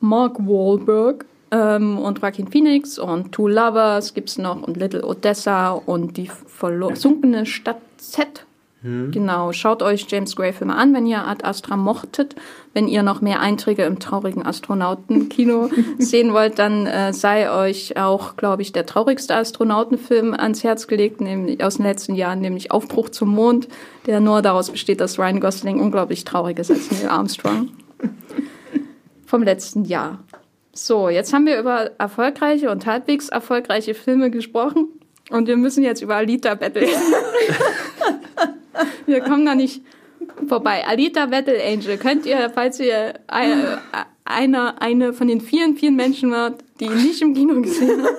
Mark 0.00 0.38
Wahlberg 0.38 1.24
ähm, 1.50 1.98
und 1.98 2.20
Joaquin 2.20 2.48
Phoenix 2.48 2.98
und 2.98 3.32
Two 3.32 3.48
Lovers 3.48 4.14
gibt 4.14 4.28
es 4.28 4.38
noch 4.38 4.62
und 4.62 4.76
Little 4.76 5.04
Odessa 5.04 5.70
und 5.70 6.16
die 6.16 6.30
versunkene 6.46 7.46
Stadt 7.46 7.80
Z. 7.96 8.44
Hm. 8.82 9.10
Genau, 9.10 9.52
schaut 9.52 9.82
euch 9.82 10.06
James 10.08 10.36
Gray 10.36 10.52
Filme 10.52 10.76
an, 10.76 10.94
wenn 10.94 11.04
ihr 11.04 11.26
Ad 11.26 11.44
Astra 11.44 11.76
mochtet. 11.76 12.36
Wenn 12.74 12.86
ihr 12.86 13.02
noch 13.02 13.20
mehr 13.20 13.40
Einträge 13.40 13.82
im 13.82 13.98
traurigen 13.98 14.46
Astronauten-Kino 14.46 15.70
sehen 15.98 16.32
wollt, 16.32 16.60
dann 16.60 16.86
äh, 16.86 17.12
sei 17.12 17.50
euch 17.50 17.96
auch, 17.96 18.36
glaube 18.36 18.62
ich, 18.62 18.70
der 18.72 18.86
traurigste 18.86 19.34
Astronautenfilm 19.34 20.32
ans 20.32 20.62
Herz 20.62 20.86
gelegt, 20.86 21.20
nämlich 21.20 21.62
aus 21.64 21.78
den 21.78 21.86
letzten 21.86 22.14
Jahren, 22.14 22.40
nämlich 22.40 22.70
Aufbruch 22.70 23.08
zum 23.08 23.30
Mond, 23.30 23.66
der 24.06 24.20
nur 24.20 24.42
daraus 24.42 24.70
besteht, 24.70 25.00
dass 25.00 25.18
Ryan 25.18 25.40
Gosling 25.40 25.80
unglaublich 25.80 26.24
traurig 26.24 26.60
ist 26.60 26.70
als 26.70 26.90
Neil 26.92 27.08
Armstrong. 27.08 27.70
Vom 29.26 29.42
letzten 29.42 29.84
Jahr. 29.86 30.20
So, 30.72 31.08
jetzt 31.08 31.32
haben 31.32 31.46
wir 31.46 31.58
über 31.58 31.90
erfolgreiche 31.98 32.70
und 32.70 32.86
halbwegs 32.86 33.28
erfolgreiche 33.28 33.94
Filme 33.94 34.30
gesprochen 34.30 34.88
und 35.30 35.48
wir 35.48 35.56
müssen 35.56 35.82
jetzt 35.82 36.02
über 36.02 36.16
Alita 36.16 36.54
Battle. 36.54 36.86
wir 39.06 39.20
kommen 39.20 39.46
da 39.46 39.54
nicht 39.54 39.82
vorbei. 40.46 40.86
Alita 40.86 41.26
Battle 41.26 41.60
Angel 41.62 41.98
könnt 41.98 42.26
ihr, 42.26 42.50
falls 42.50 42.80
ihr 42.80 43.14
eine, 43.26 43.78
eine, 44.24 44.80
eine 44.80 45.12
von 45.12 45.28
den 45.28 45.40
vielen, 45.40 45.76
vielen 45.76 45.96
Menschen 45.96 46.30
wart, 46.30 46.62
die 46.80 46.86
ihn 46.86 47.02
nicht 47.02 47.20
im 47.22 47.34
Kino 47.34 47.60
gesehen 47.60 48.02
haben, 48.02 48.16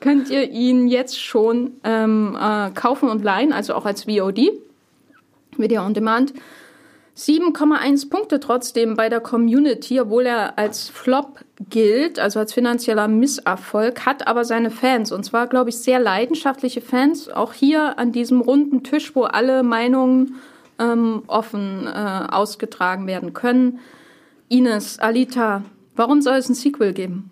könnt 0.00 0.30
ihr 0.30 0.50
ihn 0.50 0.88
jetzt 0.88 1.20
schon 1.20 1.72
ähm, 1.84 2.36
äh, 2.40 2.70
kaufen 2.70 3.08
und 3.08 3.24
leihen, 3.24 3.52
also 3.52 3.74
auch 3.74 3.86
als 3.86 4.04
VOD, 4.04 4.52
Video 5.56 5.82
on 5.82 5.94
Demand. 5.94 6.34
7,1 7.16 8.10
Punkte 8.10 8.40
trotzdem 8.40 8.94
bei 8.94 9.08
der 9.08 9.20
Community, 9.20 9.98
obwohl 10.00 10.26
er 10.26 10.58
als 10.58 10.90
Flop 10.90 11.40
gilt, 11.70 12.18
also 12.18 12.38
als 12.38 12.52
finanzieller 12.52 13.08
Misserfolg, 13.08 14.04
hat 14.04 14.26
aber 14.26 14.44
seine 14.44 14.70
Fans 14.70 15.12
und 15.12 15.24
zwar, 15.24 15.46
glaube 15.46 15.70
ich, 15.70 15.78
sehr 15.78 15.98
leidenschaftliche 15.98 16.82
Fans. 16.82 17.30
Auch 17.30 17.54
hier 17.54 17.98
an 17.98 18.12
diesem 18.12 18.42
runden 18.42 18.82
Tisch, 18.82 19.16
wo 19.16 19.22
alle 19.22 19.62
Meinungen 19.62 20.34
ähm, 20.78 21.22
offen 21.26 21.86
äh, 21.86 21.90
ausgetragen 21.90 23.06
werden 23.06 23.32
können. 23.32 23.78
Ines, 24.48 24.98
Alita, 24.98 25.64
warum 25.96 26.20
soll 26.20 26.36
es 26.36 26.50
ein 26.50 26.54
Sequel 26.54 26.92
geben? 26.92 27.30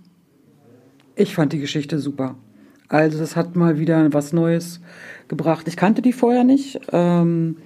Ich 1.14 1.34
fand 1.34 1.52
die 1.52 1.60
Geschichte 1.60 1.98
super. 1.98 2.36
Also 2.88 3.18
das 3.18 3.36
hat 3.36 3.54
mal 3.54 3.78
wieder 3.78 4.12
was 4.14 4.32
Neues 4.32 4.80
gebracht. 5.28 5.68
Ich 5.68 5.76
kannte 5.76 6.00
die 6.00 6.12
vorher 6.14 6.44
nicht. 6.44 6.80
Ähm, 6.90 7.58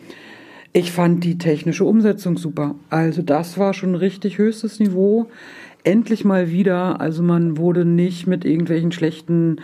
ich 0.78 0.92
fand 0.92 1.24
die 1.24 1.38
technische 1.38 1.84
Umsetzung 1.84 2.38
super. 2.38 2.76
Also 2.88 3.22
das 3.22 3.58
war 3.58 3.74
schon 3.74 3.96
richtig 3.96 4.38
höchstes 4.38 4.78
Niveau 4.78 5.28
endlich 5.84 6.24
mal 6.24 6.50
wieder, 6.50 7.00
also 7.00 7.22
man 7.22 7.56
wurde 7.56 7.84
nicht 7.84 8.26
mit 8.26 8.44
irgendwelchen 8.44 8.92
schlechten 8.92 9.56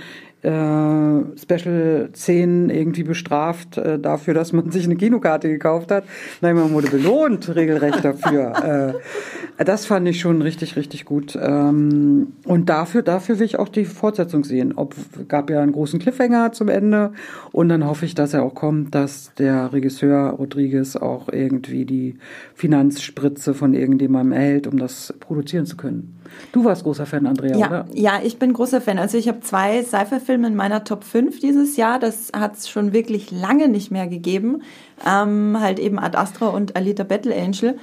Special 0.50 2.10
10 2.12 2.70
irgendwie 2.70 3.02
bestraft 3.02 3.78
äh, 3.78 3.98
dafür, 3.98 4.34
dass 4.34 4.52
man 4.52 4.70
sich 4.72 4.84
eine 4.84 4.96
Kinokarte 4.96 5.48
gekauft 5.48 5.90
hat. 5.90 6.04
Nein, 6.40 6.56
man 6.56 6.72
wurde 6.72 6.88
belohnt, 6.90 7.54
regelrecht 7.54 8.04
dafür. 8.04 8.94
äh, 9.58 9.64
das 9.64 9.86
fand 9.86 10.08
ich 10.08 10.20
schon 10.20 10.42
richtig, 10.42 10.76
richtig 10.76 11.04
gut. 11.04 11.38
Ähm, 11.40 12.34
und 12.44 12.68
dafür, 12.68 13.02
dafür 13.02 13.38
will 13.38 13.46
ich 13.46 13.58
auch 13.58 13.68
die 13.68 13.84
Fortsetzung 13.84 14.44
sehen. 14.44 14.74
Ob 14.76 14.94
gab 15.28 15.50
ja 15.50 15.60
einen 15.60 15.72
großen 15.72 15.98
Cliffhanger 15.98 16.52
zum 16.52 16.68
Ende 16.68 17.12
und 17.52 17.68
dann 17.68 17.86
hoffe 17.86 18.04
ich, 18.04 18.14
dass 18.14 18.34
er 18.34 18.42
auch 18.42 18.54
kommt, 18.54 18.94
dass 18.94 19.32
der 19.34 19.72
Regisseur 19.72 20.30
Rodriguez 20.30 20.96
auch 20.96 21.28
irgendwie 21.28 21.84
die 21.84 22.18
Finanzspritze 22.54 23.54
von 23.54 23.74
irgendjemandem 23.74 24.32
erhält, 24.32 24.66
um 24.66 24.78
das 24.78 25.14
produzieren 25.20 25.66
zu 25.66 25.76
können. 25.76 26.16
Du 26.52 26.64
warst 26.64 26.84
großer 26.84 27.06
Fan, 27.06 27.26
Andrea, 27.26 27.56
ja, 27.56 27.66
oder? 27.66 27.86
Ja, 27.92 28.20
ich 28.22 28.38
bin 28.38 28.52
großer 28.52 28.80
Fan. 28.80 28.98
Also 28.98 29.18
ich 29.18 29.28
habe 29.28 29.40
zwei 29.40 29.82
Sci-Fi-Filme 29.82 30.46
in 30.46 30.56
meiner 30.56 30.84
Top 30.84 31.04
5 31.04 31.40
dieses 31.40 31.76
Jahr. 31.76 31.98
Das 31.98 32.30
hat 32.36 32.56
es 32.56 32.68
schon 32.68 32.92
wirklich 32.92 33.30
lange 33.30 33.68
nicht 33.68 33.90
mehr 33.90 34.06
gegeben. 34.06 34.62
Ähm, 35.06 35.56
halt 35.60 35.78
eben 35.78 35.98
Ad 35.98 36.16
Astra 36.16 36.48
und 36.48 36.76
Alita 36.76 37.04
Battle 37.04 37.34
Angel. 37.34 37.76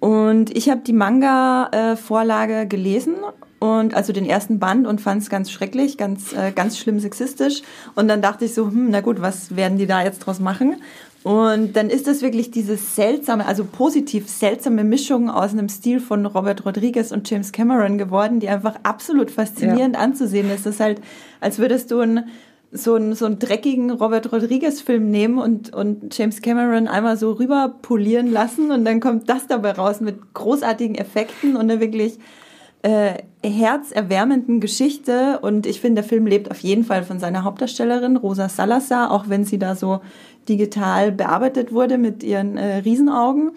Und 0.00 0.56
ich 0.56 0.70
habe 0.70 0.80
die 0.80 0.94
Manga-Vorlage 0.94 2.66
gelesen 2.66 3.16
und 3.60 3.94
also 3.94 4.14
den 4.14 4.24
ersten 4.24 4.58
Band 4.58 4.86
und 4.86 5.02
fand 5.02 5.20
es 5.20 5.28
ganz 5.28 5.50
schrecklich, 5.50 5.98
ganz 5.98 6.32
äh, 6.32 6.50
ganz 6.50 6.78
schlimm 6.78 6.98
sexistisch. 6.98 7.60
Und 7.94 8.08
dann 8.08 8.22
dachte 8.22 8.46
ich 8.46 8.54
so, 8.54 8.66
hm, 8.66 8.88
na 8.90 9.02
gut, 9.02 9.20
was 9.20 9.54
werden 9.54 9.76
die 9.76 9.86
da 9.86 10.02
jetzt 10.02 10.20
draus 10.20 10.40
machen? 10.40 10.76
Und 11.22 11.76
dann 11.76 11.90
ist 11.90 12.06
das 12.06 12.22
wirklich 12.22 12.50
diese 12.50 12.76
seltsame, 12.76 13.46
also 13.46 13.64
positiv 13.64 14.28
seltsame 14.28 14.84
Mischung 14.84 15.28
aus 15.28 15.52
einem 15.52 15.68
Stil 15.68 16.00
von 16.00 16.24
Robert 16.24 16.64
Rodriguez 16.64 17.12
und 17.12 17.28
James 17.28 17.52
Cameron 17.52 17.98
geworden, 17.98 18.40
die 18.40 18.48
einfach 18.48 18.76
absolut 18.84 19.30
faszinierend 19.30 19.96
ja. 19.96 20.00
anzusehen 20.00 20.50
ist. 20.50 20.64
Das 20.64 20.76
ist 20.76 20.80
halt, 20.80 21.02
als 21.40 21.58
würdest 21.58 21.90
du 21.90 22.00
ein, 22.00 22.24
so, 22.72 22.94
einen, 22.94 23.14
so 23.14 23.26
einen 23.26 23.38
dreckigen 23.38 23.90
Robert 23.90 24.32
Rodriguez-Film 24.32 25.10
nehmen 25.10 25.38
und, 25.38 25.74
und 25.74 26.16
James 26.16 26.40
Cameron 26.40 26.88
einmal 26.88 27.18
so 27.18 27.32
rüber 27.32 27.74
polieren 27.82 28.32
lassen 28.32 28.70
und 28.70 28.86
dann 28.86 29.00
kommt 29.00 29.28
das 29.28 29.46
dabei 29.46 29.72
raus 29.72 30.00
mit 30.00 30.32
großartigen 30.32 30.94
Effekten 30.94 31.56
und 31.56 31.70
einer 31.70 31.80
wirklich 31.80 32.18
äh, 32.82 33.14
herzerwärmenden 33.42 34.60
Geschichte. 34.60 35.40
Und 35.40 35.66
ich 35.66 35.80
finde, 35.80 36.02
der 36.02 36.08
Film 36.08 36.26
lebt 36.26 36.50
auf 36.50 36.60
jeden 36.60 36.84
Fall 36.84 37.02
von 37.04 37.18
seiner 37.18 37.44
Hauptdarstellerin 37.44 38.16
Rosa 38.16 38.48
Salazar, 38.48 39.10
auch 39.10 39.28
wenn 39.28 39.44
sie 39.44 39.58
da 39.58 39.74
so 39.74 40.00
digital 40.48 41.12
bearbeitet 41.12 41.72
wurde 41.72 41.98
mit 41.98 42.22
ihren 42.22 42.56
äh, 42.56 42.76
Riesenaugen. 42.78 43.52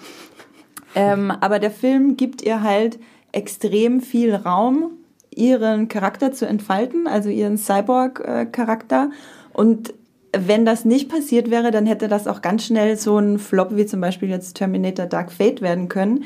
Ähm, 0.95 1.31
aber 1.31 1.59
der 1.59 1.71
Film 1.71 2.17
gibt 2.17 2.41
ihr 2.41 2.61
halt 2.61 2.99
extrem 3.31 4.01
viel 4.01 4.35
Raum, 4.35 4.91
ihren 5.35 5.87
Charakter 5.87 6.31
zu 6.31 6.45
entfalten, 6.45 7.07
also 7.07 7.29
ihren 7.29 7.57
Cyborg-Charakter. 7.57 9.09
Und 9.51 9.93
wenn 10.35 10.65
das 10.65 10.85
nicht 10.85 11.09
passiert 11.09 11.49
wäre, 11.51 11.71
dann 11.71 11.85
hätte 11.85 12.07
das 12.07 12.27
auch 12.27 12.41
ganz 12.41 12.65
schnell 12.65 12.97
so 12.97 13.17
ein 13.17 13.39
Flop 13.39 13.75
wie 13.75 13.85
zum 13.85 14.01
Beispiel 14.01 14.29
jetzt 14.29 14.55
Terminator 14.55 15.05
Dark 15.05 15.31
Fate 15.31 15.61
werden 15.61 15.89
können, 15.89 16.25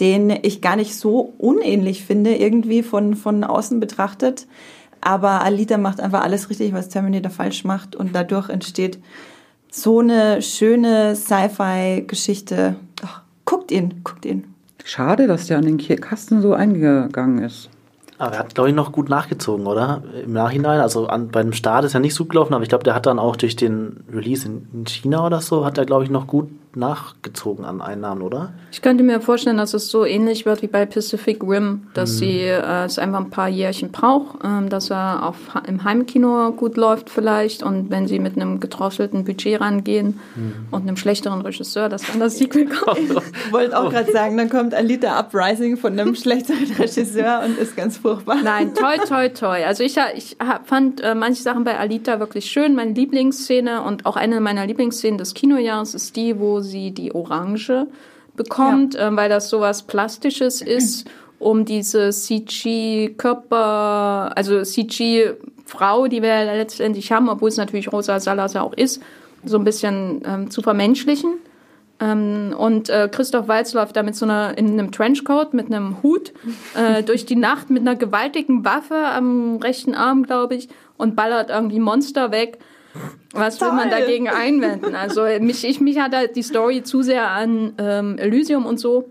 den 0.00 0.30
ich 0.30 0.60
gar 0.60 0.76
nicht 0.76 0.94
so 0.94 1.34
unähnlich 1.38 2.04
finde, 2.04 2.36
irgendwie 2.36 2.82
von, 2.82 3.14
von 3.14 3.44
außen 3.44 3.80
betrachtet. 3.80 4.46
Aber 5.00 5.42
Alita 5.42 5.78
macht 5.78 6.00
einfach 6.00 6.22
alles 6.22 6.50
richtig, 6.50 6.72
was 6.72 6.88
Terminator 6.88 7.30
falsch 7.30 7.64
macht 7.64 7.94
und 7.94 8.14
dadurch 8.14 8.48
entsteht 8.48 8.98
so 9.70 10.00
eine 10.00 10.42
schöne 10.42 11.14
Sci-Fi-Geschichte. 11.14 12.76
Guckt 13.44 13.70
ihn, 13.70 14.02
guckt 14.04 14.24
ihn. 14.24 14.54
Schade, 14.84 15.26
dass 15.26 15.46
der 15.46 15.58
an 15.58 15.64
den 15.64 15.78
Kasten 15.78 16.40
so 16.40 16.54
eingegangen 16.54 17.44
ist. 17.44 17.68
Aber 18.18 18.32
er 18.32 18.38
hat, 18.40 18.54
glaube 18.54 18.70
ich, 18.70 18.74
noch 18.74 18.90
gut 18.90 19.08
nachgezogen, 19.08 19.66
oder? 19.66 20.02
Im 20.24 20.32
Nachhinein. 20.32 20.80
Also 20.80 21.06
an, 21.06 21.28
bei 21.28 21.42
dem 21.42 21.52
Start 21.52 21.84
ist 21.84 21.94
er 21.94 22.00
nicht 22.00 22.14
so 22.14 22.24
gut 22.24 22.30
gelaufen, 22.30 22.52
aber 22.52 22.64
ich 22.64 22.68
glaube, 22.68 22.84
der 22.84 22.94
hat 22.94 23.06
dann 23.06 23.18
auch 23.18 23.36
durch 23.36 23.54
den 23.54 24.04
Release 24.12 24.46
in, 24.46 24.66
in 24.72 24.86
China 24.86 25.24
oder 25.24 25.40
so, 25.40 25.64
hat 25.64 25.78
er, 25.78 25.86
glaube 25.86 26.04
ich, 26.04 26.10
noch 26.10 26.26
gut 26.26 26.48
nachgezogen 26.78 27.64
an 27.64 27.80
Einnahmen, 27.80 28.22
oder? 28.22 28.52
Ich 28.70 28.82
könnte 28.82 29.02
mir 29.02 29.20
vorstellen, 29.20 29.56
dass 29.56 29.74
es 29.74 29.88
so 29.88 30.04
ähnlich 30.04 30.46
wird 30.46 30.62
wie 30.62 30.68
bei 30.68 30.86
Pacific 30.86 31.42
Rim, 31.42 31.88
dass 31.94 32.12
mhm. 32.12 32.16
sie 32.16 32.40
äh, 32.42 32.84
es 32.84 32.98
einfach 32.98 33.18
ein 33.18 33.30
paar 33.30 33.48
Jährchen 33.48 33.90
braucht, 33.90 34.38
ähm, 34.44 34.68
dass 34.68 34.90
er 34.90 35.26
auf, 35.26 35.36
im 35.66 35.84
Heimkino 35.84 36.52
gut 36.52 36.76
läuft 36.76 37.10
vielleicht 37.10 37.62
und 37.62 37.90
wenn 37.90 38.06
sie 38.06 38.20
mit 38.20 38.36
einem 38.36 38.60
gedrosselten 38.60 39.24
Budget 39.24 39.60
rangehen 39.60 40.20
mhm. 40.36 40.54
und 40.70 40.82
einem 40.82 40.96
schlechteren 40.96 41.40
Regisseur, 41.40 41.88
dass 41.88 42.06
dann 42.06 42.20
das 42.20 42.38
Sequel 42.38 42.66
kommt. 42.84 43.00
Ich 43.00 43.52
wollte 43.52 43.76
auch 43.76 43.90
gerade 43.90 44.12
sagen, 44.12 44.36
dann 44.36 44.48
kommt 44.48 44.72
Alita 44.72 45.18
Uprising 45.18 45.76
von 45.76 45.98
einem 45.98 46.14
schlechteren 46.14 46.70
Regisseur 46.78 47.42
und 47.44 47.58
ist 47.58 47.76
ganz 47.76 47.96
furchtbar. 47.96 48.36
Nein, 48.42 48.74
toi, 48.74 48.96
toi, 48.98 49.28
toi. 49.28 49.64
Also 49.64 49.82
ich, 49.82 49.96
ich 50.14 50.36
fand 50.64 51.00
äh, 51.00 51.14
manche 51.14 51.42
Sachen 51.42 51.64
bei 51.64 51.76
Alita 51.76 52.20
wirklich 52.20 52.46
schön. 52.46 52.76
Meine 52.76 52.92
Lieblingsszene 52.92 53.82
und 53.82 54.06
auch 54.06 54.16
eine 54.16 54.40
meiner 54.40 54.66
Lieblingsszenen 54.66 55.18
des 55.18 55.34
Kinojahres 55.34 55.94
ist 55.94 56.14
die, 56.14 56.38
wo 56.38 56.60
sie 56.68 56.92
die 56.92 57.12
Orange 57.14 57.88
bekommt, 58.36 58.94
ja. 58.94 59.08
äh, 59.08 59.16
weil 59.16 59.28
das 59.28 59.50
sowas 59.50 59.82
Plastisches 59.82 60.62
ist, 60.62 61.10
um 61.38 61.64
diese 61.64 62.10
CG-Körper, 62.10 63.56
also 64.34 64.62
CG-Frau, 64.62 66.06
die 66.08 66.22
wir 66.22 66.44
letztendlich 66.44 67.12
haben, 67.12 67.28
obwohl 67.28 67.48
es 67.48 67.56
natürlich 67.56 67.92
Rosa 67.92 68.18
Salazar 68.20 68.62
auch 68.64 68.72
ist, 68.72 69.02
so 69.44 69.58
ein 69.58 69.64
bisschen 69.64 70.22
ähm, 70.24 70.50
zu 70.50 70.62
vermenschlichen. 70.62 71.34
Ähm, 72.00 72.54
und 72.56 72.88
äh, 72.90 73.08
Christoph 73.10 73.48
Walz 73.48 73.72
läuft 73.74 73.96
da 73.96 74.02
mit 74.02 74.14
so 74.14 74.24
einer, 74.24 74.56
in 74.56 74.68
einem 74.72 74.92
Trenchcoat, 74.92 75.52
mit 75.54 75.66
einem 75.66 76.02
Hut, 76.02 76.32
äh, 76.74 77.02
durch 77.04 77.26
die 77.26 77.36
Nacht 77.36 77.70
mit 77.70 77.82
einer 77.82 77.96
gewaltigen 77.96 78.64
Waffe 78.64 78.96
am 78.96 79.56
rechten 79.56 79.94
Arm, 79.94 80.24
glaube 80.24 80.54
ich, 80.54 80.68
und 80.96 81.16
ballert 81.16 81.50
irgendwie 81.50 81.80
Monster 81.80 82.30
weg. 82.30 82.58
Was 83.32 83.60
will 83.60 83.72
man 83.72 83.90
dagegen 83.90 84.28
einwenden? 84.28 84.94
Also 84.94 85.22
mich, 85.40 85.64
ich, 85.64 85.80
mich 85.80 85.98
hat 86.00 86.14
halt 86.14 86.36
die 86.36 86.42
Story 86.42 86.82
zu 86.82 87.02
sehr 87.02 87.30
an 87.30 87.74
ähm, 87.78 88.18
Elysium 88.18 88.66
und 88.66 88.78
so 88.78 89.08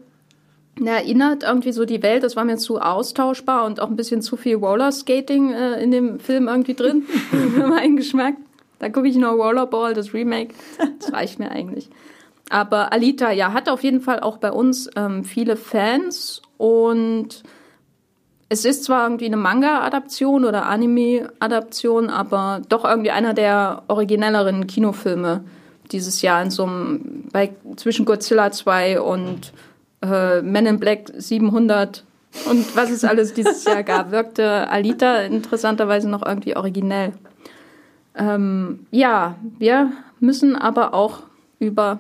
erinnert 0.86 1.44
irgendwie 1.44 1.72
so 1.72 1.86
die 1.86 2.04
Welt. 2.04 2.24
Das 2.24 2.36
war 2.36 2.46
mir 2.46 2.58
zu 2.58 2.80
austauschbar 2.80 3.66
und 3.66 3.80
auch 3.80 3.90
ein 3.90 3.96
bisschen 3.96 4.22
zu 4.22 4.38
viel 4.38 4.56
Rollerskating 4.56 5.54
äh, 5.54 5.82
in 5.82 5.92
dem 5.92 6.20
Film 6.20 6.48
irgendwie 6.48 6.76
drin 6.76 7.04
für 7.56 7.68
meinen 7.68 7.96
Geschmack. 7.98 8.36
Da 8.80 8.90
gucke 8.90 9.08
ich 9.08 9.16
noch 9.16 9.34
Rollerball, 9.34 9.94
das 9.94 10.14
Remake. 10.14 10.54
Das 11.00 11.12
reicht 11.12 11.40
mir 11.40 11.50
eigentlich. 11.50 11.90
Aber 12.50 12.94
Alita, 12.94 13.32
ja, 13.32 13.54
hat 13.54 13.70
auf 13.70 13.84
jeden 13.84 14.02
Fall 14.02 14.20
auch 14.20 14.38
bei 14.38 14.52
uns 14.52 14.90
ähm, 14.96 15.24
viele 15.24 15.58
Fans 15.58 16.42
und 16.58 17.44
es 18.50 18.66
ist 18.66 18.86
zwar 18.86 19.04
irgendwie 19.04 19.26
eine 19.26 19.38
Manga-Adaption 19.38 20.46
oder 20.46 20.68
Anime-Adaption, 20.68 22.10
aber 22.10 22.62
doch 22.70 22.86
irgendwie 22.86 23.12
einer 23.12 23.34
der 23.34 23.84
originelleren 23.88 24.68
Kinofilme 24.68 25.44
dieses 25.92 26.22
Jahr 26.22 26.42
in 26.42 26.52
so 26.52 26.64
einem, 26.64 27.26
bei, 27.32 27.52
zwischen 27.76 28.06
Godzilla 28.06 28.52
2 28.52 29.02
und 29.02 29.54
äh, 30.02 30.42
Men 30.42 30.66
in 30.66 30.80
Black 30.80 31.12
700 31.16 32.04
und 32.50 32.76
was 32.76 32.92
es 32.92 33.04
alles 33.04 33.34
dieses 33.34 33.64
Jahr 33.66 33.84
gab, 33.84 34.12
wirkte 34.12 34.70
Alita 34.70 35.22
interessanterweise 35.22 36.10
noch 36.10 36.26
irgendwie 36.26 36.56
originell. 36.56 37.14
Ähm, 38.16 38.86
ja, 38.92 39.36
wir 39.60 39.92
müssen 40.20 40.56
aber 40.56 40.94
auch 40.94 41.24
über 41.60 42.00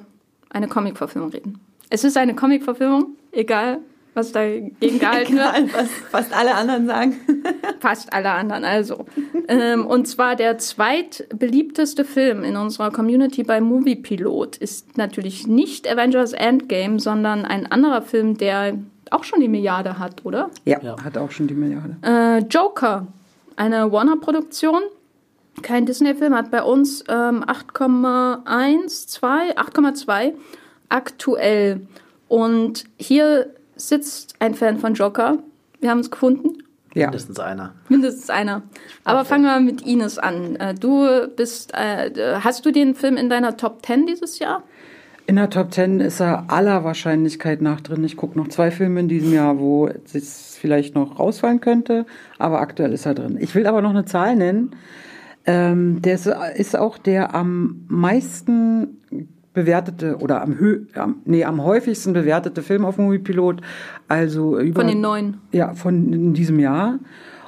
eine 0.49 0.67
Comic-Verfilmung 0.67 1.31
reden. 1.31 1.59
Es 1.89 2.03
ist 2.03 2.17
eine 2.17 2.35
Comic-Verfilmung, 2.35 3.15
egal 3.31 3.79
was 4.17 4.31
dagegen 4.33 4.99
gehalten 4.99 5.37
wird. 5.37 5.73
Was 5.73 5.89
fast 6.11 6.33
alle 6.33 6.55
anderen 6.55 6.87
sagen. 6.87 7.15
fast 7.79 8.11
alle 8.11 8.31
anderen, 8.31 8.65
also. 8.65 9.05
ähm, 9.47 9.85
und 9.85 10.07
zwar 10.07 10.35
der 10.35 10.57
zweitbeliebteste 10.57 12.03
Film 12.03 12.43
in 12.43 12.57
unserer 12.57 12.91
Community 12.91 13.43
bei 13.43 13.61
Movie 13.61 13.95
Pilot 13.95 14.57
ist 14.57 14.97
natürlich 14.97 15.47
nicht 15.47 15.89
Avengers 15.89 16.33
Endgame, 16.33 16.99
sondern 16.99 17.45
ein 17.45 17.71
anderer 17.71 18.01
Film, 18.01 18.37
der 18.37 18.77
auch 19.11 19.23
schon 19.23 19.39
die 19.39 19.47
Milliarde 19.47 19.99
hat, 19.99 20.25
oder? 20.25 20.49
Ja, 20.65 20.81
ja. 20.81 21.01
hat 21.01 21.17
auch 21.17 21.31
schon 21.31 21.47
die 21.47 21.53
Milliarde. 21.53 21.95
Äh, 22.01 22.39
Joker, 22.39 23.07
eine 23.55 23.91
Warner-Produktion. 23.91 24.81
Kein 25.61 25.85
Disney-Film, 25.85 26.35
hat 26.35 26.51
bei 26.51 26.61
uns 26.61 27.03
ähm, 27.07 27.43
8,1, 27.43 29.19
8,2 29.19 30.33
aktuell. 30.89 31.87
Und 32.27 32.85
hier 32.97 33.53
sitzt 33.77 34.35
ein 34.39 34.53
Fan 34.53 34.79
von 34.79 34.93
Joker. 34.93 35.39
Wir 35.79 35.89
haben 35.89 35.99
es 35.99 36.11
gefunden. 36.11 36.63
Ja. 36.93 37.07
Mindestens 37.07 37.39
einer. 37.39 37.73
Mindestens 37.89 38.29
einer. 38.29 38.63
Aber 39.03 39.23
fangen 39.23 39.43
wir 39.43 39.59
mit 39.59 39.81
Ines 39.83 40.17
an. 40.17 40.55
Äh, 40.55 40.73
du 40.73 41.27
bist, 41.35 41.73
äh, 41.73 42.39
hast 42.41 42.65
du 42.65 42.71
den 42.71 42.95
Film 42.95 43.17
in 43.17 43.29
deiner 43.29 43.55
Top 43.55 43.85
10 43.85 44.07
dieses 44.07 44.39
Jahr? 44.39 44.63
In 45.27 45.35
der 45.35 45.49
Top 45.49 45.73
10 45.73 45.99
ist 45.99 46.21
er 46.21 46.45
aller 46.47 46.83
Wahrscheinlichkeit 46.83 47.61
nach 47.61 47.81
drin. 47.81 48.03
Ich 48.03 48.15
gucke 48.15 48.37
noch 48.37 48.47
zwei 48.47 48.71
Filme 48.71 49.01
in 49.01 49.09
diesem 49.09 49.33
Jahr, 49.33 49.59
wo 49.59 49.87
es 49.87 50.57
vielleicht 50.59 50.95
noch 50.95 51.19
rausfallen 51.19 51.59
könnte, 51.59 52.05
aber 52.39 52.61
aktuell 52.61 52.93
ist 52.93 53.05
er 53.05 53.13
drin. 53.13 53.37
Ich 53.39 53.53
will 53.53 53.67
aber 53.67 53.81
noch 53.81 53.89
eine 53.89 54.05
Zahl 54.05 54.37
nennen. 54.37 54.71
Ähm, 55.45 56.01
der 56.01 56.15
ist 56.55 56.77
auch 56.77 56.97
der 56.97 57.35
am 57.35 57.85
meisten 57.87 58.97
bewertete 59.57 60.17
oder 60.17 60.43
am, 60.43 60.59
hö 60.59 60.85
am, 60.93 61.15
nee, 61.25 61.43
am 61.43 61.63
häufigsten 61.63 62.13
bewertete 62.13 62.61
Film 62.61 62.85
auf 62.85 62.99
Moviepilot. 62.99 63.61
Also 64.07 64.59
über, 64.59 64.81
von 64.81 64.87
den 64.87 65.01
neun. 65.01 65.37
Ja, 65.51 65.73
von 65.73 66.13
in 66.13 66.33
diesem 66.35 66.59
Jahr. 66.59 66.99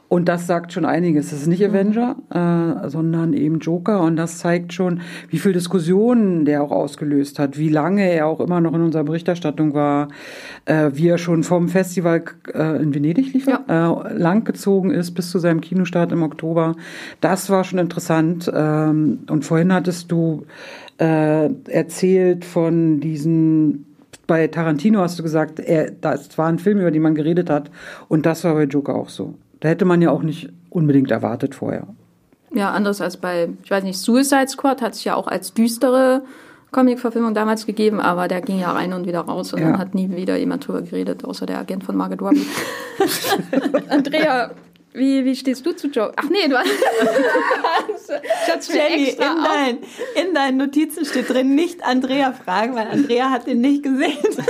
Und 0.07 0.27
das 0.27 0.47
sagt 0.47 0.73
schon 0.73 0.85
einiges. 0.85 1.31
Es 1.31 1.41
ist 1.41 1.47
nicht 1.47 1.63
Avenger, 1.63 2.15
äh, 2.31 2.89
sondern 2.89 3.33
eben 3.33 3.59
Joker. 3.59 4.01
Und 4.01 4.15
das 4.15 4.39
zeigt 4.39 4.73
schon, 4.73 5.01
wie 5.29 5.37
viel 5.37 5.53
Diskussionen 5.53 6.45
der 6.45 6.63
auch 6.63 6.71
ausgelöst 6.71 7.37
hat, 7.37 7.59
wie 7.59 7.69
lange 7.69 8.11
er 8.11 8.25
auch 8.25 8.39
immer 8.39 8.59
noch 8.59 8.73
in 8.73 8.81
unserer 8.81 9.03
Berichterstattung 9.03 9.75
war, 9.75 10.07
äh, 10.65 10.89
wie 10.93 11.09
er 11.09 11.19
schon 11.19 11.43
vom 11.43 11.69
Festival 11.69 12.23
äh, 12.55 12.81
in 12.81 12.95
Venedig 12.95 13.33
lief, 13.33 13.45
ja. 13.45 13.63
äh, 13.67 14.17
langgezogen 14.17 14.89
ist 14.89 15.11
bis 15.11 15.29
zu 15.29 15.37
seinem 15.37 15.61
Kinostart 15.61 16.11
im 16.11 16.23
Oktober. 16.23 16.75
Das 17.21 17.51
war 17.51 17.63
schon 17.63 17.77
interessant. 17.77 18.51
Ähm, 18.51 19.19
und 19.29 19.45
vorhin 19.45 19.71
hattest 19.71 20.11
du 20.11 20.47
äh, 20.99 21.49
erzählt 21.69 22.45
von 22.45 22.99
diesen 22.99 23.85
bei 24.29 24.47
Tarantino 24.47 24.99
hast 24.99 25.17
du 25.17 25.23
gesagt, 25.23 25.59
er, 25.59 25.89
das 25.89 26.37
war 26.37 26.47
ein 26.47 26.59
Film, 26.59 26.79
über 26.79 26.91
den 26.91 27.01
man 27.01 27.15
geredet 27.15 27.49
hat. 27.49 27.71
Und 28.09 28.27
das 28.27 28.43
war 28.43 28.53
bei 28.53 28.65
Joker 28.65 28.93
auch 28.93 29.09
so. 29.09 29.33
Da 29.59 29.69
hätte 29.69 29.85
man 29.85 30.03
ja 30.03 30.11
auch 30.11 30.21
nicht 30.21 30.49
unbedingt 30.69 31.09
erwartet 31.09 31.55
vorher. 31.55 31.87
Ja, 32.53 32.71
anders 32.71 33.01
als 33.01 33.17
bei, 33.17 33.49
ich 33.63 33.71
weiß 33.71 33.83
nicht, 33.83 33.97
Suicide 33.97 34.47
Squad 34.47 34.83
hat 34.83 34.93
sich 34.93 35.05
ja 35.05 35.15
auch 35.15 35.27
als 35.27 35.55
düstere 35.55 36.21
Comic-Verfilmung 36.71 37.33
damals 37.33 37.65
gegeben, 37.65 37.99
aber 37.99 38.27
der 38.27 38.41
ging 38.41 38.59
ja 38.59 38.71
rein 38.71 38.93
und 38.93 39.07
wieder 39.07 39.21
raus 39.21 39.53
und 39.53 39.61
ja. 39.61 39.71
dann 39.71 39.79
hat 39.79 39.95
nie 39.95 40.11
wieder 40.11 40.37
jemand 40.37 40.67
drüber 40.67 40.83
geredet, 40.83 41.25
außer 41.25 41.47
der 41.47 41.57
Agent 41.59 41.83
von 41.83 41.97
Margaret 41.97 42.21
Robbie. 42.21 42.45
Andrea, 43.89 44.51
wie, 44.93 45.23
wie 45.23 45.35
stehst 45.35 45.65
du 45.65 45.75
zu 45.75 45.87
Joe? 45.87 46.11
Ach 46.15 46.29
nee, 46.29 46.47
du 46.47 46.57
hast. 46.57 46.69
Jenny, 48.73 49.09
in, 49.09 49.17
dein, 49.17 49.77
in 50.15 50.33
deinen 50.33 50.57
Notizen 50.57 51.05
steht 51.05 51.29
drin, 51.29 51.53
nicht 51.53 51.85
Andrea 51.85 52.31
fragen, 52.31 52.75
weil 52.75 52.87
Andrea 52.87 53.29
hat 53.29 53.45
den 53.45 53.61
nicht 53.61 53.83
gesehen. 53.83 54.17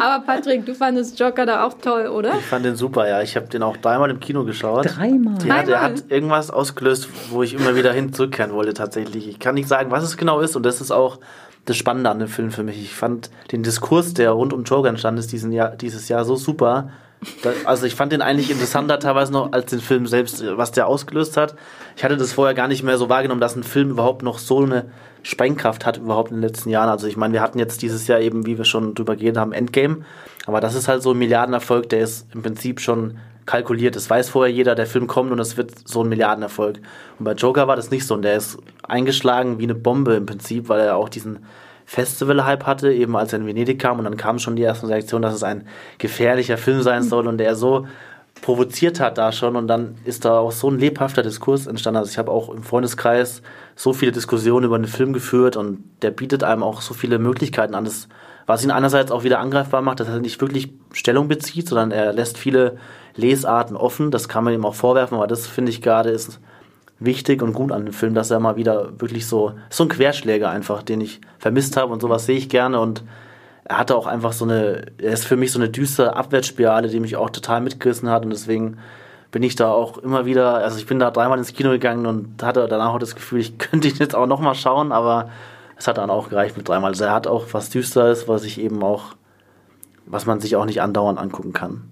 Aber 0.00 0.24
Patrick, 0.24 0.66
du 0.66 0.74
fandest 0.74 1.20
Joker 1.20 1.46
da 1.46 1.64
auch 1.64 1.74
toll, 1.74 2.08
oder? 2.08 2.36
Ich 2.38 2.44
fand 2.44 2.64
den 2.64 2.74
super, 2.74 3.08
ja. 3.08 3.22
Ich 3.22 3.36
habe 3.36 3.46
den 3.46 3.62
auch 3.62 3.76
dreimal 3.76 4.10
im 4.10 4.18
Kino 4.18 4.44
geschaut. 4.44 4.96
Dreimal? 4.96 5.36
Ja, 5.46 5.62
der 5.62 5.80
hat 5.80 6.04
irgendwas 6.08 6.50
ausgelöst, 6.50 7.08
wo 7.30 7.44
ich 7.44 7.54
immer 7.54 7.76
wieder 7.76 7.92
hin 7.92 8.12
zurückkehren 8.12 8.52
wollte, 8.52 8.74
tatsächlich. 8.74 9.28
Ich 9.28 9.38
kann 9.38 9.54
nicht 9.54 9.68
sagen, 9.68 9.92
was 9.92 10.02
es 10.02 10.16
genau 10.16 10.40
ist, 10.40 10.56
und 10.56 10.64
das 10.64 10.80
ist 10.80 10.90
auch 10.90 11.20
das 11.66 11.76
Spannende 11.76 12.10
an 12.10 12.18
dem 12.18 12.28
Film 12.28 12.50
für 12.50 12.64
mich. 12.64 12.82
Ich 12.82 12.94
fand 12.94 13.30
den 13.52 13.62
Diskurs, 13.62 14.12
der 14.12 14.32
rund 14.32 14.52
um 14.52 14.64
Joker 14.64 14.88
entstanden 14.88 15.20
ist 15.20 15.30
diesen 15.30 15.52
Jahr, 15.52 15.76
dieses 15.76 16.08
Jahr, 16.08 16.24
so 16.24 16.34
super 16.34 16.90
also 17.64 17.86
ich 17.86 17.94
fand 17.94 18.12
den 18.12 18.22
eigentlich 18.22 18.50
interessanter 18.50 18.98
teilweise 18.98 19.32
noch 19.32 19.52
als 19.52 19.70
den 19.70 19.80
Film 19.80 20.06
selbst, 20.06 20.44
was 20.56 20.72
der 20.72 20.86
ausgelöst 20.86 21.36
hat. 21.36 21.54
Ich 21.96 22.04
hatte 22.04 22.16
das 22.16 22.32
vorher 22.32 22.54
gar 22.54 22.68
nicht 22.68 22.82
mehr 22.82 22.98
so 22.98 23.08
wahrgenommen, 23.08 23.40
dass 23.40 23.56
ein 23.56 23.62
Film 23.62 23.90
überhaupt 23.90 24.22
noch 24.22 24.38
so 24.38 24.62
eine 24.62 24.86
Sprengkraft 25.22 25.86
hat 25.86 25.98
überhaupt 25.98 26.30
in 26.30 26.38
den 26.38 26.42
letzten 26.42 26.70
Jahren. 26.70 26.88
Also 26.88 27.06
ich 27.06 27.16
meine, 27.16 27.34
wir 27.34 27.40
hatten 27.40 27.58
jetzt 27.58 27.82
dieses 27.82 28.06
Jahr 28.08 28.20
eben, 28.20 28.46
wie 28.46 28.58
wir 28.58 28.64
schon 28.64 28.94
drüber 28.94 29.14
geredet 29.14 29.36
haben, 29.36 29.52
Endgame. 29.52 29.98
Aber 30.46 30.60
das 30.60 30.74
ist 30.74 30.88
halt 30.88 31.02
so 31.02 31.12
ein 31.12 31.18
Milliardenerfolg, 31.18 31.88
der 31.88 32.00
ist 32.00 32.26
im 32.34 32.42
Prinzip 32.42 32.80
schon 32.80 33.18
kalkuliert. 33.46 33.94
Das 33.96 34.10
weiß 34.10 34.28
vorher 34.28 34.52
jeder, 34.52 34.74
der 34.74 34.86
Film 34.86 35.06
kommt 35.06 35.30
und 35.30 35.38
es 35.38 35.56
wird 35.56 35.88
so 35.88 36.02
ein 36.02 36.08
Milliardenerfolg. 36.08 36.78
Und 37.18 37.24
bei 37.24 37.32
Joker 37.32 37.68
war 37.68 37.76
das 37.76 37.90
nicht 37.90 38.06
so. 38.06 38.14
Und 38.14 38.22
der 38.22 38.36
ist 38.36 38.58
eingeschlagen 38.82 39.58
wie 39.58 39.64
eine 39.64 39.74
Bombe 39.74 40.14
im 40.14 40.26
Prinzip, 40.26 40.68
weil 40.68 40.80
er 40.80 40.96
auch 40.96 41.08
diesen 41.08 41.40
Festival-Hype 41.84 42.66
hatte, 42.66 42.92
eben 42.92 43.16
als 43.16 43.32
er 43.32 43.40
in 43.40 43.46
Venedig 43.46 43.80
kam 43.80 43.98
und 43.98 44.04
dann 44.04 44.16
kam 44.16 44.38
schon 44.38 44.56
die 44.56 44.62
erste 44.62 44.88
Reaktion, 44.88 45.22
dass 45.22 45.34
es 45.34 45.42
ein 45.42 45.66
gefährlicher 45.98 46.58
Film 46.58 46.82
sein 46.82 47.02
soll 47.02 47.26
und 47.26 47.38
der 47.38 47.54
so 47.54 47.86
provoziert 48.40 48.98
hat 48.98 49.18
da 49.18 49.30
schon 49.30 49.56
und 49.56 49.68
dann 49.68 49.96
ist 50.04 50.24
da 50.24 50.38
auch 50.38 50.52
so 50.52 50.68
ein 50.68 50.78
lebhafter 50.78 51.22
Diskurs 51.22 51.66
entstanden. 51.66 51.98
Also 51.98 52.10
ich 52.10 52.18
habe 52.18 52.30
auch 52.30 52.48
im 52.48 52.62
Freundeskreis 52.62 53.42
so 53.76 53.92
viele 53.92 54.12
Diskussionen 54.12 54.66
über 54.66 54.78
den 54.78 54.86
Film 54.86 55.12
geführt 55.12 55.56
und 55.56 55.84
der 56.02 56.10
bietet 56.10 56.42
einem 56.42 56.62
auch 56.62 56.80
so 56.80 56.94
viele 56.94 57.18
Möglichkeiten 57.18 57.74
an, 57.74 57.84
das, 57.84 58.08
was 58.46 58.64
ihn 58.64 58.70
einerseits 58.70 59.12
auch 59.12 59.22
wieder 59.22 59.38
angreifbar 59.38 59.82
macht, 59.82 60.00
dass 60.00 60.08
er 60.08 60.18
nicht 60.18 60.40
wirklich 60.40 60.72
Stellung 60.92 61.28
bezieht, 61.28 61.68
sondern 61.68 61.92
er 61.92 62.12
lässt 62.12 62.36
viele 62.38 62.78
Lesarten 63.14 63.76
offen. 63.76 64.10
Das 64.10 64.28
kann 64.28 64.44
man 64.44 64.54
ihm 64.54 64.64
auch 64.64 64.74
vorwerfen, 64.74 65.16
aber 65.16 65.26
das 65.26 65.46
finde 65.46 65.70
ich 65.70 65.82
gerade 65.82 66.10
ist 66.10 66.40
wichtig 67.04 67.42
und 67.42 67.52
gut 67.52 67.72
an 67.72 67.84
dem 67.84 67.94
Film, 67.94 68.14
dass 68.14 68.30
er 68.30 68.40
mal 68.40 68.56
wieder 68.56 69.00
wirklich 69.00 69.26
so, 69.26 69.52
so 69.70 69.84
ein 69.84 69.88
Querschläger 69.88 70.50
einfach, 70.50 70.82
den 70.82 71.00
ich 71.00 71.20
vermisst 71.38 71.76
habe 71.76 71.92
und 71.92 72.00
sowas 72.00 72.26
sehe 72.26 72.36
ich 72.36 72.48
gerne 72.48 72.80
und 72.80 73.04
er 73.64 73.78
hatte 73.78 73.96
auch 73.96 74.06
einfach 74.06 74.32
so 74.32 74.44
eine, 74.44 74.86
er 74.98 75.12
ist 75.12 75.24
für 75.24 75.36
mich 75.36 75.52
so 75.52 75.58
eine 75.58 75.68
düstere 75.68 76.16
Abwärtsspirale, 76.16 76.88
die 76.88 77.00
mich 77.00 77.16
auch 77.16 77.30
total 77.30 77.60
mitgerissen 77.60 78.10
hat 78.10 78.24
und 78.24 78.30
deswegen 78.30 78.78
bin 79.30 79.42
ich 79.42 79.56
da 79.56 79.70
auch 79.72 79.98
immer 79.98 80.26
wieder, 80.26 80.56
also 80.56 80.78
ich 80.78 80.86
bin 80.86 80.98
da 80.98 81.10
dreimal 81.10 81.38
ins 81.38 81.54
Kino 81.54 81.70
gegangen 81.70 82.06
und 82.06 82.42
hatte 82.42 82.66
danach 82.68 82.94
auch 82.94 82.98
das 82.98 83.14
Gefühl, 83.14 83.40
ich 83.40 83.58
könnte 83.58 83.88
ihn 83.88 83.96
jetzt 83.96 84.14
auch 84.14 84.26
nochmal 84.26 84.54
schauen, 84.54 84.92
aber 84.92 85.30
es 85.76 85.88
hat 85.88 85.98
dann 85.98 86.10
auch 86.10 86.28
gereicht 86.28 86.56
mit 86.56 86.68
dreimal. 86.68 86.90
Also 86.90 87.04
er 87.04 87.12
hat 87.12 87.26
auch 87.26 87.46
was 87.52 87.70
Düsteres, 87.70 88.28
was 88.28 88.44
ich 88.44 88.60
eben 88.60 88.82
auch, 88.82 89.16
was 90.06 90.26
man 90.26 90.38
sich 90.38 90.54
auch 90.54 90.66
nicht 90.66 90.82
andauernd 90.82 91.18
angucken 91.18 91.52
kann. 91.52 91.91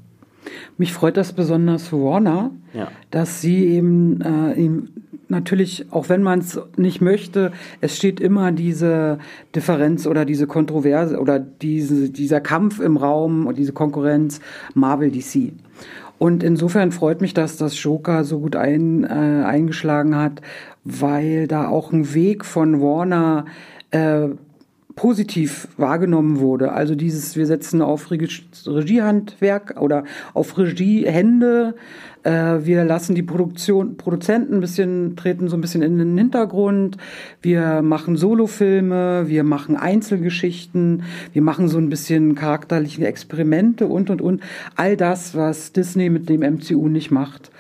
Mich 0.81 0.95
freut 0.95 1.19
das 1.19 1.35
besonders 1.35 1.89
für 1.89 2.03
Warner, 2.03 2.53
ja. 2.73 2.89
dass 3.11 3.43
sie 3.43 3.67
eben, 3.67 4.23
äh, 4.23 4.55
ihm 4.55 4.89
natürlich, 5.29 5.85
auch 5.91 6.09
wenn 6.09 6.23
man 6.23 6.39
es 6.39 6.59
nicht 6.79 7.03
möchte, 7.03 7.53
es 7.83 7.99
steht 7.99 8.19
immer 8.19 8.51
diese 8.51 9.19
Differenz 9.55 10.07
oder 10.07 10.25
diese 10.25 10.47
Kontroverse 10.47 11.21
oder 11.21 11.39
diese, 11.39 12.09
dieser 12.09 12.41
Kampf 12.41 12.81
im 12.81 12.97
Raum 12.97 13.47
und 13.47 13.59
diese 13.59 13.75
Konkurrenz 13.75 14.41
Marvel 14.73 15.11
DC. 15.11 15.53
Und 16.17 16.43
insofern 16.43 16.93
freut 16.93 17.21
mich, 17.21 17.35
dass 17.35 17.59
das 17.59 17.83
Joker 17.83 18.25
so 18.25 18.41
gut 18.41 18.57
ein, 18.57 19.05
äh, 19.05 19.45
eingeschlagen 19.45 20.17
hat, 20.17 20.41
weil 20.83 21.47
da 21.47 21.69
auch 21.69 21.93
ein 21.93 22.15
Weg 22.15 22.43
von 22.47 22.81
Warner 22.81 23.45
äh, 23.91 24.29
positiv 25.01 25.67
wahrgenommen 25.79 26.41
wurde. 26.41 26.73
Also 26.73 26.95
dieses, 26.95 27.35
wir 27.35 27.47
setzen 27.47 27.81
auf 27.81 28.11
Regiehandwerk 28.11 29.81
oder 29.81 30.05
auf 30.35 30.59
Regiehände, 30.59 31.75
wir 32.23 32.85
lassen 32.85 33.15
die 33.15 33.23
Produktion, 33.23 33.97
Produzenten 33.97 34.55
ein 34.55 34.61
bisschen, 34.61 35.17
treten 35.17 35.49
so 35.49 35.57
ein 35.57 35.61
bisschen 35.61 35.83
in 35.83 35.99
den 35.99 36.19
Hintergrund. 36.19 36.97
Wir 37.41 37.83
machen 37.83 38.17
Solofilme, 38.17 39.25
wir 39.27 39.45
machen 39.45 39.77
Einzelgeschichten, 39.77 41.05
wir 41.33 41.43
machen 41.43 41.69
so 41.69 41.79
ein 41.79 41.89
bisschen 41.89 42.35
charakterliche 42.35 43.07
Experimente 43.07 43.87
und, 43.87 44.11
und, 44.11 44.21
und. 44.21 44.43
All 44.77 44.97
das, 44.97 45.35
was 45.35 45.73
Disney 45.73 46.11
mit 46.11 46.29
dem 46.29 46.41
MCU 46.41 46.89
nicht 46.89 47.11
macht. 47.11 47.51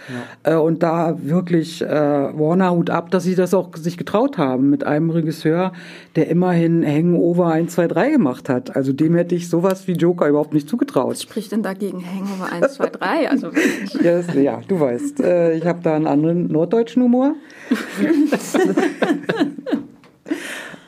Ja. 0.44 0.54
Äh, 0.54 0.56
und 0.56 0.82
da 0.82 1.16
wirklich 1.22 1.82
äh, 1.82 1.88
Warner 1.88 2.72
Hut 2.72 2.90
ab, 2.90 3.10
dass 3.10 3.24
sie 3.24 3.34
das 3.34 3.54
auch 3.54 3.76
sich 3.76 3.96
getraut 3.96 4.38
haben 4.38 4.70
mit 4.70 4.84
einem 4.84 5.10
Regisseur, 5.10 5.72
der 6.16 6.28
immerhin 6.28 6.84
Hangover 6.84 7.48
1, 7.48 7.74
2, 7.74 7.88
3 7.88 8.10
gemacht 8.10 8.48
hat. 8.48 8.76
Also 8.76 8.92
dem 8.92 9.14
hätte 9.14 9.34
ich 9.34 9.48
sowas 9.48 9.86
wie 9.86 9.92
Joker 9.92 10.28
überhaupt 10.28 10.54
nicht 10.54 10.68
zugetraut. 10.68 11.10
Was 11.10 11.22
spricht 11.22 11.52
denn 11.52 11.62
dagegen 11.62 12.04
Hangover 12.04 12.52
1, 12.52 12.74
2, 12.74 12.86
3? 12.90 13.30
Also 13.30 13.50
ja, 14.02 14.22
ja 14.50 14.60
du 14.66 14.80
weißt, 14.80 15.20
äh, 15.20 15.54
ich 15.54 15.66
habe 15.66 15.80
da 15.82 15.94
einen 15.94 16.06
anderen 16.06 16.48
norddeutschen 16.48 17.02
Humor. 17.02 17.34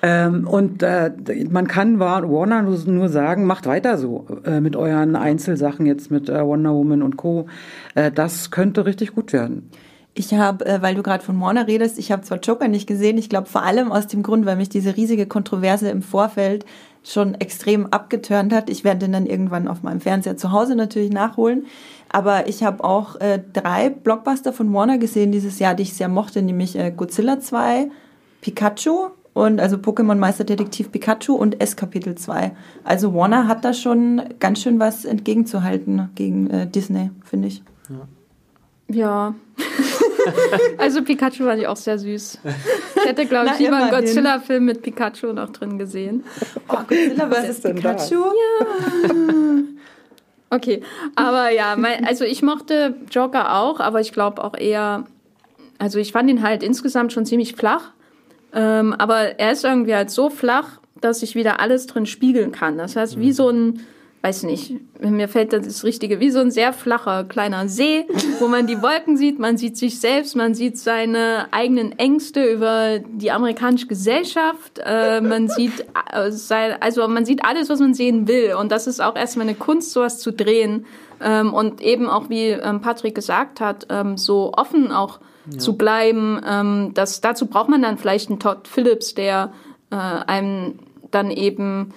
ähm, 0.02 0.46
und 0.46 0.82
äh, 0.82 1.10
man 1.50 1.66
kann 1.68 1.98
Warner 1.98 2.62
nur 2.62 3.08
sagen, 3.08 3.46
macht 3.46 3.66
weiter 3.66 3.98
so 3.98 4.26
äh, 4.44 4.60
mit 4.60 4.76
euren 4.76 5.16
Einzelsachen 5.16 5.86
jetzt 5.86 6.10
mit 6.10 6.28
äh, 6.28 6.44
Wonder 6.44 6.74
Woman 6.74 7.02
und 7.02 7.16
Co. 7.16 7.46
Äh, 7.94 8.10
das 8.10 8.50
könnte 8.50 8.86
richtig 8.86 9.14
gut 9.14 9.32
werden. 9.32 9.70
Ich 10.14 10.34
habe, 10.34 10.66
äh, 10.66 10.82
weil 10.82 10.94
du 10.94 11.02
gerade 11.02 11.24
von 11.24 11.40
Warner 11.40 11.66
redest, 11.66 11.98
ich 11.98 12.12
habe 12.12 12.22
zwar 12.22 12.38
Joker 12.38 12.68
nicht 12.68 12.86
gesehen, 12.86 13.16
ich 13.16 13.30
glaube 13.30 13.48
vor 13.48 13.62
allem 13.62 13.90
aus 13.90 14.08
dem 14.08 14.22
Grund, 14.22 14.44
weil 14.44 14.56
mich 14.56 14.68
diese 14.68 14.96
riesige 14.96 15.26
Kontroverse 15.26 15.88
im 15.88 16.02
Vorfeld 16.02 16.66
schon 17.02 17.34
extrem 17.34 17.86
abgeturnt 17.86 18.52
hat. 18.52 18.68
Ich 18.68 18.84
werde 18.84 19.00
den 19.00 19.12
dann 19.12 19.26
irgendwann 19.26 19.68
auf 19.68 19.82
meinem 19.82 20.00
Fernseher 20.00 20.36
zu 20.36 20.52
Hause 20.52 20.76
natürlich 20.76 21.10
nachholen. 21.10 21.66
Aber 22.12 22.46
ich 22.46 22.62
habe 22.62 22.84
auch 22.84 23.18
äh, 23.20 23.40
drei 23.52 23.88
Blockbuster 23.88 24.52
von 24.52 24.72
Warner 24.72 24.98
gesehen 24.98 25.32
dieses 25.32 25.58
Jahr, 25.58 25.74
die 25.74 25.84
ich 25.84 25.94
sehr 25.94 26.08
mochte, 26.08 26.42
nämlich 26.42 26.78
äh, 26.78 26.92
Godzilla 26.94 27.40
2, 27.40 27.90
Pikachu 28.42 29.08
und 29.32 29.60
also 29.60 29.76
Pokémon 29.76 30.16
Meisterdetektiv 30.16 30.92
Pikachu 30.92 31.34
und 31.34 31.60
S 31.60 31.74
Kapitel 31.74 32.14
2. 32.14 32.52
Also 32.84 33.14
Warner 33.14 33.48
hat 33.48 33.64
da 33.64 33.72
schon 33.72 34.22
ganz 34.40 34.60
schön 34.60 34.78
was 34.78 35.06
entgegenzuhalten 35.06 36.10
gegen 36.14 36.50
äh, 36.50 36.66
Disney, 36.66 37.10
finde 37.24 37.48
ich. 37.48 37.62
Ja. 38.88 38.94
ja. 38.94 39.34
also 40.78 41.02
Pikachu 41.02 41.44
fand 41.44 41.62
ich 41.62 41.66
auch 41.66 41.76
sehr 41.76 41.98
süß. 41.98 42.40
Ich 42.96 43.04
hätte, 43.06 43.24
glaube 43.24 43.52
ich, 43.54 43.58
lieber 43.58 43.76
einen 43.76 43.90
Godzilla-Film 43.90 44.66
mit 44.66 44.82
Pikachu 44.82 45.32
noch 45.32 45.50
drin 45.50 45.78
gesehen. 45.78 46.24
Oh, 46.68 46.76
Godzilla 46.76 47.30
vs. 47.30 47.62
Pikachu? 47.62 48.16
Ja. 48.16 48.66
Okay, 50.52 50.82
aber 51.14 51.48
ja, 51.48 51.76
mein, 51.78 52.04
also 52.04 52.24
ich 52.24 52.42
mochte 52.42 52.94
Joker 53.10 53.56
auch, 53.56 53.80
aber 53.80 54.02
ich 54.02 54.12
glaube 54.12 54.44
auch 54.44 54.54
eher, 54.54 55.04
also 55.78 55.98
ich 55.98 56.12
fand 56.12 56.28
ihn 56.28 56.42
halt 56.42 56.62
insgesamt 56.62 57.10
schon 57.14 57.24
ziemlich 57.24 57.54
flach, 57.54 57.92
ähm, 58.52 58.92
aber 58.92 59.40
er 59.40 59.52
ist 59.52 59.64
irgendwie 59.64 59.94
halt 59.94 60.10
so 60.10 60.28
flach, 60.28 60.78
dass 61.00 61.22
ich 61.22 61.34
wieder 61.34 61.58
alles 61.58 61.86
drin 61.86 62.04
spiegeln 62.04 62.52
kann. 62.52 62.76
Das 62.76 62.96
heißt, 62.96 63.18
wie 63.18 63.28
mhm. 63.28 63.32
so 63.32 63.48
ein 63.48 63.80
weiß 64.22 64.44
nicht, 64.44 64.74
mir 65.00 65.28
fällt 65.28 65.52
das 65.52 65.82
Richtige, 65.82 66.20
wie 66.20 66.30
so 66.30 66.38
ein 66.38 66.52
sehr 66.52 66.72
flacher 66.72 67.24
kleiner 67.24 67.68
See, 67.68 68.06
wo 68.38 68.46
man 68.46 68.68
die 68.68 68.80
Wolken 68.80 69.16
sieht, 69.16 69.40
man 69.40 69.56
sieht 69.56 69.76
sich 69.76 69.98
selbst, 69.98 70.36
man 70.36 70.54
sieht 70.54 70.78
seine 70.78 71.48
eigenen 71.50 71.98
Ängste 71.98 72.44
über 72.44 73.00
die 73.00 73.32
amerikanische 73.32 73.88
Gesellschaft, 73.88 74.80
äh, 74.84 75.20
man 75.20 75.48
sieht 75.48 75.86
äh, 76.12 76.30
also 76.80 77.08
man 77.08 77.24
sieht 77.24 77.44
alles, 77.44 77.68
was 77.68 77.80
man 77.80 77.94
sehen 77.94 78.28
will 78.28 78.54
und 78.54 78.70
das 78.70 78.86
ist 78.86 79.00
auch 79.00 79.16
erstmal 79.16 79.48
eine 79.48 79.56
Kunst, 79.56 79.90
sowas 79.90 80.20
zu 80.20 80.32
drehen 80.32 80.86
ähm, 81.20 81.52
und 81.52 81.80
eben 81.80 82.08
auch, 82.08 82.28
wie 82.30 82.50
ähm, 82.50 82.80
Patrick 82.80 83.16
gesagt 83.16 83.60
hat, 83.60 83.88
ähm, 83.90 84.16
so 84.16 84.52
offen 84.54 84.92
auch 84.92 85.18
ja. 85.50 85.58
zu 85.58 85.76
bleiben, 85.76 86.40
ähm, 86.48 86.90
das, 86.94 87.20
dazu 87.20 87.46
braucht 87.46 87.68
man 87.68 87.82
dann 87.82 87.98
vielleicht 87.98 88.30
einen 88.30 88.38
Todd 88.38 88.68
Phillips, 88.68 89.14
der 89.14 89.52
äh, 89.90 89.96
einem 89.96 90.78
dann 91.10 91.32
eben 91.32 91.92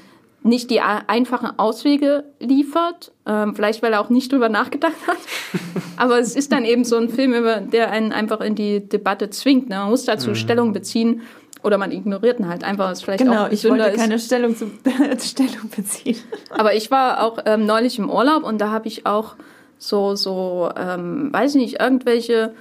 nicht 0.46 0.70
die 0.70 0.80
einfachen 0.80 1.58
Auswege 1.58 2.24
liefert, 2.40 3.12
ähm, 3.26 3.56
vielleicht 3.56 3.82
weil 3.82 3.94
er 3.94 4.02
auch 4.02 4.10
nicht 4.10 4.32
drüber 4.32 4.48
nachgedacht 4.48 4.94
hat. 5.08 5.18
Aber 5.98 6.20
es 6.20 6.36
ist 6.36 6.52
dann 6.52 6.66
eben 6.66 6.84
so 6.86 6.98
ein 6.98 7.10
Film, 7.10 7.34
der 7.72 7.90
einen 7.90 8.12
einfach 8.12 8.42
in 8.42 8.54
die 8.54 8.88
Debatte 8.88 9.32
zwingt. 9.32 9.70
Ne? 9.70 9.78
Man 9.78 9.90
muss 9.90 10.06
dazu 10.06 10.30
mhm. 10.30 10.36
Stellung 10.36 10.72
beziehen 10.72 11.24
oder 11.64 11.80
man 11.80 11.92
ignoriert 11.92 12.40
ihn 12.40 12.48
halt 12.48 12.64
einfach. 12.64 12.92
Was 12.92 13.02
vielleicht 13.02 13.24
genau, 13.24 13.46
auch 13.46 13.52
ich 13.52 13.68
wollte 13.68 13.86
ist. 13.86 13.98
keine 13.98 14.20
Stellung, 14.20 14.56
zu, 14.56 14.68
Stellung 15.20 15.70
beziehen. 15.76 16.18
Aber 16.52 16.76
ich 16.76 16.92
war 16.92 17.24
auch 17.24 17.40
ähm, 17.48 17.66
neulich 17.66 17.98
im 17.98 18.12
Urlaub 18.12 18.44
und 18.44 18.62
da 18.62 18.70
habe 18.70 18.88
ich 18.88 19.08
auch 19.08 19.36
so, 19.80 20.16
so 20.16 20.70
ähm, 20.78 21.34
weiß 21.34 21.56
ich 21.56 21.62
nicht, 21.62 21.80
irgendwelche 21.82 22.54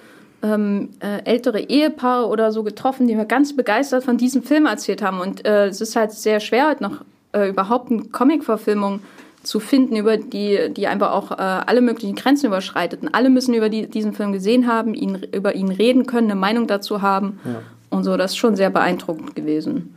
ähm, 0.42 0.88
äh, 1.00 1.22
ältere 1.24 1.60
Ehepaare 1.60 2.28
oder 2.28 2.50
so 2.50 2.62
getroffen, 2.62 3.06
die 3.06 3.14
mir 3.14 3.26
ganz 3.26 3.54
begeistert 3.54 4.04
von 4.04 4.16
diesem 4.16 4.42
Film 4.42 4.64
erzählt 4.64 5.02
haben. 5.02 5.20
Und 5.20 5.44
äh, 5.44 5.66
es 5.66 5.82
ist 5.82 5.96
halt 5.96 6.12
sehr 6.12 6.40
schwer, 6.40 6.68
halt 6.68 6.80
noch 6.80 7.04
äh, 7.34 7.48
überhaupt 7.48 7.90
eine 7.90 8.04
Comic-Verfilmung 8.04 9.00
zu 9.42 9.60
finden, 9.60 9.96
über 9.96 10.16
die, 10.16 10.72
die 10.74 10.86
einfach 10.86 11.12
auch 11.12 11.32
äh, 11.32 11.34
alle 11.34 11.80
möglichen 11.82 12.14
Grenzen 12.14 12.46
überschreitet. 12.46 13.02
Und 13.02 13.14
alle 13.14 13.30
müssen 13.30 13.54
über 13.54 13.68
die, 13.68 13.88
diesen 13.88 14.12
Film 14.14 14.32
gesehen 14.32 14.66
haben, 14.66 14.94
ihn, 14.94 15.26
über 15.32 15.54
ihn 15.54 15.70
reden 15.70 16.06
können, 16.06 16.30
eine 16.30 16.40
Meinung 16.40 16.66
dazu 16.66 17.02
haben. 17.02 17.38
Ja. 17.44 17.60
Und 17.90 18.04
so, 18.04 18.16
das 18.16 18.32
ist 18.32 18.38
schon 18.38 18.56
sehr 18.56 18.70
beeindruckend 18.70 19.36
gewesen. 19.36 19.94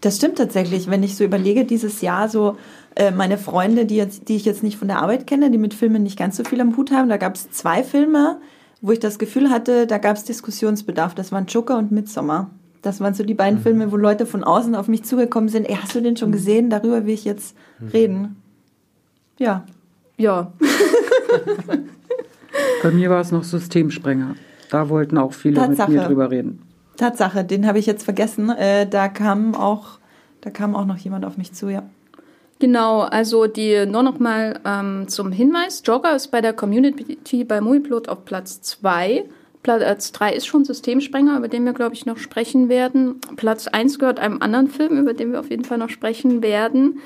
Das 0.00 0.16
stimmt 0.16 0.38
tatsächlich. 0.38 0.90
Wenn 0.90 1.02
ich 1.02 1.16
so 1.16 1.24
überlege, 1.24 1.64
dieses 1.64 2.00
Jahr 2.00 2.28
so 2.28 2.56
äh, 2.96 3.10
meine 3.10 3.38
Freunde, 3.38 3.86
die, 3.86 3.96
jetzt, 3.96 4.28
die 4.28 4.36
ich 4.36 4.44
jetzt 4.44 4.62
nicht 4.62 4.78
von 4.78 4.88
der 4.88 5.00
Arbeit 5.00 5.26
kenne, 5.26 5.50
die 5.50 5.58
mit 5.58 5.74
Filmen 5.74 6.02
nicht 6.02 6.18
ganz 6.18 6.36
so 6.36 6.44
viel 6.44 6.60
am 6.60 6.76
Hut 6.76 6.90
haben, 6.90 7.08
da 7.08 7.16
gab 7.16 7.34
es 7.34 7.50
zwei 7.50 7.82
Filme, 7.82 8.40
wo 8.80 8.92
ich 8.92 9.00
das 9.00 9.18
Gefühl 9.18 9.50
hatte, 9.50 9.86
da 9.86 9.98
gab 9.98 10.16
es 10.16 10.24
Diskussionsbedarf. 10.24 11.14
Das 11.14 11.32
waren 11.32 11.46
Joker 11.46 11.78
und 11.78 11.92
Midsommar. 11.92 12.50
Das 12.82 13.00
waren 13.00 13.14
so 13.14 13.24
die 13.24 13.34
beiden 13.34 13.60
mhm. 13.60 13.62
Filme, 13.62 13.92
wo 13.92 13.96
Leute 13.96 14.26
von 14.26 14.44
außen 14.44 14.74
auf 14.74 14.88
mich 14.88 15.04
zugekommen 15.04 15.48
sind. 15.48 15.68
Ey, 15.68 15.78
hast 15.80 15.94
du 15.94 16.00
den 16.00 16.16
schon 16.16 16.28
mhm. 16.28 16.34
gesehen? 16.34 16.70
Darüber 16.70 17.06
will 17.06 17.14
ich 17.14 17.24
jetzt 17.24 17.56
mhm. 17.78 17.88
reden. 17.88 18.36
Ja. 19.38 19.64
Ja. 20.16 20.52
Bei 22.82 22.90
mir 22.90 23.10
war 23.10 23.20
es 23.20 23.32
noch 23.32 23.44
Systemsprenger. 23.44 24.36
Da 24.70 24.88
wollten 24.88 25.18
auch 25.18 25.32
viele 25.32 25.56
Tatsache. 25.56 25.90
mit 25.90 26.00
mir 26.00 26.06
drüber 26.06 26.30
reden. 26.30 26.62
Tatsache, 26.96 27.44
den 27.44 27.66
habe 27.66 27.78
ich 27.78 27.86
jetzt 27.86 28.04
vergessen. 28.04 28.50
Äh, 28.50 28.88
da 28.88 29.08
kam 29.08 29.54
auch, 29.54 29.98
da 30.40 30.50
kam 30.50 30.74
auch 30.74 30.86
noch 30.86 30.96
jemand 30.96 31.24
auf 31.24 31.36
mich 31.36 31.52
zu, 31.52 31.68
ja. 31.68 31.82
Genau, 32.58 33.00
also 33.00 33.46
die 33.46 33.84
nur 33.84 34.02
noch 34.02 34.18
mal 34.18 34.58
ähm, 34.64 35.08
zum 35.08 35.30
Hinweis: 35.30 35.82
Joker 35.84 36.16
ist 36.16 36.28
bei 36.28 36.40
der 36.40 36.54
Community 36.54 37.44
bei 37.44 37.60
Movieplot 37.60 38.08
auf 38.08 38.24
Platz 38.24 38.62
2 38.62 39.24
Platz 39.66 40.12
3 40.12 40.32
ist 40.32 40.46
schon 40.46 40.64
Systemsprenger, 40.64 41.38
über 41.38 41.48
den 41.48 41.64
wir, 41.64 41.72
glaube 41.72 41.96
ich, 41.96 42.06
noch 42.06 42.18
sprechen 42.18 42.68
werden. 42.68 43.16
Platz 43.34 43.66
1 43.66 43.98
gehört 43.98 44.20
einem 44.20 44.40
anderen 44.40 44.68
Film, 44.68 44.96
über 44.96 45.12
den 45.12 45.32
wir 45.32 45.40
auf 45.40 45.50
jeden 45.50 45.64
Fall 45.64 45.76
noch 45.76 45.88
sprechen 45.88 46.40
werden. 46.40 47.00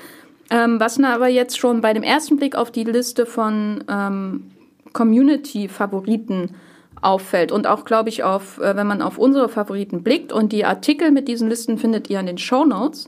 Ähm, 0.51 0.79
was 0.79 0.99
aber 0.99 1.27
jetzt 1.27 1.57
schon 1.57 1.81
bei 1.81 1.93
dem 1.93 2.03
ersten 2.03 2.37
Blick 2.37 2.55
auf 2.55 2.69
die 2.69 2.83
Liste 2.83 3.25
von 3.25 3.83
ähm, 3.89 4.51
Community-Favoriten 4.93 6.51
auffällt 7.01 7.51
und 7.51 7.65
auch, 7.65 7.83
glaube 7.83 8.09
ich, 8.09 8.23
auf, 8.23 8.59
äh, 8.59 8.75
wenn 8.75 8.85
man 8.85 9.01
auf 9.01 9.17
unsere 9.17 9.49
Favoriten 9.49 10.03
blickt 10.03 10.31
und 10.31 10.51
die 10.51 10.63
Artikel 10.63 11.09
mit 11.09 11.27
diesen 11.27 11.49
Listen 11.49 11.79
findet 11.79 12.11
ihr 12.11 12.19
in 12.19 12.27
den 12.27 12.37
Show 12.37 12.63
Notes, 12.63 13.07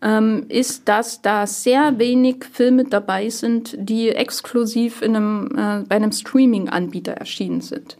ähm, 0.00 0.46
ist, 0.48 0.88
dass 0.88 1.20
da 1.20 1.46
sehr 1.46 1.98
wenig 1.98 2.46
Filme 2.50 2.84
dabei 2.84 3.28
sind, 3.28 3.76
die 3.78 4.08
exklusiv 4.08 5.02
in 5.02 5.14
einem, 5.14 5.46
äh, 5.58 5.84
bei 5.86 5.96
einem 5.96 6.12
Streaming-Anbieter 6.12 7.12
erschienen 7.12 7.60
sind. 7.60 7.98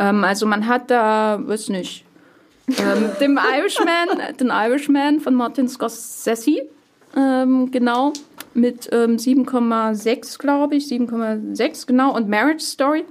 Ähm, 0.00 0.24
also 0.24 0.46
man 0.46 0.66
hat 0.66 0.90
da, 0.90 1.38
weiß 1.40 1.68
nicht, 1.68 2.04
ähm, 2.78 3.10
dem 3.20 3.38
Irishman, 3.38 4.36
den 4.38 4.48
Irishman 4.48 5.20
von 5.20 5.34
Martin 5.34 5.68
Scorsese, 5.68 6.68
ähm, 7.16 7.70
genau, 7.70 8.12
mit 8.54 8.88
ähm, 8.92 9.16
7,6, 9.16 10.38
glaube 10.38 10.76
ich, 10.76 10.86
7,6, 10.86 11.86
genau, 11.86 12.16
und 12.16 12.28
Marriage 12.28 12.64
Story. 12.64 13.04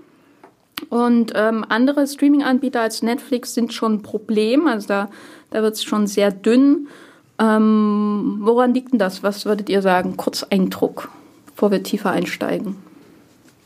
Und 0.89 1.33
ähm, 1.35 1.65
andere 1.67 2.07
Streaming-Anbieter 2.07 2.81
als 2.81 3.03
Netflix 3.03 3.53
sind 3.53 3.73
schon 3.73 3.95
ein 3.95 4.01
Problem, 4.01 4.65
also 4.67 4.87
da, 4.87 5.09
da 5.51 5.61
wird 5.61 5.75
es 5.75 5.83
schon 5.83 6.07
sehr 6.07 6.31
dünn. 6.31 6.87
Ähm, 7.37 8.39
woran 8.41 8.73
liegt 8.73 8.93
denn 8.93 8.99
das? 8.99 9.21
Was 9.21 9.45
würdet 9.45 9.69
ihr 9.69 9.81
sagen? 9.81 10.17
Kurz 10.17 10.43
Eindruck, 10.43 11.09
bevor 11.53 11.71
wir 11.71 11.83
tiefer 11.83 12.11
einsteigen. 12.11 12.77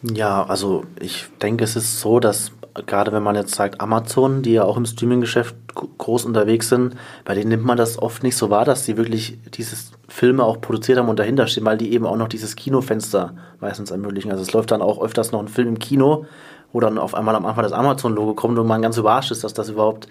Ja, 0.01 0.43
also 0.43 0.83
ich 0.99 1.27
denke, 1.41 1.63
es 1.63 1.75
ist 1.75 2.01
so, 2.01 2.19
dass 2.19 2.51
gerade 2.87 3.11
wenn 3.11 3.23
man 3.23 3.35
jetzt 3.35 3.55
sagt 3.55 3.81
Amazon, 3.81 4.41
die 4.41 4.53
ja 4.53 4.63
auch 4.63 4.77
im 4.77 4.85
Streaming-Geschäft 4.85 5.55
groß 5.97 6.25
unterwegs 6.25 6.69
sind, 6.69 6.95
bei 7.25 7.35
denen 7.35 7.49
nimmt 7.49 7.65
man 7.65 7.77
das 7.77 8.01
oft 8.01 8.23
nicht 8.23 8.35
so 8.35 8.49
wahr, 8.49 8.65
dass 8.65 8.85
die 8.85 8.97
wirklich 8.97 9.37
dieses 9.53 9.91
Filme 10.07 10.43
auch 10.43 10.59
produziert 10.61 10.97
haben 10.97 11.09
und 11.09 11.19
dahinter 11.19 11.47
stehen, 11.47 11.65
weil 11.65 11.77
die 11.77 11.93
eben 11.93 12.05
auch 12.05 12.17
noch 12.17 12.27
dieses 12.27 12.55
Kinofenster 12.55 13.33
meistens 13.59 13.91
ermöglichen. 13.91 14.31
Also 14.31 14.43
es 14.43 14.53
läuft 14.53 14.71
dann 14.71 14.81
auch 14.81 15.01
öfters 15.01 15.31
noch 15.31 15.39
ein 15.39 15.47
Film 15.47 15.69
im 15.69 15.79
Kino, 15.79 16.25
wo 16.71 16.79
dann 16.79 16.97
auf 16.97 17.15
einmal 17.15 17.35
am 17.35 17.45
Anfang 17.45 17.63
das 17.63 17.73
Amazon-Logo 17.73 18.33
kommt 18.33 18.57
und 18.57 18.67
man 18.67 18.81
ganz 18.81 18.97
überrascht 18.97 19.31
ist, 19.31 19.43
dass 19.43 19.53
das 19.53 19.69
überhaupt 19.69 20.07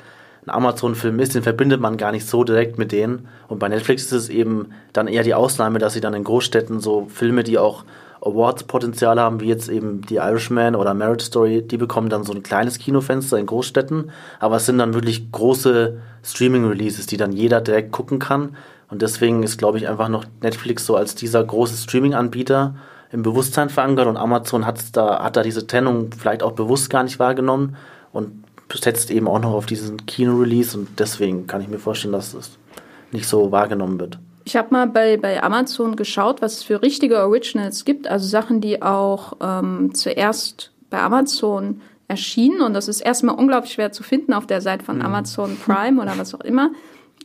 ein 0.46 0.50
Amazon-Film 0.50 1.20
ist, 1.20 1.34
den 1.34 1.42
verbindet 1.42 1.80
man 1.80 1.96
gar 1.96 2.10
nicht 2.10 2.26
so 2.26 2.42
direkt 2.42 2.78
mit 2.78 2.90
denen. 2.90 3.28
Und 3.48 3.58
bei 3.58 3.68
Netflix 3.68 4.04
ist 4.04 4.12
es 4.12 4.28
eben 4.28 4.70
dann 4.92 5.06
eher 5.06 5.22
die 5.22 5.34
Ausnahme, 5.34 5.78
dass 5.78 5.92
sie 5.92 6.00
dann 6.00 6.14
in 6.14 6.24
Großstädten 6.24 6.80
so 6.80 7.06
Filme, 7.08 7.44
die 7.44 7.58
auch 7.58 7.84
Awards-Potenzial 8.24 9.18
haben, 9.18 9.40
wie 9.40 9.48
jetzt 9.48 9.68
eben 9.68 10.02
die 10.02 10.16
Irishman 10.16 10.76
oder 10.76 10.94
Marriage 10.94 11.24
Story, 11.24 11.62
die 11.62 11.76
bekommen 11.76 12.08
dann 12.08 12.24
so 12.24 12.32
ein 12.32 12.42
kleines 12.42 12.78
Kinofenster 12.78 13.38
in 13.38 13.46
Großstädten, 13.46 14.10
aber 14.38 14.56
es 14.56 14.66
sind 14.66 14.78
dann 14.78 14.94
wirklich 14.94 15.32
große 15.32 15.98
Streaming-Releases, 16.22 17.06
die 17.06 17.16
dann 17.16 17.32
jeder 17.32 17.60
direkt 17.60 17.90
gucken 17.90 18.18
kann. 18.18 18.56
Und 18.88 19.02
deswegen 19.02 19.42
ist, 19.42 19.58
glaube 19.58 19.78
ich, 19.78 19.88
einfach 19.88 20.08
noch 20.08 20.24
Netflix 20.42 20.86
so 20.86 20.96
als 20.96 21.14
dieser 21.14 21.42
große 21.42 21.76
Streaming-Anbieter 21.76 22.76
im 23.10 23.22
Bewusstsein 23.22 23.70
verankert 23.70 24.06
und 24.06 24.16
Amazon 24.16 24.66
hat 24.66 24.80
da, 24.96 25.22
hat 25.22 25.36
da 25.36 25.42
diese 25.42 25.66
Trennung 25.66 26.10
vielleicht 26.16 26.42
auch 26.42 26.52
bewusst 26.52 26.90
gar 26.90 27.02
nicht 27.02 27.18
wahrgenommen 27.18 27.76
und 28.12 28.44
setzt 28.72 29.10
eben 29.10 29.28
auch 29.28 29.38
noch 29.38 29.52
auf 29.52 29.66
diesen 29.66 30.06
Kino-Release 30.06 30.78
und 30.78 30.98
deswegen 30.98 31.46
kann 31.46 31.60
ich 31.60 31.68
mir 31.68 31.78
vorstellen, 31.78 32.12
dass 32.12 32.32
es 32.32 32.58
nicht 33.10 33.26
so 33.26 33.52
wahrgenommen 33.52 34.00
wird. 34.00 34.18
Ich 34.44 34.56
habe 34.56 34.68
mal 34.70 34.86
bei, 34.86 35.16
bei 35.16 35.42
Amazon 35.42 35.96
geschaut, 35.96 36.42
was 36.42 36.54
es 36.54 36.62
für 36.62 36.82
richtige 36.82 37.20
Originals 37.20 37.84
gibt, 37.84 38.08
also 38.08 38.26
Sachen, 38.26 38.60
die 38.60 38.82
auch 38.82 39.34
ähm, 39.40 39.94
zuerst 39.94 40.72
bei 40.90 41.00
Amazon 41.00 41.80
erschienen 42.08 42.60
und 42.60 42.74
das 42.74 42.88
ist 42.88 43.00
erstmal 43.00 43.36
unglaublich 43.36 43.72
schwer 43.72 43.92
zu 43.92 44.02
finden 44.02 44.34
auf 44.34 44.46
der 44.46 44.60
Seite 44.60 44.84
von 44.84 44.96
mhm. 44.96 45.06
Amazon 45.06 45.56
Prime 45.56 46.00
oder 46.00 46.18
was 46.18 46.34
auch 46.34 46.40
immer. 46.40 46.70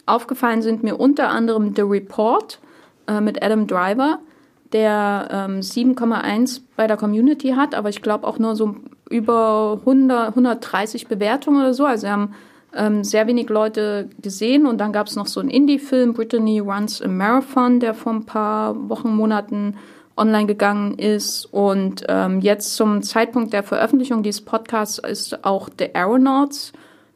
Aufgefallen 0.06 0.62
sind 0.62 0.84
mir 0.84 0.98
unter 0.98 1.30
anderem 1.30 1.74
The 1.76 1.82
Report 1.82 2.60
äh, 3.08 3.20
mit 3.20 3.44
Adam 3.44 3.68
Driver, 3.68 4.20
der 4.72 5.28
ähm, 5.32 5.60
7,1 5.60 6.62
bei 6.78 6.88
der 6.88 6.98
Community 6.98 7.50
hat, 7.50 7.76
aber 7.76 7.90
ich 7.90 8.02
glaube 8.02 8.26
auch 8.28 8.40
nur 8.40 8.56
so 8.56 8.76
über 9.10 9.80
100, 9.80 10.30
130 10.30 11.08
Bewertungen 11.08 11.62
oder 11.62 11.74
so. 11.74 11.86
Also 11.86 12.04
wir 12.04 12.12
haben 12.12 12.34
ähm, 12.76 13.04
sehr 13.04 13.28
wenig 13.28 13.50
Leute 13.50 14.10
gesehen. 14.22 14.66
Und 14.66 14.80
dann 14.80 14.94
gab 14.94 15.08
es 15.08 15.16
noch 15.16 15.28
so 15.28 15.40
einen 15.40 15.50
Indie-Film, 15.50 16.14
Brittany 16.14 16.60
Runs 16.60 17.02
a 17.02 17.08
Marathon, 17.08 17.80
der 17.80 17.94
vor 17.94 18.14
ein 18.14 18.26
paar 18.26 18.90
Wochen, 18.90 19.16
Monaten 19.16 19.76
online 20.16 20.48
gegangen 20.48 20.98
ist. 20.98 21.46
Und 21.46 22.04
ähm, 22.08 22.42
jetzt 22.42 22.76
zum 22.76 23.02
Zeitpunkt 23.04 23.54
der 23.54 23.64
Veröffentlichung 23.64 24.24
dieses 24.24 24.42
Podcasts 24.42 25.00
ist 25.00 25.46
auch 25.46 25.70
The 25.78 25.94
Aeronauts 25.94 26.74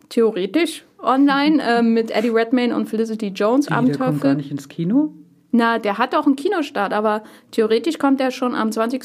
theoretisch 0.10 0.84
online 1.02 1.62
äh, 1.64 1.82
mit 1.82 2.12
Eddie 2.12 2.30
Redmayne 2.30 2.76
und 2.76 2.88
Felicity 2.88 3.28
Jones 3.28 3.68
Abenteuerfilm. 3.70 3.98
Der 3.98 4.08
kommt 4.08 4.22
gar 4.22 4.36
nicht 4.36 4.52
ins 4.52 4.70
Kino? 4.70 5.14
Na, 5.52 5.80
der 5.80 5.98
hat 5.98 6.16
auch 6.16 6.26
einen 6.26 6.38
Kinostart, 6.38 6.94
aber 6.94 7.24
theoretisch 7.52 7.98
kommt 8.00 8.22
er 8.22 8.32
schon 8.32 8.56
am 8.56 8.72
20. 8.72 9.02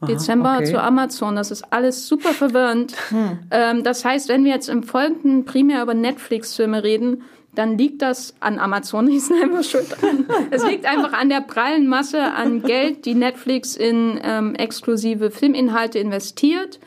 Aha, 0.00 0.06
Dezember 0.06 0.56
okay. 0.56 0.64
zu 0.64 0.82
Amazon. 0.82 1.36
Das 1.36 1.50
ist 1.50 1.72
alles 1.72 2.08
super 2.08 2.30
verwirrend. 2.30 2.94
Hm. 3.10 3.38
Ähm, 3.50 3.84
das 3.84 4.04
heißt, 4.04 4.28
wenn 4.30 4.44
wir 4.44 4.52
jetzt 4.52 4.68
im 4.68 4.82
Folgenden 4.82 5.44
primär 5.44 5.82
über 5.82 5.92
Netflix-Filme 5.92 6.82
reden, 6.82 7.22
dann 7.54 7.78
liegt 7.78 8.02
das 8.02 8.34
an 8.40 8.58
Amazon, 8.58 9.06
die 9.10 9.18
sind 9.18 9.42
einfach 9.42 9.62
schuld 9.62 9.86
dran. 9.90 10.26
es 10.50 10.64
liegt 10.64 10.86
einfach 10.86 11.12
an 11.12 11.28
der 11.28 11.40
prallen 11.40 11.86
Masse 11.86 12.20
an 12.32 12.62
Geld, 12.62 13.04
die 13.04 13.14
Netflix 13.14 13.76
in 13.76 14.20
ähm, 14.22 14.54
exklusive 14.54 15.30
Filminhalte 15.30 15.98
investiert, 15.98 16.80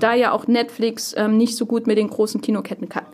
da 0.00 0.14
ja 0.14 0.32
auch 0.32 0.46
Netflix 0.46 1.14
ähm, 1.16 1.36
nicht 1.36 1.56
so 1.56 1.66
gut 1.66 1.86
mit 1.86 1.98
den 1.98 2.10
großen 2.10 2.40
Kinoketten 2.40 2.88
kann. 2.88 3.06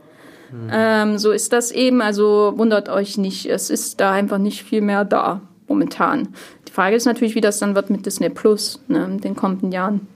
Mhm. 0.52 0.68
Ähm, 0.72 1.18
so 1.18 1.30
ist 1.30 1.52
das 1.52 1.70
eben, 1.70 2.02
also 2.02 2.54
wundert 2.56 2.88
euch 2.88 3.18
nicht, 3.18 3.46
es 3.46 3.70
ist 3.70 4.00
da 4.00 4.12
einfach 4.12 4.38
nicht 4.38 4.62
viel 4.62 4.80
mehr 4.80 5.04
da 5.04 5.40
momentan. 5.68 6.28
Die 6.68 6.72
Frage 6.72 6.96
ist 6.96 7.04
natürlich, 7.04 7.34
wie 7.34 7.40
das 7.40 7.58
dann 7.58 7.74
wird 7.74 7.90
mit 7.90 8.06
Disney 8.06 8.28
Plus 8.28 8.80
ne, 8.88 9.04
in 9.04 9.20
den 9.20 9.36
kommenden 9.36 9.72
Jahren. 9.72 10.06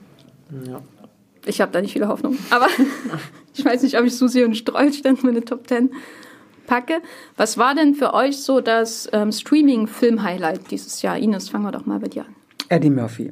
Ja. 0.67 0.81
Ich 1.45 1.61
habe 1.61 1.71
da 1.71 1.81
nicht 1.81 1.93
viele 1.93 2.07
Hoffnung. 2.07 2.37
Aber 2.49 2.67
ich 3.53 3.63
weiß 3.63 3.83
nicht, 3.83 3.97
ob 3.97 4.05
ich 4.05 4.17
Susi 4.17 4.43
und 4.43 4.55
Strollstand 4.55 5.19
in 5.23 5.25
meine 5.25 5.45
Top 5.45 5.67
10 5.67 5.91
packe. 6.65 7.01
Was 7.37 7.57
war 7.57 7.75
denn 7.75 7.95
für 7.95 8.13
euch 8.13 8.37
so 8.37 8.61
das 8.61 9.07
ähm, 9.13 9.31
Streaming-Film-Highlight 9.31 10.71
dieses 10.71 11.01
Jahr? 11.01 11.17
Ines, 11.17 11.49
fangen 11.49 11.65
wir 11.65 11.71
doch 11.71 11.85
mal 11.85 11.99
bei 11.99 12.07
dir 12.07 12.25
an. 12.25 12.35
Eddie 12.69 12.89
Murphy. 12.89 13.31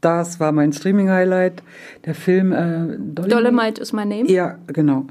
Das 0.00 0.38
war 0.38 0.52
mein 0.52 0.72
Streaming-Highlight. 0.72 1.62
Der 2.04 2.14
Film 2.14 2.52
äh, 2.52 2.96
Dolomite, 2.98 3.28
Dolomite 3.28 3.82
is 3.82 3.92
my 3.92 4.04
name. 4.04 4.30
Ja, 4.30 4.58
genau. 4.68 5.06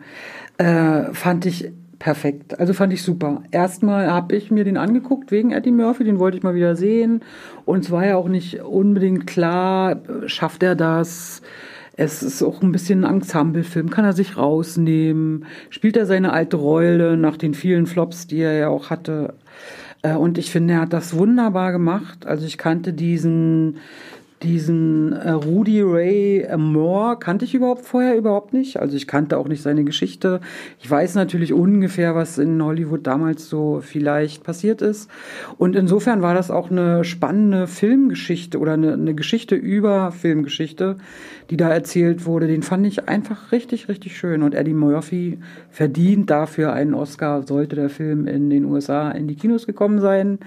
Äh, 0.58 1.14
fand 1.14 1.46
ich 1.46 1.72
perfekt. 2.00 2.60
Also 2.60 2.74
fand 2.74 2.94
ich 2.94 3.04
super. 3.04 3.44
Erstmal 3.52 4.12
habe 4.12 4.36
ich 4.36 4.52
mir 4.52 4.64
den 4.64 4.78
angeguckt 4.78 5.32
wegen 5.32 5.52
Eddie 5.52 5.72
Murphy, 5.72 6.04
den 6.04 6.20
wollte 6.20 6.38
ich 6.38 6.44
mal 6.44 6.56
wieder 6.56 6.76
sehen. 6.76 7.22
Und 7.66 7.86
es 7.86 7.92
war 7.92 8.06
ja 8.06 8.16
auch 8.16 8.28
nicht 8.28 8.62
unbedingt 8.62 9.28
klar, 9.28 10.02
schafft 10.26 10.64
er 10.64 10.76
das? 10.76 11.42
Es 12.00 12.22
ist 12.22 12.44
auch 12.44 12.62
ein 12.62 12.72
bisschen 12.72 13.04
ein 13.04 13.16
Ensemble-Film. 13.16 13.90
Kann 13.90 14.06
er 14.06 14.14
sich 14.14 14.38
rausnehmen? 14.38 15.46
Spielt 15.72 15.98
er 15.98 16.06
seine 16.06 16.32
alte 16.32 16.58
Rolle 16.58 17.18
nach 17.18 17.38
den 17.38 17.56
vielen 17.56 17.88
Flops, 17.88 18.28
die 18.28 18.40
er 18.40 18.54
ja 18.54 18.68
auch 18.68 18.92
hatte? 18.92 19.34
Äh, 20.04 20.14
und 20.14 20.38
ich 20.38 20.52
finde, 20.52 20.76
er 20.76 20.82
hat 20.82 20.94
das 20.94 21.16
wunderbar 21.16 21.72
gemacht. 21.72 22.28
Also 22.28 22.46
ich 22.46 22.60
kannte 22.60 22.94
diesen 22.94 23.78
diesen 24.44 25.14
äh, 25.14 25.32
Rudy 25.32 25.82
Ray 25.82 26.42
äh, 26.42 26.58
Moore 26.58 27.18
kannte 27.18 27.46
ich 27.46 27.56
überhaupt 27.56 27.86
vorher 27.86 28.16
überhaupt 28.16 28.54
nicht. 28.54 28.80
Also 28.80 28.96
ich 28.96 29.08
kannte 29.08 29.38
auch 29.38 29.48
nicht 29.48 29.64
seine 29.64 29.84
Geschichte. 29.84 30.42
Ich 30.80 30.90
weiß 30.90 31.16
natürlich 31.16 31.54
ungefähr, 31.54 32.14
was 32.14 32.38
in 32.38 32.64
Hollywood 32.64 33.08
damals 33.08 33.50
so 33.50 33.82
vielleicht 33.82 34.44
passiert 34.44 34.84
ist. 34.84 35.10
Und 35.58 35.76
insofern 35.76 36.22
war 36.22 36.36
das 36.36 36.52
auch 36.52 36.70
eine 36.70 37.04
spannende 37.04 37.66
Filmgeschichte 37.66 38.60
oder 38.60 38.74
eine, 38.74 38.94
eine 38.94 39.16
Geschichte 39.16 39.56
über 39.56 40.12
Filmgeschichte, 40.12 40.98
die 41.50 41.58
da 41.58 41.70
erzählt 41.70 42.26
wurde. 42.26 42.46
Den 42.46 42.62
fand 42.62 42.86
ich 42.86 43.10
einfach 43.10 43.52
richtig, 43.52 43.90
richtig 43.90 44.18
schön. 44.18 44.44
Und 44.44 44.54
Eddie 44.54 44.74
Murphy 44.74 45.40
verdient 45.72 46.30
dafür 46.30 46.74
einen 46.74 46.94
Oscar, 46.94 47.42
sollte 47.42 47.76
der 47.76 47.90
Film 47.90 48.28
in 48.28 48.52
den 48.52 48.66
USA 48.66 49.10
in 49.10 49.28
die 49.28 49.36
Kinos 49.36 49.66
gekommen 49.66 50.00
sein 50.00 50.38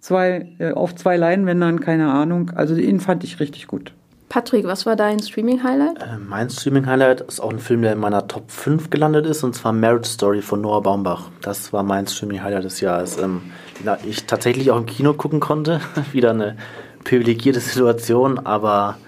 zwei, 0.00 0.54
äh, 0.58 0.72
auf 0.72 0.94
zwei 0.94 1.16
Leinwändern, 1.16 1.80
keine 1.80 2.10
Ahnung. 2.12 2.50
Also 2.54 2.74
den 2.74 3.00
fand 3.00 3.24
ich 3.24 3.40
richtig 3.40 3.66
gut. 3.66 3.92
Patrick, 4.28 4.66
was 4.66 4.84
war 4.84 4.94
dein 4.94 5.20
Streaming-Highlight? 5.20 6.02
Äh, 6.02 6.18
mein 6.18 6.50
Streaming-Highlight 6.50 7.22
ist 7.22 7.40
auch 7.40 7.50
ein 7.50 7.58
Film, 7.58 7.80
der 7.80 7.94
in 7.94 7.98
meiner 7.98 8.28
Top 8.28 8.50
5 8.50 8.90
gelandet 8.90 9.24
ist, 9.24 9.42
und 9.42 9.54
zwar 9.54 9.72
Marriage 9.72 10.08
Story 10.08 10.42
von 10.42 10.60
Noah 10.60 10.82
Baumbach. 10.82 11.30
Das 11.40 11.72
war 11.72 11.82
mein 11.82 12.06
Streaming-Highlight 12.06 12.64
des 12.64 12.80
Jahres, 12.80 13.16
ähm, 13.16 13.40
den 13.80 13.90
ich 14.04 14.26
tatsächlich 14.26 14.70
auch 14.70 14.76
im 14.76 14.84
Kino 14.84 15.14
gucken 15.14 15.40
konnte. 15.40 15.80
Wieder 16.12 16.30
eine 16.30 16.56
privilegierte 17.04 17.60
Situation, 17.60 18.38
aber 18.38 18.98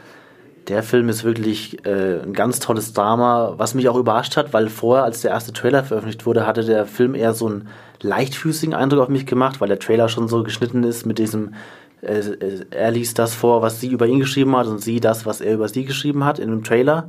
der 0.68 0.82
Film 0.82 1.08
ist 1.08 1.24
wirklich 1.24 1.84
äh, 1.86 2.20
ein 2.22 2.32
ganz 2.32 2.60
tolles 2.60 2.92
Drama, 2.92 3.54
was 3.56 3.74
mich 3.74 3.88
auch 3.88 3.96
überrascht 3.96 4.36
hat, 4.36 4.52
weil 4.52 4.68
vorher, 4.68 5.04
als 5.04 5.22
der 5.22 5.30
erste 5.30 5.52
Trailer 5.52 5.84
veröffentlicht 5.84 6.26
wurde, 6.26 6.46
hatte 6.46 6.64
der 6.64 6.86
Film 6.86 7.14
eher 7.14 7.34
so 7.34 7.46
einen 7.46 7.68
leichtfüßigen 8.02 8.74
Eindruck 8.74 9.00
auf 9.00 9.08
mich 9.08 9.26
gemacht, 9.26 9.60
weil 9.60 9.68
der 9.68 9.78
Trailer 9.78 10.08
schon 10.08 10.28
so 10.28 10.42
geschnitten 10.42 10.84
ist 10.84 11.06
mit 11.06 11.18
diesem, 11.18 11.54
äh, 12.02 12.18
äh, 12.18 12.64
er 12.70 12.90
liest 12.90 13.18
das 13.18 13.34
vor, 13.34 13.62
was 13.62 13.80
sie 13.80 13.88
über 13.88 14.06
ihn 14.06 14.20
geschrieben 14.20 14.56
hat 14.56 14.66
und 14.66 14.80
sie 14.80 15.00
das, 15.00 15.26
was 15.26 15.40
er 15.40 15.54
über 15.54 15.68
sie 15.68 15.84
geschrieben 15.84 16.24
hat 16.24 16.38
in 16.38 16.50
dem 16.50 16.64
Trailer. 16.64 17.08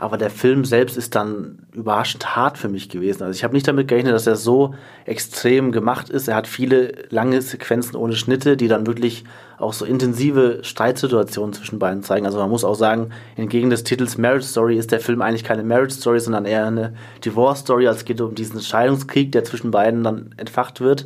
Aber 0.00 0.16
der 0.16 0.30
Film 0.30 0.64
selbst 0.64 0.96
ist 0.96 1.14
dann 1.14 1.58
überraschend 1.74 2.34
hart 2.34 2.56
für 2.56 2.70
mich 2.70 2.88
gewesen. 2.88 3.22
Also 3.22 3.36
ich 3.36 3.44
habe 3.44 3.52
nicht 3.52 3.68
damit 3.68 3.86
gerechnet, 3.86 4.14
dass 4.14 4.26
er 4.26 4.36
so 4.36 4.74
extrem 5.04 5.72
gemacht 5.72 6.08
ist. 6.08 6.26
Er 6.26 6.36
hat 6.36 6.46
viele 6.46 6.94
lange 7.10 7.42
Sequenzen 7.42 7.96
ohne 7.96 8.16
Schnitte, 8.16 8.56
die 8.56 8.66
dann 8.66 8.86
wirklich 8.86 9.24
auch 9.58 9.74
so 9.74 9.84
intensive 9.84 10.60
Streitsituationen 10.62 11.52
zwischen 11.52 11.78
beiden 11.78 12.02
zeigen. 12.02 12.24
Also 12.24 12.38
man 12.38 12.48
muss 12.48 12.64
auch 12.64 12.76
sagen, 12.76 13.10
entgegen 13.36 13.68
des 13.68 13.84
Titels 13.84 14.16
Marriage 14.16 14.46
Story 14.46 14.78
ist 14.78 14.90
der 14.90 15.00
Film 15.00 15.20
eigentlich 15.20 15.44
keine 15.44 15.64
Marriage 15.64 15.92
Story, 15.96 16.18
sondern 16.18 16.46
eher 16.46 16.64
eine 16.64 16.94
Divorce 17.22 17.60
Story. 17.60 17.84
Es 17.84 18.06
geht 18.06 18.22
um 18.22 18.34
diesen 18.34 18.62
Scheidungskrieg, 18.62 19.32
der 19.32 19.44
zwischen 19.44 19.70
beiden 19.70 20.02
dann 20.02 20.34
entfacht 20.38 20.80
wird. 20.80 21.04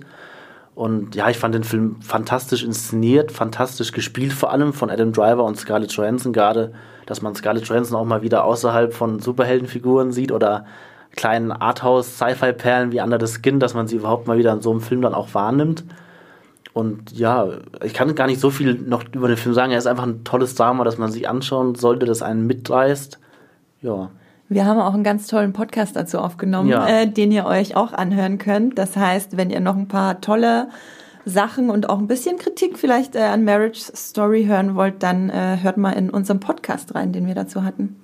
Und 0.76 1.16
ja, 1.16 1.28
ich 1.30 1.38
fand 1.38 1.52
den 1.52 1.64
Film 1.64 1.96
fantastisch 2.00 2.62
inszeniert, 2.62 3.32
fantastisch 3.32 3.90
gespielt, 3.90 4.32
vor 4.32 4.52
allem 4.52 4.72
von 4.72 4.88
Adam 4.88 5.12
Driver 5.12 5.42
und 5.42 5.58
Scarlett 5.58 5.90
Johansson 5.90 6.32
gerade 6.32 6.72
dass 7.06 7.22
man 7.22 7.34
Scarlett 7.34 7.66
Johansson 7.66 7.96
auch 7.96 8.04
mal 8.04 8.22
wieder 8.22 8.44
außerhalb 8.44 8.92
von 8.92 9.20
Superheldenfiguren 9.20 10.12
sieht 10.12 10.32
oder 10.32 10.64
kleinen 11.16 11.52
Arthouse-Sci-Fi-Perlen 11.52 12.92
wie 12.92 13.00
Under 13.00 13.24
the 13.24 13.32
Skin, 13.32 13.60
dass 13.60 13.74
man 13.74 13.86
sie 13.86 13.96
überhaupt 13.96 14.26
mal 14.26 14.38
wieder 14.38 14.52
in 14.52 14.62
so 14.62 14.70
einem 14.70 14.80
Film 14.80 15.02
dann 15.02 15.14
auch 15.14 15.34
wahrnimmt. 15.34 15.84
Und 16.72 17.16
ja, 17.16 17.48
ich 17.84 17.94
kann 17.94 18.14
gar 18.16 18.26
nicht 18.26 18.40
so 18.40 18.50
viel 18.50 18.74
noch 18.74 19.04
über 19.12 19.28
den 19.28 19.36
Film 19.36 19.54
sagen. 19.54 19.70
Er 19.70 19.78
ist 19.78 19.86
einfach 19.86 20.02
ein 20.02 20.24
tolles 20.24 20.56
Drama, 20.56 20.82
das 20.82 20.98
man 20.98 21.12
sich 21.12 21.28
anschauen 21.28 21.76
sollte, 21.76 22.04
das 22.04 22.20
einen 22.20 22.46
mitreißt. 22.48 23.20
Ja. 23.82 24.10
Wir 24.48 24.66
haben 24.66 24.80
auch 24.80 24.92
einen 24.92 25.04
ganz 25.04 25.28
tollen 25.28 25.52
Podcast 25.52 25.94
dazu 25.94 26.18
aufgenommen, 26.18 26.68
ja. 26.68 26.86
äh, 26.86 27.08
den 27.08 27.30
ihr 27.30 27.46
euch 27.46 27.76
auch 27.76 27.92
anhören 27.92 28.38
könnt. 28.38 28.76
Das 28.76 28.96
heißt, 28.96 29.36
wenn 29.36 29.50
ihr 29.50 29.60
noch 29.60 29.76
ein 29.76 29.88
paar 29.88 30.20
tolle 30.20 30.68
Sachen 31.24 31.70
und 31.70 31.88
auch 31.88 31.98
ein 31.98 32.06
bisschen 32.06 32.36
Kritik 32.36 32.78
vielleicht 32.78 33.16
äh, 33.16 33.20
an 33.20 33.44
Marriage 33.44 33.80
Story 33.80 34.44
hören 34.44 34.74
wollt, 34.74 35.02
dann 35.02 35.30
äh, 35.30 35.58
hört 35.62 35.76
mal 35.76 35.92
in 35.92 36.10
unserem 36.10 36.40
Podcast 36.40 36.94
rein, 36.94 37.12
den 37.12 37.26
wir 37.26 37.34
dazu 37.34 37.64
hatten. 37.64 37.96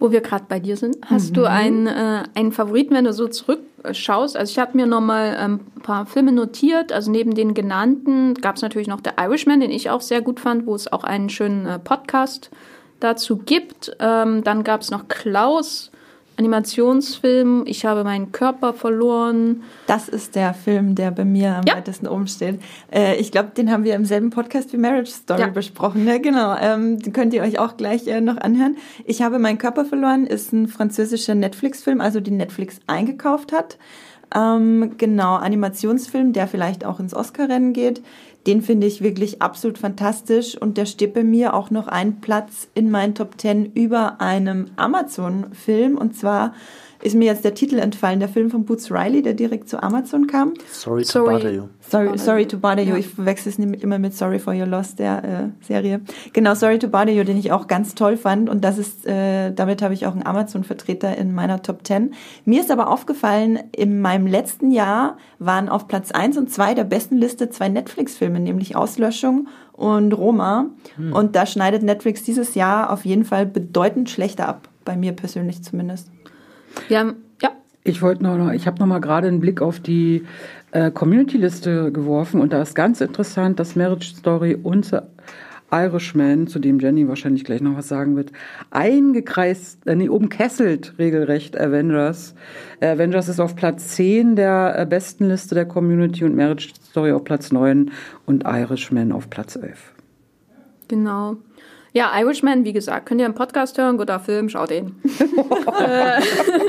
Wo 0.00 0.12
wir 0.12 0.20
gerade 0.20 0.44
bei 0.48 0.60
dir 0.60 0.76
sind, 0.76 0.96
hast 1.06 1.30
mhm. 1.30 1.34
du 1.34 1.50
einen, 1.50 1.86
äh, 1.88 2.22
einen 2.34 2.52
Favoriten, 2.52 2.94
wenn 2.94 3.04
du 3.04 3.12
so 3.12 3.26
zurückschaust? 3.26 4.36
Also 4.36 4.52
ich 4.52 4.58
habe 4.60 4.76
mir 4.76 4.86
nochmal 4.86 5.36
ähm, 5.40 5.60
ein 5.74 5.82
paar 5.82 6.06
Filme 6.06 6.30
notiert. 6.30 6.92
Also 6.92 7.10
neben 7.10 7.34
den 7.34 7.52
genannten 7.52 8.34
gab 8.34 8.56
es 8.56 8.62
natürlich 8.62 8.86
noch 8.86 9.00
The 9.02 9.10
Irishman, 9.20 9.58
den 9.58 9.72
ich 9.72 9.90
auch 9.90 10.00
sehr 10.00 10.20
gut 10.20 10.38
fand, 10.38 10.66
wo 10.66 10.74
es 10.76 10.92
auch 10.92 11.02
einen 11.02 11.30
schönen 11.30 11.66
äh, 11.66 11.78
Podcast 11.80 12.50
dazu 13.00 13.38
gibt. 13.38 13.96
Ähm, 13.98 14.44
dann 14.44 14.62
gab 14.62 14.82
es 14.82 14.92
noch 14.92 15.08
Klaus, 15.08 15.90
Animationsfilm, 16.38 17.64
ich 17.66 17.84
habe 17.84 18.04
meinen 18.04 18.30
Körper 18.30 18.72
verloren. 18.72 19.64
Das 19.88 20.08
ist 20.08 20.36
der 20.36 20.54
Film, 20.54 20.94
der 20.94 21.10
bei 21.10 21.24
mir 21.24 21.56
am 21.56 21.64
ja. 21.66 21.76
weitesten 21.76 22.06
oben 22.06 22.28
steht. 22.28 22.60
Äh, 22.92 23.16
ich 23.16 23.32
glaube, 23.32 23.50
den 23.56 23.72
haben 23.72 23.82
wir 23.82 23.96
im 23.96 24.04
selben 24.04 24.30
Podcast 24.30 24.72
wie 24.72 24.76
Marriage 24.76 25.10
Story 25.10 25.40
ja. 25.40 25.46
besprochen. 25.48 26.04
Ne? 26.04 26.20
Genau, 26.20 26.56
ähm, 26.56 27.00
den 27.00 27.12
könnt 27.12 27.34
ihr 27.34 27.42
euch 27.42 27.58
auch 27.58 27.76
gleich 27.76 28.06
äh, 28.06 28.20
noch 28.20 28.36
anhören. 28.36 28.76
Ich 29.04 29.20
habe 29.20 29.40
meinen 29.40 29.58
Körper 29.58 29.84
verloren, 29.84 30.26
ist 30.26 30.52
ein 30.52 30.68
französischer 30.68 31.34
Netflix-Film, 31.34 32.00
also 32.00 32.20
den 32.20 32.36
Netflix 32.36 32.78
eingekauft 32.86 33.52
hat. 33.52 33.76
Ähm, 34.32 34.94
genau, 34.96 35.34
Animationsfilm, 35.34 36.32
der 36.32 36.46
vielleicht 36.46 36.84
auch 36.84 37.00
ins 37.00 37.14
Oscar-Rennen 37.14 37.72
geht. 37.72 38.02
Den 38.48 38.62
finde 38.62 38.86
ich 38.86 39.02
wirklich 39.02 39.42
absolut 39.42 39.76
fantastisch 39.76 40.56
und 40.56 40.78
der 40.78 40.86
steht 40.86 41.12
bei 41.12 41.22
mir 41.22 41.52
auch 41.52 41.70
noch 41.70 41.86
einen 41.86 42.22
Platz 42.22 42.66
in 42.74 42.90
meinen 42.90 43.14
Top 43.14 43.38
10 43.38 43.74
über 43.74 44.22
einem 44.22 44.70
Amazon-Film 44.76 45.98
und 45.98 46.16
zwar 46.16 46.54
ist 47.02 47.14
mir 47.14 47.26
jetzt 47.26 47.44
der 47.44 47.54
Titel 47.54 47.78
entfallen, 47.78 48.20
der 48.20 48.28
Film 48.28 48.50
von 48.50 48.64
Boots 48.64 48.90
Riley, 48.90 49.22
der 49.22 49.34
direkt 49.34 49.68
zu 49.68 49.82
Amazon 49.82 50.26
kam. 50.26 50.54
Sorry 50.70 51.02
to 51.02 51.08
sorry. 51.08 51.34
bother 51.34 51.52
you. 51.52 51.68
Sorry, 51.80 52.18
sorry 52.18 52.46
to 52.46 52.58
bother 52.58 52.82
you. 52.82 52.92
Ja. 52.92 52.96
Ich 52.96 53.08
verwechsel 53.08 53.52
es 53.52 53.58
immer 53.58 53.98
mit 53.98 54.14
Sorry 54.14 54.38
for 54.38 54.54
Your 54.54 54.66
Loss, 54.66 54.96
der 54.96 55.24
äh, 55.24 55.64
Serie. 55.64 56.00
Genau, 56.32 56.54
Sorry 56.54 56.78
to 56.78 56.88
bother 56.88 57.12
you, 57.12 57.24
den 57.24 57.38
ich 57.38 57.52
auch 57.52 57.66
ganz 57.66 57.94
toll 57.94 58.16
fand. 58.16 58.50
Und 58.50 58.64
das 58.64 58.78
ist, 58.78 59.06
äh, 59.06 59.52
damit 59.52 59.82
habe 59.82 59.94
ich 59.94 60.06
auch 60.06 60.12
einen 60.12 60.26
Amazon-Vertreter 60.26 61.16
in 61.16 61.34
meiner 61.34 61.62
Top 61.62 61.86
10. 61.86 62.14
Mir 62.44 62.60
ist 62.60 62.70
aber 62.70 62.90
aufgefallen, 62.90 63.58
in 63.74 64.00
meinem 64.00 64.26
letzten 64.26 64.70
Jahr 64.70 65.16
waren 65.38 65.68
auf 65.68 65.86
Platz 65.86 66.10
1 66.10 66.36
und 66.36 66.50
2 66.50 66.74
der 66.74 66.84
besten 66.84 67.16
Liste 67.16 67.50
zwei 67.50 67.68
Netflix-Filme, 67.68 68.40
nämlich 68.40 68.76
Auslöschung 68.76 69.48
und 69.72 70.12
Roma. 70.12 70.66
Hm. 70.96 71.12
Und 71.12 71.36
da 71.36 71.46
schneidet 71.46 71.82
Netflix 71.82 72.24
dieses 72.24 72.54
Jahr 72.54 72.92
auf 72.92 73.04
jeden 73.04 73.24
Fall 73.24 73.46
bedeutend 73.46 74.10
schlechter 74.10 74.48
ab. 74.48 74.68
Bei 74.84 74.96
mir 74.96 75.12
persönlich 75.12 75.62
zumindest. 75.62 76.10
Wir 76.86 77.00
haben, 77.00 77.16
ja. 77.42 77.50
Ich 77.84 78.02
wollte 78.02 78.22
noch, 78.22 78.52
ich 78.52 78.66
habe 78.66 78.78
noch 78.78 78.86
mal 78.86 79.00
gerade 79.00 79.28
einen 79.28 79.40
Blick 79.40 79.60
auf 79.60 79.80
die 79.80 80.24
äh, 80.72 80.90
Community-Liste 80.90 81.90
geworfen 81.92 82.40
und 82.40 82.52
da 82.52 82.62
ist 82.62 82.74
ganz 82.74 83.00
interessant, 83.00 83.58
dass 83.58 83.76
Marriage 83.76 84.14
Story 84.14 84.56
und 84.62 84.92
Irishman, 85.70 86.46
zu 86.46 86.58
dem 86.58 86.78
Jenny 86.78 87.08
wahrscheinlich 87.08 87.44
gleich 87.44 87.60
noch 87.60 87.76
was 87.76 87.88
sagen 87.88 88.16
wird, 88.16 88.32
eingekreist, 88.70 89.86
äh, 89.86 89.94
nee, 89.94 90.08
umkesselt 90.08 90.94
regelrecht 90.98 91.58
Avengers. 91.60 92.34
Äh, 92.80 92.88
Avengers 92.88 93.28
ist 93.28 93.40
auf 93.40 93.54
Platz 93.54 93.88
10 93.96 94.36
der 94.36 94.74
äh, 94.78 94.86
besten 94.86 95.28
Liste 95.28 95.54
der 95.54 95.66
Community 95.66 96.24
und 96.24 96.36
Marriage 96.36 96.70
Story 96.90 97.12
auf 97.12 97.24
Platz 97.24 97.52
9 97.52 97.90
und 98.26 98.44
Irishman 98.44 99.12
auf 99.12 99.28
Platz 99.28 99.56
11. 99.56 99.92
Genau. 100.88 101.36
Ja, 101.92 102.12
Irishman, 102.18 102.64
wie 102.64 102.72
gesagt, 102.72 103.06
könnt 103.06 103.20
ihr 103.20 103.26
im 103.26 103.34
Podcast 103.34 103.78
hören, 103.78 103.96
guter 103.96 104.20
Film, 104.20 104.48
schaut 104.48 104.70
ihn. 104.70 105.00
äh, 105.80 106.20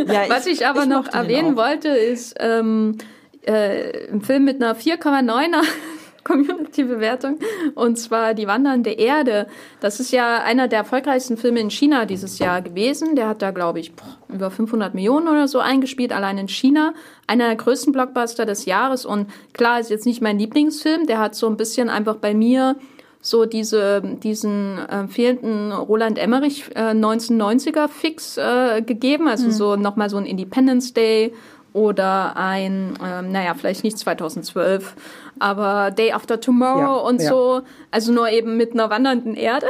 ja, 0.06 0.24
ich, 0.24 0.30
was 0.30 0.46
ich 0.46 0.66
aber 0.66 0.84
ich 0.84 0.90
noch 0.90 1.08
erwähnen 1.08 1.58
wollte, 1.58 1.90
ist 1.90 2.36
ähm, 2.40 2.98
äh, 3.42 4.08
ein 4.12 4.22
Film 4.22 4.46
mit 4.46 4.62
einer 4.62 4.76
4,9er 4.76 5.62
Community-Bewertung 6.24 7.40
und 7.76 7.98
zwar 7.98 8.34
Die 8.34 8.48
wandernde 8.48 8.92
Erde. 8.92 9.48
Das 9.82 10.00
ist 10.00 10.12
ja 10.12 10.42
einer 10.42 10.68
der 10.68 10.80
erfolgreichsten 10.80 11.38
Filme 11.38 11.60
in 11.60 11.70
China 11.70 12.06
dieses 12.06 12.40
Jahr 12.40 12.62
gewesen. 12.62 13.16
Der 13.16 13.28
hat 13.28 13.42
da, 13.42 13.52
glaube 13.52 13.80
ich, 13.80 13.92
über 14.30 14.52
500 14.52 14.94
Millionen 14.94 15.28
oder 15.28 15.48
so 15.48 15.60
eingespielt, 15.60 16.14
allein 16.14 16.38
in 16.38 16.48
China. 16.48 16.94
Einer 17.28 17.48
der 17.48 17.56
größten 17.56 17.92
Blockbuster 17.92 18.46
des 18.46 18.66
Jahres 18.66 19.06
und 19.06 19.28
klar, 19.54 19.80
ist 19.80 19.90
jetzt 19.90 20.06
nicht 20.06 20.22
mein 20.22 20.40
Lieblingsfilm. 20.40 21.08
Der 21.08 21.20
hat 21.20 21.36
so 21.36 21.48
ein 21.48 21.58
bisschen 21.58 21.90
einfach 21.90 22.16
bei 22.16 22.34
mir 22.34 22.76
so 23.22 23.46
diese, 23.46 24.02
diesen 24.02 24.78
äh, 24.78 25.08
fehlenden 25.08 25.72
Roland 25.72 26.18
Emmerich 26.18 26.66
äh, 26.76 26.92
1990er 26.92 27.88
Fix 27.90 28.38
äh, 28.38 28.82
gegeben, 28.82 29.28
also 29.28 29.48
mhm. 29.48 29.52
so 29.52 29.76
nochmal 29.76 30.10
so 30.10 30.18
ein 30.18 30.26
Independence 30.26 30.94
Day 30.94 31.34
oder 31.74 32.36
ein, 32.38 32.94
ähm, 33.04 33.32
naja, 33.32 33.54
vielleicht 33.56 33.84
nicht 33.84 33.98
2012, 33.98 34.96
aber 35.38 35.92
Day 35.92 36.14
After 36.14 36.40
Tomorrow 36.40 36.80
ja, 36.80 36.96
und 36.96 37.22
ja. 37.22 37.30
so, 37.30 37.62
also 37.92 38.14
nur 38.14 38.30
eben 38.30 38.58
mit 38.58 38.74
einer 38.74 38.90
wandernden 38.90 39.36
Erde. 39.36 39.68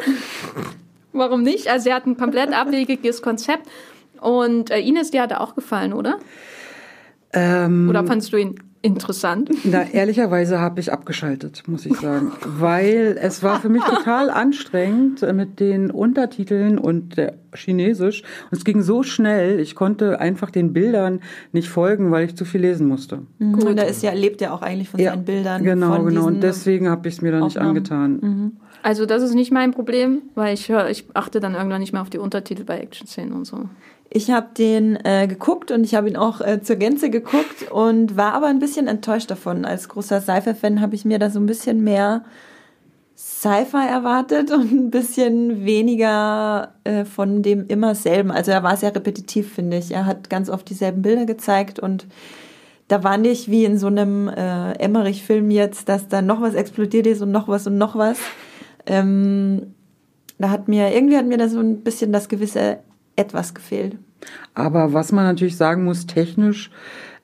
Warum 1.11 1.41
nicht? 1.41 1.67
Also 1.67 1.85
sie 1.85 1.93
hat 1.93 2.05
ein 2.05 2.17
komplett 2.17 2.53
abwegiges 2.53 3.21
Konzept 3.21 3.67
und 4.21 4.69
äh, 4.69 4.79
Ines, 4.79 5.11
dir 5.11 5.23
hat 5.23 5.31
er 5.31 5.41
auch 5.41 5.55
gefallen, 5.55 5.93
oder? 5.93 6.19
Ähm, 7.33 7.89
oder 7.89 8.05
fandest 8.05 8.31
du 8.31 8.37
ihn 8.37 8.55
interessant? 8.81 9.49
Na, 9.63 9.83
ehrlicherweise 9.83 10.59
habe 10.59 10.79
ich 10.79 10.91
abgeschaltet, 10.91 11.63
muss 11.67 11.85
ich 11.85 11.97
sagen. 11.97 12.31
Weil 12.45 13.17
es 13.21 13.43
war 13.43 13.59
für 13.59 13.69
mich 13.69 13.83
total 13.83 14.29
anstrengend 14.29 15.21
mit 15.33 15.59
den 15.59 15.91
Untertiteln 15.91 16.77
und 16.77 17.17
der 17.17 17.35
Chinesisch. 17.53 18.23
Und 18.51 18.57
es 18.57 18.63
ging 18.63 18.81
so 18.81 19.03
schnell, 19.03 19.59
ich 19.59 19.75
konnte 19.75 20.19
einfach 20.19 20.51
den 20.51 20.73
Bildern 20.73 21.21
nicht 21.51 21.67
folgen, 21.67 22.11
weil 22.11 22.25
ich 22.25 22.35
zu 22.35 22.45
viel 22.45 22.61
lesen 22.61 22.87
musste. 22.87 23.23
Mhm. 23.39 23.53
Gut. 23.53 23.65
Und 23.65 23.75
da 23.77 23.83
ist 23.83 24.03
ja, 24.03 24.13
lebt 24.13 24.41
ja 24.41 24.53
auch 24.53 24.61
eigentlich 24.61 24.89
von 24.89 24.99
ja, 24.99 25.11
seinen 25.11 25.25
Bildern. 25.25 25.63
Genau, 25.63 26.03
genau. 26.03 26.27
Und 26.27 26.41
deswegen 26.41 26.89
habe 26.89 27.07
ich 27.07 27.15
es 27.15 27.21
mir 27.21 27.31
dann 27.31 27.43
nicht 27.43 27.57
angetan. 27.57 28.19
Mhm. 28.21 28.51
Also 28.81 29.05
das 29.05 29.23
ist 29.23 29.33
nicht 29.33 29.51
mein 29.51 29.71
Problem, 29.71 30.21
weil 30.35 30.53
ich 30.53 30.69
höre, 30.69 30.89
ich 30.89 31.05
achte 31.13 31.39
dann 31.39 31.53
irgendwann 31.53 31.81
nicht 31.81 31.91
mehr 31.91 32.01
auf 32.01 32.09
die 32.09 32.17
Untertitel 32.17 32.63
bei 32.63 32.79
Action-Szenen 32.79 33.33
und 33.33 33.45
so. 33.45 33.65
Ich 34.11 34.31
habe 34.31 34.47
den 34.57 34.95
äh, 35.05 35.27
geguckt 35.27 35.69
und 35.69 35.83
ich 35.83 35.93
habe 35.93 36.09
ihn 36.09 36.17
auch 36.17 36.41
äh, 36.41 36.61
zur 36.61 36.77
Gänze 36.77 37.11
geguckt 37.11 37.71
und 37.71 38.17
war 38.17 38.33
aber 38.33 38.47
ein 38.47 38.57
bisschen 38.57 38.87
enttäuscht 38.87 39.29
davon. 39.29 39.65
Als 39.65 39.87
großer 39.87 40.19
Sci-Fi-Fan 40.19 40.81
habe 40.81 40.95
ich 40.95 41.05
mir 41.05 41.19
da 41.19 41.29
so 41.29 41.39
ein 41.39 41.45
bisschen 41.45 41.83
mehr 41.83 42.23
Sci-Fi 43.15 43.87
erwartet 43.87 44.49
und 44.53 44.71
ein 44.71 44.89
bisschen 44.89 45.63
weniger 45.63 46.73
äh, 46.85 47.05
von 47.05 47.43
dem 47.43 47.67
immer 47.67 47.93
selben. 47.93 48.31
Also 48.31 48.51
er 48.51 48.63
war 48.63 48.77
sehr 48.77 48.95
repetitiv, 48.95 49.53
finde 49.53 49.77
ich. 49.77 49.91
Er 49.91 50.07
hat 50.07 50.29
ganz 50.29 50.49
oft 50.49 50.67
dieselben 50.69 51.03
Bilder 51.03 51.27
gezeigt 51.27 51.77
und 51.77 52.07
da 52.87 53.03
war 53.03 53.17
nicht 53.17 53.51
wie 53.51 53.65
in 53.65 53.77
so 53.77 53.85
einem 53.85 54.27
äh, 54.27 54.71
Emmerich-Film 54.79 55.51
jetzt, 55.51 55.87
dass 55.87 56.07
da 56.07 56.23
noch 56.23 56.41
was 56.41 56.55
explodiert 56.55 57.05
ist 57.05 57.21
und 57.21 57.29
noch 57.31 57.47
was 57.47 57.67
und 57.67 57.77
noch 57.77 57.95
was. 57.95 58.17
Ähm, 58.87 59.75
da 60.39 60.49
hat 60.49 60.67
mir, 60.67 60.91
irgendwie 60.95 61.17
hat 61.17 61.27
mir 61.27 61.37
da 61.37 61.47
so 61.47 61.59
ein 61.59 61.81
bisschen 61.81 62.11
das 62.11 62.27
gewisse 62.29 62.79
etwas 63.19 63.53
gefehlt. 63.53 63.97
Aber 64.53 64.93
was 64.93 65.11
man 65.11 65.25
natürlich 65.25 65.57
sagen 65.57 65.83
muss, 65.83 66.05
technisch 66.05 66.71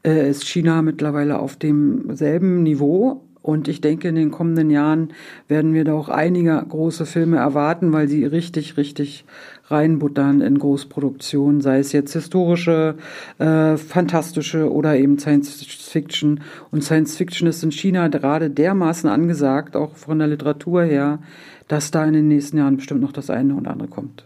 äh, 0.06 0.30
ist 0.30 0.48
China 0.48 0.82
mittlerweile 0.82 1.39
auf 1.39 1.56
demselben 1.56 2.64
Niveau. 2.64 3.22
Und 3.41 3.68
ich 3.68 3.80
denke, 3.80 4.08
in 4.08 4.16
den 4.16 4.32
kommenden 4.32 4.72
Jahren 4.72 5.10
werden 5.48 5.76
wir 5.76 5.84
da 5.84 5.93
auch 5.93 6.10
einige 6.10 6.66
große 6.68 7.06
Filme 7.06 7.38
erwarten, 7.38 7.93
weil 7.93 8.08
sie 8.08 8.26
richtig, 8.26 8.76
richtig 8.76 9.24
reinbuttern 9.68 10.41
in 10.41 10.58
Großproduktionen, 10.58 11.62
sei 11.62 11.78
es 11.78 11.91
jetzt 11.91 12.14
historische, 12.14 12.96
äh, 13.38 13.78
fantastische 13.78 14.72
oder 14.72 14.98
eben 14.98 15.20
Science 15.20 15.64
Fiction. 15.64 16.41
Und 16.72 16.84
Science 16.84 17.18
Fiction 17.18 17.48
ist 17.48 17.64
in 17.64 17.72
China 17.72 18.08
gerade 18.08 18.50
dermaßen 18.50 19.08
angesagt, 19.08 19.76
auch 19.76 19.96
von 19.96 20.18
der 20.18 20.28
Literatur 20.28 20.84
her, 20.84 21.20
dass 21.68 21.91
da 21.91 22.04
in 22.04 22.14
den 22.14 22.28
nächsten 22.28 22.58
Jahren 22.58 22.78
bestimmt 22.78 23.02
noch 23.02 23.12
das 23.12 23.30
eine 23.30 23.54
oder 23.54 23.72
andere 23.72 23.89
kommt. 23.89 24.26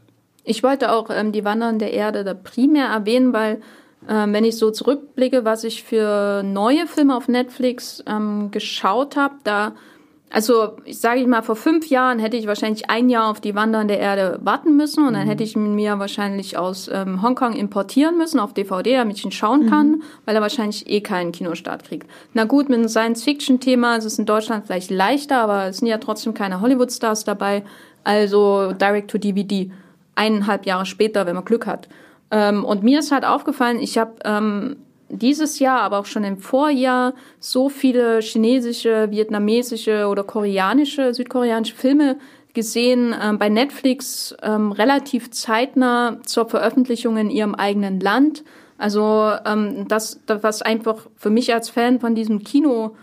Ich 0.50 0.64
wollte 0.64 0.92
auch 0.92 1.12
ähm, 1.12 1.32
die 1.32 1.46
Wandern 1.46 1.78
der 1.78 1.94
Erde 1.94 2.24
da 2.24 2.34
primär 2.34 2.88
erwähnen, 2.88 3.34
weil 3.34 3.62
ähm, 4.10 4.34
wenn 4.34 4.44
ich 4.44 4.58
so 4.58 4.72
zurückblicke, 4.72 5.46
was 5.46 5.64
ich 5.64 5.84
für 5.84 6.42
neue 6.42 6.88
Filme 6.88 7.16
auf 7.16 7.28
Netflix 7.28 8.04
ähm, 8.08 8.50
geschaut 8.50 9.16
habe, 9.16 9.36
da, 9.44 9.76
also 10.32 10.78
ich 10.86 11.00
sage 11.00 11.22
ich 11.22 11.28
mal, 11.28 11.44
vor 11.44 11.56
fünf 11.56 11.88
Jahren 11.90 12.18
hätte 12.18 12.36
ich 12.36 12.48
wahrscheinlich 12.48 12.90
ein 12.90 13.10
Jahr 13.10 13.30
auf 13.30 13.40
die 13.42 13.54
Wandern 13.54 13.88
der 13.88 14.00
Erde 14.00 14.40
warten 14.42 14.76
müssen 14.76 15.06
und 15.06 15.14
dann 15.14 15.26
mhm. 15.26 15.30
hätte 15.30 15.44
ich 15.44 15.56
mir 15.56 16.00
wahrscheinlich 16.00 16.58
aus 16.58 16.90
ähm, 16.92 17.22
Hongkong 17.22 17.54
importieren 17.54 18.18
müssen 18.18 18.40
auf 18.40 18.52
DVD, 18.52 18.96
damit 18.96 19.20
ich 19.20 19.26
ihn 19.26 19.32
schauen 19.32 19.70
kann, 19.70 19.92
mhm. 19.92 20.04
weil 20.26 20.34
er 20.36 20.42
wahrscheinlich 20.42 20.90
eh 20.90 21.02
keinen 21.02 21.32
Kinostart 21.32 21.84
kriegt. 21.84 22.10
Na 22.34 22.46
gut, 22.46 22.70
mit 22.70 22.80
einem 22.80 22.90
Science-Fiction-Thema 22.90 23.98
ist 23.98 24.06
es 24.06 24.18
in 24.18 24.26
Deutschland 24.26 24.66
vielleicht 24.66 24.90
leichter, 24.90 25.38
aber 25.38 25.68
es 25.68 25.78
sind 25.78 25.90
ja 25.90 26.00
trotzdem 26.00 26.34
keine 26.34 26.60
Hollywood-Stars 26.60 27.24
dabei, 27.24 27.64
also 28.04 28.72
Direct-to-DVD 28.72 29.70
eineinhalb 30.20 30.66
Jahre 30.66 30.86
später, 30.86 31.26
wenn 31.26 31.36
man 31.36 31.46
Glück 31.46 31.66
hat. 31.66 31.88
Ähm, 32.30 32.66
und 32.66 32.84
mir 32.84 33.00
ist 33.00 33.12
halt 33.12 33.26
aufgefallen, 33.26 33.80
ich 33.80 33.98
habe 33.98 34.16
ähm, 34.26 34.76
dieses 35.10 35.60
Jahr, 35.60 35.82
aber 35.82 35.98
auch 36.00 36.06
schon 36.06 36.24
im 36.24 36.38
Vorjahr 36.38 37.14
so 37.40 37.70
viele 37.70 38.20
chinesische, 38.20 39.10
vietnamesische 39.10 40.08
oder 40.08 40.24
koreanische, 40.24 41.14
südkoreanische 41.14 41.76
Filme 41.76 42.18
gesehen 42.54 43.16
ähm, 43.20 43.38
bei 43.38 43.50
Netflix 43.50 44.36
ähm, 44.44 44.72
relativ 44.72 45.32
zeitnah 45.32 46.20
zur 46.26 46.50
Veröffentlichung 46.50 47.18
in 47.18 47.30
ihrem 47.30 47.56
eigenen 47.56 48.00
Land. 48.00 48.44
Also 48.78 49.32
ähm, 49.46 49.88
das, 49.88 50.20
das, 50.26 50.44
was 50.44 50.62
einfach 50.62 51.08
für 51.16 51.30
mich 51.30 51.54
als 51.54 51.70
Fan 51.70 52.00
von 52.00 52.16
diesem 52.16 52.44
Kino 52.44 52.96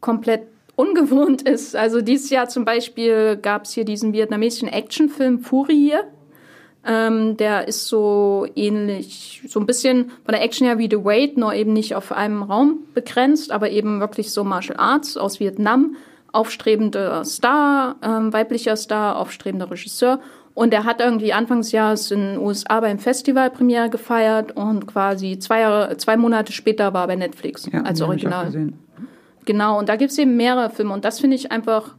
komplett 0.00 0.42
ungewohnt 0.76 1.42
ist. 1.48 1.76
Also 1.76 2.00
dieses 2.00 2.30
Jahr 2.30 2.48
zum 2.48 2.64
Beispiel 2.64 3.36
gab 3.36 3.64
es 3.64 3.72
hier 3.72 3.84
diesen 3.84 4.12
vietnamesischen 4.12 4.68
Actionfilm 4.68 5.40
Furie 5.40 5.94
ähm, 6.86 7.36
der 7.36 7.66
ist 7.68 7.86
so 7.88 8.46
ähnlich, 8.54 9.42
so 9.48 9.60
ein 9.60 9.66
bisschen 9.66 10.10
von 10.24 10.32
der 10.32 10.42
Action 10.42 10.66
her 10.66 10.78
wie 10.78 10.88
The 10.90 11.04
Wait, 11.04 11.36
nur 11.36 11.54
eben 11.54 11.72
nicht 11.72 11.94
auf 11.94 12.12
einem 12.12 12.42
Raum 12.42 12.80
begrenzt, 12.94 13.50
aber 13.50 13.70
eben 13.70 14.00
wirklich 14.00 14.32
so 14.32 14.44
Martial 14.44 14.78
Arts 14.78 15.16
aus 15.16 15.40
Vietnam. 15.40 15.96
Aufstrebender 16.32 17.24
Star, 17.24 17.94
ähm, 18.02 18.32
weiblicher 18.32 18.76
Star, 18.76 19.16
aufstrebender 19.20 19.70
Regisseur. 19.70 20.18
Und 20.52 20.72
er 20.72 20.84
hat 20.84 21.00
irgendwie 21.00 21.32
Anfangsjahres 21.32 22.10
in 22.10 22.20
den 22.20 22.38
USA 22.38 22.80
beim 22.80 22.98
Festival 22.98 23.50
Premiere 23.50 23.90
gefeiert 23.90 24.56
und 24.56 24.86
quasi 24.86 25.38
zwei, 25.38 25.60
Jahre, 25.60 25.96
zwei 25.96 26.16
Monate 26.16 26.52
später 26.52 26.92
war 26.92 27.04
er 27.04 27.06
bei 27.08 27.16
Netflix 27.16 27.68
ja, 27.72 27.82
als 27.82 28.00
Original. 28.00 28.72
Genau, 29.44 29.78
und 29.78 29.88
da 29.88 29.96
gibt's 29.96 30.16
eben 30.16 30.36
mehrere 30.36 30.70
Filme 30.70 30.94
und 30.94 31.04
das 31.04 31.20
finde 31.20 31.36
ich 31.36 31.50
einfach 31.50 31.94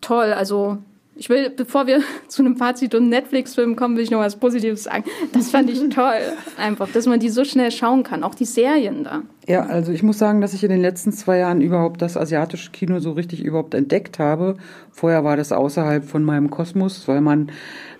toll. 0.00 0.32
Also 0.32 0.78
ich 1.18 1.28
will, 1.28 1.50
bevor 1.50 1.86
wir 1.86 2.00
zu 2.28 2.42
einem 2.42 2.56
Fazit 2.56 2.94
und 2.94 3.08
Netflix-Film 3.08 3.76
kommen, 3.76 3.96
will 3.96 4.04
ich 4.04 4.10
noch 4.10 4.20
was 4.20 4.36
Positives 4.36 4.84
sagen. 4.84 5.04
Das 5.32 5.50
fand 5.50 5.68
ich 5.68 5.80
toll, 5.94 6.20
einfach, 6.56 6.88
dass 6.92 7.06
man 7.06 7.20
die 7.20 7.28
so 7.28 7.44
schnell 7.44 7.70
schauen 7.70 8.04
kann, 8.04 8.22
auch 8.22 8.34
die 8.34 8.44
Serien 8.44 9.04
da. 9.04 9.22
Ja, 9.46 9.62
also 9.66 9.92
ich 9.92 10.02
muss 10.02 10.18
sagen, 10.18 10.40
dass 10.40 10.54
ich 10.54 10.62
in 10.62 10.70
den 10.70 10.80
letzten 10.80 11.10
zwei 11.10 11.38
Jahren 11.38 11.60
überhaupt 11.60 12.02
das 12.02 12.16
asiatische 12.16 12.70
Kino 12.70 13.00
so 13.00 13.12
richtig 13.12 13.42
überhaupt 13.42 13.74
entdeckt 13.74 14.18
habe. 14.18 14.56
Vorher 14.90 15.24
war 15.24 15.36
das 15.36 15.52
außerhalb 15.52 16.04
von 16.04 16.22
meinem 16.22 16.50
Kosmos, 16.50 17.08
weil 17.08 17.20
man 17.20 17.50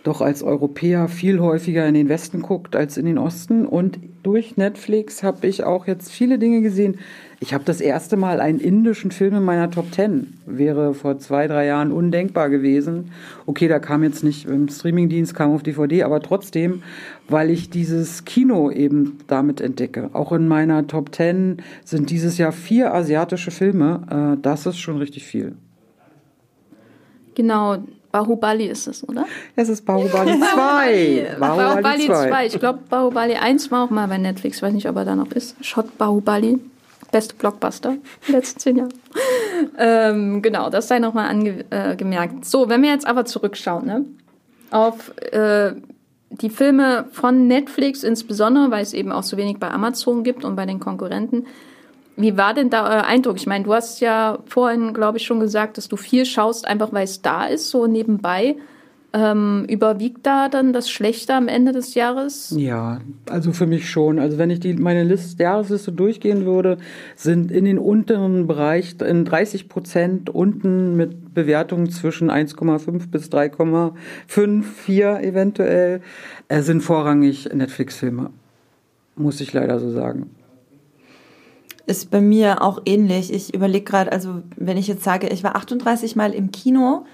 doch 0.04 0.20
als 0.20 0.42
Europäer 0.42 1.08
viel 1.08 1.40
häufiger 1.40 1.86
in 1.86 1.94
den 1.94 2.08
Westen 2.08 2.42
guckt 2.42 2.76
als 2.76 2.96
in 2.96 3.06
den 3.06 3.18
Osten. 3.18 3.66
Und 3.66 3.98
durch 4.22 4.56
Netflix 4.56 5.22
habe 5.22 5.46
ich 5.46 5.64
auch 5.64 5.86
jetzt 5.86 6.12
viele 6.12 6.38
Dinge 6.38 6.60
gesehen, 6.60 6.98
ich 7.40 7.54
habe 7.54 7.62
das 7.64 7.80
erste 7.80 8.16
Mal 8.16 8.40
einen 8.40 8.58
indischen 8.58 9.12
Film 9.12 9.36
in 9.36 9.44
meiner 9.44 9.70
Top 9.70 9.92
Ten. 9.92 10.34
Wäre 10.44 10.92
vor 10.92 11.18
zwei, 11.18 11.46
drei 11.46 11.66
Jahren 11.66 11.92
undenkbar 11.92 12.50
gewesen. 12.50 13.12
Okay, 13.46 13.68
da 13.68 13.78
kam 13.78 14.02
jetzt 14.02 14.24
nicht 14.24 14.46
im 14.46 14.68
Streamingdienst, 14.68 15.34
kam 15.34 15.52
auf 15.52 15.62
DVD, 15.62 16.02
aber 16.02 16.20
trotzdem, 16.20 16.82
weil 17.28 17.50
ich 17.50 17.70
dieses 17.70 18.24
Kino 18.24 18.72
eben 18.72 19.18
damit 19.28 19.60
entdecke. 19.60 20.10
Auch 20.14 20.32
in 20.32 20.48
meiner 20.48 20.88
Top 20.88 21.12
Ten 21.12 21.58
sind 21.84 22.10
dieses 22.10 22.38
Jahr 22.38 22.50
vier 22.50 22.92
asiatische 22.92 23.52
Filme. 23.52 24.34
Äh, 24.36 24.42
das 24.42 24.66
ist 24.66 24.78
schon 24.78 24.98
richtig 24.98 25.24
viel. 25.24 25.54
Genau, 27.36 27.78
Bahubali 28.10 28.66
ist 28.66 28.88
es, 28.88 29.08
oder? 29.08 29.26
Es 29.54 29.68
ist 29.68 29.84
Bahubali 29.86 30.40
2. 30.40 31.36
Bahubali 31.38 32.06
2. 32.06 32.46
Ich 32.46 32.58
glaube, 32.58 32.80
Bahubali 32.88 33.34
1 33.34 33.70
war 33.70 33.84
auch 33.84 33.90
mal 33.90 34.08
bei 34.08 34.18
Netflix. 34.18 34.56
Ich 34.56 34.62
weiß 34.64 34.72
nicht, 34.72 34.88
ob 34.88 34.96
er 34.96 35.04
da 35.04 35.14
noch 35.14 35.30
ist. 35.30 35.54
Shot 35.64 35.96
Bahubali 35.98 36.58
beste 37.10 37.34
Blockbuster 37.34 37.96
der 38.26 38.34
letzten 38.34 38.60
zehn 38.60 38.76
Jahre. 38.76 38.90
ähm, 39.78 40.42
genau, 40.42 40.70
das 40.70 40.88
sei 40.88 40.98
nochmal 40.98 41.28
angemerkt. 41.28 42.34
Äh, 42.34 42.44
so, 42.44 42.68
wenn 42.68 42.82
wir 42.82 42.90
jetzt 42.90 43.06
aber 43.06 43.24
zurückschauen, 43.24 43.86
ne, 43.86 44.04
auf 44.70 45.16
äh, 45.32 45.72
die 46.30 46.50
Filme 46.50 47.06
von 47.12 47.46
Netflix 47.46 48.02
insbesondere, 48.02 48.70
weil 48.70 48.82
es 48.82 48.92
eben 48.92 49.12
auch 49.12 49.22
so 49.22 49.36
wenig 49.36 49.58
bei 49.58 49.70
Amazon 49.70 50.24
gibt 50.24 50.44
und 50.44 50.56
bei 50.56 50.66
den 50.66 50.80
Konkurrenten. 50.80 51.46
Wie 52.16 52.36
war 52.36 52.52
denn 52.52 52.68
da 52.68 52.84
euer 52.84 53.04
Eindruck? 53.04 53.36
Ich 53.36 53.46
meine, 53.46 53.64
du 53.64 53.72
hast 53.72 54.00
ja 54.00 54.38
vorhin, 54.46 54.92
glaube 54.92 55.18
ich, 55.18 55.24
schon 55.24 55.40
gesagt, 55.40 55.78
dass 55.78 55.88
du 55.88 55.96
viel 55.96 56.26
schaust, 56.26 56.66
einfach 56.66 56.92
weil 56.92 57.04
es 57.04 57.22
da 57.22 57.46
ist, 57.46 57.70
so 57.70 57.86
nebenbei. 57.86 58.56
Ähm, 59.14 59.64
überwiegt 59.70 60.26
da 60.26 60.50
dann 60.50 60.74
das 60.74 60.90
Schlechte 60.90 61.32
am 61.32 61.48
Ende 61.48 61.72
des 61.72 61.94
Jahres? 61.94 62.54
Ja, 62.54 63.00
also 63.30 63.52
für 63.52 63.66
mich 63.66 63.88
schon. 63.88 64.18
Also 64.18 64.36
wenn 64.36 64.50
ich 64.50 64.60
die, 64.60 64.74
meine 64.74 65.02
List, 65.02 65.40
Jahresliste 65.40 65.92
durchgehen 65.92 66.44
würde, 66.44 66.76
sind 67.16 67.50
in 67.50 67.64
den 67.64 67.78
unteren 67.78 68.46
Bereich 68.46 68.96
in 69.00 69.24
30 69.24 69.70
Prozent 69.70 70.28
unten 70.28 70.94
mit 70.96 71.32
Bewertungen 71.32 71.88
zwischen 71.88 72.30
1,5 72.30 73.10
bis 73.10 73.30
3,5, 73.30 74.62
4 74.62 75.20
eventuell, 75.22 76.02
äh, 76.48 76.60
sind 76.60 76.82
vorrangig 76.82 77.48
Netflix-Filme. 77.50 78.28
Muss 79.16 79.40
ich 79.40 79.54
leider 79.54 79.80
so 79.80 79.90
sagen 79.90 80.30
ist 81.88 82.10
bei 82.10 82.20
mir 82.20 82.60
auch 82.60 82.82
ähnlich. 82.84 83.32
Ich 83.32 83.54
überlege 83.54 83.84
gerade, 83.84 84.12
also 84.12 84.42
wenn 84.56 84.76
ich 84.76 84.88
jetzt 84.88 85.04
sage, 85.04 85.28
ich 85.28 85.42
war 85.42 85.56
38 85.56 86.16
Mal 86.16 86.34
im 86.34 86.52
Kino, 86.52 87.06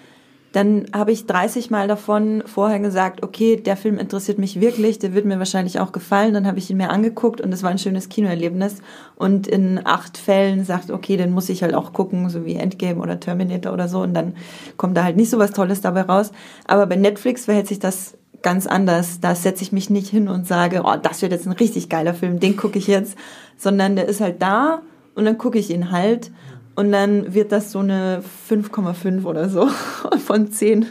dann 0.55 0.87
habe 0.93 1.11
ich 1.11 1.27
30 1.27 1.73
Mal 1.73 1.89
davon 1.89 2.45
vorher 2.47 2.79
gesagt, 2.79 3.25
okay, 3.25 3.57
der 3.57 3.77
Film 3.77 3.99
interessiert 3.99 4.39
mich 4.39 4.61
wirklich, 4.61 5.01
der 5.01 5.13
wird 5.13 5.25
mir 5.25 5.41
wahrscheinlich 5.41 5.81
auch 5.81 5.91
gefallen. 5.91 6.33
Dann 6.33 6.47
habe 6.47 6.61
ich 6.61 6.71
ihn 6.71 6.77
mir 6.77 6.91
angeguckt 6.91 7.41
und 7.41 7.53
es 7.53 7.65
war 7.65 7.71
ein 7.71 7.79
schönes 7.79 8.09
Kinoerlebnis. 8.09 8.77
Und 9.17 9.49
in 9.49 9.81
acht 9.83 10.17
Fällen 10.17 10.65
sagt, 10.65 10.93
okay, 10.93 11.17
den 11.17 11.33
muss 11.33 11.49
ich 11.49 11.65
halt 11.65 11.75
auch 11.75 11.93
gucken, 11.93 12.31
so 12.31 12.45
wie 12.45 12.55
Endgame 12.55 13.01
oder 13.01 13.19
Terminator 13.19 13.73
oder 13.73 13.89
so. 13.89 14.03
Und 14.03 14.15
dann 14.15 14.35
kommt 14.77 14.97
da 14.97 15.03
halt 15.03 15.17
nicht 15.17 15.29
so 15.29 15.41
was 15.41 15.51
Tolles 15.51 15.81
dabei 15.81 16.03
raus. 16.03 16.31
Aber 16.69 16.87
bei 16.87 16.95
Netflix 16.95 17.47
verhält 17.47 17.67
sich 17.67 17.81
das 17.81 18.17
ganz 18.43 18.69
anders. 18.69 19.19
Da 19.19 19.35
setze 19.35 19.65
ich 19.65 19.73
mich 19.73 19.91
nicht 19.91 20.09
hin 20.09 20.29
und 20.29 20.47
sage, 20.47 20.83
oh, 20.85 20.95
das 21.03 21.21
wird 21.21 21.33
jetzt 21.33 21.47
ein 21.47 21.53
richtig 21.53 21.89
geiler 21.89 22.15
Film, 22.15 22.39
den 22.39 22.57
gucke 22.57 22.79
ich 22.79 22.87
jetzt. 22.87 23.19
Sondern 23.57 23.97
der 23.97 24.07
ist 24.07 24.21
halt 24.21 24.41
da 24.41 24.83
und 25.17 25.25
dann 25.25 25.37
gucke 25.37 25.59
ich 25.59 25.71
ihn 25.71 25.91
halt. 25.91 26.31
Und 26.77 26.91
dann 26.91 27.35
wird 27.35 27.53
das 27.53 27.71
so 27.71 27.79
eine 27.79 28.23
5,5 28.51 29.25
oder 29.25 29.49
so 29.49 29.69
von 30.27 30.51
10. 30.51 30.87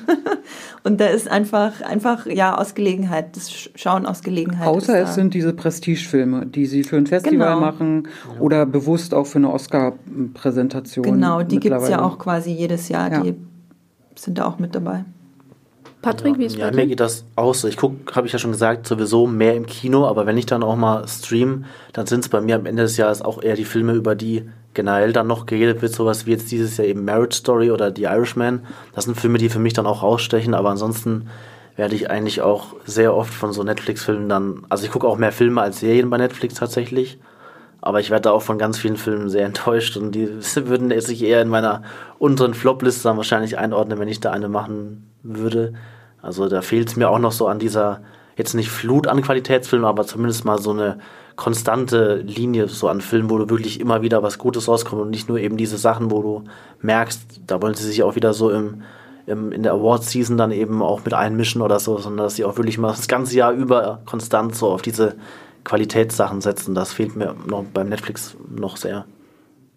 Und 0.84 1.02
da 1.02 1.08
ist 1.08 1.28
einfach, 1.28 1.82
einfach, 1.82 2.26
ja, 2.26 2.58
aus 2.58 2.74
Gelegenheit, 2.74 3.36
das 3.36 3.52
Schauen 3.52 4.06
aus 4.06 4.22
Gelegenheit. 4.22 4.68
Außer 4.68 4.98
es 5.02 5.16
sind 5.16 5.34
diese 5.34 5.52
Prestigefilme, 5.54 6.46
die 6.46 6.68
sie 6.68 6.84
für 6.84 6.96
ein 6.96 7.08
Festival 7.08 7.56
genau. 7.56 7.60
machen 7.60 8.08
oder 8.40 8.66
bewusst 8.66 9.14
auch 9.14 9.26
für 9.26 9.40
eine 9.40 9.52
Oscar-Präsentation. 9.52 11.04
Genau, 11.04 11.44
die 11.44 11.60
gibt 11.60 11.76
es 11.76 11.90
ja 11.90 12.02
auch 12.02 12.18
quasi 12.18 12.52
jedes 12.52 12.88
Jahr, 12.88 13.12
ja. 13.12 13.22
die 13.22 13.36
sind 14.16 14.38
da 14.38 14.46
auch 14.46 14.60
mit 14.60 14.76
dabei. 14.76 15.04
Patrick, 16.02 16.38
wie 16.38 16.46
ist 16.46 16.58
ja, 16.58 16.70
mir 16.70 16.86
geht 16.86 17.00
das 17.00 17.24
auch 17.38 17.54
so. 17.56 17.70
Ich 17.70 17.78
gucke, 17.78 18.14
habe 18.14 18.28
ich 18.28 18.34
ja 18.34 18.40
schon 18.40 18.52
gesagt, 18.52 18.88
sowieso 18.88 19.26
mehr 19.26 19.56
im 19.56 19.66
Kino, 19.66 20.06
aber 20.06 20.26
wenn 20.26 20.38
ich 20.38 20.46
dann 20.46 20.62
auch 20.62 20.76
mal 20.76 21.08
stream, 21.08 21.64
dann 21.94 22.08
sind 22.08 22.26
es 22.26 22.30
bei 22.30 22.42
mir 22.42 22.56
am 22.56 22.66
Ende 22.66 22.84
des 22.84 22.98
Jahres 22.98 23.22
auch 23.22 23.42
eher 23.42 23.56
die 23.56 23.64
Filme, 23.64 23.94
über 23.94 24.14
die 24.14 24.44
generell 24.74 25.14
dann 25.14 25.28
noch 25.28 25.46
geredet 25.46 25.82
wird, 25.82 25.94
sowas 25.94 26.26
wie 26.26 26.32
jetzt 26.32 26.52
dieses 26.52 26.78
Jahr 26.78 26.88
eben 26.88 27.06
Marriage 27.06 27.38
Story 27.38 27.72
oder 27.72 27.94
The 27.96 28.04
Irishman. 28.04 28.66
Das 28.94 29.06
sind 29.06 29.20
Filme, 29.20 29.38
die 29.38 29.50
für 29.50 29.60
mich 29.60 29.74
dann 29.74 29.88
auch 29.88 30.04
rausstechen, 30.04 30.54
aber 30.54 30.70
ansonsten 30.70 31.30
werde 31.76 31.96
ich 31.96 32.10
eigentlich 32.10 32.42
auch 32.42 32.76
sehr 32.86 33.16
oft 33.16 33.34
von 33.34 33.54
so 33.54 33.64
Netflix-Filmen 33.64 34.30
dann, 34.30 34.66
also 34.70 34.86
ich 34.86 34.92
gucke 34.92 35.08
auch 35.08 35.18
mehr 35.18 35.32
Filme 35.32 35.62
als 35.62 35.80
Serien 35.80 36.10
bei 36.10 36.18
Netflix 36.18 36.56
tatsächlich, 36.56 37.20
aber 37.82 38.00
ich 38.00 38.10
werde 38.12 38.24
da 38.24 38.32
auch 38.32 38.42
von 38.42 38.58
ganz 38.58 38.78
vielen 38.78 38.98
Filmen 38.98 39.30
sehr 39.30 39.46
enttäuscht 39.48 39.98
und 39.98 40.12
die 40.14 40.30
würden 40.68 41.00
sich 41.02 41.24
eher 41.24 41.42
in 41.42 41.50
meiner 41.50 41.84
unteren 42.20 42.54
Flop-Liste 42.54 43.04
dann 43.04 43.18
wahrscheinlich 43.18 43.58
einordnen, 43.58 44.00
wenn 44.00 44.08
ich 44.08 44.20
da 44.20 44.32
eine 44.32 44.50
machen 44.50 45.10
würde. 45.24 45.74
Also 46.22 46.48
da 46.48 46.62
fehlt 46.62 46.90
es 46.90 46.96
mir 46.96 47.10
auch 47.10 47.20
noch 47.20 47.32
so 47.32 47.48
an 47.48 47.60
dieser, 47.60 48.02
jetzt 48.38 48.54
nicht 48.54 48.70
Flut 48.70 49.08
an 49.08 49.22
Qualitätsfilmen, 49.22 49.88
aber 49.88 50.06
zumindest 50.06 50.46
mal 50.46 50.60
so 50.60 50.72
eine 50.72 51.00
konstante 51.36 52.18
Linie 52.18 52.68
so 52.68 52.88
an 52.88 53.02
Filmen, 53.02 53.30
wo 53.30 53.38
du 53.38 53.50
wirklich 53.50 53.80
immer 53.80 54.02
wieder 54.02 54.24
was 54.24 54.38
Gutes 54.38 54.68
rauskommt 54.68 55.02
und 55.02 55.10
nicht 55.10 55.30
nur 55.30 55.40
eben 55.40 55.58
diese 55.58 55.78
Sachen, 55.78 56.12
wo 56.12 56.22
du 56.22 56.44
merkst, 56.82 57.42
da 57.48 57.62
wollen 57.62 57.74
sie 57.74 57.86
sich 57.86 58.04
auch 58.04 58.16
wieder 58.16 58.34
so 58.34 58.52
im, 58.52 58.84
im 59.26 59.52
in 59.52 59.64
der 59.64 59.74
Award-Season 59.74 60.38
dann 60.38 60.52
eben 60.52 60.82
auch 60.82 61.04
mit 61.06 61.14
einmischen 61.14 61.62
oder 61.62 61.80
so, 61.80 61.98
sondern 61.98 62.26
dass 62.26 62.36
sie 62.36 62.46
auch 62.46 62.58
wirklich 62.58 62.78
mal 62.78 62.90
das 62.90 63.08
ganze 63.08 63.36
Jahr 63.36 63.52
über 63.52 64.02
konstant 64.06 64.56
so 64.56 64.70
auf 64.70 64.82
diese 64.82 65.16
Qualitätssachen 65.64 66.42
setzen. 66.42 66.76
Das 66.76 66.94
fehlt 66.94 67.16
mir 67.16 67.36
noch 67.48 67.64
beim 67.74 67.90
Netflix 67.90 68.36
noch 68.56 68.78
sehr. 68.78 69.06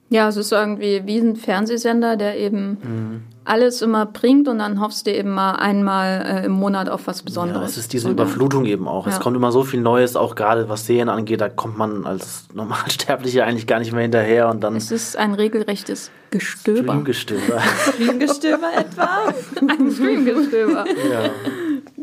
Ja, 0.08 0.28
es 0.28 0.36
ist 0.36 0.52
irgendwie 0.52 1.02
wie 1.04 1.18
ein 1.18 1.36
Fernsehsender, 1.36 2.16
der 2.16 2.38
eben 2.38 2.78
mhm. 2.82 3.22
Alles 3.46 3.82
immer 3.82 4.06
bringt 4.06 4.48
und 4.48 4.58
dann 4.58 4.80
hoffst 4.80 5.06
du 5.06 5.12
eben 5.12 5.30
mal 5.30 5.52
einmal 5.52 6.24
äh, 6.26 6.46
im 6.46 6.52
Monat 6.52 6.88
auf 6.88 7.06
was 7.06 7.22
Besonderes. 7.22 7.60
Ja, 7.60 7.66
es 7.66 7.76
ist 7.76 7.92
diese 7.92 8.10
Überflutung 8.10 8.64
eben 8.66 8.88
auch. 8.88 9.06
Ja. 9.06 9.12
Es 9.12 9.20
kommt 9.20 9.36
immer 9.36 9.52
so 9.52 9.62
viel 9.62 9.80
Neues, 9.80 10.16
auch 10.16 10.34
gerade 10.34 10.68
was 10.68 10.86
Serien 10.86 11.08
angeht, 11.08 11.40
da 11.40 11.48
kommt 11.48 11.78
man 11.78 12.04
als 12.06 12.48
Normalsterblicher 12.52 13.44
eigentlich 13.46 13.66
gar 13.66 13.78
nicht 13.78 13.92
mehr 13.92 14.02
hinterher 14.02 14.48
und 14.48 14.62
dann. 14.62 14.76
Es 14.76 14.90
ist 14.90 15.16
ein 15.16 15.34
regelrechtes 15.34 16.10
Gestöber. 16.30 16.82
Streamgestöber. 16.82 17.60
Streamgestöber 17.94 18.70
etwa? 18.76 19.08
ein 19.60 19.90
Streamgestöber. 19.90 20.84
ja. 21.10 21.30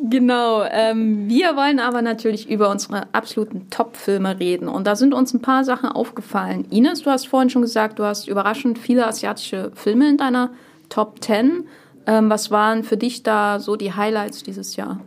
Genau. 0.09 0.63
Ähm, 0.69 1.29
wir 1.29 1.55
wollen 1.55 1.79
aber 1.79 2.01
natürlich 2.01 2.49
über 2.49 2.69
unsere 2.69 3.07
absoluten 3.13 3.69
Top-Filme 3.69 4.39
reden. 4.39 4.67
Und 4.67 4.85
da 4.85 4.95
sind 4.95 5.13
uns 5.13 5.33
ein 5.33 5.41
paar 5.41 5.63
Sachen 5.63 5.89
aufgefallen. 5.89 6.65
Ines, 6.69 7.03
du 7.03 7.09
hast 7.09 7.27
vorhin 7.27 7.49
schon 7.49 7.61
gesagt, 7.61 7.99
du 7.99 8.03
hast 8.03 8.27
überraschend 8.27 8.77
viele 8.77 9.07
asiatische 9.07 9.71
Filme 9.75 10.09
in 10.09 10.17
deiner 10.17 10.51
Top 10.89 11.23
10. 11.23 11.65
Ähm, 12.05 12.29
was 12.29 12.51
waren 12.51 12.83
für 12.83 12.97
dich 12.97 13.23
da 13.23 13.59
so 13.59 13.75
die 13.75 13.93
Highlights 13.93 14.43
dieses 14.43 14.75
Jahr? 14.75 14.99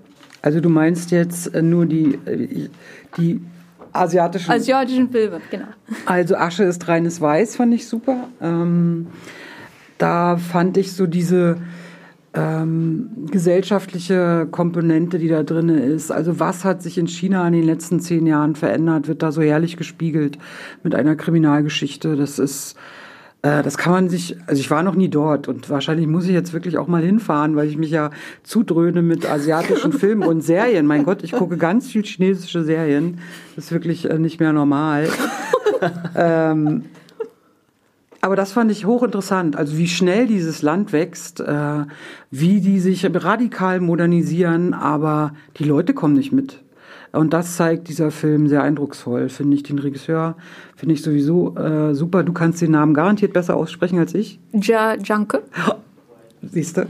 Also 0.42 0.60
du 0.60 0.68
meinst 0.68 1.10
jetzt 1.10 1.54
äh, 1.54 1.62
nur 1.62 1.86
die, 1.86 2.18
äh, 2.24 2.68
die 3.16 3.40
asiatischen... 3.92 4.50
Asiatischen 4.50 5.10
Filme, 5.10 5.40
genau. 5.50 5.66
Also 6.06 6.36
Asche 6.36 6.64
ist 6.64 6.86
reines 6.88 7.20
Weiß 7.20 7.56
fand 7.56 7.74
ich 7.74 7.88
super. 7.88 8.28
Ähm, 8.40 9.08
da 9.98 10.36
fand 10.36 10.76
ich 10.76 10.92
so 10.92 11.06
diese 11.06 11.56
ähm, 12.36 13.26
gesellschaftliche 13.30 14.46
Komponente, 14.50 15.18
die 15.18 15.28
da 15.28 15.42
drin 15.42 15.70
ist. 15.70 16.12
Also 16.12 16.38
was 16.38 16.64
hat 16.64 16.82
sich 16.82 16.98
in 16.98 17.08
China 17.08 17.46
in 17.46 17.54
den 17.54 17.64
letzten 17.64 18.00
zehn 18.00 18.26
Jahren 18.26 18.54
verändert, 18.54 19.08
wird 19.08 19.22
da 19.22 19.32
so 19.32 19.40
herrlich 19.40 19.76
gespiegelt 19.76 20.38
mit 20.82 20.94
einer 20.94 21.16
Kriminalgeschichte. 21.16 22.14
Das 22.14 22.38
ist, 22.38 22.76
äh, 23.46 23.62
das 23.62 23.78
kann 23.78 23.92
man 23.92 24.08
sich, 24.08 24.36
also 24.46 24.60
ich 24.60 24.70
war 24.70 24.82
noch 24.82 24.94
nie 24.94 25.08
dort 25.08 25.46
und 25.46 25.70
wahrscheinlich 25.70 26.06
muss 26.06 26.24
ich 26.24 26.32
jetzt 26.32 26.52
wirklich 26.52 26.78
auch 26.78 26.88
mal 26.88 27.02
hinfahren, 27.02 27.54
weil 27.54 27.68
ich 27.68 27.76
mich 27.76 27.90
ja 27.90 28.10
zudröhne 28.42 29.02
mit 29.02 29.28
asiatischen 29.30 29.92
Filmen 30.00 30.24
und 30.24 30.40
Serien. 30.40 30.86
Mein 30.86 31.04
Gott, 31.04 31.22
ich 31.22 31.32
gucke 31.32 31.56
ganz 31.56 31.86
viel 31.86 32.02
chinesische 32.02 32.64
Serien. 32.64 33.20
Das 33.54 33.66
ist 33.66 33.72
wirklich 33.72 34.10
äh, 34.10 34.18
nicht 34.18 34.40
mehr 34.40 34.52
normal. 34.52 35.08
ähm, 36.16 36.86
aber 38.20 38.34
das 38.34 38.50
fand 38.50 38.72
ich 38.72 38.84
hochinteressant. 38.84 39.54
Also 39.54 39.78
wie 39.78 39.86
schnell 39.86 40.26
dieses 40.26 40.62
Land 40.62 40.92
wächst, 40.92 41.38
äh, 41.38 41.84
wie 42.32 42.60
die 42.60 42.80
sich 42.80 43.06
radikal 43.14 43.78
modernisieren, 43.78 44.74
aber 44.74 45.34
die 45.58 45.64
Leute 45.64 45.94
kommen 45.94 46.14
nicht 46.14 46.32
mit. 46.32 46.64
Und 47.16 47.32
das 47.32 47.56
zeigt 47.56 47.88
dieser 47.88 48.10
Film 48.10 48.48
sehr 48.48 48.62
eindrucksvoll, 48.62 49.28
finde 49.28 49.56
ich. 49.56 49.62
Den 49.62 49.78
Regisseur 49.78 50.36
finde 50.76 50.94
ich 50.94 51.02
sowieso 51.02 51.56
äh, 51.56 51.94
super. 51.94 52.22
Du 52.22 52.32
kannst 52.32 52.60
den 52.60 52.72
Namen 52.72 52.94
garantiert 52.94 53.32
besser 53.32 53.56
aussprechen 53.56 53.98
als 53.98 54.14
ich. 54.14 54.38
Ja 54.52 54.94
Janke. 54.94 55.42
Siehst 56.42 56.76
du? 56.76 56.86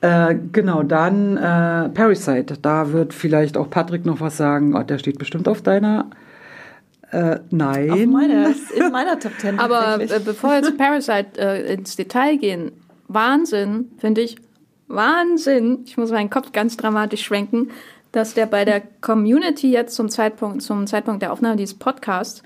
Äh, 0.00 0.36
genau, 0.52 0.82
dann 0.82 1.36
äh, 1.36 1.88
Parasite. 1.88 2.58
Da 2.60 2.92
wird 2.92 3.14
vielleicht 3.14 3.56
auch 3.56 3.70
Patrick 3.70 4.04
noch 4.04 4.20
was 4.20 4.36
sagen. 4.36 4.74
Oh, 4.76 4.82
der 4.82 4.98
steht 4.98 5.18
bestimmt 5.18 5.48
auf 5.48 5.62
deiner 5.62 6.10
äh, 7.10 7.38
nein. 7.50 7.90
Auf 7.90 8.06
meiner, 8.06 8.48
in 8.76 8.92
meiner 8.92 9.18
Top 9.18 9.38
Ten. 9.38 9.58
Aber 9.58 10.00
äh, 10.00 10.20
bevor 10.24 10.50
wir 10.50 10.62
zu 10.62 10.72
Parasite 10.72 11.38
äh, 11.38 11.74
ins 11.74 11.96
Detail 11.96 12.36
gehen, 12.36 12.72
Wahnsinn, 13.08 13.92
finde 13.98 14.22
ich, 14.22 14.36
Wahnsinn, 14.88 15.80
ich 15.86 15.96
muss 15.96 16.10
meinen 16.10 16.28
Kopf 16.28 16.52
ganz 16.52 16.76
dramatisch 16.76 17.22
schwenken, 17.22 17.70
dass 18.14 18.34
der 18.34 18.46
bei 18.46 18.64
der 18.64 18.80
Community 19.00 19.70
jetzt 19.70 19.94
zum 19.96 20.08
Zeitpunkt, 20.08 20.62
zum 20.62 20.86
Zeitpunkt 20.86 21.22
der 21.22 21.32
Aufnahme 21.32 21.56
dieses 21.56 21.74
Podcasts 21.74 22.42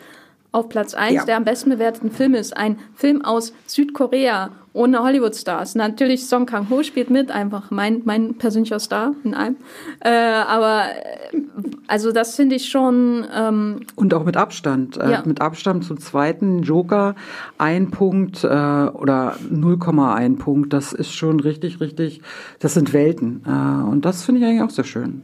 auf 0.51 0.71
Platz 0.71 0.95
1 0.95 1.15
ja. 1.15 1.25
der 1.27 1.37
am 1.37 1.45
besten 1.45 1.69
bewerteten 1.69 2.11
Filme 2.11 2.39
ist. 2.39 2.57
Ein 2.57 2.79
Film 2.95 3.23
aus 3.23 3.53
Südkorea 3.67 4.51
ohne 4.73 5.03
Hollywood-Stars. 5.03 5.75
Natürlich 5.75 6.27
Song 6.27 6.47
Kang-ho 6.47 6.83
spielt 6.83 7.11
mit, 7.11 7.31
einfach 7.31 7.71
mein, 7.71 8.03
mein 8.05 8.39
persönlicher 8.39 8.79
Star 8.79 9.13
in 9.25 9.35
einem. 9.35 9.57
Äh, 10.01 10.09
aber 10.09 10.85
äh, 10.85 11.43
also 11.87 12.13
das 12.13 12.37
finde 12.37 12.57
ich 12.57 12.71
schon... 12.71 13.27
Ähm, 13.35 13.81
Und 13.97 14.15
auch 14.15 14.25
mit 14.25 14.39
Abstand. 14.39 14.97
Äh, 14.97 15.11
ja. 15.11 15.23
Mit 15.27 15.43
Abstand 15.43 15.85
zum 15.85 16.01
zweiten 16.01 16.63
Joker 16.63 17.15
ein 17.59 17.91
Punkt 17.91 18.43
äh, 18.45 18.47
oder 18.47 19.37
0,1 19.53 20.39
Punkt. 20.39 20.73
Das 20.73 20.95
ist 20.95 21.13
schon 21.13 21.41
richtig, 21.41 21.81
richtig... 21.81 22.23
Das 22.61 22.73
sind 22.75 22.95
Welten. 22.95 23.43
Äh, 23.47 23.91
und 23.91 24.07
das 24.07 24.25
finde 24.25 24.41
ich 24.41 24.47
eigentlich 24.47 24.63
auch 24.63 24.71
sehr 24.71 24.85
schön. 24.85 25.23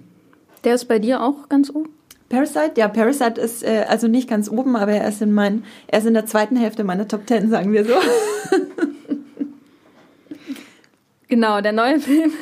Der 0.65 0.75
ist 0.75 0.87
bei 0.87 0.99
dir 0.99 1.23
auch 1.23 1.49
ganz 1.49 1.71
oben? 1.71 1.91
Parasite? 2.29 2.73
Ja, 2.77 2.89
Parasite 2.89 3.41
ist 3.41 3.63
äh, 3.63 3.85
also 3.89 4.09
nicht 4.09 4.29
ganz 4.29 4.49
oben, 4.49 4.77
aber 4.77 4.93
er 4.93 5.09
ist 5.09 5.23
in 5.23 5.33
mein, 5.33 5.65
er 5.87 6.01
ist 6.01 6.07
in 6.07 6.15
der 6.15 6.27
zweiten 6.27 6.57
Hälfte 6.57 6.83
meiner 6.83 7.07
Top 7.07 7.27
Ten, 7.27 7.51
sagen 7.51 7.73
wir 7.73 7.85
so. 7.85 7.95
genau, 11.29 11.61
der 11.61 11.73
neue 11.73 12.01
Film 12.01 12.33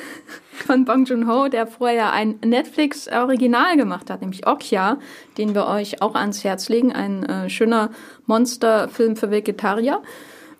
von 0.52 0.84
Bong 0.84 1.04
Joon-ho, 1.04 1.48
der 1.48 1.66
vorher 1.66 2.12
ein 2.12 2.38
Netflix-Original 2.44 3.76
gemacht 3.76 4.08
hat, 4.08 4.20
nämlich 4.20 4.46
Okja, 4.46 4.98
den 5.36 5.54
wir 5.54 5.66
euch 5.66 6.00
auch 6.00 6.14
ans 6.14 6.44
Herz 6.44 6.68
legen. 6.68 6.92
Ein 6.92 7.24
äh, 7.24 7.50
schöner 7.50 7.90
Monsterfilm 8.26 9.16
für 9.16 9.30
Vegetarier. 9.30 10.00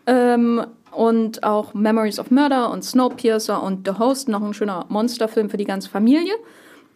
Ähm, 0.07 0.67
und 0.91 1.43
auch 1.43 1.73
Memories 1.73 2.19
of 2.19 2.31
Murder 2.31 2.71
und 2.71 2.85
Snowpiercer 2.85 3.63
und 3.63 3.89
The 3.89 3.99
Host, 3.99 4.29
noch 4.29 4.43
ein 4.43 4.53
schöner 4.53 4.85
Monsterfilm 4.89 5.49
für 5.49 5.57
die 5.57 5.65
ganze 5.65 5.89
Familie. 5.89 6.35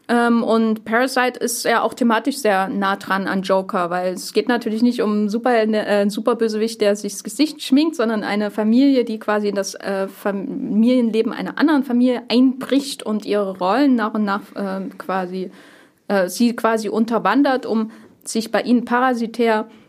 Ähm, 0.08 0.44
und 0.44 0.84
Parasite 0.84 1.40
ist 1.40 1.64
ja 1.64 1.82
auch 1.82 1.92
thematisch 1.92 2.36
sehr 2.38 2.68
nah 2.68 2.96
dran 2.96 3.26
an 3.26 3.42
Joker, 3.42 3.90
weil 3.90 4.14
es 4.14 4.32
geht 4.32 4.48
natürlich 4.48 4.82
nicht 4.82 5.02
um 5.02 5.12
einen 5.12 5.28
super, 5.28 5.56
äh, 5.56 6.08
Superbösewicht, 6.08 6.80
der 6.80 6.94
sich 6.94 7.14
das 7.14 7.24
Gesicht 7.24 7.62
schminkt, 7.62 7.96
sondern 7.96 8.22
eine 8.22 8.52
Familie, 8.52 9.04
die 9.04 9.18
quasi 9.18 9.48
in 9.48 9.56
das 9.56 9.74
äh, 9.74 10.06
Familienleben 10.06 11.32
einer 11.32 11.58
anderen 11.58 11.82
Familie 11.82 12.22
einbricht 12.28 13.02
und 13.02 13.26
ihre 13.26 13.58
Rollen 13.58 13.96
nach 13.96 14.14
und 14.14 14.24
nach 14.24 14.42
äh, 14.54 14.88
quasi, 14.96 15.50
äh, 16.06 16.28
sie 16.28 16.54
quasi 16.54 16.88
unterwandert, 16.88 17.66
um 17.66 17.90
sich 18.22 18.52
bei 18.52 18.62
ihnen 18.62 18.84
parasitär 18.84 19.66
äh, 19.68 19.85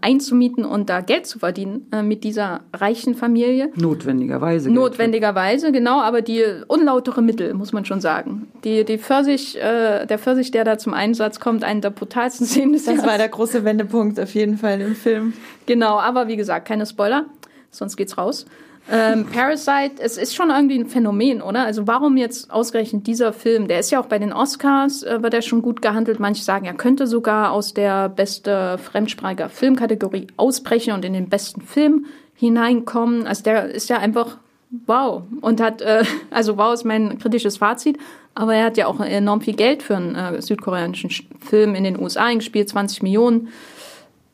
einzumieten 0.00 0.64
und 0.64 0.90
da 0.90 1.00
Geld 1.00 1.26
zu 1.26 1.38
verdienen 1.38 1.86
äh, 1.92 2.02
mit 2.02 2.24
dieser 2.24 2.60
reichen 2.74 3.14
Familie. 3.14 3.70
Notwendigerweise. 3.76 4.68
Geld 4.68 4.74
Notwendigerweise, 4.74 5.70
genau, 5.72 6.00
aber 6.00 6.22
die 6.22 6.42
unlautere 6.66 7.22
Mittel, 7.22 7.54
muss 7.54 7.72
man 7.72 7.84
schon 7.84 8.00
sagen. 8.00 8.48
Die, 8.64 8.84
die 8.84 8.98
Pfirsich, 8.98 9.56
äh, 9.56 10.06
der 10.06 10.18
Pfirsich, 10.18 10.50
der 10.50 10.64
da 10.64 10.76
zum 10.78 10.92
Einsatz 10.92 11.38
kommt, 11.40 11.62
eine 11.64 11.80
der 11.80 11.90
brutalsten 11.90 12.46
Szenen 12.48 12.72
des 12.72 12.84
Das 12.84 12.96
Jahres. 12.96 13.10
war 13.10 13.18
der 13.18 13.28
große 13.28 13.64
Wendepunkt 13.64 14.18
auf 14.18 14.34
jeden 14.34 14.58
Fall 14.58 14.80
im 14.80 14.96
Film. 14.96 15.32
Genau, 15.66 15.98
aber 15.98 16.26
wie 16.28 16.36
gesagt, 16.36 16.66
keine 16.66 16.84
Spoiler, 16.86 17.26
sonst 17.70 17.96
geht's 17.96 18.18
raus. 18.18 18.46
Ähm, 18.90 19.26
Parasite, 19.26 20.02
es 20.02 20.16
ist 20.16 20.34
schon 20.34 20.50
irgendwie 20.50 20.78
ein 20.78 20.86
Phänomen, 20.86 21.40
oder? 21.40 21.64
Also 21.64 21.86
warum 21.86 22.16
jetzt 22.16 22.50
ausgerechnet 22.50 23.06
dieser 23.06 23.32
Film? 23.32 23.68
Der 23.68 23.78
ist 23.78 23.90
ja 23.90 24.00
auch 24.00 24.06
bei 24.06 24.18
den 24.18 24.32
Oscars, 24.32 25.02
äh, 25.04 25.22
wird 25.22 25.34
er 25.34 25.42
schon 25.42 25.62
gut 25.62 25.80
gehandelt. 25.82 26.18
Manche 26.18 26.42
sagen, 26.42 26.66
er 26.66 26.74
könnte 26.74 27.06
sogar 27.06 27.52
aus 27.52 27.74
der 27.74 28.08
beste 28.08 28.78
fremdsprachiger 28.78 29.48
Filmkategorie 29.48 30.26
ausbrechen 30.36 30.92
und 30.94 31.04
in 31.04 31.12
den 31.12 31.28
besten 31.28 31.60
Film 31.60 32.06
hineinkommen. 32.34 33.26
Also 33.26 33.44
der 33.44 33.66
ist 33.70 33.88
ja 33.88 33.98
einfach 33.98 34.38
wow 34.86 35.22
und 35.40 35.60
hat, 35.60 35.80
äh, 35.80 36.02
also 36.30 36.58
wow 36.58 36.74
ist 36.74 36.84
mein 36.84 37.18
kritisches 37.18 37.58
Fazit, 37.58 37.98
aber 38.34 38.56
er 38.56 38.64
hat 38.64 38.76
ja 38.76 38.88
auch 38.88 38.98
enorm 38.98 39.42
viel 39.42 39.54
Geld 39.54 39.82
für 39.82 39.96
einen 39.96 40.16
äh, 40.16 40.42
südkoreanischen 40.42 41.10
Sch- 41.10 41.24
Film 41.40 41.76
in 41.76 41.84
den 41.84 42.00
USA 42.00 42.24
eingespielt, 42.24 42.68
20 42.68 43.02
Millionen. 43.02 43.48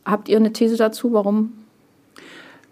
Habt 0.07 0.29
ihr 0.31 0.39
eine 0.39 0.53
These 0.55 0.79
dazu, 0.79 1.13
warum 1.13 1.53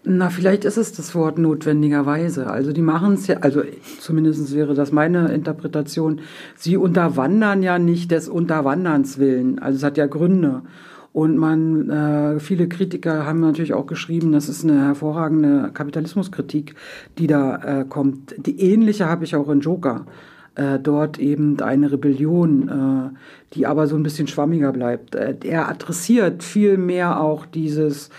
Na, 0.09 0.29
vielleicht 0.29 0.63
ist 0.63 0.77
es 0.77 0.93
das 0.93 1.13
Wort 1.15 1.37
notwendigerweise. 1.37 2.47
Also 2.47 2.71
die 2.71 2.81
machen 2.81 3.15
es 3.15 3.27
ja, 3.27 3.39
also 3.41 3.61
zumindest 3.99 4.55
wäre 4.55 4.73
das 4.73 4.93
meine 4.93 5.33
Interpretation. 5.33 6.21
Sie 6.55 6.77
unterwandern 6.77 7.61
ja 7.61 7.77
nicht 7.77 8.11
des 8.11 8.29
Unterwanderns 8.29 9.17
willen. 9.17 9.59
Also 9.59 9.75
es 9.75 9.83
hat 9.83 9.97
ja 9.97 10.05
Gründe. 10.05 10.61
Und 11.11 11.35
man, 11.35 11.89
äh, 11.89 12.39
viele 12.39 12.69
Kritiker 12.69 13.25
haben 13.25 13.41
natürlich 13.41 13.73
auch 13.73 13.85
geschrieben, 13.85 14.31
das 14.31 14.47
ist 14.47 14.63
eine 14.63 14.79
hervorragende 14.85 15.71
Kapitalismuskritik, 15.73 16.75
die 17.17 17.27
da 17.27 17.81
äh, 17.81 17.85
kommt. 17.85 18.33
Die 18.37 18.61
ähnliche 18.61 19.07
habe 19.07 19.25
ich 19.25 19.35
auch 19.35 19.49
in 19.49 19.59
Joker. 19.59 20.05
Äh, 20.55 20.79
dort 20.79 21.19
eben 21.19 21.59
eine 21.59 21.91
Rebellion, 21.91 22.69
äh, 22.69 23.55
die 23.55 23.67
aber 23.67 23.87
so 23.87 23.97
ein 23.97 24.03
bisschen 24.03 24.27
schwammiger 24.27 24.71
bleibt. 24.71 25.15
Äh, 25.15 25.35
er 25.43 25.67
adressiert 25.67 26.43
viel 26.43 26.77
mehr 26.77 27.19
auch 27.19 27.45
dieses 27.45 28.09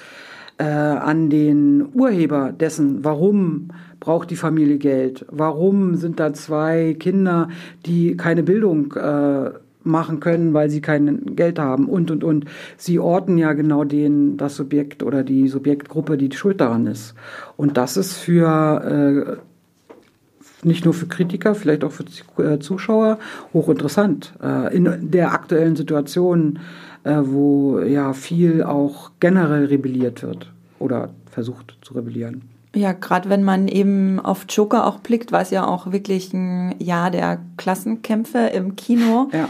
äh, 0.59 0.65
an 0.65 1.31
den 1.31 1.89
Urheber 1.95 2.53
dessen, 2.53 3.05
warum 3.05 3.69
braucht 4.01 4.31
die 4.31 4.37
Familie 4.37 4.79
Geld, 4.79 5.25
warum 5.31 5.97
sind 5.97 6.21
da 6.21 6.33
zwei 6.33 6.97
Kinder, 6.99 7.49
die 7.87 8.17
keine 8.17 8.43
Bildung 8.43 8.93
äh, 8.93 9.51
machen 9.85 10.21
können, 10.21 10.55
weil 10.55 10.71
sie 10.71 10.81
kein 10.81 11.35
Geld 11.35 11.59
haben 11.59 11.89
und 11.89 12.11
und 12.11 12.23
und. 12.23 12.45
Sie 12.77 12.99
orten 12.99 13.39
ja 13.39 13.53
genau 13.55 13.85
den, 13.85 14.37
das 14.37 14.57
Subjekt 14.57 15.03
oder 15.03 15.25
die 15.25 15.49
Subjektgruppe, 15.49 16.17
die 16.17 16.31
schuld 16.33 16.61
daran 16.61 16.87
ist. 16.87 17.15
Und 17.57 17.77
das 17.77 17.97
ist 17.97 18.15
für 18.15 19.39
äh, 19.41 20.67
nicht 20.67 20.85
nur 20.85 20.95
für 20.95 21.07
Kritiker, 21.07 21.55
vielleicht 21.55 21.85
auch 21.85 21.93
für 21.93 22.05
äh, 22.43 22.59
Zuschauer 22.59 23.19
hochinteressant. 23.53 24.35
Äh, 24.43 24.77
in 24.77 25.11
der 25.11 25.33
aktuellen 25.33 25.77
Situation, 25.77 26.59
wo 27.05 27.81
ja 27.81 28.13
viel 28.13 28.63
auch 28.63 29.11
generell 29.21 29.67
rebelliert 29.67 30.23
wird 30.23 30.53
oder 30.79 31.11
versucht 31.31 31.77
zu 31.83 31.95
rebellieren. 31.95 32.43
Ja, 32.75 32.93
gerade 32.93 33.31
wenn 33.31 33.45
man 33.45 33.67
eben 33.67 34.21
auf 34.21 34.45
Joker 34.49 34.87
auch 34.87 34.99
blickt, 34.99 35.33
war 35.33 35.41
es 35.41 35.51
ja 35.51 35.67
auch 35.67 35.91
wirklich 35.91 36.33
ein 36.33 36.75
Jahr 36.79 37.11
der 37.11 37.41
Klassenkämpfe 37.57 38.51
im 38.55 38.77
Kino. 38.77 39.31
Ja. 39.39 39.49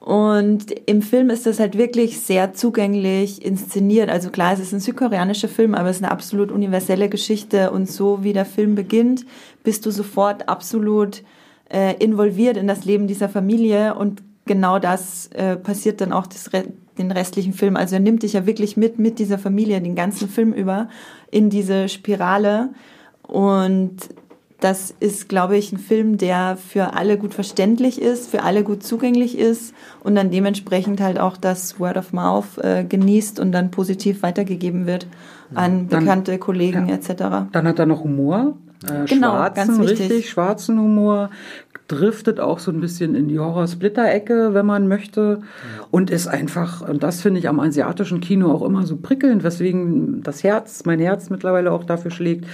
Und 0.00 0.70
im 0.86 1.02
Film 1.02 1.28
ist 1.28 1.44
das 1.44 1.60
halt 1.60 1.76
wirklich 1.76 2.20
sehr 2.20 2.54
zugänglich 2.54 3.44
inszeniert. 3.44 4.08
Also 4.08 4.30
klar, 4.30 4.54
es 4.54 4.58
ist 4.58 4.72
ein 4.72 4.80
südkoreanischer 4.80 5.48
Film, 5.48 5.74
aber 5.74 5.90
es 5.90 5.96
ist 5.96 6.02
eine 6.02 6.10
absolut 6.10 6.50
universelle 6.50 7.10
Geschichte. 7.10 7.70
Und 7.70 7.88
so 7.88 8.24
wie 8.24 8.32
der 8.32 8.46
Film 8.46 8.74
beginnt, 8.74 9.26
bist 9.62 9.84
du 9.84 9.90
sofort 9.90 10.48
absolut 10.48 11.22
äh, 11.68 11.94
involviert 12.02 12.56
in 12.56 12.66
das 12.66 12.86
Leben 12.86 13.08
dieser 13.08 13.28
Familie. 13.28 13.94
Und 13.94 14.22
genau 14.46 14.78
das 14.78 15.26
äh, 15.34 15.56
passiert 15.56 16.00
dann 16.00 16.14
auch 16.14 16.26
das 16.26 16.50
den 17.00 17.10
restlichen 17.10 17.52
Film. 17.52 17.76
Also 17.76 17.96
er 17.96 18.00
nimmt 18.00 18.22
dich 18.22 18.34
ja 18.34 18.46
wirklich 18.46 18.76
mit, 18.76 18.98
mit 18.98 19.18
dieser 19.18 19.38
Familie, 19.38 19.80
den 19.80 19.94
ganzen 19.96 20.28
Film 20.28 20.52
über, 20.52 20.88
in 21.30 21.50
diese 21.50 21.88
Spirale. 21.88 22.70
Und 23.22 23.96
das 24.60 24.94
ist, 25.00 25.28
glaube 25.30 25.56
ich, 25.56 25.72
ein 25.72 25.78
Film, 25.78 26.18
der 26.18 26.56
für 26.58 26.92
alle 26.94 27.16
gut 27.16 27.32
verständlich 27.32 28.00
ist, 28.00 28.30
für 28.30 28.42
alle 28.42 28.62
gut 28.62 28.82
zugänglich 28.82 29.38
ist 29.38 29.72
und 30.04 30.14
dann 30.14 30.30
dementsprechend 30.30 31.00
halt 31.00 31.18
auch 31.18 31.38
das 31.38 31.80
Word 31.80 31.96
of 31.96 32.12
Mouth 32.12 32.58
äh, 32.58 32.84
genießt 32.84 33.40
und 33.40 33.52
dann 33.52 33.70
positiv 33.70 34.22
weitergegeben 34.22 34.86
wird 34.86 35.06
an 35.54 35.88
Dann- 35.88 36.00
bekannte 36.00 36.38
Kollegen 36.38 36.88
ja. 36.88 36.94
etc. 36.96 37.48
Dann 37.52 37.66
hat 37.66 37.78
er 37.78 37.86
noch 37.86 38.04
Humor. 38.04 38.54
Äh, 38.84 39.06
Genau, 39.06 39.30
schwarzen, 39.32 39.54
ganz 39.54 39.78
wichtig. 39.80 40.00
richtig 40.10 40.30
schwarzen 40.30 40.78
Humor. 40.78 41.30
Driftet 41.90 42.38
auch 42.38 42.60
so 42.60 42.70
ein 42.70 42.80
bisschen 42.80 43.16
in 43.16 43.26
die 43.26 43.40
Horror-Splitter-Ecke, 43.40 44.54
wenn 44.54 44.64
man 44.64 44.86
möchte. 44.86 45.40
Und 45.90 46.08
ist 46.08 46.28
einfach, 46.28 46.88
und 46.88 47.02
das 47.02 47.20
finde 47.20 47.40
ich 47.40 47.48
am 47.48 47.58
asiatischen 47.58 48.20
Kino 48.20 48.52
auch 48.52 48.62
immer 48.62 48.86
so 48.86 48.96
prickelnd, 48.96 49.42
weswegen 49.42 50.22
das 50.22 50.44
Herz, 50.44 50.84
mein 50.84 51.00
Herz 51.00 51.30
mittlerweile 51.30 51.72
auch 51.72 51.82
dafür 51.82 52.12
schlägt. 52.12 52.46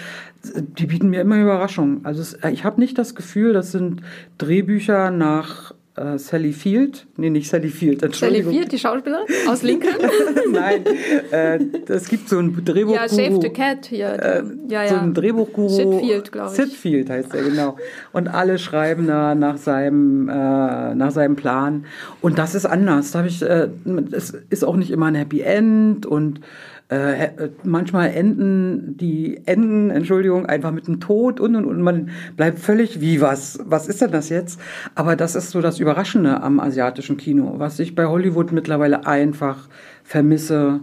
Die 0.78 0.86
bieten 0.86 1.10
mir 1.10 1.20
immer 1.20 1.36
Überraschungen. 1.36 2.00
Also 2.04 2.22
es, 2.22 2.38
ich 2.50 2.64
habe 2.64 2.80
nicht 2.80 2.96
das 2.96 3.14
Gefühl, 3.14 3.52
das 3.52 3.72
sind 3.72 4.00
Drehbücher 4.38 5.10
nach 5.10 5.74
äh, 5.96 6.18
Sally 6.18 6.52
Field. 6.52 7.06
Nee, 7.16 7.30
nicht 7.30 7.48
Sally 7.48 7.68
Field, 7.68 8.00
Sally 8.00 8.06
Entschuldigung. 8.12 8.52
Field, 8.52 8.72
die 8.72 8.78
Schauspielerin 8.78 9.26
aus 9.48 9.62
Lincoln? 9.62 9.94
Nein, 10.52 10.84
äh, 11.30 11.58
es 11.88 12.08
gibt 12.08 12.28
so 12.28 12.38
ein 12.38 12.64
Drehbuch. 12.64 12.94
ja, 12.94 13.08
Save 13.08 13.40
the 13.40 13.48
Cat 13.50 13.86
hier. 13.86 14.08
Äh, 14.12 14.42
die- 14.44 14.72
ja, 14.72 14.86
so 14.88 14.94
ja. 14.94 15.00
ein 15.00 15.14
Drehbuchguru. 15.14 15.68
Sid 15.68 15.94
Field, 16.00 16.32
glaub 16.32 16.50
ich. 16.50 16.56
Sid 16.56 16.72
Field 16.72 17.10
heißt 17.10 17.34
er, 17.34 17.42
genau. 17.42 17.76
Und 18.12 18.28
alle 18.28 18.58
schreiben 18.58 19.06
da 19.06 19.34
nach 19.34 19.56
seinem, 19.56 20.28
äh, 20.28 20.94
nach 20.94 21.10
seinem 21.10 21.36
Plan. 21.36 21.84
Und 22.20 22.38
das 22.38 22.54
ist 22.54 22.66
anders. 22.66 23.12
Da 23.12 23.20
habe 23.20 23.28
ich, 23.28 23.42
äh, 23.42 23.68
es 24.12 24.30
ist 24.50 24.64
auch 24.64 24.76
nicht 24.76 24.90
immer 24.90 25.06
ein 25.06 25.14
Happy 25.14 25.40
End 25.40 26.04
und 26.06 26.40
äh, 26.88 27.24
äh, 27.24 27.50
manchmal 27.64 28.10
enden 28.10 28.96
die 28.96 29.40
Enden, 29.44 29.90
Entschuldigung, 29.90 30.46
einfach 30.46 30.70
mit 30.70 30.86
dem 30.86 31.00
Tod 31.00 31.40
und 31.40 31.56
und 31.56 31.64
und 31.64 31.82
man 31.82 32.10
bleibt 32.36 32.60
völlig 32.60 33.00
wie 33.00 33.20
was, 33.20 33.58
was 33.64 33.88
ist 33.88 34.02
denn 34.02 34.12
das 34.12 34.28
jetzt? 34.28 34.60
Aber 34.94 35.16
das 35.16 35.34
ist 35.34 35.50
so 35.50 35.60
das 35.60 35.80
Überraschende 35.80 36.40
am 36.42 36.60
asiatischen 36.60 37.16
Kino, 37.16 37.54
was 37.56 37.80
ich 37.80 37.96
bei 37.96 38.06
Hollywood 38.06 38.52
mittlerweile 38.52 39.04
einfach 39.04 39.68
vermisse. 40.04 40.80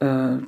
Äh, 0.00 0.38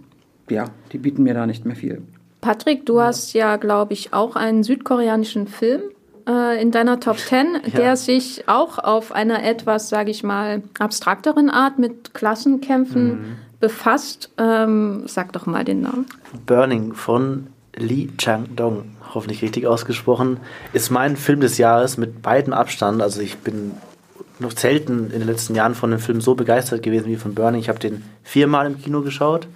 ja, 0.51 0.65
die 0.91 0.99
bieten 0.99 1.23
mir 1.23 1.35
da 1.35 1.47
nicht 1.47 1.65
mehr 1.65 1.77
viel. 1.77 2.03
Patrick, 2.41 2.85
du 2.85 3.01
hast 3.01 3.35
ja, 3.35 3.57
glaube 3.57 3.93
ich, 3.93 4.13
auch 4.13 4.35
einen 4.35 4.65
südkoreanischen 4.65 5.47
Film 5.47 5.83
äh, 6.29 6.61
in 6.61 6.73
deiner 6.73 6.99
Top 6.99 7.19
10, 7.19 7.61
der 7.77 7.97
sich 7.97 8.49
auch 8.49 8.79
auf 8.79 9.13
einer 9.13 9.45
etwas, 9.45 9.89
sage 9.89 10.11
ich 10.11 10.25
mal, 10.25 10.63
abstrakteren 10.79 11.51
Art 11.51 11.79
mit 11.79 12.15
Klassenkämpfen 12.15 13.37
befasst. 13.61 14.31
Ähm, 14.39 15.03
sag 15.07 15.33
doch 15.33 15.47
mal 15.47 15.65
den 15.65 15.83
Namen. 15.83 16.07
Burning 16.47 16.95
von 16.95 17.49
Lee 17.77 18.09
Chang-dong, 18.19 18.97
hoffentlich 19.15 19.43
richtig 19.43 19.67
ausgesprochen, 19.67 20.39
ist 20.73 20.91
mein 20.91 21.17
Film 21.17 21.41
des 21.41 21.59
Jahres 21.59 21.97
mit 21.97 22.23
beidem 22.23 22.53
Abstand. 22.53 23.03
Also 23.03 23.21
ich 23.21 23.39
bin 23.39 23.73
noch 24.41 24.53
selten 24.53 25.11
in 25.11 25.21
den 25.21 25.27
letzten 25.27 25.55
Jahren 25.55 25.75
von 25.75 25.91
einem 25.91 26.01
Film 26.01 26.21
so 26.21 26.35
begeistert 26.35 26.83
gewesen 26.83 27.07
wie 27.07 27.17
von 27.17 27.35
Burning. 27.35 27.61
Ich 27.61 27.69
habe 27.69 27.79
den 27.79 28.05
viermal 28.23 28.67
im 28.67 28.79
Kino 28.79 29.03
geschaut, 29.03 29.49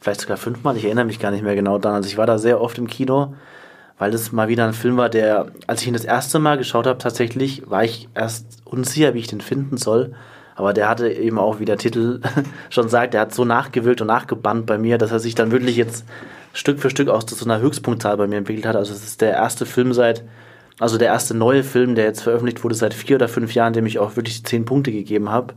vielleicht 0.00 0.20
sogar 0.20 0.36
fünfmal. 0.36 0.76
Ich 0.76 0.84
erinnere 0.84 1.04
mich 1.04 1.18
gar 1.18 1.30
nicht 1.30 1.44
mehr 1.44 1.54
genau 1.54 1.78
daran. 1.78 1.96
Also 1.96 2.08
ich 2.08 2.18
war 2.18 2.26
da 2.26 2.38
sehr 2.38 2.60
oft 2.60 2.78
im 2.78 2.86
Kino, 2.86 3.34
weil 3.98 4.14
es 4.14 4.32
mal 4.32 4.48
wieder 4.48 4.66
ein 4.66 4.72
Film 4.72 4.96
war, 4.96 5.08
der, 5.08 5.46
als 5.66 5.82
ich 5.82 5.88
ihn 5.88 5.94
das 5.94 6.04
erste 6.04 6.38
Mal 6.38 6.58
geschaut 6.58 6.86
habe, 6.86 6.98
tatsächlich 6.98 7.68
war 7.70 7.84
ich 7.84 8.08
erst 8.14 8.62
unsicher, 8.64 9.14
wie 9.14 9.20
ich 9.20 9.28
den 9.28 9.40
finden 9.40 9.76
soll. 9.76 10.14
Aber 10.54 10.72
der 10.72 10.88
hatte 10.88 11.08
eben 11.08 11.38
auch, 11.38 11.60
wie 11.60 11.64
der 11.64 11.78
Titel 11.78 12.20
schon 12.70 12.88
sagt, 12.88 13.14
der 13.14 13.22
hat 13.22 13.34
so 13.34 13.44
nachgewirkt 13.44 14.00
und 14.00 14.08
nachgebannt 14.08 14.66
bei 14.66 14.78
mir, 14.78 14.98
dass 14.98 15.12
er 15.12 15.20
sich 15.20 15.34
dann 15.34 15.50
wirklich 15.50 15.76
jetzt 15.76 16.04
Stück 16.52 16.80
für 16.80 16.90
Stück 16.90 17.08
aus 17.08 17.24
so 17.26 17.44
einer 17.44 17.60
Höchstpunktzahl 17.60 18.16
bei 18.16 18.26
mir 18.26 18.36
entwickelt 18.36 18.66
hat. 18.66 18.76
Also 18.76 18.92
es 18.92 19.02
ist 19.04 19.20
der 19.20 19.32
erste 19.32 19.64
Film 19.64 19.92
seit, 19.92 20.24
also 20.78 20.98
der 20.98 21.08
erste 21.08 21.34
neue 21.34 21.64
Film, 21.64 21.94
der 21.94 22.04
jetzt 22.04 22.22
veröffentlicht 22.22 22.62
wurde 22.62 22.74
seit 22.74 22.92
vier 22.94 23.16
oder 23.16 23.28
fünf 23.28 23.54
Jahren, 23.54 23.72
dem 23.72 23.86
ich 23.86 23.98
auch 23.98 24.16
wirklich 24.16 24.44
zehn 24.44 24.64
Punkte 24.64 24.92
gegeben 24.92 25.30
habe. 25.30 25.54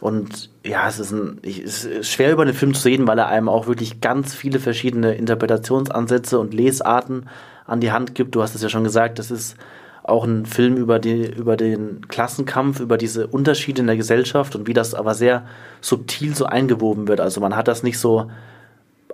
Und 0.00 0.50
ja, 0.64 0.86
es 0.86 1.00
ist, 1.00 1.12
ein, 1.12 1.40
es 1.42 1.84
ist 1.84 2.10
schwer 2.10 2.32
über 2.32 2.44
den 2.44 2.54
Film 2.54 2.74
zu 2.74 2.86
reden, 2.86 3.06
weil 3.08 3.18
er 3.18 3.28
einem 3.28 3.48
auch 3.48 3.66
wirklich 3.66 4.00
ganz 4.00 4.34
viele 4.34 4.60
verschiedene 4.60 5.14
Interpretationsansätze 5.14 6.38
und 6.38 6.54
Lesarten 6.54 7.28
an 7.66 7.80
die 7.80 7.90
Hand 7.90 8.14
gibt. 8.14 8.34
Du 8.34 8.42
hast 8.42 8.54
es 8.54 8.62
ja 8.62 8.68
schon 8.68 8.84
gesagt, 8.84 9.18
das 9.18 9.30
ist 9.30 9.56
auch 10.08 10.24
ein 10.24 10.46
Film 10.46 10.76
über, 10.76 10.98
die, 10.98 11.26
über 11.26 11.56
den 11.56 12.06
Klassenkampf, 12.08 12.80
über 12.80 12.96
diese 12.96 13.26
Unterschiede 13.26 13.80
in 13.80 13.86
der 13.86 13.96
Gesellschaft 13.96 14.56
und 14.56 14.66
wie 14.66 14.74
das 14.74 14.94
aber 14.94 15.14
sehr 15.14 15.46
subtil 15.80 16.34
so 16.34 16.46
eingewoben 16.46 17.08
wird. 17.08 17.20
Also 17.20 17.40
man 17.40 17.56
hat 17.56 17.68
das 17.68 17.82
nicht 17.82 17.98
so 17.98 18.30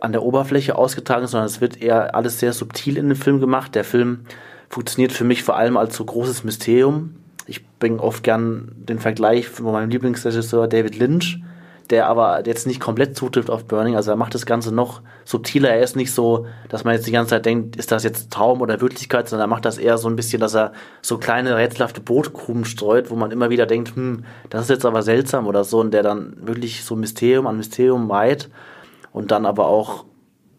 an 0.01 0.13
der 0.13 0.23
Oberfläche 0.23 0.77
ausgetragen, 0.77 1.27
sondern 1.27 1.47
es 1.47 1.61
wird 1.61 1.81
eher 1.81 2.15
alles 2.15 2.39
sehr 2.39 2.53
subtil 2.53 2.97
in 2.97 3.09
dem 3.09 3.17
Film 3.17 3.41
gemacht. 3.41 3.75
Der 3.75 3.85
Film 3.85 4.21
funktioniert 4.69 5.13
für 5.13 5.25
mich 5.25 5.43
vor 5.43 5.57
allem 5.57 5.77
als 5.77 5.97
so 5.97 6.05
großes 6.05 6.45
Mysterium. 6.45 7.15
Ich 7.47 7.67
bringe 7.79 8.01
oft 8.01 8.23
gern 8.23 8.73
den 8.77 8.99
Vergleich 8.99 9.49
von 9.49 9.67
meinem 9.67 9.91
Lieblingsregisseur 9.91 10.69
David 10.69 10.99
Lynch, 10.99 11.41
der 11.91 12.09
aber 12.09 12.47
jetzt 12.47 12.67
nicht 12.67 12.81
komplett 12.81 13.17
zutrifft 13.17 13.51
auf 13.51 13.67
Burning. 13.67 13.97
Also 13.97 14.11
er 14.11 14.17
macht 14.17 14.35
das 14.35 14.47
Ganze 14.47 14.75
noch 14.75 15.03
subtiler. 15.25 15.71
Er 15.71 15.83
ist 15.83 15.97
nicht 15.97 16.13
so, 16.13 16.47
dass 16.69 16.85
man 16.85 16.95
jetzt 16.95 17.07
die 17.07 17.13
ganze 17.13 17.31
Zeit 17.31 17.47
denkt, 17.47 17.77
ist 17.77 17.93
das 17.93 18.05
jetzt 18.05 18.31
Traum 18.31 18.61
oder 18.61 18.81
Wirklichkeit, 18.81 19.29
sondern 19.29 19.49
er 19.49 19.51
macht 19.51 19.65
das 19.65 19.79
eher 19.79 19.99
so 19.99 20.09
ein 20.09 20.17
bisschen, 20.17 20.41
dass 20.41 20.55
er 20.55 20.73
so 21.03 21.19
kleine 21.19 21.57
rätselhafte 21.57 22.01
Brotkrumen 22.01 22.65
streut, 22.65 23.11
wo 23.11 23.17
man 23.17 23.31
immer 23.31 23.51
wieder 23.51 23.67
denkt, 23.67 23.95
hm, 23.97 24.25
das 24.51 24.63
ist 24.63 24.71
jetzt 24.71 24.87
aber 24.87 25.03
seltsam 25.03 25.47
oder 25.47 25.65
so 25.65 25.81
und 25.81 25.93
der 25.93 26.03
dann 26.03 26.37
wirklich 26.41 26.85
so 26.85 26.97
Mysterium 26.97 27.47
an 27.47 27.57
Mysterium 27.57 28.09
weit 28.09 28.49
und 29.13 29.31
dann 29.31 29.47
aber 29.47 29.67
auch 29.67 30.05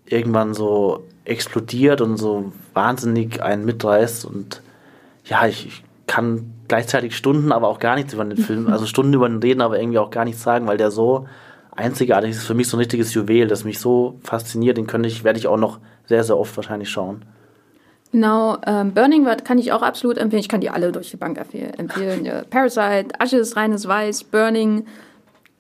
irgendwann 0.06 0.54
so 0.54 1.04
explodiert 1.26 2.02
und 2.02 2.18
so 2.18 2.52
wahnsinnig 2.74 3.42
einen 3.42 3.66
mitreißt 3.66 4.26
und 4.26 4.62
ja, 5.26 5.48
ich, 5.48 5.66
ich 5.66 5.84
kann 6.06 6.55
gleichzeitig 6.68 7.16
Stunden, 7.16 7.52
aber 7.52 7.68
auch 7.68 7.80
gar 7.80 7.96
nichts 7.96 8.14
über 8.14 8.26
den 8.26 8.38
Film, 8.38 8.68
also 8.68 8.86
Stunden 8.86 9.14
über 9.14 9.28
den 9.28 9.40
reden, 9.40 9.62
aber 9.62 9.80
irgendwie 9.80 10.00
auch 10.00 10.10
gar 10.10 10.26
nichts 10.26 10.44
sagen, 10.44 10.68
weil 10.68 10.78
der 10.78 10.92
so 10.92 11.28
einzigartig 11.76 12.32
ist. 12.32 12.44
Für 12.44 12.54
mich 12.54 12.68
so 12.68 12.78
ein 12.78 12.80
richtiges 12.80 13.14
Juwel, 13.14 13.48
das 13.48 13.64
mich 13.64 13.80
so 13.80 14.20
fasziniert. 14.24 14.78
Den 14.78 14.88
könnte 14.88 15.08
ich, 15.08 15.24
werde 15.24 15.40
ich 15.40 15.48
auch 15.48 15.58
noch 15.58 15.80
sehr, 16.06 16.24
sehr 16.24 16.38
oft 16.38 16.56
wahrscheinlich 16.56 16.90
schauen. 16.90 17.26
Genau, 18.12 18.58
ähm, 18.66 18.94
Burning 18.94 19.26
kann 19.44 19.58
ich 19.58 19.74
auch 19.74 19.82
absolut 19.82 20.18
empfehlen. 20.18 20.40
Ich 20.40 20.48
kann 20.48 20.62
die 20.62 20.70
alle 20.70 20.92
durch 20.92 21.12
die 21.12 21.18
Bank 21.18 21.38
empfehlen. 21.38 22.46
Parasite, 22.50 23.10
Ashes, 23.20 23.58
reines 23.58 23.88
Weiß, 23.88 24.24
Burning. 24.24 24.86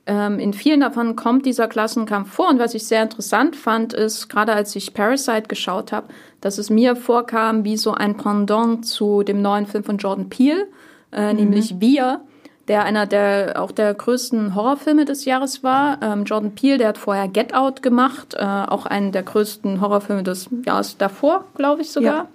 Ähm, 0.07 0.39
in 0.39 0.53
vielen 0.53 0.79
davon 0.79 1.15
kommt 1.15 1.45
dieser 1.45 1.67
Klassenkampf 1.67 2.31
vor. 2.31 2.49
Und 2.49 2.59
was 2.59 2.73
ich 2.73 2.85
sehr 2.85 3.03
interessant 3.03 3.55
fand, 3.55 3.93
ist, 3.93 4.29
gerade 4.29 4.53
als 4.53 4.75
ich 4.75 4.93
Parasite 4.93 5.47
geschaut 5.47 5.91
habe, 5.91 6.07
dass 6.41 6.57
es 6.57 6.69
mir 6.69 6.95
vorkam 6.95 7.65
wie 7.65 7.75
so 7.75 7.93
ein 7.93 8.15
Pendant 8.15 8.85
zu 8.85 9.23
dem 9.23 9.41
neuen 9.41 9.65
Film 9.65 9.83
von 9.83 9.97
Jordan 9.97 10.29
Peele, 10.29 10.67
äh, 11.15 11.33
mhm. 11.33 11.39
nämlich 11.39 11.79
Wir 11.79 12.21
der 12.67 12.83
einer 12.83 13.05
der 13.05 13.61
auch 13.61 13.71
der 13.71 13.93
größten 13.93 14.55
Horrorfilme 14.55 15.05
des 15.05 15.25
Jahres 15.25 15.63
war. 15.63 15.99
Ähm, 16.01 16.23
Jordan 16.23 16.55
Peele, 16.55 16.77
der 16.77 16.89
hat 16.89 16.97
vorher 16.97 17.27
Get 17.27 17.53
Out 17.53 17.81
gemacht, 17.81 18.33
äh, 18.37 18.43
auch 18.43 18.85
einen 18.85 19.11
der 19.11 19.23
größten 19.23 19.81
Horrorfilme 19.81 20.23
des 20.23 20.49
Jahres 20.65 20.97
davor, 20.97 21.45
glaube 21.55 21.83
ich 21.83 21.91
sogar. 21.91 22.27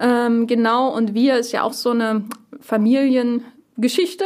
Ja. 0.00 0.30
Mhm. 0.30 0.36
Ähm, 0.40 0.46
genau, 0.46 0.94
und 0.94 1.14
Wir 1.14 1.38
ist 1.38 1.52
ja 1.52 1.62
auch 1.62 1.72
so 1.72 1.90
eine 1.90 2.24
Familiengeschichte, 2.60 4.24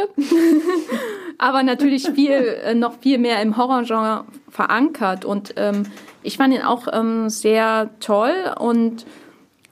aber 1.37 1.63
natürlich 1.63 2.09
viel, 2.09 2.31
äh, 2.31 2.75
noch 2.75 2.99
viel 2.99 3.17
mehr 3.17 3.41
im 3.41 3.55
Horrorgenre 3.55 4.25
verankert. 4.49 5.23
Und 5.23 5.53
ähm, 5.55 5.83
ich 6.23 6.37
fand 6.37 6.53
ihn 6.53 6.61
auch 6.61 6.87
ähm, 6.91 7.29
sehr 7.29 7.89
toll 8.01 8.33
und 8.59 9.05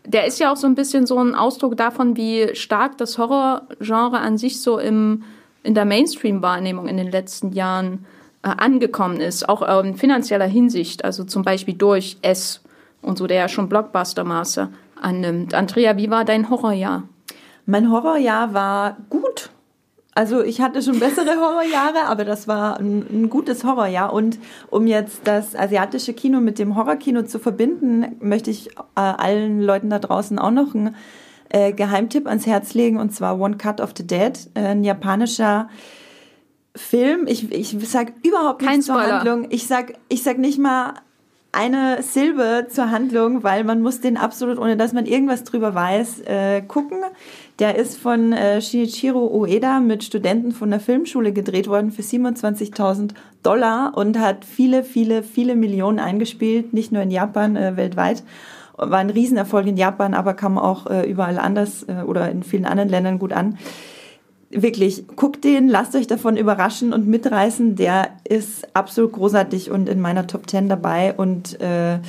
der 0.06 0.26
ist 0.26 0.40
ja 0.40 0.52
auch 0.52 0.57
so 0.57 0.68
ein 0.68 0.76
bisschen 0.76 1.06
so 1.06 1.19
ein 1.19 1.36
Ausdruck 1.36 1.77
davon, 1.77 2.15
wie 2.18 2.56
stark 2.56 2.98
das 2.98 3.18
Horrorgenre 3.18 4.19
an 4.19 4.38
sich 4.38 4.61
so 4.61 4.80
im 4.80 5.23
in 5.65 5.73
der 5.73 5.86
Mainstream-Wahrnehmung 5.86 6.88
in 6.88 6.98
den 6.98 7.10
letzten 7.11 7.52
Jahren 7.52 8.06
äh, 8.44 8.49
angekommen 8.49 9.19
ist, 9.19 9.49
auch 9.49 9.61
äh, 9.64 9.88
in 9.88 9.95
finanzieller 9.95 10.45
Hinsicht, 10.45 11.03
also 11.03 11.23
zum 11.23 11.44
Beispiel 11.44 11.73
durch 11.73 12.18
S 12.22 12.61
und 13.02 13.18
so, 13.18 13.27
der 13.27 13.38
ja 13.38 13.48
schon 13.49 13.68
Blockbuster-Maße 13.68 14.69
annimmt. 15.02 15.53
Andrea, 15.53 15.98
wie 15.98 16.10
war 16.10 16.23
dein 16.23 16.49
Horrorjahr? 16.49 17.03
Mein 17.65 17.91
Horrorjahr 17.91 18.53
war 18.53 18.98
gut. 19.10 19.35
Also 20.16 20.42
ich 20.42 20.62
hatte 20.62 20.82
schon 20.82 21.00
bessere 21.00 21.36
Horrorjahre, 21.40 22.06
aber 22.08 22.24
das 22.24 22.48
war 22.48 22.80
ein, 22.80 23.06
ein, 23.12 23.30
gutes 23.30 23.66
Horrorjahr. 23.66 24.14
Und 24.14 24.40
um 24.72 24.88
jetzt 24.88 25.22
das 25.26 25.56
asiatische 25.56 26.14
Kino 26.14 26.40
mit 26.40 26.58
dem 26.58 26.78
Horrorkino 26.78 27.24
zu 27.24 27.38
verbinden, 27.38 28.16
möchte 28.22 28.50
ich 28.50 28.70
äh, 28.70 28.80
allen 28.96 29.62
Leuten 29.62 29.90
da 29.90 30.00
draußen 30.00 30.40
auch 30.40 30.52
noch 30.52 30.74
ein 30.74 30.96
äh, 31.50 31.74
Geheimtipp 31.74 32.28
ans 32.28 32.48
Herz 32.48 32.74
legen, 32.74 32.98
und 32.98 33.14
zwar 33.14 33.40
One 33.40 33.58
Cut 33.58 33.82
of 33.82 33.92
the 33.98 34.08
Dead, 34.08 34.34
äh, 34.54 34.62
ein 34.62 34.86
japanischer 34.86 35.70
Film. 36.76 37.28
Ich, 37.28 37.52
ich 37.52 37.78
sag 37.88 38.14
überhaupt 38.24 38.62
nichts 38.62 38.86
zur 38.86 38.96
Handlung. 38.96 39.48
Ich 39.50 39.68
sag, 39.68 39.94
ich 40.08 40.24
sag 40.24 40.38
nicht 40.38 40.60
mal 40.60 40.94
eine 41.56 42.03
Silbe 42.03 42.68
zur 42.69 42.91
Handlung, 42.91 43.44
weil 43.44 43.64
man 43.64 43.82
muss 43.82 44.02
den 44.02 44.18
absolut, 44.18 44.60
ohne 44.60 44.77
dass 44.77 44.94
man 44.94 45.06
irgendwas 45.06 45.44
drüber 45.44 45.73
weiß, 45.73 46.22
äh, 46.22 46.61
gucken. 46.61 46.99
Der 47.60 47.76
ist 47.76 47.98
von 47.98 48.34
äh, 48.34 48.61
Shinichiro 48.61 49.27
Ueda 49.27 49.80
mit 49.80 50.03
Studenten 50.03 50.52
von 50.52 50.69
der 50.69 50.80
Filmschule 50.80 51.32
gedreht 51.32 51.68
worden 51.68 51.91
für 51.91 52.02
27.000 52.02 53.11
Dollar 53.41 53.94
und 53.95 54.19
hat 54.19 54.44
viele, 54.44 54.84
viele, 54.84 55.23
viele 55.23 55.56
Millionen 55.56 55.99
eingespielt, 55.99 56.73
nicht 56.73 56.91
nur 56.91 57.02
in 57.02 57.11
Japan, 57.11 57.56
äh, 57.56 57.77
weltweit 57.77 58.23
war 58.77 58.99
ein 58.99 59.10
Riesenerfolg 59.10 59.68
in 59.68 59.77
Japan, 59.77 60.14
aber 60.14 60.34
kam 60.34 60.57
auch 60.57 60.88
äh, 60.88 61.10
überall 61.10 61.40
anders 61.40 61.84
äh, 61.84 62.03
oder 62.06 62.30
in 62.30 62.44
vielen 62.44 62.65
anderen 62.65 62.90
Ländern 62.90 63.19
gut 63.19 63.32
an. 63.32 63.57
Wirklich, 64.57 65.06
guckt 65.18 65.44
den, 65.44 65.68
lasst 65.68 65.95
euch 65.95 66.07
davon 66.07 66.38
überraschen 66.38 66.94
und 66.94 67.07
mitreißen. 67.07 67.76
Der 67.76 68.11
ist 68.23 68.73
absolut 68.73 69.11
großartig 69.11 69.69
und 69.69 69.90
in 69.90 69.99
meiner 69.99 70.27
Top 70.27 70.49
10 70.49 70.69
dabei. 70.69 71.14
Und 71.14 71.60
äh, 71.60 71.99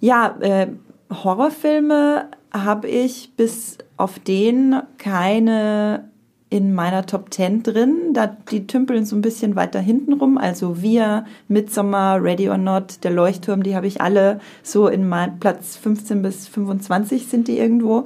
ja, 0.00 0.36
äh, 0.40 0.66
Horrorfilme 1.10 2.26
habe 2.52 2.88
ich 2.88 3.32
bis 3.36 3.78
auf 3.96 4.18
den 4.18 4.82
keine 4.98 6.10
in 6.50 6.74
meiner 6.74 7.06
Top 7.06 7.32
10 7.32 7.62
drin. 7.62 8.12
Da, 8.12 8.26
die 8.26 8.66
tümpeln 8.66 9.06
so 9.06 9.16
ein 9.16 9.22
bisschen 9.22 9.56
weiter 9.56 9.80
hinten 9.80 10.12
rum. 10.12 10.36
Also 10.36 10.82
wir, 10.82 11.24
Midsommar, 11.48 12.22
Ready 12.22 12.50
or 12.50 12.58
Not, 12.58 13.02
der 13.02 13.12
Leuchtturm, 13.12 13.62
die 13.62 13.74
habe 13.74 13.86
ich 13.86 14.02
alle 14.02 14.40
so 14.62 14.88
in 14.88 15.08
mein, 15.08 15.40
Platz 15.40 15.76
15 15.76 16.20
bis 16.20 16.48
25 16.48 17.28
sind 17.28 17.48
die 17.48 17.58
irgendwo. 17.58 18.04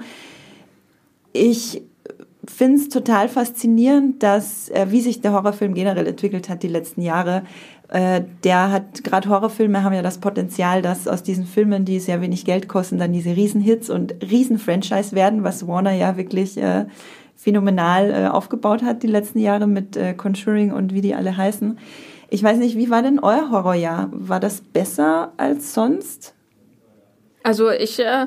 Ich 1.32 1.82
finde 2.50 2.78
es 2.78 2.88
total 2.88 3.28
faszinierend, 3.28 4.22
dass, 4.22 4.68
äh, 4.70 4.86
wie 4.90 5.00
sich 5.00 5.20
der 5.20 5.32
Horrorfilm 5.32 5.74
generell 5.74 6.06
entwickelt 6.06 6.48
hat 6.48 6.62
die 6.62 6.68
letzten 6.68 7.02
Jahre. 7.02 7.42
Äh, 7.88 8.22
der 8.44 8.70
hat, 8.70 9.04
gerade 9.04 9.28
Horrorfilme 9.28 9.82
haben 9.82 9.94
ja 9.94 10.02
das 10.02 10.18
Potenzial, 10.18 10.82
dass 10.82 11.08
aus 11.08 11.22
diesen 11.22 11.46
Filmen, 11.46 11.84
die 11.84 12.00
sehr 12.00 12.20
wenig 12.20 12.44
Geld 12.44 12.68
kosten, 12.68 12.98
dann 12.98 13.12
diese 13.12 13.36
Riesenhits 13.36 13.90
und 13.90 14.14
Riesenfranchise 14.22 15.14
werden, 15.14 15.44
was 15.44 15.66
Warner 15.66 15.92
ja 15.92 16.16
wirklich 16.16 16.58
äh, 16.58 16.86
phänomenal 17.34 18.10
äh, 18.10 18.26
aufgebaut 18.28 18.82
hat 18.82 19.02
die 19.02 19.06
letzten 19.06 19.38
Jahre 19.38 19.66
mit 19.66 19.96
äh, 19.96 20.12
Conjuring 20.12 20.72
und 20.72 20.92
wie 20.92 21.00
die 21.00 21.14
alle 21.14 21.36
heißen. 21.36 21.78
Ich 22.30 22.42
weiß 22.42 22.58
nicht, 22.58 22.76
wie 22.76 22.90
war 22.90 23.02
denn 23.02 23.20
euer 23.20 23.50
Horrorjahr? 23.50 24.10
War 24.12 24.40
das 24.40 24.60
besser 24.60 25.32
als 25.38 25.72
sonst? 25.72 26.34
Also 27.42 27.70
ich 27.70 27.98
äh, 28.00 28.26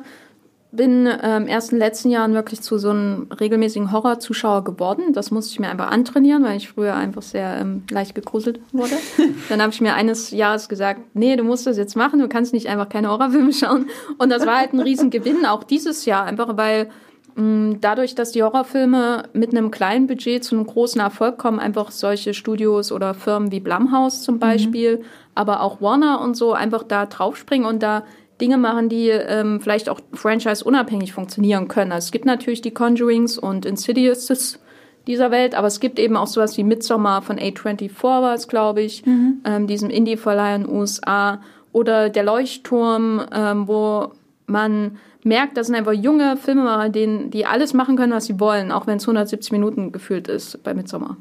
bin 0.71 1.07
ähm, 1.21 1.47
erst 1.47 1.71
in 1.71 1.77
den 1.77 1.85
letzten 1.85 2.09
Jahren 2.09 2.33
wirklich 2.33 2.61
zu 2.61 2.77
so 2.77 2.91
einem 2.91 3.27
regelmäßigen 3.39 3.91
Horrorzuschauer 3.91 4.63
geworden. 4.63 5.11
Das 5.13 5.29
musste 5.29 5.51
ich 5.51 5.59
mir 5.59 5.69
einfach 5.69 5.91
antrainieren, 5.91 6.43
weil 6.43 6.57
ich 6.57 6.69
früher 6.69 6.95
einfach 6.95 7.21
sehr 7.21 7.57
ähm, 7.59 7.83
leicht 7.89 8.15
gegruselt 8.15 8.59
wurde. 8.71 8.95
Dann 9.49 9.61
habe 9.61 9.73
ich 9.73 9.81
mir 9.81 9.93
eines 9.95 10.31
Jahres 10.31 10.69
gesagt, 10.69 11.01
nee, 11.13 11.35
du 11.35 11.43
musst 11.43 11.67
das 11.67 11.77
jetzt 11.77 11.95
machen, 11.95 12.19
du 12.19 12.29
kannst 12.29 12.53
nicht 12.53 12.67
einfach 12.67 12.87
keine 12.87 13.09
Horrorfilme 13.09 13.51
schauen. 13.53 13.89
Und 14.17 14.29
das 14.29 14.45
war 14.45 14.59
halt 14.59 14.73
ein 14.73 14.79
Riesengewinn, 14.79 15.45
auch 15.45 15.63
dieses 15.63 16.05
Jahr, 16.05 16.25
einfach 16.25 16.55
weil 16.55 16.89
Mm, 17.35 17.75
dadurch, 17.79 18.15
dass 18.15 18.31
die 18.31 18.43
Horrorfilme 18.43 19.23
mit 19.33 19.51
einem 19.51 19.71
kleinen 19.71 20.07
Budget 20.07 20.43
zu 20.43 20.55
einem 20.55 20.65
großen 20.65 20.99
Erfolg 20.99 21.37
kommen, 21.37 21.59
einfach 21.59 21.91
solche 21.91 22.33
Studios 22.33 22.91
oder 22.91 23.13
Firmen 23.13 23.51
wie 23.51 23.59
Blumhouse 23.59 24.23
zum 24.23 24.35
mhm. 24.35 24.39
Beispiel, 24.39 24.97
mhm. 24.97 25.03
aber 25.35 25.61
auch 25.61 25.81
Warner 25.81 26.19
und 26.21 26.35
so 26.35 26.53
einfach 26.53 26.83
da 26.83 27.05
draufspringen 27.05 27.67
und 27.67 27.81
da 27.83 28.03
Dinge 28.41 28.57
machen, 28.57 28.89
die 28.89 29.09
ähm, 29.09 29.61
vielleicht 29.61 29.89
auch 29.89 29.99
franchise-unabhängig 30.13 31.13
funktionieren 31.13 31.67
können. 31.67 31.91
Also 31.91 32.05
es 32.05 32.11
gibt 32.11 32.25
natürlich 32.25 32.61
die 32.61 32.71
Conjurings 32.71 33.37
und 33.37 33.65
Insidiouses 33.65 34.59
dieser 35.07 35.31
Welt, 35.31 35.55
aber 35.55 35.67
es 35.67 35.79
gibt 35.79 35.99
eben 35.99 36.17
auch 36.17 36.27
sowas 36.27 36.57
wie 36.57 36.63
Midsommar 36.63 37.21
von 37.21 37.37
A24 37.37 37.91
war 38.01 38.33
es, 38.33 38.47
glaube 38.47 38.81
ich, 38.81 39.05
mhm. 39.05 39.41
ähm, 39.45 39.67
diesem 39.67 39.89
Indie-Verleih 39.89 40.55
in 40.55 40.63
den 40.63 40.71
USA 40.71 41.41
oder 41.71 42.09
der 42.09 42.23
Leuchtturm, 42.23 43.21
ähm, 43.33 43.67
wo 43.67 44.11
man 44.45 44.97
merkt, 45.23 45.57
das 45.57 45.67
sind 45.67 45.75
einfach 45.75 45.93
junge 45.93 46.37
Filmemacher, 46.37 46.89
denen, 46.89 47.31
die 47.31 47.45
alles 47.45 47.73
machen 47.73 47.95
können, 47.95 48.13
was 48.13 48.25
sie 48.25 48.39
wollen, 48.39 48.71
auch 48.71 48.87
wenn 48.87 48.97
es 48.97 49.03
170 49.03 49.51
Minuten 49.51 49.91
gefühlt 49.91 50.27
ist 50.27 50.63
bei 50.63 50.73
Midsommar. 50.73 51.17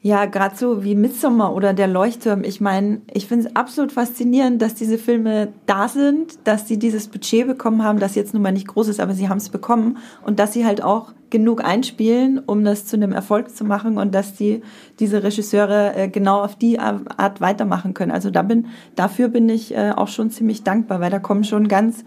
Ja, 0.00 0.26
gerade 0.26 0.54
so 0.54 0.84
wie 0.84 0.94
Midsommar 0.94 1.52
oder 1.52 1.74
Der 1.74 1.88
Leuchtturm. 1.88 2.44
Ich 2.44 2.60
meine, 2.60 3.00
ich 3.12 3.26
finde 3.26 3.48
es 3.48 3.56
absolut 3.56 3.90
faszinierend, 3.90 4.62
dass 4.62 4.74
diese 4.74 4.96
Filme 4.96 5.48
da 5.66 5.88
sind, 5.88 6.38
dass 6.44 6.68
sie 6.68 6.78
dieses 6.78 7.08
Budget 7.08 7.48
bekommen 7.48 7.82
haben, 7.82 7.98
das 7.98 8.14
jetzt 8.14 8.32
nun 8.32 8.44
mal 8.44 8.52
nicht 8.52 8.68
groß 8.68 8.86
ist, 8.86 9.00
aber 9.00 9.12
sie 9.14 9.28
haben 9.28 9.38
es 9.38 9.48
bekommen 9.48 9.98
und 10.24 10.38
dass 10.38 10.52
sie 10.52 10.64
halt 10.64 10.84
auch 10.84 11.12
genug 11.30 11.64
einspielen, 11.64 12.38
um 12.38 12.64
das 12.64 12.86
zu 12.86 12.94
einem 12.94 13.10
Erfolg 13.10 13.54
zu 13.54 13.64
machen 13.64 13.98
und 13.98 14.14
dass 14.14 14.34
die 14.34 14.62
diese 15.00 15.24
Regisseure 15.24 15.96
äh, 15.96 16.08
genau 16.08 16.42
auf 16.44 16.54
die 16.54 16.78
Art 16.78 17.40
weitermachen 17.40 17.92
können. 17.92 18.12
Also 18.12 18.30
da 18.30 18.42
bin, 18.42 18.68
dafür 18.94 19.26
bin 19.26 19.48
ich 19.48 19.74
äh, 19.74 19.90
auch 19.90 20.08
schon 20.08 20.30
ziemlich 20.30 20.62
dankbar, 20.62 21.00
weil 21.00 21.10
da 21.10 21.18
kommen 21.18 21.42
schon 21.42 21.66
ganz 21.66 22.04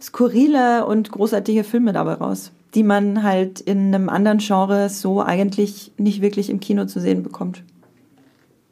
skurrile 0.00 0.86
und 0.86 1.10
großartige 1.10 1.64
Filme 1.64 1.92
dabei 1.92 2.14
raus, 2.14 2.52
die 2.74 2.82
man 2.82 3.22
halt 3.22 3.60
in 3.60 3.94
einem 3.94 4.08
anderen 4.08 4.38
Genre 4.38 4.88
so 4.88 5.22
eigentlich 5.22 5.92
nicht 5.96 6.22
wirklich 6.22 6.50
im 6.50 6.60
Kino 6.60 6.86
zu 6.86 7.00
sehen 7.00 7.22
bekommt. 7.22 7.62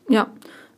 Ja, 0.09 0.29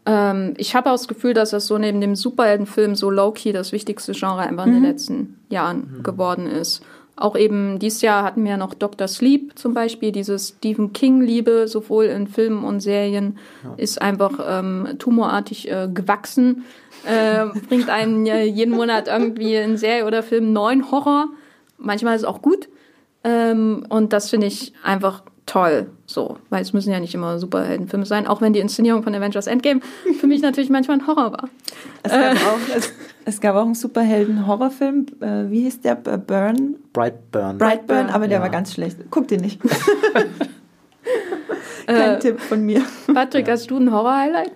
ähm, 0.07 0.55
ich 0.57 0.75
habe 0.75 0.91
auch 0.91 0.95
das 0.95 1.09
Gefühl, 1.09 1.35
dass 1.35 1.51
das 1.51 1.67
so 1.67 1.79
neben 1.79 2.01
dem 2.01 2.17
Superheldenfilm 2.17 2.95
so 2.95 3.11
low-key 3.11 3.53
das 3.53 3.73
wichtigste 3.73 4.13
Genre 4.13 4.41
einfach 4.41 4.67
mhm. 4.67 4.73
in 4.73 4.77
den 4.77 4.83
mhm. 4.83 4.89
letzten 4.89 5.37
Jahren 5.49 5.99
mhm. 5.99 6.03
geworden 6.03 6.47
ist. 6.47 6.83
Auch 7.17 7.37
eben 7.37 7.79
dieses 7.79 8.01
Jahr 8.01 8.25
hatten 8.25 8.43
wir 8.45 8.57
noch 8.57 8.73
Dr. 8.73 9.07
Sleep 9.07 9.59
zum 9.59 9.75
Beispiel, 9.75 10.11
diese 10.11 10.39
Stephen 10.39 10.95
King-Liebe, 10.95 11.69
sowohl 11.69 12.07
in 12.07 12.27
Filmen 12.27 12.65
und 12.65 12.81
Serien, 12.81 13.37
ja. 13.63 13.75
ist 13.77 14.01
einfach 14.01 14.41
ähm, 14.49 14.89
tumorartig 14.99 15.71
äh, 15.71 15.89
gewachsen. 15.93 16.65
Äh, 17.07 17.47
bringt 17.69 17.89
einen 17.89 18.27
jeden 18.27 18.75
Monat 18.75 19.09
irgendwie 19.09 19.55
in 19.55 19.77
Serie 19.77 20.07
oder 20.07 20.23
Film 20.23 20.53
neuen 20.53 20.91
Horror. 20.91 21.29
Manchmal 21.79 22.15
ist 22.15 22.23
es 22.23 22.29
auch 22.29 22.43
gut. 22.43 22.69
Ähm, 23.25 23.85
und 23.89 24.13
das 24.13 24.31
finde 24.31 24.47
ich 24.47 24.73
einfach 24.83 25.23
toll. 25.47 25.91
So, 26.07 26.39
weil 26.49 26.63
es 26.63 26.73
müssen 26.73 26.91
ja 26.93 27.01
nicht 27.01 27.15
immer 27.15 27.39
Superheldenfilme 27.39 28.07
sein, 28.07 28.27
auch 28.27 28.41
wenn 28.41 28.53
die 28.53 28.61
Inszenierung 28.61 29.03
von 29.03 29.15
Avengers 29.15 29.47
Endgame 29.47 29.81
für 30.19 30.27
mich 30.27 30.43
natürlich 30.43 30.71
manchmal 30.71 30.99
ein 30.99 31.07
Horror 31.07 31.33
war. 31.33 31.49
Es 32.03 32.13
gab, 32.13 32.35
äh. 32.35 32.39
auch, 32.39 32.59
es, 32.77 32.93
es 33.25 33.41
gab 33.41 33.57
auch 33.57 33.65
einen 33.65 33.75
Superhelden-Horrorfilm. 33.75 35.07
Äh, 35.21 35.51
wie 35.51 35.63
hieß 35.63 35.81
der? 35.81 35.97
Burn? 35.97 36.77
Brightburn. 36.93 37.59
Brightburn, 37.59 38.09
aber 38.11 38.29
der 38.29 38.39
ja. 38.39 38.43
war 38.43 38.51
ganz 38.51 38.75
schlecht. 38.75 38.99
Guck 39.11 39.29
den 39.29 39.41
nicht. 39.41 39.61
Kein 41.87 42.15
äh, 42.15 42.19
Tipp 42.21 42.41
von 42.41 42.65
mir. 42.65 42.83
Patrick, 43.13 43.49
hast 43.49 43.71
du 43.71 43.79
ein 43.79 43.93
Horror-Highlight? 43.93 44.53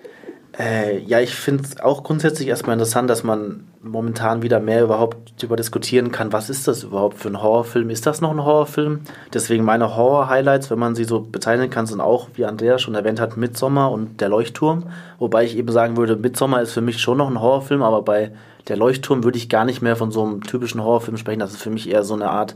Äh, 0.57 0.99
ja, 0.99 1.19
ich 1.19 1.35
finde 1.35 1.63
es 1.63 1.79
auch 1.81 2.03
grundsätzlich 2.03 2.47
erstmal 2.47 2.75
interessant, 2.75 3.09
dass 3.09 3.23
man 3.23 3.67
momentan 3.81 4.41
wieder 4.41 4.61
mehr 4.61 4.83
überhaupt 4.83 5.33
darüber 5.37 5.57
diskutieren 5.57 6.11
kann, 6.11 6.31
was 6.31 6.49
ist 6.49 6.67
das 6.67 6.83
überhaupt 6.83 7.17
für 7.17 7.27
ein 7.27 7.41
Horrorfilm? 7.41 7.89
Ist 7.89 8.05
das 8.05 8.21
noch 8.21 8.31
ein 8.31 8.43
Horrorfilm? 8.43 9.01
Deswegen 9.33 9.65
meine 9.65 9.97
Horror-Highlights, 9.97 10.71
wenn 10.71 10.79
man 10.79 10.95
sie 10.95 11.03
so 11.03 11.19
bezeichnen 11.19 11.69
kann, 11.69 11.87
sind 11.87 11.99
auch, 11.99 12.29
wie 12.35 12.45
Andrea 12.45 12.79
schon 12.79 12.95
erwähnt 12.95 13.19
hat, 13.19 13.35
Midsommar 13.35 13.91
und 13.91 14.21
Der 14.21 14.29
Leuchtturm. 14.29 14.83
Wobei 15.19 15.43
ich 15.43 15.57
eben 15.57 15.71
sagen 15.71 15.97
würde, 15.97 16.15
Midsommar 16.15 16.61
ist 16.61 16.71
für 16.71 16.81
mich 16.81 17.01
schon 17.01 17.17
noch 17.17 17.29
ein 17.29 17.41
Horrorfilm, 17.41 17.83
aber 17.83 18.01
bei 18.01 18.31
Der 18.69 18.77
Leuchtturm 18.77 19.25
würde 19.25 19.37
ich 19.37 19.49
gar 19.49 19.65
nicht 19.65 19.81
mehr 19.81 19.97
von 19.97 20.11
so 20.11 20.23
einem 20.23 20.41
typischen 20.41 20.81
Horrorfilm 20.81 21.17
sprechen. 21.17 21.41
Das 21.41 21.51
ist 21.51 21.61
für 21.61 21.69
mich 21.69 21.89
eher 21.89 22.03
so 22.03 22.13
eine 22.13 22.29
Art 22.29 22.55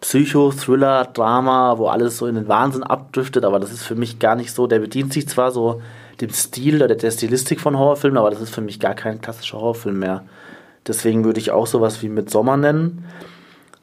Psycho, 0.00 0.50
Thriller, 0.50 1.04
Drama, 1.04 1.76
wo 1.76 1.88
alles 1.88 2.16
so 2.16 2.26
in 2.26 2.34
den 2.34 2.48
Wahnsinn 2.48 2.82
abdriftet, 2.82 3.44
aber 3.44 3.60
das 3.60 3.72
ist 3.72 3.84
für 3.84 3.94
mich 3.94 4.18
gar 4.18 4.34
nicht 4.34 4.52
so. 4.52 4.66
Der 4.66 4.78
bedient 4.78 5.12
sich 5.12 5.28
zwar 5.28 5.50
so 5.50 5.82
dem 6.20 6.30
Stil 6.30 6.82
oder 6.82 6.94
der 6.94 7.10
Stilistik 7.10 7.60
von 7.60 7.78
Horrorfilmen, 7.78 8.18
aber 8.18 8.30
das 8.30 8.40
ist 8.40 8.54
für 8.54 8.60
mich 8.60 8.80
gar 8.80 8.94
kein 8.94 9.20
klassischer 9.20 9.58
Horrorfilm 9.58 9.98
mehr. 9.98 10.24
Deswegen 10.86 11.24
würde 11.24 11.40
ich 11.40 11.50
auch 11.50 11.66
sowas 11.66 12.02
wie 12.02 12.08
mit 12.08 12.30
Sommer 12.30 12.56
nennen. 12.56 13.04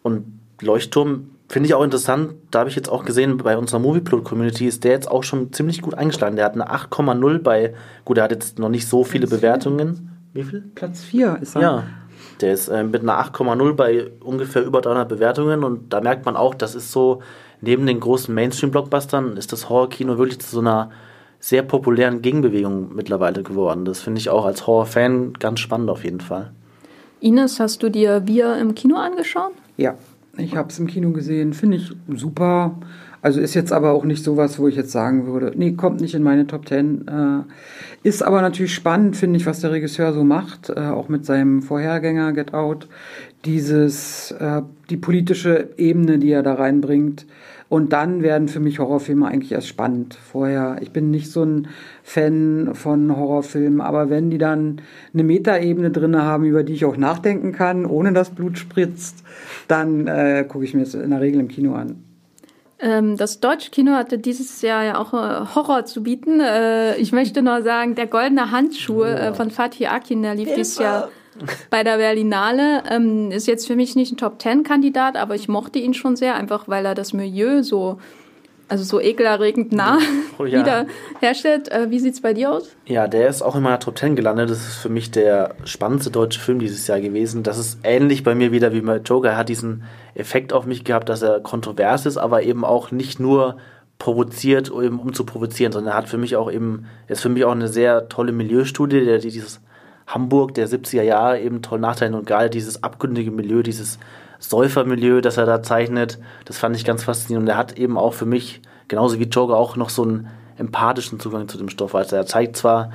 Und 0.03 0.40
Leuchtturm 0.62 1.32
finde 1.49 1.68
ich 1.68 1.74
auch 1.74 1.84
interessant. 1.84 2.34
Da 2.52 2.60
habe 2.60 2.70
ich 2.70 2.76
jetzt 2.76 2.90
auch 2.90 3.03
gesehen, 3.03 3.38
bei 3.38 3.58
unserer 3.58 3.80
Movieplot-Community 3.80 4.68
ist 4.68 4.84
der 4.84 4.91
jetzt 4.91 5.10
auch 5.10 5.24
schon 5.24 5.52
ziemlich 5.52 5.82
gut 5.82 5.95
eingeschlagen. 5.95 6.36
Der 6.36 6.45
hat 6.45 6.53
eine 6.53 6.72
8,0 6.72 7.40
bei, 7.40 7.74
gut, 8.06 8.18
er 8.18 8.26
hat 8.26 8.32
jetzt 8.32 8.60
noch 8.60 8.70
nicht 8.70 8.88
so 8.88 9.03
viele 9.03 9.28
Platz 9.28 9.41
Bewertungen. 9.41 10.12
Wie 10.34 10.44
viel? 10.44 10.64
Platz 10.76 11.02
4 11.02 11.40
ist 11.41 11.56
er. 11.56 11.62
Ja, 11.62 11.84
der 12.40 12.53
ist 12.53 12.70
äh, 12.70 12.84
mit 12.84 13.02
einer 13.02 13.20
8,0 13.20 13.74
bei 13.74 14.12
ungefähr 14.22 14.64
über 14.64 14.82
300 14.82 15.10
Bewertungen 15.10 15.64
und 15.64 15.91
da 15.91 16.02
merkt 16.02 16.26
man 16.26 16.36
auch, 16.36 16.56
das 16.56 16.76
ist 16.76 16.91
so, 16.91 17.22
neben 17.60 17.86
den 17.86 17.99
großen 17.99 18.34
Mainstream-Blockbustern 18.34 19.38
ist 19.38 19.52
das 19.52 19.70
Horrorkino 19.70 20.18
wirklich 20.18 20.40
zu 20.40 20.49
so 20.49 20.60
einer 20.60 20.91
sehr 21.41 21.63
populären 21.63 22.22
Gegenbewegung 22.22 22.95
mittlerweile 22.95 23.43
geworden. 23.43 23.84
Das 23.84 23.99
finde 23.99 24.19
ich 24.19 24.30
auch 24.30 24.45
als 24.45 24.68
Horror-Fan 24.68 25.34
ganz 25.39 25.59
spannend 25.59 25.89
auf 25.89 26.05
jeden 26.05 26.22
Fall. 26.22 26.51
Ines, 27.19 27.59
hast 27.59 27.84
du 27.84 27.89
dir 27.89 28.22
Wir 28.26 28.57
im 28.57 28.76
Kino 28.76 28.95
angeschaut? 28.95 29.51
Ja, 29.76 29.95
ich 30.38 30.55
habe 30.55 30.69
es 30.69 30.80
im 30.80 30.88
Kino 30.88 31.11
gesehen. 31.11 31.53
Finde 31.53 31.77
ich 31.77 31.91
super. 32.15 32.77
Also 33.23 33.39
ist 33.39 33.53
jetzt 33.55 33.72
aber 33.72 33.91
auch 33.91 34.03
nicht 34.03 34.23
sowas, 34.23 34.57
wo 34.59 34.68
ich 34.68 34.76
jetzt 34.76 34.91
sagen 34.91 35.27
würde, 35.27 35.51
nee, 35.55 35.73
kommt 35.73 35.99
nicht 36.01 36.13
in 36.15 36.23
meine 36.23 36.47
Top 36.47 36.65
Ten. 36.65 37.07
Äh, 37.07 38.07
ist 38.07 38.23
aber 38.23 38.41
natürlich 38.41 38.73
spannend, 38.73 39.15
finde 39.15 39.38
ich, 39.38 39.45
was 39.45 39.61
der 39.61 39.72
Regisseur 39.72 40.13
so 40.13 40.23
macht, 40.23 40.69
äh, 40.69 40.80
auch 40.80 41.09
mit 41.09 41.26
seinem 41.26 41.61
Vorhergänger 41.61 42.34
Get 42.34 42.53
Out. 42.53 42.88
Dieses, 43.45 44.31
äh, 44.31 44.61
die 44.89 44.97
politische 44.97 45.69
Ebene, 45.77 46.18
die 46.18 46.31
er 46.31 46.43
da 46.43 46.55
reinbringt, 46.55 47.26
und 47.72 47.93
dann 47.93 48.22
werden 48.22 48.49
für 48.49 48.60
mich 48.60 48.80
Horrorfilme 48.80 49.26
eigentlich 49.26 49.53
erst 49.53 49.69
spannend. 49.69 50.14
Vorher, 50.14 50.80
ich 50.81 50.91
bin 50.91 51.10
nicht 51.10 51.31
so 51.31 51.43
ein 51.43 51.69
Fan 52.03 52.72
von 52.73 53.15
Horrorfilmen, 53.15 53.80
aber 53.80 54.10
wenn 54.10 54.30
die 54.30 54.38
dann 54.38 54.81
eine 55.14 55.23
Metaebene 55.23 55.89
drin 55.89 56.22
haben, 56.22 56.43
über 56.43 56.65
die 56.65 56.73
ich 56.73 56.84
auch 56.84 56.98
nachdenken 56.98 57.53
kann, 57.53 57.85
ohne 57.85 58.11
dass 58.11 58.31
Blut 58.31 58.57
spritzt, 58.57 59.23
dann 59.69 60.06
äh, 60.07 60.43
gucke 60.45 60.65
ich 60.65 60.73
mir 60.73 60.81
es 60.81 60.95
in 60.95 61.11
der 61.11 61.22
Regel 61.22 61.39
im 61.39 61.48
Kino 61.48 61.73
an. 61.73 62.03
Ähm, 62.80 63.15
das 63.15 63.39
deutsche 63.39 63.72
Kino 63.72 63.93
hatte 63.93 64.18
dieses 64.18 64.61
Jahr 64.61 64.84
ja 64.84 64.98
auch 64.98 65.14
äh, 65.14 65.56
Horror 65.56 65.85
zu 65.85 66.03
bieten. 66.03 66.41
Äh, 66.41 66.98
ich 66.98 67.14
möchte 67.14 67.41
nur 67.41 67.61
sagen, 67.61 67.95
der 67.95 68.07
goldene 68.07 68.52
Handschuh 68.52 69.03
äh, 69.03 69.34
von 69.34 69.49
Fatih 69.49 69.88
Akin, 69.88 70.23
der 70.23 70.35
lief 70.35 70.53
dieses 70.53 70.77
Jahr 70.77 71.07
bei 71.69 71.84
der 71.84 71.97
Berlinale. 71.97 72.84
Ähm, 72.89 73.31
ist 73.31 73.47
jetzt 73.47 73.68
für 73.68 73.76
mich 73.76 73.95
nicht 73.95 74.11
ein 74.11 74.18
Top-Ten-Kandidat, 74.18 75.15
aber 75.18 75.35
ich 75.35 75.47
mochte 75.47 75.80
ihn 75.80 75.93
schon 75.93 76.15
sehr, 76.15 76.35
einfach 76.35 76.68
weil 76.68 76.85
er 76.85 76.95
das 76.95 77.13
Milieu 77.13 77.63
so, 77.63 77.97
also 78.68 78.84
so 78.84 78.99
ekelerregend 78.99 79.72
nah 79.72 79.99
oh, 80.38 80.45
ja. 80.45 80.59
wieder 80.61 80.85
herstellt. 81.19 81.72
Äh, 81.72 81.89
wie 81.89 81.99
sieht 81.99 82.13
es 82.13 82.22
bei 82.22 82.34
dir 82.34 82.51
aus? 82.51 82.69
Ja, 82.85 83.07
der 83.07 83.27
ist 83.27 83.41
auch 83.41 83.55
in 83.55 83.63
meiner 83.63 83.80
Top 83.80 83.97
10 83.97 84.15
gelandet. 84.15 84.49
Das 84.49 84.59
ist 84.59 84.76
für 84.76 84.89
mich 84.89 85.11
der 85.11 85.55
spannendste 85.65 86.11
deutsche 86.11 86.39
Film 86.39 86.59
dieses 86.59 86.88
Jahr 86.88 87.01
gewesen. 87.01 87.43
Das 87.43 87.57
ist 87.57 87.80
ähnlich 87.84 88.23
bei 88.23 88.35
mir 88.35 88.51
wieder 88.51 88.73
wie 88.73 88.81
bei 88.81 88.97
Joker. 88.97 89.31
Er 89.31 89.38
hat 89.38 89.49
diesen 89.49 89.84
Effekt 90.15 90.53
auf 90.53 90.65
mich 90.65 90.84
gehabt, 90.84 91.09
dass 91.09 91.22
er 91.22 91.39
kontrovers 91.39 92.05
ist, 92.05 92.18
aber 92.18 92.43
eben 92.43 92.63
auch 92.63 92.91
nicht 92.91 93.19
nur 93.19 93.57
provoziert, 94.01 94.72
um, 94.72 94.99
um 94.99 95.13
zu 95.13 95.26
provozieren, 95.26 95.72
sondern 95.72 95.93
er 95.93 95.97
hat 95.97 96.09
für 96.09 96.18
mich 96.18 96.35
auch 96.35 96.51
eben, 96.51 96.88
ist 97.07 97.22
für 97.22 97.30
mich 97.30 97.45
auch 97.45 97.51
eine 97.51 97.68
sehr 97.68 98.09
tolle 98.09 98.31
Milieustudie, 98.31 99.05
der 99.05 99.19
dieses 99.19 99.61
Hamburg 100.14 100.54
der 100.54 100.68
70er 100.68 101.02
Jahre 101.02 101.40
eben 101.40 101.62
toll 101.62 101.80
nachteilen 101.80 102.14
und 102.14 102.26
gerade 102.26 102.50
dieses 102.50 102.84
abgründige 102.84 103.32
Milieu, 103.32 103.64
dieses 103.64 103.98
Säufermilieu, 104.40 105.22
das 105.22 105.38
er 105.38 105.46
da 105.46 105.62
zeichnet, 105.62 106.20
das 106.46 106.58
fand 106.58 106.76
ich 106.76 106.84
ganz 106.84 107.04
faszinierend. 107.04 107.48
Und 107.48 107.54
er 107.54 107.58
hat 107.58 107.78
eben 107.78 107.98
auch 107.98 108.14
für 108.14 108.26
mich, 108.26 108.62
genauso 108.88 109.20
wie 109.20 109.26
Joker, 109.26 109.56
auch 109.56 109.76
noch 109.76 109.90
so 109.90 110.04
einen 110.04 110.28
empathischen 110.58 111.20
Zugang 111.20 111.48
zu 111.48 111.58
dem 111.58 111.70
Stoff. 111.70 111.96
Also 111.96 112.16
er 112.16 112.26
zeigt 112.26 112.58
zwar, 112.58 112.92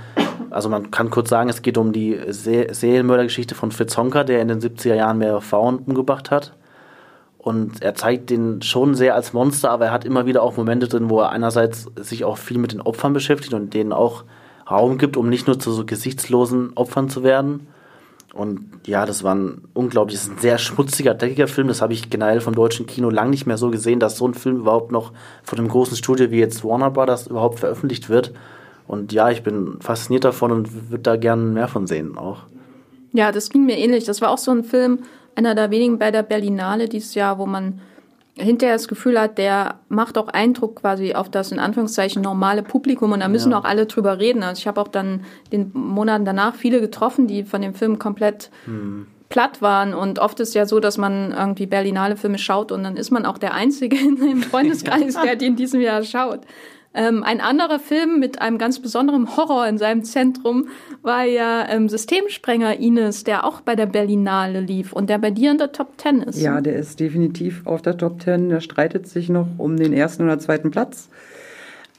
also 0.50 0.68
man 0.68 0.90
kann 0.90 1.10
kurz 1.10 1.30
sagen, 1.30 1.48
es 1.48 1.62
geht 1.62 1.78
um 1.78 1.92
die 1.92 2.18
Se 2.28 2.66
Serienmördergeschichte 2.70 3.54
von 3.54 3.72
Fritz 3.72 3.96
Honka, 3.96 4.24
der 4.24 4.42
in 4.42 4.48
den 4.48 4.60
70er 4.60 4.94
Jahren 4.94 5.18
mehrere 5.18 5.40
Frauen 5.40 5.78
umgebracht 5.78 6.30
hat. 6.30 6.54
Und 7.38 7.80
er 7.80 7.94
zeigt 7.94 8.30
den 8.30 8.60
schon 8.62 8.96
sehr 8.96 9.14
als 9.14 9.32
Monster, 9.32 9.70
aber 9.70 9.86
er 9.86 9.92
hat 9.92 10.04
immer 10.04 10.26
wieder 10.26 10.42
auch 10.42 10.56
Momente 10.56 10.88
drin, 10.88 11.08
wo 11.10 11.20
er 11.20 11.30
einerseits 11.30 11.88
sich 11.94 12.24
auch 12.24 12.38
viel 12.38 12.58
mit 12.58 12.72
den 12.72 12.80
Opfern 12.80 13.12
beschäftigt 13.12 13.54
und 13.54 13.72
denen 13.72 13.92
auch 13.92 14.24
Raum 14.70 14.98
gibt, 14.98 15.16
um 15.16 15.28
nicht 15.28 15.46
nur 15.46 15.58
zu 15.58 15.72
so 15.72 15.84
gesichtslosen 15.84 16.72
Opfern 16.74 17.08
zu 17.08 17.22
werden. 17.22 17.68
Und 18.34 18.80
ja, 18.86 19.06
das 19.06 19.24
war 19.24 19.34
ein 19.34 19.62
unglaublich, 19.72 20.20
ein 20.26 20.38
sehr 20.38 20.58
schmutziger, 20.58 21.14
dreckiger 21.14 21.48
Film. 21.48 21.68
Das 21.68 21.80
habe 21.80 21.94
ich 21.94 22.10
generell 22.10 22.40
vom 22.40 22.54
deutschen 22.54 22.86
Kino 22.86 23.08
lang 23.08 23.30
nicht 23.30 23.46
mehr 23.46 23.56
so 23.56 23.70
gesehen, 23.70 23.98
dass 23.98 24.18
so 24.18 24.28
ein 24.28 24.34
Film 24.34 24.56
überhaupt 24.56 24.92
noch 24.92 25.12
von 25.42 25.58
einem 25.58 25.68
großen 25.68 25.96
Studio 25.96 26.30
wie 26.30 26.38
jetzt 26.38 26.62
Warner 26.62 26.90
Brothers 26.90 27.28
überhaupt 27.28 27.60
veröffentlicht 27.60 28.10
wird. 28.10 28.32
Und 28.86 29.12
ja, 29.12 29.30
ich 29.30 29.42
bin 29.42 29.78
fasziniert 29.80 30.24
davon 30.24 30.52
und 30.52 30.90
würde 30.90 31.02
da 31.02 31.16
gerne 31.16 31.42
mehr 31.42 31.68
von 31.68 31.86
sehen 31.86 32.18
auch. 32.18 32.42
Ja, 33.12 33.32
das 33.32 33.48
ging 33.48 33.64
mir 33.64 33.78
ähnlich. 33.78 34.04
Das 34.04 34.20
war 34.20 34.30
auch 34.30 34.38
so 34.38 34.50
ein 34.50 34.64
Film, 34.64 35.00
einer 35.34 35.54
der 35.54 35.70
wenigen 35.70 35.98
bei 35.98 36.10
der 36.10 36.22
Berlinale 36.22 36.88
dieses 36.88 37.14
Jahr, 37.14 37.38
wo 37.38 37.46
man 37.46 37.80
hinterher 38.38 38.74
das 38.74 38.88
Gefühl 38.88 39.18
hat, 39.18 39.38
der 39.38 39.76
macht 39.88 40.18
auch 40.18 40.28
Eindruck 40.28 40.76
quasi 40.76 41.14
auf 41.14 41.30
das 41.30 41.52
in 41.52 41.58
Anführungszeichen 41.58 42.20
normale 42.22 42.62
Publikum 42.62 43.12
und 43.12 43.20
da 43.20 43.28
müssen 43.28 43.52
ja. 43.52 43.58
auch 43.58 43.64
alle 43.64 43.86
drüber 43.86 44.18
reden. 44.18 44.42
Also 44.42 44.60
ich 44.60 44.66
habe 44.66 44.80
auch 44.80 44.88
dann 44.88 45.24
den 45.52 45.70
Monaten 45.72 46.24
danach 46.24 46.54
viele 46.54 46.80
getroffen, 46.80 47.26
die 47.26 47.44
von 47.44 47.62
dem 47.62 47.74
Film 47.74 47.98
komplett 47.98 48.50
hm. 48.66 49.06
platt 49.30 49.62
waren 49.62 49.94
und 49.94 50.18
oft 50.18 50.38
ist 50.40 50.54
ja 50.54 50.66
so, 50.66 50.80
dass 50.80 50.98
man 50.98 51.32
irgendwie 51.32 51.66
Berlinale 51.66 52.16
Filme 52.16 52.38
schaut 52.38 52.72
und 52.72 52.84
dann 52.84 52.98
ist 52.98 53.10
man 53.10 53.24
auch 53.24 53.38
der 53.38 53.54
Einzige 53.54 53.96
in 54.00 54.16
dem 54.16 54.42
Freundeskreis, 54.42 55.18
der 55.20 55.36
die 55.36 55.46
in 55.46 55.56
diesem 55.56 55.80
Jahr 55.80 56.02
schaut. 56.02 56.40
Ähm, 56.96 57.22
ein 57.22 57.42
anderer 57.42 57.78
Film 57.78 58.18
mit 58.18 58.40
einem 58.40 58.56
ganz 58.56 58.80
besonderen 58.80 59.36
Horror 59.36 59.68
in 59.68 59.76
seinem 59.76 60.02
Zentrum 60.02 60.68
war 61.02 61.24
ja 61.24 61.68
ähm, 61.68 61.90
Systemsprenger 61.90 62.80
Ines, 62.80 63.22
der 63.22 63.44
auch 63.44 63.60
bei 63.60 63.76
der 63.76 63.84
Berlinale 63.84 64.60
lief 64.60 64.94
und 64.94 65.10
der 65.10 65.18
bei 65.18 65.30
dir 65.30 65.50
in 65.50 65.58
der 65.58 65.72
Top 65.72 65.98
Ten 65.98 66.22
ist. 66.22 66.40
Ja, 66.40 66.62
der 66.62 66.76
ist 66.76 66.98
definitiv 66.98 67.66
auf 67.66 67.82
der 67.82 67.98
Top 67.98 68.20
Ten. 68.20 68.48
Der 68.48 68.60
streitet 68.60 69.06
sich 69.06 69.28
noch 69.28 69.46
um 69.58 69.76
den 69.76 69.92
ersten 69.92 70.22
oder 70.22 70.38
zweiten 70.38 70.70
Platz. 70.70 71.10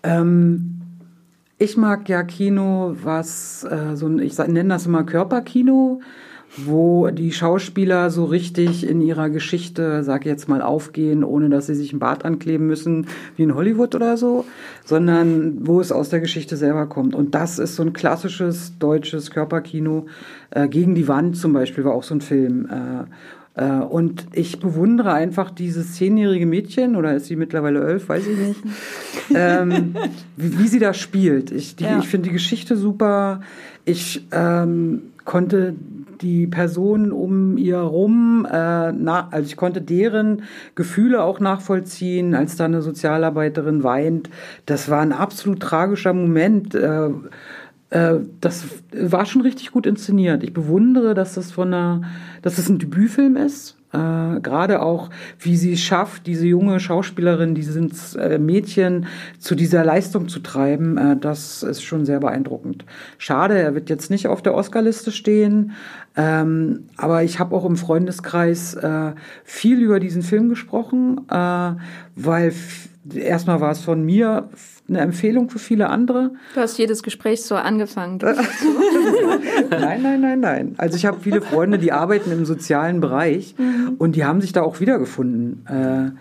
Ähm, 0.01 0.81
ich 1.59 1.77
mag 1.77 2.09
ja 2.09 2.23
Kino, 2.23 2.95
was 3.03 3.63
äh, 3.65 3.95
so 3.95 4.07
ein, 4.07 4.17
ich 4.17 4.35
nenne 4.39 4.69
das 4.69 4.87
immer 4.87 5.03
Körperkino 5.03 6.01
wo 6.55 7.09
die 7.09 7.31
Schauspieler 7.31 8.09
so 8.09 8.25
richtig 8.25 8.87
in 8.87 9.01
ihrer 9.01 9.29
Geschichte, 9.29 10.03
sag 10.03 10.21
ich 10.21 10.27
jetzt 10.27 10.49
mal, 10.49 10.61
aufgehen, 10.61 11.23
ohne 11.23 11.49
dass 11.49 11.67
sie 11.67 11.75
sich 11.75 11.93
ein 11.93 11.99
Bart 11.99 12.25
ankleben 12.25 12.65
müssen, 12.65 13.07
wie 13.35 13.43
in 13.43 13.53
Hollywood 13.53 13.93
oder 13.93 14.17
so, 14.17 14.45
sondern 14.85 15.67
wo 15.67 15.79
es 15.79 15.91
aus 15.91 16.09
der 16.09 16.19
Geschichte 16.19 16.57
selber 16.57 16.87
kommt. 16.87 17.13
Und 17.13 17.35
das 17.35 17.59
ist 17.59 17.75
so 17.75 17.83
ein 17.83 17.93
klassisches 17.93 18.77
deutsches 18.79 19.29
Körperkino. 19.29 20.07
Äh, 20.49 20.67
Gegen 20.67 20.95
die 20.95 21.07
Wand 21.07 21.37
zum 21.37 21.53
Beispiel 21.53 21.83
war 21.83 21.93
auch 21.93 22.03
so 22.03 22.15
ein 22.15 22.21
Film. 22.21 22.67
Äh, 22.67 23.05
äh, 23.57 23.81
und 23.81 24.27
ich 24.33 24.59
bewundere 24.59 25.13
einfach 25.13 25.49
dieses 25.51 25.95
zehnjährige 25.95 26.45
Mädchen, 26.45 26.95
oder 26.95 27.15
ist 27.15 27.25
sie 27.25 27.35
mittlerweile 27.35 27.83
elf, 27.83 28.07
weiß 28.07 28.27
ich 28.27 28.37
nicht, 28.37 28.61
ähm, 29.35 29.95
wie, 30.35 30.59
wie, 30.59 30.67
sie 30.67 30.79
da 30.79 30.93
spielt. 30.93 31.51
Ich, 31.51 31.79
ja. 31.79 31.99
ich 31.99 32.07
finde 32.07 32.29
die 32.29 32.33
Geschichte 32.33 32.77
super. 32.77 33.41
Ich 33.83 34.25
ähm, 34.31 35.01
konnte 35.27 35.75
die 36.21 36.47
Personen 36.47 37.11
um 37.11 37.57
ihr 37.57 37.77
rum, 37.77 38.47
äh, 38.49 38.91
na, 38.91 39.27
also 39.29 39.45
ich 39.45 39.57
konnte 39.57 39.81
deren 39.81 40.43
Gefühle 40.73 41.21
auch 41.21 41.39
nachvollziehen, 41.39 42.33
als 42.33 42.55
da 42.55 42.65
eine 42.65 42.81
Sozialarbeiterin 42.81 43.83
weint. 43.83 44.31
Das 44.65 44.89
war 44.89 45.01
ein 45.01 45.11
absolut 45.11 45.59
tragischer 45.59 46.13
Moment. 46.13 46.73
Äh, 46.73 47.09
äh, 47.89 48.15
das 48.41 48.65
war 48.91 49.25
schon 49.25 49.41
richtig 49.41 49.71
gut 49.71 49.85
inszeniert. 49.85 50.43
Ich 50.43 50.53
bewundere, 50.53 51.13
dass 51.13 51.35
das 51.35 51.51
von 51.51 51.67
einer, 51.67 52.01
dass 52.41 52.55
das 52.55 52.69
ein 52.69 52.79
Debütfilm 52.79 53.35
ist. 53.35 53.76
Äh, 53.93 54.39
Gerade 54.41 54.81
auch, 54.81 55.09
wie 55.39 55.55
sie 55.55 55.73
es 55.73 55.81
schafft, 55.81 56.27
diese 56.27 56.45
junge 56.45 56.79
Schauspielerin, 56.79 57.55
dieses 57.55 58.15
äh, 58.15 58.37
Mädchen 58.37 59.07
zu 59.39 59.55
dieser 59.55 59.85
Leistung 59.85 60.27
zu 60.27 60.39
treiben, 60.39 60.97
äh, 60.97 61.17
das 61.17 61.63
ist 61.63 61.83
schon 61.83 62.05
sehr 62.05 62.19
beeindruckend. 62.19 62.85
Schade, 63.17 63.57
er 63.57 63.75
wird 63.75 63.89
jetzt 63.89 64.11
nicht 64.11 64.27
auf 64.27 64.41
der 64.41 64.55
Oscarliste 64.55 65.11
stehen, 65.11 65.71
ähm, 66.17 66.85
aber 66.97 67.23
ich 67.23 67.39
habe 67.39 67.55
auch 67.55 67.65
im 67.65 67.77
Freundeskreis 67.77 68.73
äh, 68.73 69.13
viel 69.45 69.81
über 69.81 69.99
diesen 69.99 70.21
Film 70.21 70.49
gesprochen, 70.49 71.21
äh, 71.29 71.71
weil 72.15 72.53
erstmal 73.13 73.61
war 73.61 73.71
es 73.71 73.79
von 73.79 74.03
mir 74.03 74.49
eine 74.89 74.99
Empfehlung 74.99 75.49
für 75.49 75.59
viele 75.59 75.89
andere. 75.89 76.31
Du 76.53 76.61
hast 76.61 76.77
jedes 76.77 77.03
Gespräch 77.03 77.43
so 77.43 77.55
angefangen. 77.55 78.19
nein, 79.69 80.01
nein, 80.01 80.21
nein, 80.21 80.39
nein. 80.39 80.75
Also 80.77 80.95
ich 80.95 81.05
habe 81.05 81.19
viele 81.21 81.41
Freunde, 81.41 81.77
die 81.77 81.91
arbeiten 81.91 82.31
im 82.31 82.45
sozialen 82.45 83.01
Bereich 83.01 83.55
mhm. 83.57 83.95
und 83.97 84.15
die 84.15 84.23
haben 84.23 84.41
sich 84.41 84.53
da 84.53 84.61
auch 84.61 84.79
wiedergefunden. 84.79 85.65
Äh, 85.67 86.11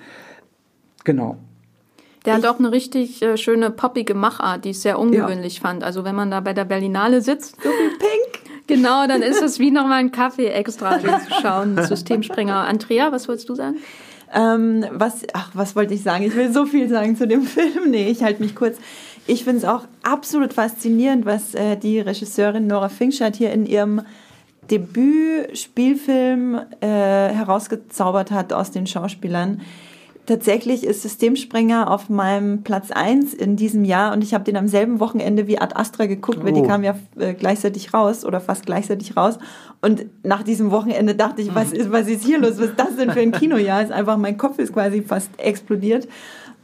genau. 1.05 1.38
Der 2.24 2.34
hat 2.34 2.47
auch 2.47 2.59
eine 2.59 2.72
richtig 2.72 3.22
äh, 3.22 3.36
schöne 3.36 3.70
poppige 3.70 4.14
Machart, 4.14 4.64
die 4.64 4.70
ich 4.70 4.80
sehr 4.80 4.98
ungewöhnlich 4.98 5.56
ja. 5.56 5.62
fand. 5.62 5.84
Also 5.84 6.05
wenn 6.05 6.16
man 6.16 6.32
da 6.32 6.40
bei 6.40 6.52
der 6.52 6.64
Berlinale 6.64 7.22
sitzt, 7.22 7.62
so 7.62 7.68
wie 7.68 7.98
pink. 7.98 8.45
Genau, 8.66 9.06
dann 9.06 9.22
ist 9.22 9.43
es 9.43 9.59
wie 9.59 9.70
nochmal 9.70 10.01
ein 10.01 10.10
Kaffee 10.10 10.48
extra 10.48 10.98
zu 10.98 11.09
schauen. 11.40 11.80
Systemspringer. 11.82 12.56
Andrea, 12.56 13.12
was 13.12 13.28
wolltest 13.28 13.48
du 13.48 13.55
sagen? 13.55 13.76
Ähm, 14.34 14.84
was, 14.90 15.22
ach, 15.32 15.51
was 15.55 15.76
wollte 15.76 15.94
ich 15.94 16.02
sagen? 16.02 16.24
Ich 16.24 16.34
will 16.34 16.52
so 16.52 16.66
viel 16.66 16.88
sagen 16.88 17.16
zu 17.16 17.28
dem 17.28 17.43
Film. 17.47 17.90
Nee, 17.90 18.09
ich 18.09 18.22
halte 18.22 18.43
mich 18.43 18.56
kurz. 18.56 18.78
Ich 19.26 19.44
finde 19.44 19.59
es 19.59 19.64
auch 19.64 19.84
absolut 20.02 20.52
faszinierend, 20.52 21.26
was 21.26 21.55
äh, 21.55 21.76
die 21.76 22.01
Regisseurin 22.01 22.66
Nora 22.66 22.88
Finkscheid 22.88 23.36
hier 23.36 23.52
in 23.52 23.66
ihrem 23.66 24.02
Debüt-Spielfilm 24.70 26.60
äh, 26.80 26.86
herausgezaubert 26.86 28.30
hat 28.32 28.52
aus 28.52 28.70
den 28.72 28.86
Schauspielern 28.86 29.62
tatsächlich 30.26 30.84
ist 30.84 31.02
Systemspringer 31.02 31.90
auf 31.90 32.08
meinem 32.08 32.62
Platz 32.62 32.90
1 32.90 33.34
in 33.34 33.56
diesem 33.56 33.84
Jahr 33.84 34.12
und 34.12 34.22
ich 34.22 34.34
habe 34.34 34.44
den 34.44 34.56
am 34.56 34.68
selben 34.68 35.00
Wochenende 35.00 35.46
wie 35.46 35.58
Ad 35.58 35.74
Astra 35.74 36.06
geguckt, 36.06 36.38
oh. 36.40 36.44
weil 36.44 36.52
die 36.52 36.60
oh. 36.60 36.66
kam 36.66 36.84
ja 36.84 36.96
äh, 37.18 37.34
gleichzeitig 37.34 37.94
raus 37.94 38.24
oder 38.24 38.40
fast 38.40 38.66
gleichzeitig 38.66 39.16
raus. 39.16 39.38
Und 39.80 40.06
nach 40.24 40.42
diesem 40.42 40.70
Wochenende 40.70 41.14
dachte 41.14 41.42
ich, 41.42 41.54
was 41.54 41.72
ist, 41.72 41.92
was 41.92 42.08
ist 42.08 42.24
hier 42.24 42.38
los? 42.38 42.58
Was 42.58 42.70
ist 42.70 42.78
das 42.78 42.96
denn 42.96 43.10
für 43.10 43.20
ein 43.20 43.32
Kinojahr? 43.32 43.82
Ist 43.82 43.92
einfach, 43.92 44.16
mein 44.16 44.36
Kopf 44.36 44.58
ist 44.58 44.72
quasi 44.72 45.02
fast 45.02 45.30
explodiert. 45.38 46.08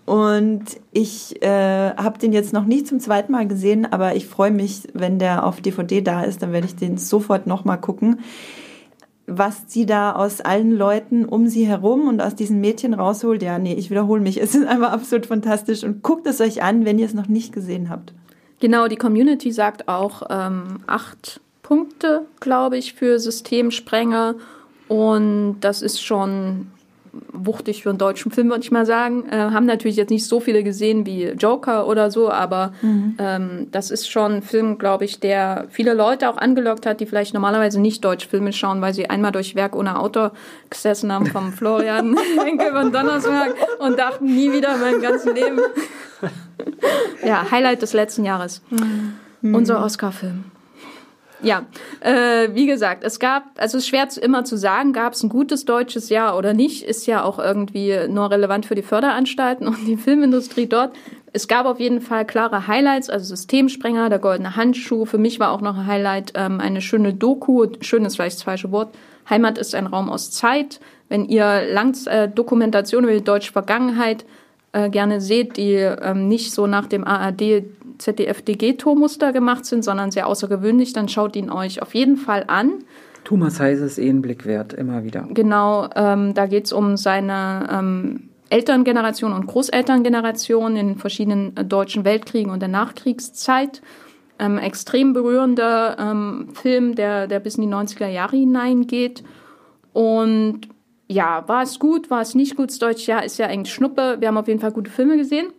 Und 0.04 0.64
ich 0.92 1.40
äh, 1.42 1.94
habe 1.96 2.18
den 2.18 2.32
jetzt 2.32 2.52
noch 2.52 2.64
nicht 2.64 2.88
zum 2.88 2.98
zweiten 2.98 3.30
Mal 3.30 3.46
gesehen, 3.46 3.86
aber 3.90 4.16
ich 4.16 4.26
freue 4.26 4.50
mich, 4.50 4.88
wenn 4.94 5.20
der 5.20 5.46
auf 5.46 5.60
DVD 5.60 6.00
da 6.00 6.22
ist, 6.22 6.42
dann 6.42 6.52
werde 6.52 6.66
ich 6.66 6.74
den 6.74 6.98
sofort 6.98 7.46
nochmal 7.46 7.78
gucken 7.78 8.18
was 9.26 9.64
sie 9.68 9.86
da 9.86 10.12
aus 10.12 10.40
allen 10.40 10.72
Leuten 10.72 11.24
um 11.24 11.46
sie 11.46 11.66
herum 11.66 12.08
und 12.08 12.20
aus 12.20 12.34
diesen 12.34 12.60
Mädchen 12.60 12.94
rausholt, 12.94 13.42
ja, 13.42 13.58
nee, 13.58 13.74
ich 13.74 13.90
wiederhole 13.90 14.20
mich. 14.20 14.40
Es 14.42 14.54
ist 14.54 14.66
einfach 14.66 14.92
absolut 14.92 15.26
fantastisch 15.26 15.84
und 15.84 16.02
guckt 16.02 16.26
es 16.26 16.40
euch 16.40 16.62
an, 16.62 16.84
wenn 16.84 16.98
ihr 16.98 17.06
es 17.06 17.14
noch 17.14 17.28
nicht 17.28 17.52
gesehen 17.52 17.88
habt. 17.88 18.12
Genau, 18.60 18.86
die 18.86 18.96
Community 18.96 19.50
sagt 19.50 19.88
auch 19.88 20.22
ähm, 20.30 20.80
acht 20.86 21.40
Punkte, 21.62 22.26
glaube 22.40 22.76
ich, 22.76 22.94
für 22.94 23.18
Systemsprenger. 23.18 24.36
Und 24.88 25.56
das 25.60 25.82
ist 25.82 26.04
schon 26.04 26.68
wuchtig 27.32 27.82
für 27.82 27.90
einen 27.90 27.98
deutschen 27.98 28.32
Film, 28.32 28.48
würde 28.48 28.62
ich 28.62 28.70
mal 28.70 28.86
sagen. 28.86 29.28
Äh, 29.28 29.36
haben 29.36 29.66
natürlich 29.66 29.96
jetzt 29.96 30.10
nicht 30.10 30.26
so 30.26 30.40
viele 30.40 30.62
gesehen 30.62 31.04
wie 31.04 31.28
Joker 31.28 31.86
oder 31.86 32.10
so, 32.10 32.30
aber 32.30 32.72
mhm. 32.80 33.16
ähm, 33.18 33.68
das 33.70 33.90
ist 33.90 34.10
schon 34.10 34.36
ein 34.36 34.42
Film, 34.42 34.78
glaube 34.78 35.04
ich, 35.04 35.20
der 35.20 35.66
viele 35.68 35.92
Leute 35.92 36.28
auch 36.30 36.38
angelockt 36.38 36.86
hat, 36.86 37.00
die 37.00 37.06
vielleicht 37.06 37.34
normalerweise 37.34 37.80
nicht 37.80 38.04
deutsche 38.04 38.28
Filme 38.28 38.52
schauen, 38.52 38.80
weil 38.80 38.94
sie 38.94 39.10
einmal 39.10 39.32
durch 39.32 39.54
Werk 39.54 39.76
ohne 39.76 39.98
Autor 39.98 40.32
gesessen 40.70 41.12
haben 41.12 41.26
vom 41.26 41.52
Florian 41.52 42.16
Henkel 42.42 42.72
von 42.72 42.92
Donnersberg 42.92 43.54
und 43.78 43.98
dachten 43.98 44.26
nie 44.26 44.52
wieder 44.52 44.74
in 44.74 44.80
meinem 44.80 45.02
ganzen 45.02 45.34
Leben. 45.34 45.58
ja, 47.26 47.50
Highlight 47.50 47.82
des 47.82 47.92
letzten 47.92 48.24
Jahres. 48.24 48.62
Mhm. 48.70 49.54
Unser 49.54 49.84
Oscar-Film. 49.84 50.44
Ja, 51.42 51.66
äh, 52.00 52.48
wie 52.54 52.66
gesagt, 52.66 53.02
es 53.04 53.18
gab, 53.18 53.44
also 53.56 53.78
es 53.78 53.84
ist 53.84 53.88
schwer 53.88 54.08
immer 54.20 54.44
zu 54.44 54.56
sagen, 54.56 54.92
gab 54.92 55.12
es 55.14 55.22
ein 55.22 55.28
gutes 55.28 55.64
deutsches 55.64 56.08
Jahr 56.08 56.36
oder 56.36 56.54
nicht, 56.54 56.84
ist 56.84 57.06
ja 57.06 57.24
auch 57.24 57.38
irgendwie 57.38 57.96
nur 58.08 58.30
relevant 58.30 58.66
für 58.66 58.74
die 58.74 58.82
Förderanstalten 58.82 59.66
und 59.66 59.86
die 59.86 59.96
Filmindustrie 59.96 60.66
dort. 60.66 60.92
Es 61.32 61.48
gab 61.48 61.66
auf 61.66 61.80
jeden 61.80 62.00
Fall 62.00 62.26
klare 62.26 62.66
Highlights, 62.66 63.08
also 63.08 63.24
Systemsprenger, 63.34 64.10
der 64.10 64.18
goldene 64.18 64.54
Handschuh. 64.54 65.06
Für 65.06 65.18
mich 65.18 65.40
war 65.40 65.50
auch 65.50 65.62
noch 65.62 65.78
ein 65.78 65.86
Highlight 65.86 66.32
ähm, 66.36 66.60
eine 66.60 66.82
schöne 66.82 67.14
Doku, 67.14 67.66
schön 67.80 68.04
ist 68.04 68.16
vielleicht 68.16 68.36
das 68.36 68.42
falsche 68.42 68.70
Wort. 68.70 68.94
Heimat 69.28 69.58
ist 69.58 69.74
ein 69.74 69.86
Raum 69.86 70.10
aus 70.10 70.30
Zeit. 70.30 70.80
Wenn 71.08 71.24
ihr 71.24 71.62
Langs 71.70 72.06
äh, 72.06 72.28
Dokumentation 72.28 73.04
über 73.04 73.12
die 73.12 73.24
deutsche 73.24 73.52
Vergangenheit 73.52 74.24
äh, 74.72 74.90
gerne 74.90 75.20
seht, 75.20 75.56
die 75.56 75.74
ähm, 75.74 76.28
nicht 76.28 76.52
so 76.52 76.66
nach 76.66 76.86
dem 76.86 77.04
ARD 77.04 77.64
ZDF-DG-Tormuster 78.02 79.32
gemacht 79.32 79.64
sind, 79.64 79.84
sondern 79.84 80.10
sehr 80.10 80.26
außergewöhnlich, 80.26 80.92
dann 80.92 81.08
schaut 81.08 81.36
ihn 81.36 81.50
euch 81.50 81.82
auf 81.82 81.94
jeden 81.94 82.16
Fall 82.16 82.44
an. 82.46 82.84
Thomas 83.24 83.60
Heise 83.60 83.84
ist 83.84 83.98
eh 83.98 84.08
ein 84.08 84.22
Blick 84.22 84.46
wert, 84.46 84.72
immer 84.72 85.04
wieder. 85.04 85.26
Genau, 85.30 85.88
ähm, 85.94 86.34
da 86.34 86.46
geht 86.46 86.66
es 86.66 86.72
um 86.72 86.96
seine 86.96 87.68
ähm, 87.70 88.30
Elterngeneration 88.50 89.32
und 89.32 89.46
Großelterngeneration 89.46 90.76
in 90.76 90.96
verschiedenen 90.96 91.56
äh, 91.56 91.64
deutschen 91.64 92.04
Weltkriegen 92.04 92.50
und 92.50 92.60
der 92.60 92.68
Nachkriegszeit. 92.68 93.80
Ähm, 94.38 94.58
extrem 94.58 95.12
berührender 95.12 95.96
ähm, 95.98 96.48
Film, 96.54 96.96
der, 96.96 97.28
der 97.28 97.38
bis 97.38 97.56
in 97.56 97.62
die 97.62 97.74
90er 97.74 98.08
Jahre 98.08 98.36
hineingeht. 98.36 99.22
Und 99.92 100.62
ja, 101.06 101.46
war 101.46 101.62
es 101.62 101.78
gut, 101.78 102.10
war 102.10 102.22
es 102.22 102.34
nicht 102.34 102.56
gut? 102.56 102.70
Das 102.70 102.78
deutsche 102.78 103.12
Jahr 103.12 103.24
ist 103.24 103.38
ja 103.38 103.46
eigentlich 103.46 103.72
Schnuppe. 103.72 104.16
Wir 104.18 104.28
haben 104.28 104.38
auf 104.38 104.48
jeden 104.48 104.58
Fall 104.58 104.72
gute 104.72 104.90
Filme 104.90 105.16
gesehen 105.16 105.52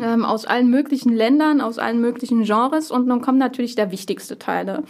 ähm, 0.00 0.24
aus 0.24 0.44
allen 0.44 0.70
möglichen 0.70 1.14
Ländern, 1.14 1.60
aus 1.60 1.78
allen 1.78 2.00
möglichen 2.00 2.44
Genres 2.44 2.90
und 2.90 3.06
nun 3.06 3.20
kommt 3.20 3.38
natürlich 3.38 3.74
der 3.74 3.90
wichtigste 3.90 4.38
Teil. 4.38 4.82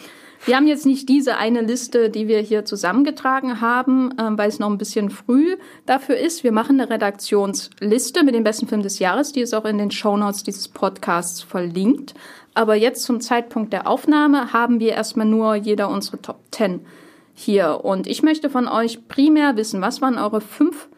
Wir 0.44 0.56
haben 0.56 0.66
jetzt 0.66 0.86
nicht 0.86 1.08
diese 1.08 1.36
eine 1.36 1.60
Liste, 1.60 2.10
die 2.10 2.26
wir 2.26 2.40
hier 2.40 2.64
zusammengetragen 2.64 3.60
haben, 3.60 4.12
ähm, 4.18 4.36
weil 4.36 4.48
es 4.48 4.58
noch 4.58 4.70
ein 4.70 4.78
bisschen 4.78 5.10
früh 5.10 5.56
dafür 5.86 6.16
ist. 6.16 6.42
Wir 6.42 6.50
machen 6.50 6.80
eine 6.80 6.90
Redaktionsliste 6.90 8.24
mit 8.24 8.34
den 8.34 8.42
besten 8.42 8.66
Filmen 8.66 8.82
des 8.82 8.98
Jahres, 8.98 9.32
die 9.32 9.40
ist 9.40 9.54
auch 9.54 9.64
in 9.64 9.78
den 9.78 9.92
Shownotes 9.92 10.42
dieses 10.42 10.66
Podcasts 10.68 11.42
verlinkt. 11.42 12.14
Aber 12.54 12.74
jetzt 12.74 13.04
zum 13.04 13.20
Zeitpunkt 13.20 13.72
der 13.72 13.86
Aufnahme 13.86 14.52
haben 14.52 14.80
wir 14.80 14.92
erstmal 14.92 15.26
nur 15.26 15.54
jeder 15.54 15.88
unsere 15.88 16.20
Top 16.20 16.40
10 16.50 16.80
hier. 17.34 17.84
Und 17.84 18.06
ich 18.06 18.22
möchte 18.22 18.50
von 18.50 18.66
euch 18.68 19.06
primär 19.08 19.56
wissen, 19.56 19.80
was 19.80 20.02
waren 20.02 20.18
eure 20.18 20.40
fünf 20.40 20.88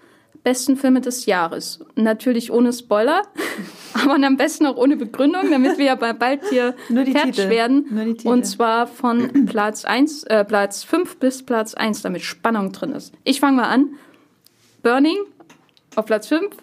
besten 0.44 0.76
Filme 0.76 1.00
des 1.00 1.26
Jahres. 1.26 1.80
Natürlich 1.96 2.52
ohne 2.52 2.72
Spoiler, 2.72 3.22
aber 3.94 4.14
am 4.14 4.36
besten 4.36 4.66
auch 4.66 4.76
ohne 4.76 4.96
Begründung, 4.96 5.50
damit 5.50 5.78
wir 5.78 5.86
ja 5.86 5.94
bald 5.96 6.42
hier 6.48 6.74
fertig 6.86 7.36
Titel. 7.36 7.48
werden. 7.48 8.16
Und 8.24 8.44
zwar 8.44 8.86
von 8.86 9.46
Platz 9.46 9.84
1, 9.84 10.24
äh, 10.24 10.44
Platz 10.44 10.84
5 10.84 11.16
bis 11.16 11.42
Platz 11.42 11.74
1, 11.74 12.02
damit 12.02 12.22
Spannung 12.22 12.70
drin 12.72 12.92
ist. 12.92 13.12
Ich 13.24 13.40
fange 13.40 13.56
mal 13.56 13.68
an. 13.68 13.94
Burning 14.82 15.16
auf 15.96 16.06
Platz 16.06 16.28
5. 16.28 16.54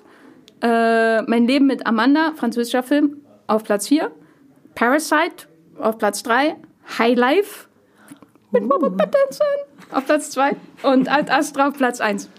Äh, 0.62 1.24
mein 1.24 1.48
Leben 1.48 1.66
mit 1.66 1.88
Amanda, 1.88 2.34
französischer 2.36 2.84
Film, 2.84 3.18
auf 3.48 3.64
Platz 3.64 3.88
4. 3.88 4.12
Parasite 4.76 5.48
auf 5.80 5.98
Platz 5.98 6.22
3. 6.24 6.56
High 7.00 7.18
Life 7.18 7.68
mit 8.52 8.64
Robert 8.64 8.96
Pattinson 8.98 9.48
auf 9.92 10.06
Platz 10.06 10.30
2. 10.32 10.56
Und 10.84 11.10
Alt 11.10 11.32
Astra 11.32 11.70
auf 11.70 11.78
Platz 11.78 12.00
1. 12.00 12.30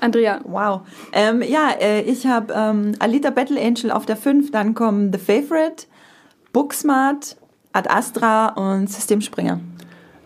Andrea. 0.00 0.40
Wow. 0.44 0.82
Ähm, 1.12 1.42
ja, 1.42 1.70
äh, 1.80 2.02
ich 2.02 2.26
habe 2.26 2.52
ähm, 2.54 2.92
Alita 2.98 3.30
Battle 3.30 3.60
Angel 3.60 3.90
auf 3.90 4.06
der 4.06 4.16
5, 4.16 4.50
dann 4.50 4.74
kommen 4.74 5.12
The 5.12 5.18
Favorite, 5.18 5.86
Booksmart, 6.52 7.36
Ad 7.72 7.88
Astra 7.88 8.48
und 8.48 8.88
Systemspringer. 8.88 9.60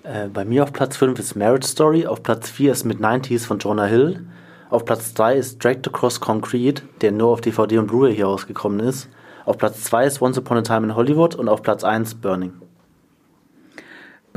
Äh, 0.02 0.28
bei 0.28 0.44
mir 0.44 0.62
auf 0.62 0.73
Platz 0.73 0.97
5 0.97 1.19
ist 1.19 1.36
Marriage 1.36 1.66
Story, 1.66 2.06
auf 2.06 2.23
Platz 2.23 2.51
4 2.51 2.73
ist 2.73 2.85
Mid-90s 2.85 3.47
von 3.47 3.59
Jonah 3.59 3.86
Hill, 3.86 4.27
auf 4.70 4.85
Platz 4.85 5.15
3 5.15 5.36
ist 5.36 5.62
Dragged 5.62 5.89
Across 5.89 6.20
Concrete, 6.20 6.82
der 7.01 7.12
nur 7.12 7.28
auf 7.28 7.40
DVD 7.40 7.78
und 7.78 7.86
Blu-ray 7.86 8.15
hier 8.15 8.27
rausgekommen 8.27 8.81
ist, 8.81 9.09
auf 9.44 9.56
Platz 9.56 9.85
2 9.85 10.06
ist 10.06 10.20
Once 10.20 10.39
Upon 10.39 10.59
a 10.59 10.62
Time 10.62 10.86
in 10.86 10.94
Hollywood 10.94 11.35
und 11.35 11.48
auf 11.48 11.62
Platz 11.62 11.85
1 11.85 12.16
Burning. 12.16 12.52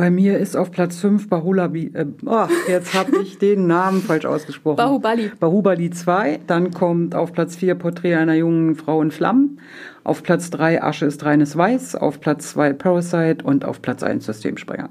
Bei 0.01 0.09
mir 0.09 0.39
ist 0.39 0.57
auf 0.57 0.71
Platz 0.71 0.97
5 0.97 1.29
Bahulabi, 1.29 1.91
äh, 1.93 2.07
oh, 2.25 2.47
jetzt 2.67 2.95
habe 2.95 3.17
ich 3.21 3.37
den 3.37 3.67
Namen 3.67 4.01
falsch 4.01 4.25
ausgesprochen. 4.25 4.77
Bahubali. 4.77 5.31
Bahubali 5.39 5.91
2. 5.91 6.39
Dann 6.47 6.71
kommt 6.71 7.13
auf 7.13 7.33
Platz 7.33 7.55
4 7.55 7.75
Porträt 7.75 8.15
einer 8.15 8.33
jungen 8.33 8.73
Frau 8.73 9.03
in 9.03 9.11
Flammen. 9.11 9.59
Auf 10.03 10.23
Platz 10.23 10.49
3 10.49 10.81
Asche 10.81 11.05
ist 11.05 11.23
reines 11.23 11.55
Weiß. 11.55 11.95
Auf 11.95 12.19
Platz 12.19 12.49
2 12.49 12.73
Parasite 12.73 13.45
und 13.45 13.63
auf 13.63 13.83
Platz 13.83 14.01
1 14.01 14.25
Systemsprenger. 14.25 14.89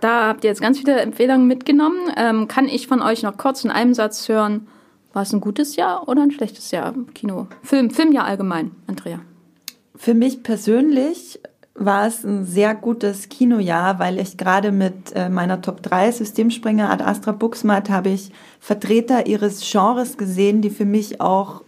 Da 0.00 0.28
habt 0.28 0.42
ihr 0.44 0.48
jetzt 0.48 0.62
ganz 0.62 0.78
viele 0.78 0.98
Empfehlungen 0.98 1.46
mitgenommen. 1.46 1.98
Ähm, 2.16 2.48
kann 2.48 2.66
ich 2.66 2.86
von 2.86 3.02
euch 3.02 3.22
noch 3.22 3.36
kurz 3.36 3.62
in 3.66 3.70
einem 3.70 3.92
Satz 3.92 4.26
hören, 4.26 4.68
war 5.12 5.20
es 5.20 5.34
ein 5.34 5.42
gutes 5.42 5.76
Jahr 5.76 6.08
oder 6.08 6.22
ein 6.22 6.30
schlechtes 6.30 6.70
Jahr 6.70 6.94
im 6.94 7.12
Kino? 7.12 7.46
Film, 7.62 7.90
Filmjahr 7.90 8.24
allgemein, 8.24 8.70
Andrea. 8.86 9.20
Für 9.96 10.14
mich 10.14 10.42
persönlich 10.42 11.40
war 11.80 12.06
es 12.06 12.24
ein 12.24 12.44
sehr 12.44 12.74
gutes 12.74 13.30
Kinojahr, 13.30 13.98
weil 13.98 14.18
ich 14.18 14.36
gerade 14.36 14.70
mit 14.70 15.12
äh, 15.14 15.30
meiner 15.30 15.62
Top 15.62 15.82
3 15.82 16.12
Systemspringer 16.12 16.90
Ad 16.90 17.02
Astra 17.02 17.32
Buxmat 17.32 17.88
habe 17.88 18.10
ich 18.10 18.30
Vertreter 18.60 19.26
ihres 19.26 19.60
Genres 19.72 20.18
gesehen, 20.18 20.60
die 20.60 20.70
für 20.70 20.84
mich 20.84 21.20
auch 21.20 21.62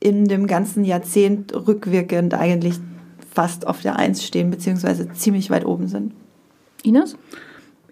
in 0.00 0.26
dem 0.26 0.46
ganzen 0.46 0.84
Jahrzehnt 0.84 1.52
rückwirkend 1.54 2.34
eigentlich 2.34 2.76
fast 3.34 3.66
auf 3.66 3.82
der 3.82 3.96
Eins 3.96 4.24
stehen, 4.24 4.50
beziehungsweise 4.50 5.12
ziemlich 5.12 5.50
weit 5.50 5.66
oben 5.66 5.88
sind. 5.88 6.12
Ines? 6.84 7.16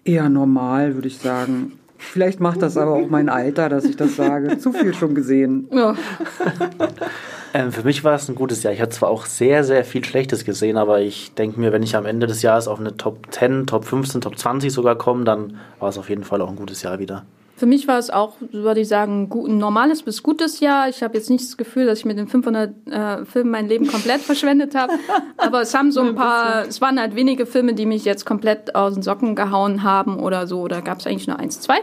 Eher 0.05 0.29
normal, 0.29 0.95
würde 0.95 1.09
ich 1.09 1.17
sagen. 1.17 1.73
Vielleicht 1.97 2.39
macht 2.39 2.61
das 2.61 2.77
aber 2.77 2.93
auch 2.93 3.09
mein 3.09 3.27
Alter, 3.27 3.67
dass 3.67 3.83
ich 3.83 3.97
das 3.97 4.15
sage. 4.15 4.57
Zu 4.57 4.71
viel 4.71 4.93
schon 4.93 5.15
gesehen. 5.15 5.67
Ja. 5.71 5.95
Ähm, 7.53 7.71
für 7.71 7.83
mich 7.83 8.03
war 8.03 8.15
es 8.15 8.27
ein 8.29 8.35
gutes 8.35 8.63
Jahr. 8.63 8.73
Ich 8.73 8.81
habe 8.81 8.89
zwar 8.89 9.09
auch 9.09 9.25
sehr, 9.25 9.63
sehr 9.63 9.83
viel 9.85 10.03
Schlechtes 10.03 10.45
gesehen, 10.45 10.77
aber 10.77 11.01
ich 11.01 11.33
denke 11.33 11.59
mir, 11.59 11.71
wenn 11.71 11.83
ich 11.83 11.95
am 11.95 12.05
Ende 12.05 12.27
des 12.27 12.41
Jahres 12.41 12.67
auf 12.67 12.79
eine 12.79 12.97
Top 12.97 13.27
10, 13.31 13.67
Top 13.67 13.85
15, 13.85 14.21
Top 14.21 14.37
20 14.37 14.71
sogar 14.71 14.95
komme, 14.95 15.23
dann 15.23 15.57
war 15.79 15.89
es 15.89 15.97
auf 15.97 16.09
jeden 16.09 16.23
Fall 16.23 16.41
auch 16.41 16.49
ein 16.49 16.55
gutes 16.55 16.81
Jahr 16.83 16.99
wieder. 16.99 17.25
Für 17.57 17.65
mich 17.65 17.87
war 17.87 17.97
es 17.97 18.11
auch, 18.11 18.35
würde 18.51 18.81
ich 18.81 18.87
sagen, 18.87 19.31
ein 19.33 19.57
normales 19.57 20.03
bis 20.03 20.21
gutes 20.21 20.59
Jahr. 20.59 20.89
Ich 20.89 21.01
habe 21.01 21.17
jetzt 21.17 21.31
nicht 21.31 21.43
das 21.43 21.57
Gefühl, 21.57 21.87
dass 21.87 21.99
ich 21.99 22.05
mit 22.05 22.19
den 22.19 22.27
500 22.27 22.87
äh, 22.87 23.25
Filmen 23.25 23.49
mein 23.49 23.67
Leben 23.67 23.87
komplett 23.87 24.21
verschwendet 24.21 24.75
habe. 24.75 24.93
Aber 25.37 25.61
es 25.61 25.73
haben 25.73 25.91
so 25.91 26.01
ein 26.01 26.13
paar, 26.13 26.67
es 26.67 26.81
waren 26.81 26.99
halt 26.99 27.15
wenige 27.15 27.47
Filme, 27.47 27.73
die 27.73 27.87
mich 27.87 28.05
jetzt 28.05 28.25
komplett 28.25 28.75
aus 28.75 28.93
den 28.93 29.01
Socken 29.01 29.35
gehauen 29.35 29.81
haben 29.81 30.19
oder 30.19 30.45
so. 30.45 30.67
Da 30.67 30.81
gab 30.81 30.99
es 30.99 31.07
eigentlich 31.07 31.25
nur 31.25 31.39
eins, 31.39 31.59
zwei. 31.59 31.79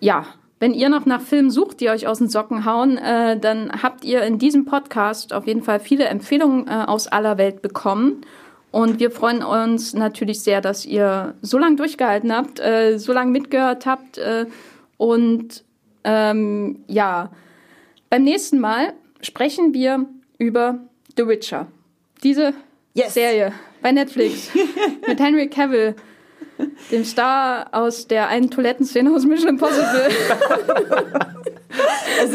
Ja, 0.00 0.26
wenn 0.64 0.72
ihr 0.72 0.88
noch 0.88 1.04
nach 1.04 1.20
Filmen 1.20 1.50
sucht, 1.50 1.80
die 1.80 1.90
euch 1.90 2.06
aus 2.06 2.20
den 2.20 2.30
Socken 2.30 2.64
hauen, 2.64 2.96
äh, 2.96 3.38
dann 3.38 3.82
habt 3.82 4.02
ihr 4.02 4.22
in 4.22 4.38
diesem 4.38 4.64
Podcast 4.64 5.34
auf 5.34 5.46
jeden 5.46 5.62
Fall 5.62 5.78
viele 5.78 6.06
Empfehlungen 6.06 6.66
äh, 6.68 6.86
aus 6.86 7.06
aller 7.06 7.36
Welt 7.36 7.60
bekommen. 7.60 8.22
Und 8.70 8.98
wir 8.98 9.10
freuen 9.10 9.42
uns 9.42 9.92
natürlich 9.92 10.40
sehr, 10.40 10.62
dass 10.62 10.86
ihr 10.86 11.34
so 11.42 11.58
lange 11.58 11.76
durchgehalten 11.76 12.34
habt, 12.34 12.60
äh, 12.60 12.96
so 12.96 13.12
lange 13.12 13.30
mitgehört 13.30 13.84
habt. 13.84 14.16
Äh, 14.16 14.46
und 14.96 15.64
ähm, 16.02 16.78
ja, 16.88 17.30
beim 18.08 18.24
nächsten 18.24 18.58
Mal 18.58 18.94
sprechen 19.20 19.74
wir 19.74 20.06
über 20.38 20.78
The 21.18 21.26
Witcher. 21.26 21.66
Diese 22.22 22.54
Yes. 22.94 23.12
Serie 23.12 23.52
bei 23.82 23.92
Netflix 23.92 24.48
mit 25.06 25.20
Henry 25.20 25.46
Cavill, 25.50 25.94
dem 26.90 27.04
Star 27.04 27.68
aus 27.72 28.06
der 28.06 28.28
einen 28.28 28.50
Toilettenszene 28.50 29.12
aus 29.12 29.24
Mission 29.24 29.50
Impossible. 29.50 30.08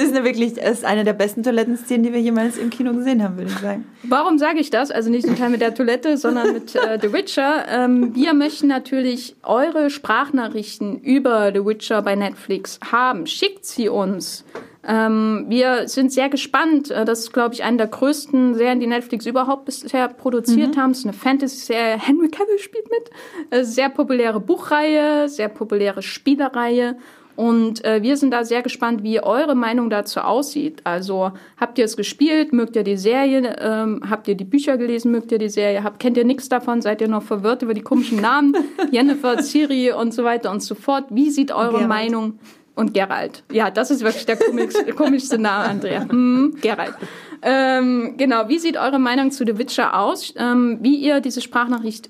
Es 0.09 0.15
ist 0.15 0.17
eine 0.17 0.25
wirklich, 0.25 0.57
ist 0.57 0.85
eine 0.85 1.03
der 1.03 1.13
besten 1.13 1.43
Toilettenszenen, 1.43 2.01
die 2.01 2.11
wir 2.11 2.19
jemals 2.19 2.57
im 2.57 2.71
Kino 2.71 2.93
gesehen 2.93 3.23
haben, 3.23 3.37
würde 3.37 3.51
ich 3.51 3.59
sagen. 3.59 3.85
Warum 4.01 4.39
sage 4.39 4.59
ich 4.59 4.71
das? 4.71 4.89
Also 4.89 5.11
nicht 5.11 5.25
im 5.27 5.35
Teil 5.37 5.51
mit 5.51 5.61
der 5.61 5.75
Toilette, 5.75 6.17
sondern 6.17 6.51
mit 6.51 6.75
äh, 6.75 6.97
The 6.99 7.13
Witcher. 7.13 7.65
Ähm, 7.69 8.15
wir 8.15 8.33
möchten 8.33 8.65
natürlich 8.67 9.35
eure 9.43 9.91
Sprachnachrichten 9.91 10.99
über 11.01 11.51
The 11.53 11.63
Witcher 11.63 12.01
bei 12.01 12.15
Netflix 12.15 12.79
haben. 12.91 13.27
Schickt 13.27 13.67
sie 13.67 13.87
uns. 13.87 14.45
Ähm, 14.87 15.45
wir 15.49 15.87
sind 15.87 16.11
sehr 16.11 16.29
gespannt. 16.29 16.89
Äh, 16.89 17.05
Das 17.05 17.19
ist, 17.19 17.31
glaube 17.33 17.53
ich, 17.53 17.63
eine 17.63 17.77
der 17.77 17.87
größten 17.87 18.55
Serien, 18.55 18.79
die 18.79 18.87
Netflix 18.87 19.27
überhaupt 19.27 19.65
bisher 19.65 20.07
produziert 20.07 20.75
haben. 20.75 20.91
Es 20.91 20.99
ist 20.99 21.03
eine 21.05 21.13
Fantasy-Serie. 21.13 21.99
Henry 21.99 22.29
Cavill 22.29 22.57
spielt 22.57 22.87
mit. 22.89 23.11
Äh, 23.51 23.63
Sehr 23.63 23.89
populäre 23.89 24.39
Buchreihe, 24.39 25.29
sehr 25.29 25.49
populäre 25.49 26.01
Spielereihe. 26.01 26.95
Und 27.39 27.85
äh, 27.85 28.03
wir 28.03 28.17
sind 28.17 28.31
da 28.31 28.43
sehr 28.43 28.61
gespannt, 28.61 29.01
wie 29.01 29.23
eure 29.23 29.55
Meinung 29.55 29.89
dazu 29.89 30.19
aussieht. 30.19 30.81
Also 30.83 31.31
habt 31.55 31.77
ihr 31.77 31.85
es 31.85 31.95
gespielt? 31.95 32.51
Mögt 32.51 32.75
ihr 32.75 32.83
die 32.83 32.97
Serie? 32.97 33.55
Ähm, 33.61 34.01
habt 34.09 34.27
ihr 34.27 34.35
die 34.35 34.43
Bücher 34.43 34.75
gelesen? 34.75 35.11
Mögt 35.11 35.31
ihr 35.31 35.37
die 35.37 35.47
Serie? 35.47 35.85
Habt, 35.85 36.01
kennt 36.01 36.17
ihr 36.17 36.25
nichts 36.25 36.49
davon? 36.49 36.81
Seid 36.81 36.99
ihr 36.99 37.07
noch 37.07 37.23
verwirrt 37.23 37.61
über 37.61 37.73
die 37.73 37.81
komischen 37.81 38.19
Namen? 38.19 38.57
Jennifer, 38.91 39.41
Ciri 39.41 39.93
und 39.93 40.13
so 40.13 40.25
weiter 40.25 40.51
und 40.51 40.61
so 40.61 40.75
fort. 40.75 41.05
Wie 41.11 41.29
sieht 41.29 41.53
eure 41.53 41.71
Geralt. 41.71 41.87
Meinung? 41.87 42.39
Und 42.75 42.93
Geralt. 42.93 43.45
Ja, 43.53 43.71
das 43.71 43.89
ist 43.89 44.03
wirklich 44.03 44.25
der 44.25 44.35
komisch, 44.35 44.73
komischste 44.97 45.37
Name, 45.37 45.63
Andrea. 45.63 46.09
Hm, 46.09 46.57
Geralt. 46.59 46.95
Ähm, 47.41 48.15
genau, 48.17 48.49
wie 48.49 48.59
sieht 48.59 48.75
eure 48.75 48.99
Meinung 48.99 49.31
zu 49.31 49.45
The 49.45 49.57
Witcher 49.57 49.97
aus? 49.97 50.33
Ähm, 50.35 50.79
wie 50.81 50.97
ihr 50.97 51.21
diese 51.21 51.39
Sprachnachricht 51.39 52.09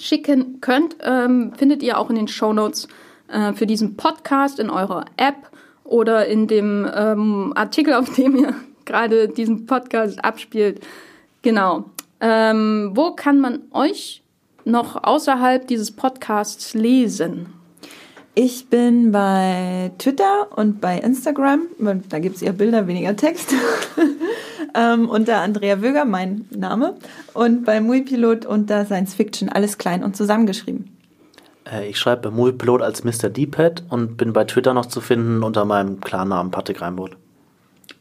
schicken 0.00 0.60
könnt, 0.60 0.96
ähm, 1.04 1.52
findet 1.56 1.84
ihr 1.84 1.96
auch 1.96 2.10
in 2.10 2.16
den 2.16 2.26
Shownotes 2.26 2.88
äh, 3.28 3.52
für 3.52 3.66
diesen 3.66 3.96
Podcast 3.96 4.58
in 4.58 4.70
eurer 4.70 5.04
App 5.16 5.50
oder 5.84 6.26
in 6.26 6.46
dem 6.46 6.88
ähm, 6.94 7.52
Artikel, 7.54 7.94
auf 7.94 8.14
dem 8.14 8.36
ihr 8.36 8.54
gerade 8.84 9.28
diesen 9.28 9.66
Podcast 9.66 10.24
abspielt. 10.24 10.80
Genau. 11.42 11.84
Ähm, 12.20 12.92
wo 12.94 13.12
kann 13.12 13.40
man 13.40 13.60
euch 13.72 14.22
noch 14.64 15.02
außerhalb 15.02 15.66
dieses 15.66 15.90
Podcasts 15.90 16.74
lesen? 16.74 17.46
Ich 18.34 18.68
bin 18.68 19.12
bei 19.12 19.92
Twitter 19.96 20.48
und 20.54 20.80
bei 20.80 20.98
Instagram. 20.98 21.62
Da 22.08 22.18
gibt 22.18 22.36
es 22.36 22.42
eher 22.42 22.52
Bilder, 22.52 22.86
weniger 22.86 23.16
Text. 23.16 23.54
ähm, 24.74 25.08
unter 25.08 25.40
Andrea 25.40 25.80
Wöger, 25.80 26.04
mein 26.04 26.44
Name. 26.50 26.96
Und 27.32 27.64
bei 27.64 27.80
Muipilot 27.80 28.44
unter 28.44 28.84
Science 28.84 29.14
Fiction, 29.14 29.48
alles 29.48 29.78
klein 29.78 30.04
und 30.04 30.16
zusammengeschrieben. 30.16 30.95
Äh, 31.70 31.88
ich 31.88 31.98
schreibe 31.98 32.22
bei 32.22 32.30
Moviepilot 32.30 32.82
als 32.82 33.04
Mr. 33.04 33.28
D-Pad 33.28 33.84
und 33.90 34.16
bin 34.16 34.32
bei 34.32 34.44
Twitter 34.44 34.74
noch 34.74 34.86
zu 34.86 35.00
finden 35.00 35.42
unter 35.42 35.64
meinem 35.64 36.00
Klarnamen 36.00 36.50
Patrick 36.50 36.80
Reinbold. 36.80 37.16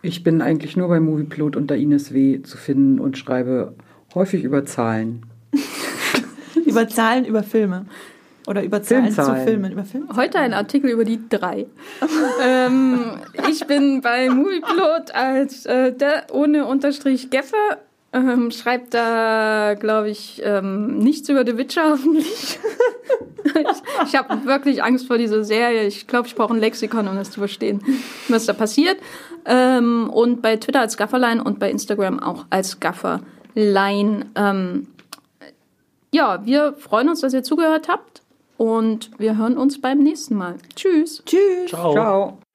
Ich 0.06 0.24
bin 0.24 0.42
eigentlich 0.44 0.78
nur 0.78 0.88
bei 0.88 1.00
Movieplot 1.00 1.56
unter 1.56 1.76
Ines 1.76 2.14
W. 2.14 2.44
zu 2.44 2.58
finden 2.58 3.00
und 3.00 3.18
schreibe 3.18 3.74
häufig 4.14 4.44
über 4.44 4.64
Zahlen. 4.66 5.26
Über 6.66 6.88
Zahlen, 6.88 7.26
über 7.26 7.44
Filme. 7.44 7.86
Oder 8.48 8.64
über 8.64 8.82
Zahlen 8.82 9.12
zu. 9.12 9.36
Filmen. 9.44 9.72
Über 9.72 9.84
Filme. 9.84 10.08
Heute 10.16 10.40
ein 10.40 10.54
Artikel 10.54 10.90
über 10.90 11.06
die 11.06 11.20
drei. 11.30 11.68
ähm, 12.44 13.00
ich 13.50 13.66
bin 13.68 14.02
bei 14.02 14.30
Movieplot 14.30 15.12
als 15.14 15.66
äh, 15.66 15.94
der 15.94 16.28
ohne 16.32 16.66
Unterstrich 16.66 17.30
Geffe. 17.30 17.56
Ähm, 18.16 18.50
schreibt 18.50 18.94
da, 18.94 19.76
glaube 19.78 20.10
ich, 20.10 20.42
ähm, 20.46 21.00
nichts 21.00 21.28
über 21.28 21.46
The 21.46 21.58
Witcher 21.58 21.90
hoffentlich. 21.92 22.60
ich 23.44 24.08
ich 24.08 24.16
habe 24.16 24.46
wirklich 24.46 24.82
Angst 24.82 25.08
vor 25.08 25.18
dieser 25.18 25.44
Serie. 25.44 25.86
Ich 25.86 26.08
glaube, 26.08 26.28
ich 26.30 26.36
brauche 26.36 26.54
ein 26.54 26.62
Lexikon, 26.62 27.10
um 27.10 27.16
das 27.16 27.32
zu 27.32 27.40
verstehen, 27.42 27.84
was 28.30 28.46
da 28.46 28.54
passiert. 28.54 28.98
Ähm, 29.46 30.10
und 30.10 30.42
bei 30.42 30.56
Twitter 30.56 30.80
als 30.80 30.96
Gafferlein 30.96 31.42
und 31.42 31.60
bei 31.60 31.70
Instagram 31.70 32.22
auch 32.22 32.46
als 32.50 32.80
Gafferlein. 32.80 34.32
Ähm, 34.36 34.88
ja, 36.14 36.46
wir 36.46 36.72
freuen 36.74 37.10
uns, 37.10 37.20
dass 37.20 37.34
ihr 37.34 37.44
zugehört 37.44 37.90
habt 37.90 38.22
und 38.56 39.12
wir 39.18 39.38
hören 39.38 39.58
uns 39.58 39.82
beim 39.82 40.00
nächsten 40.00 40.36
Mal. 40.36 40.56
Tschüss. 40.74 41.22
Tschüss. 41.26 41.68
Ciao. 41.68 42.38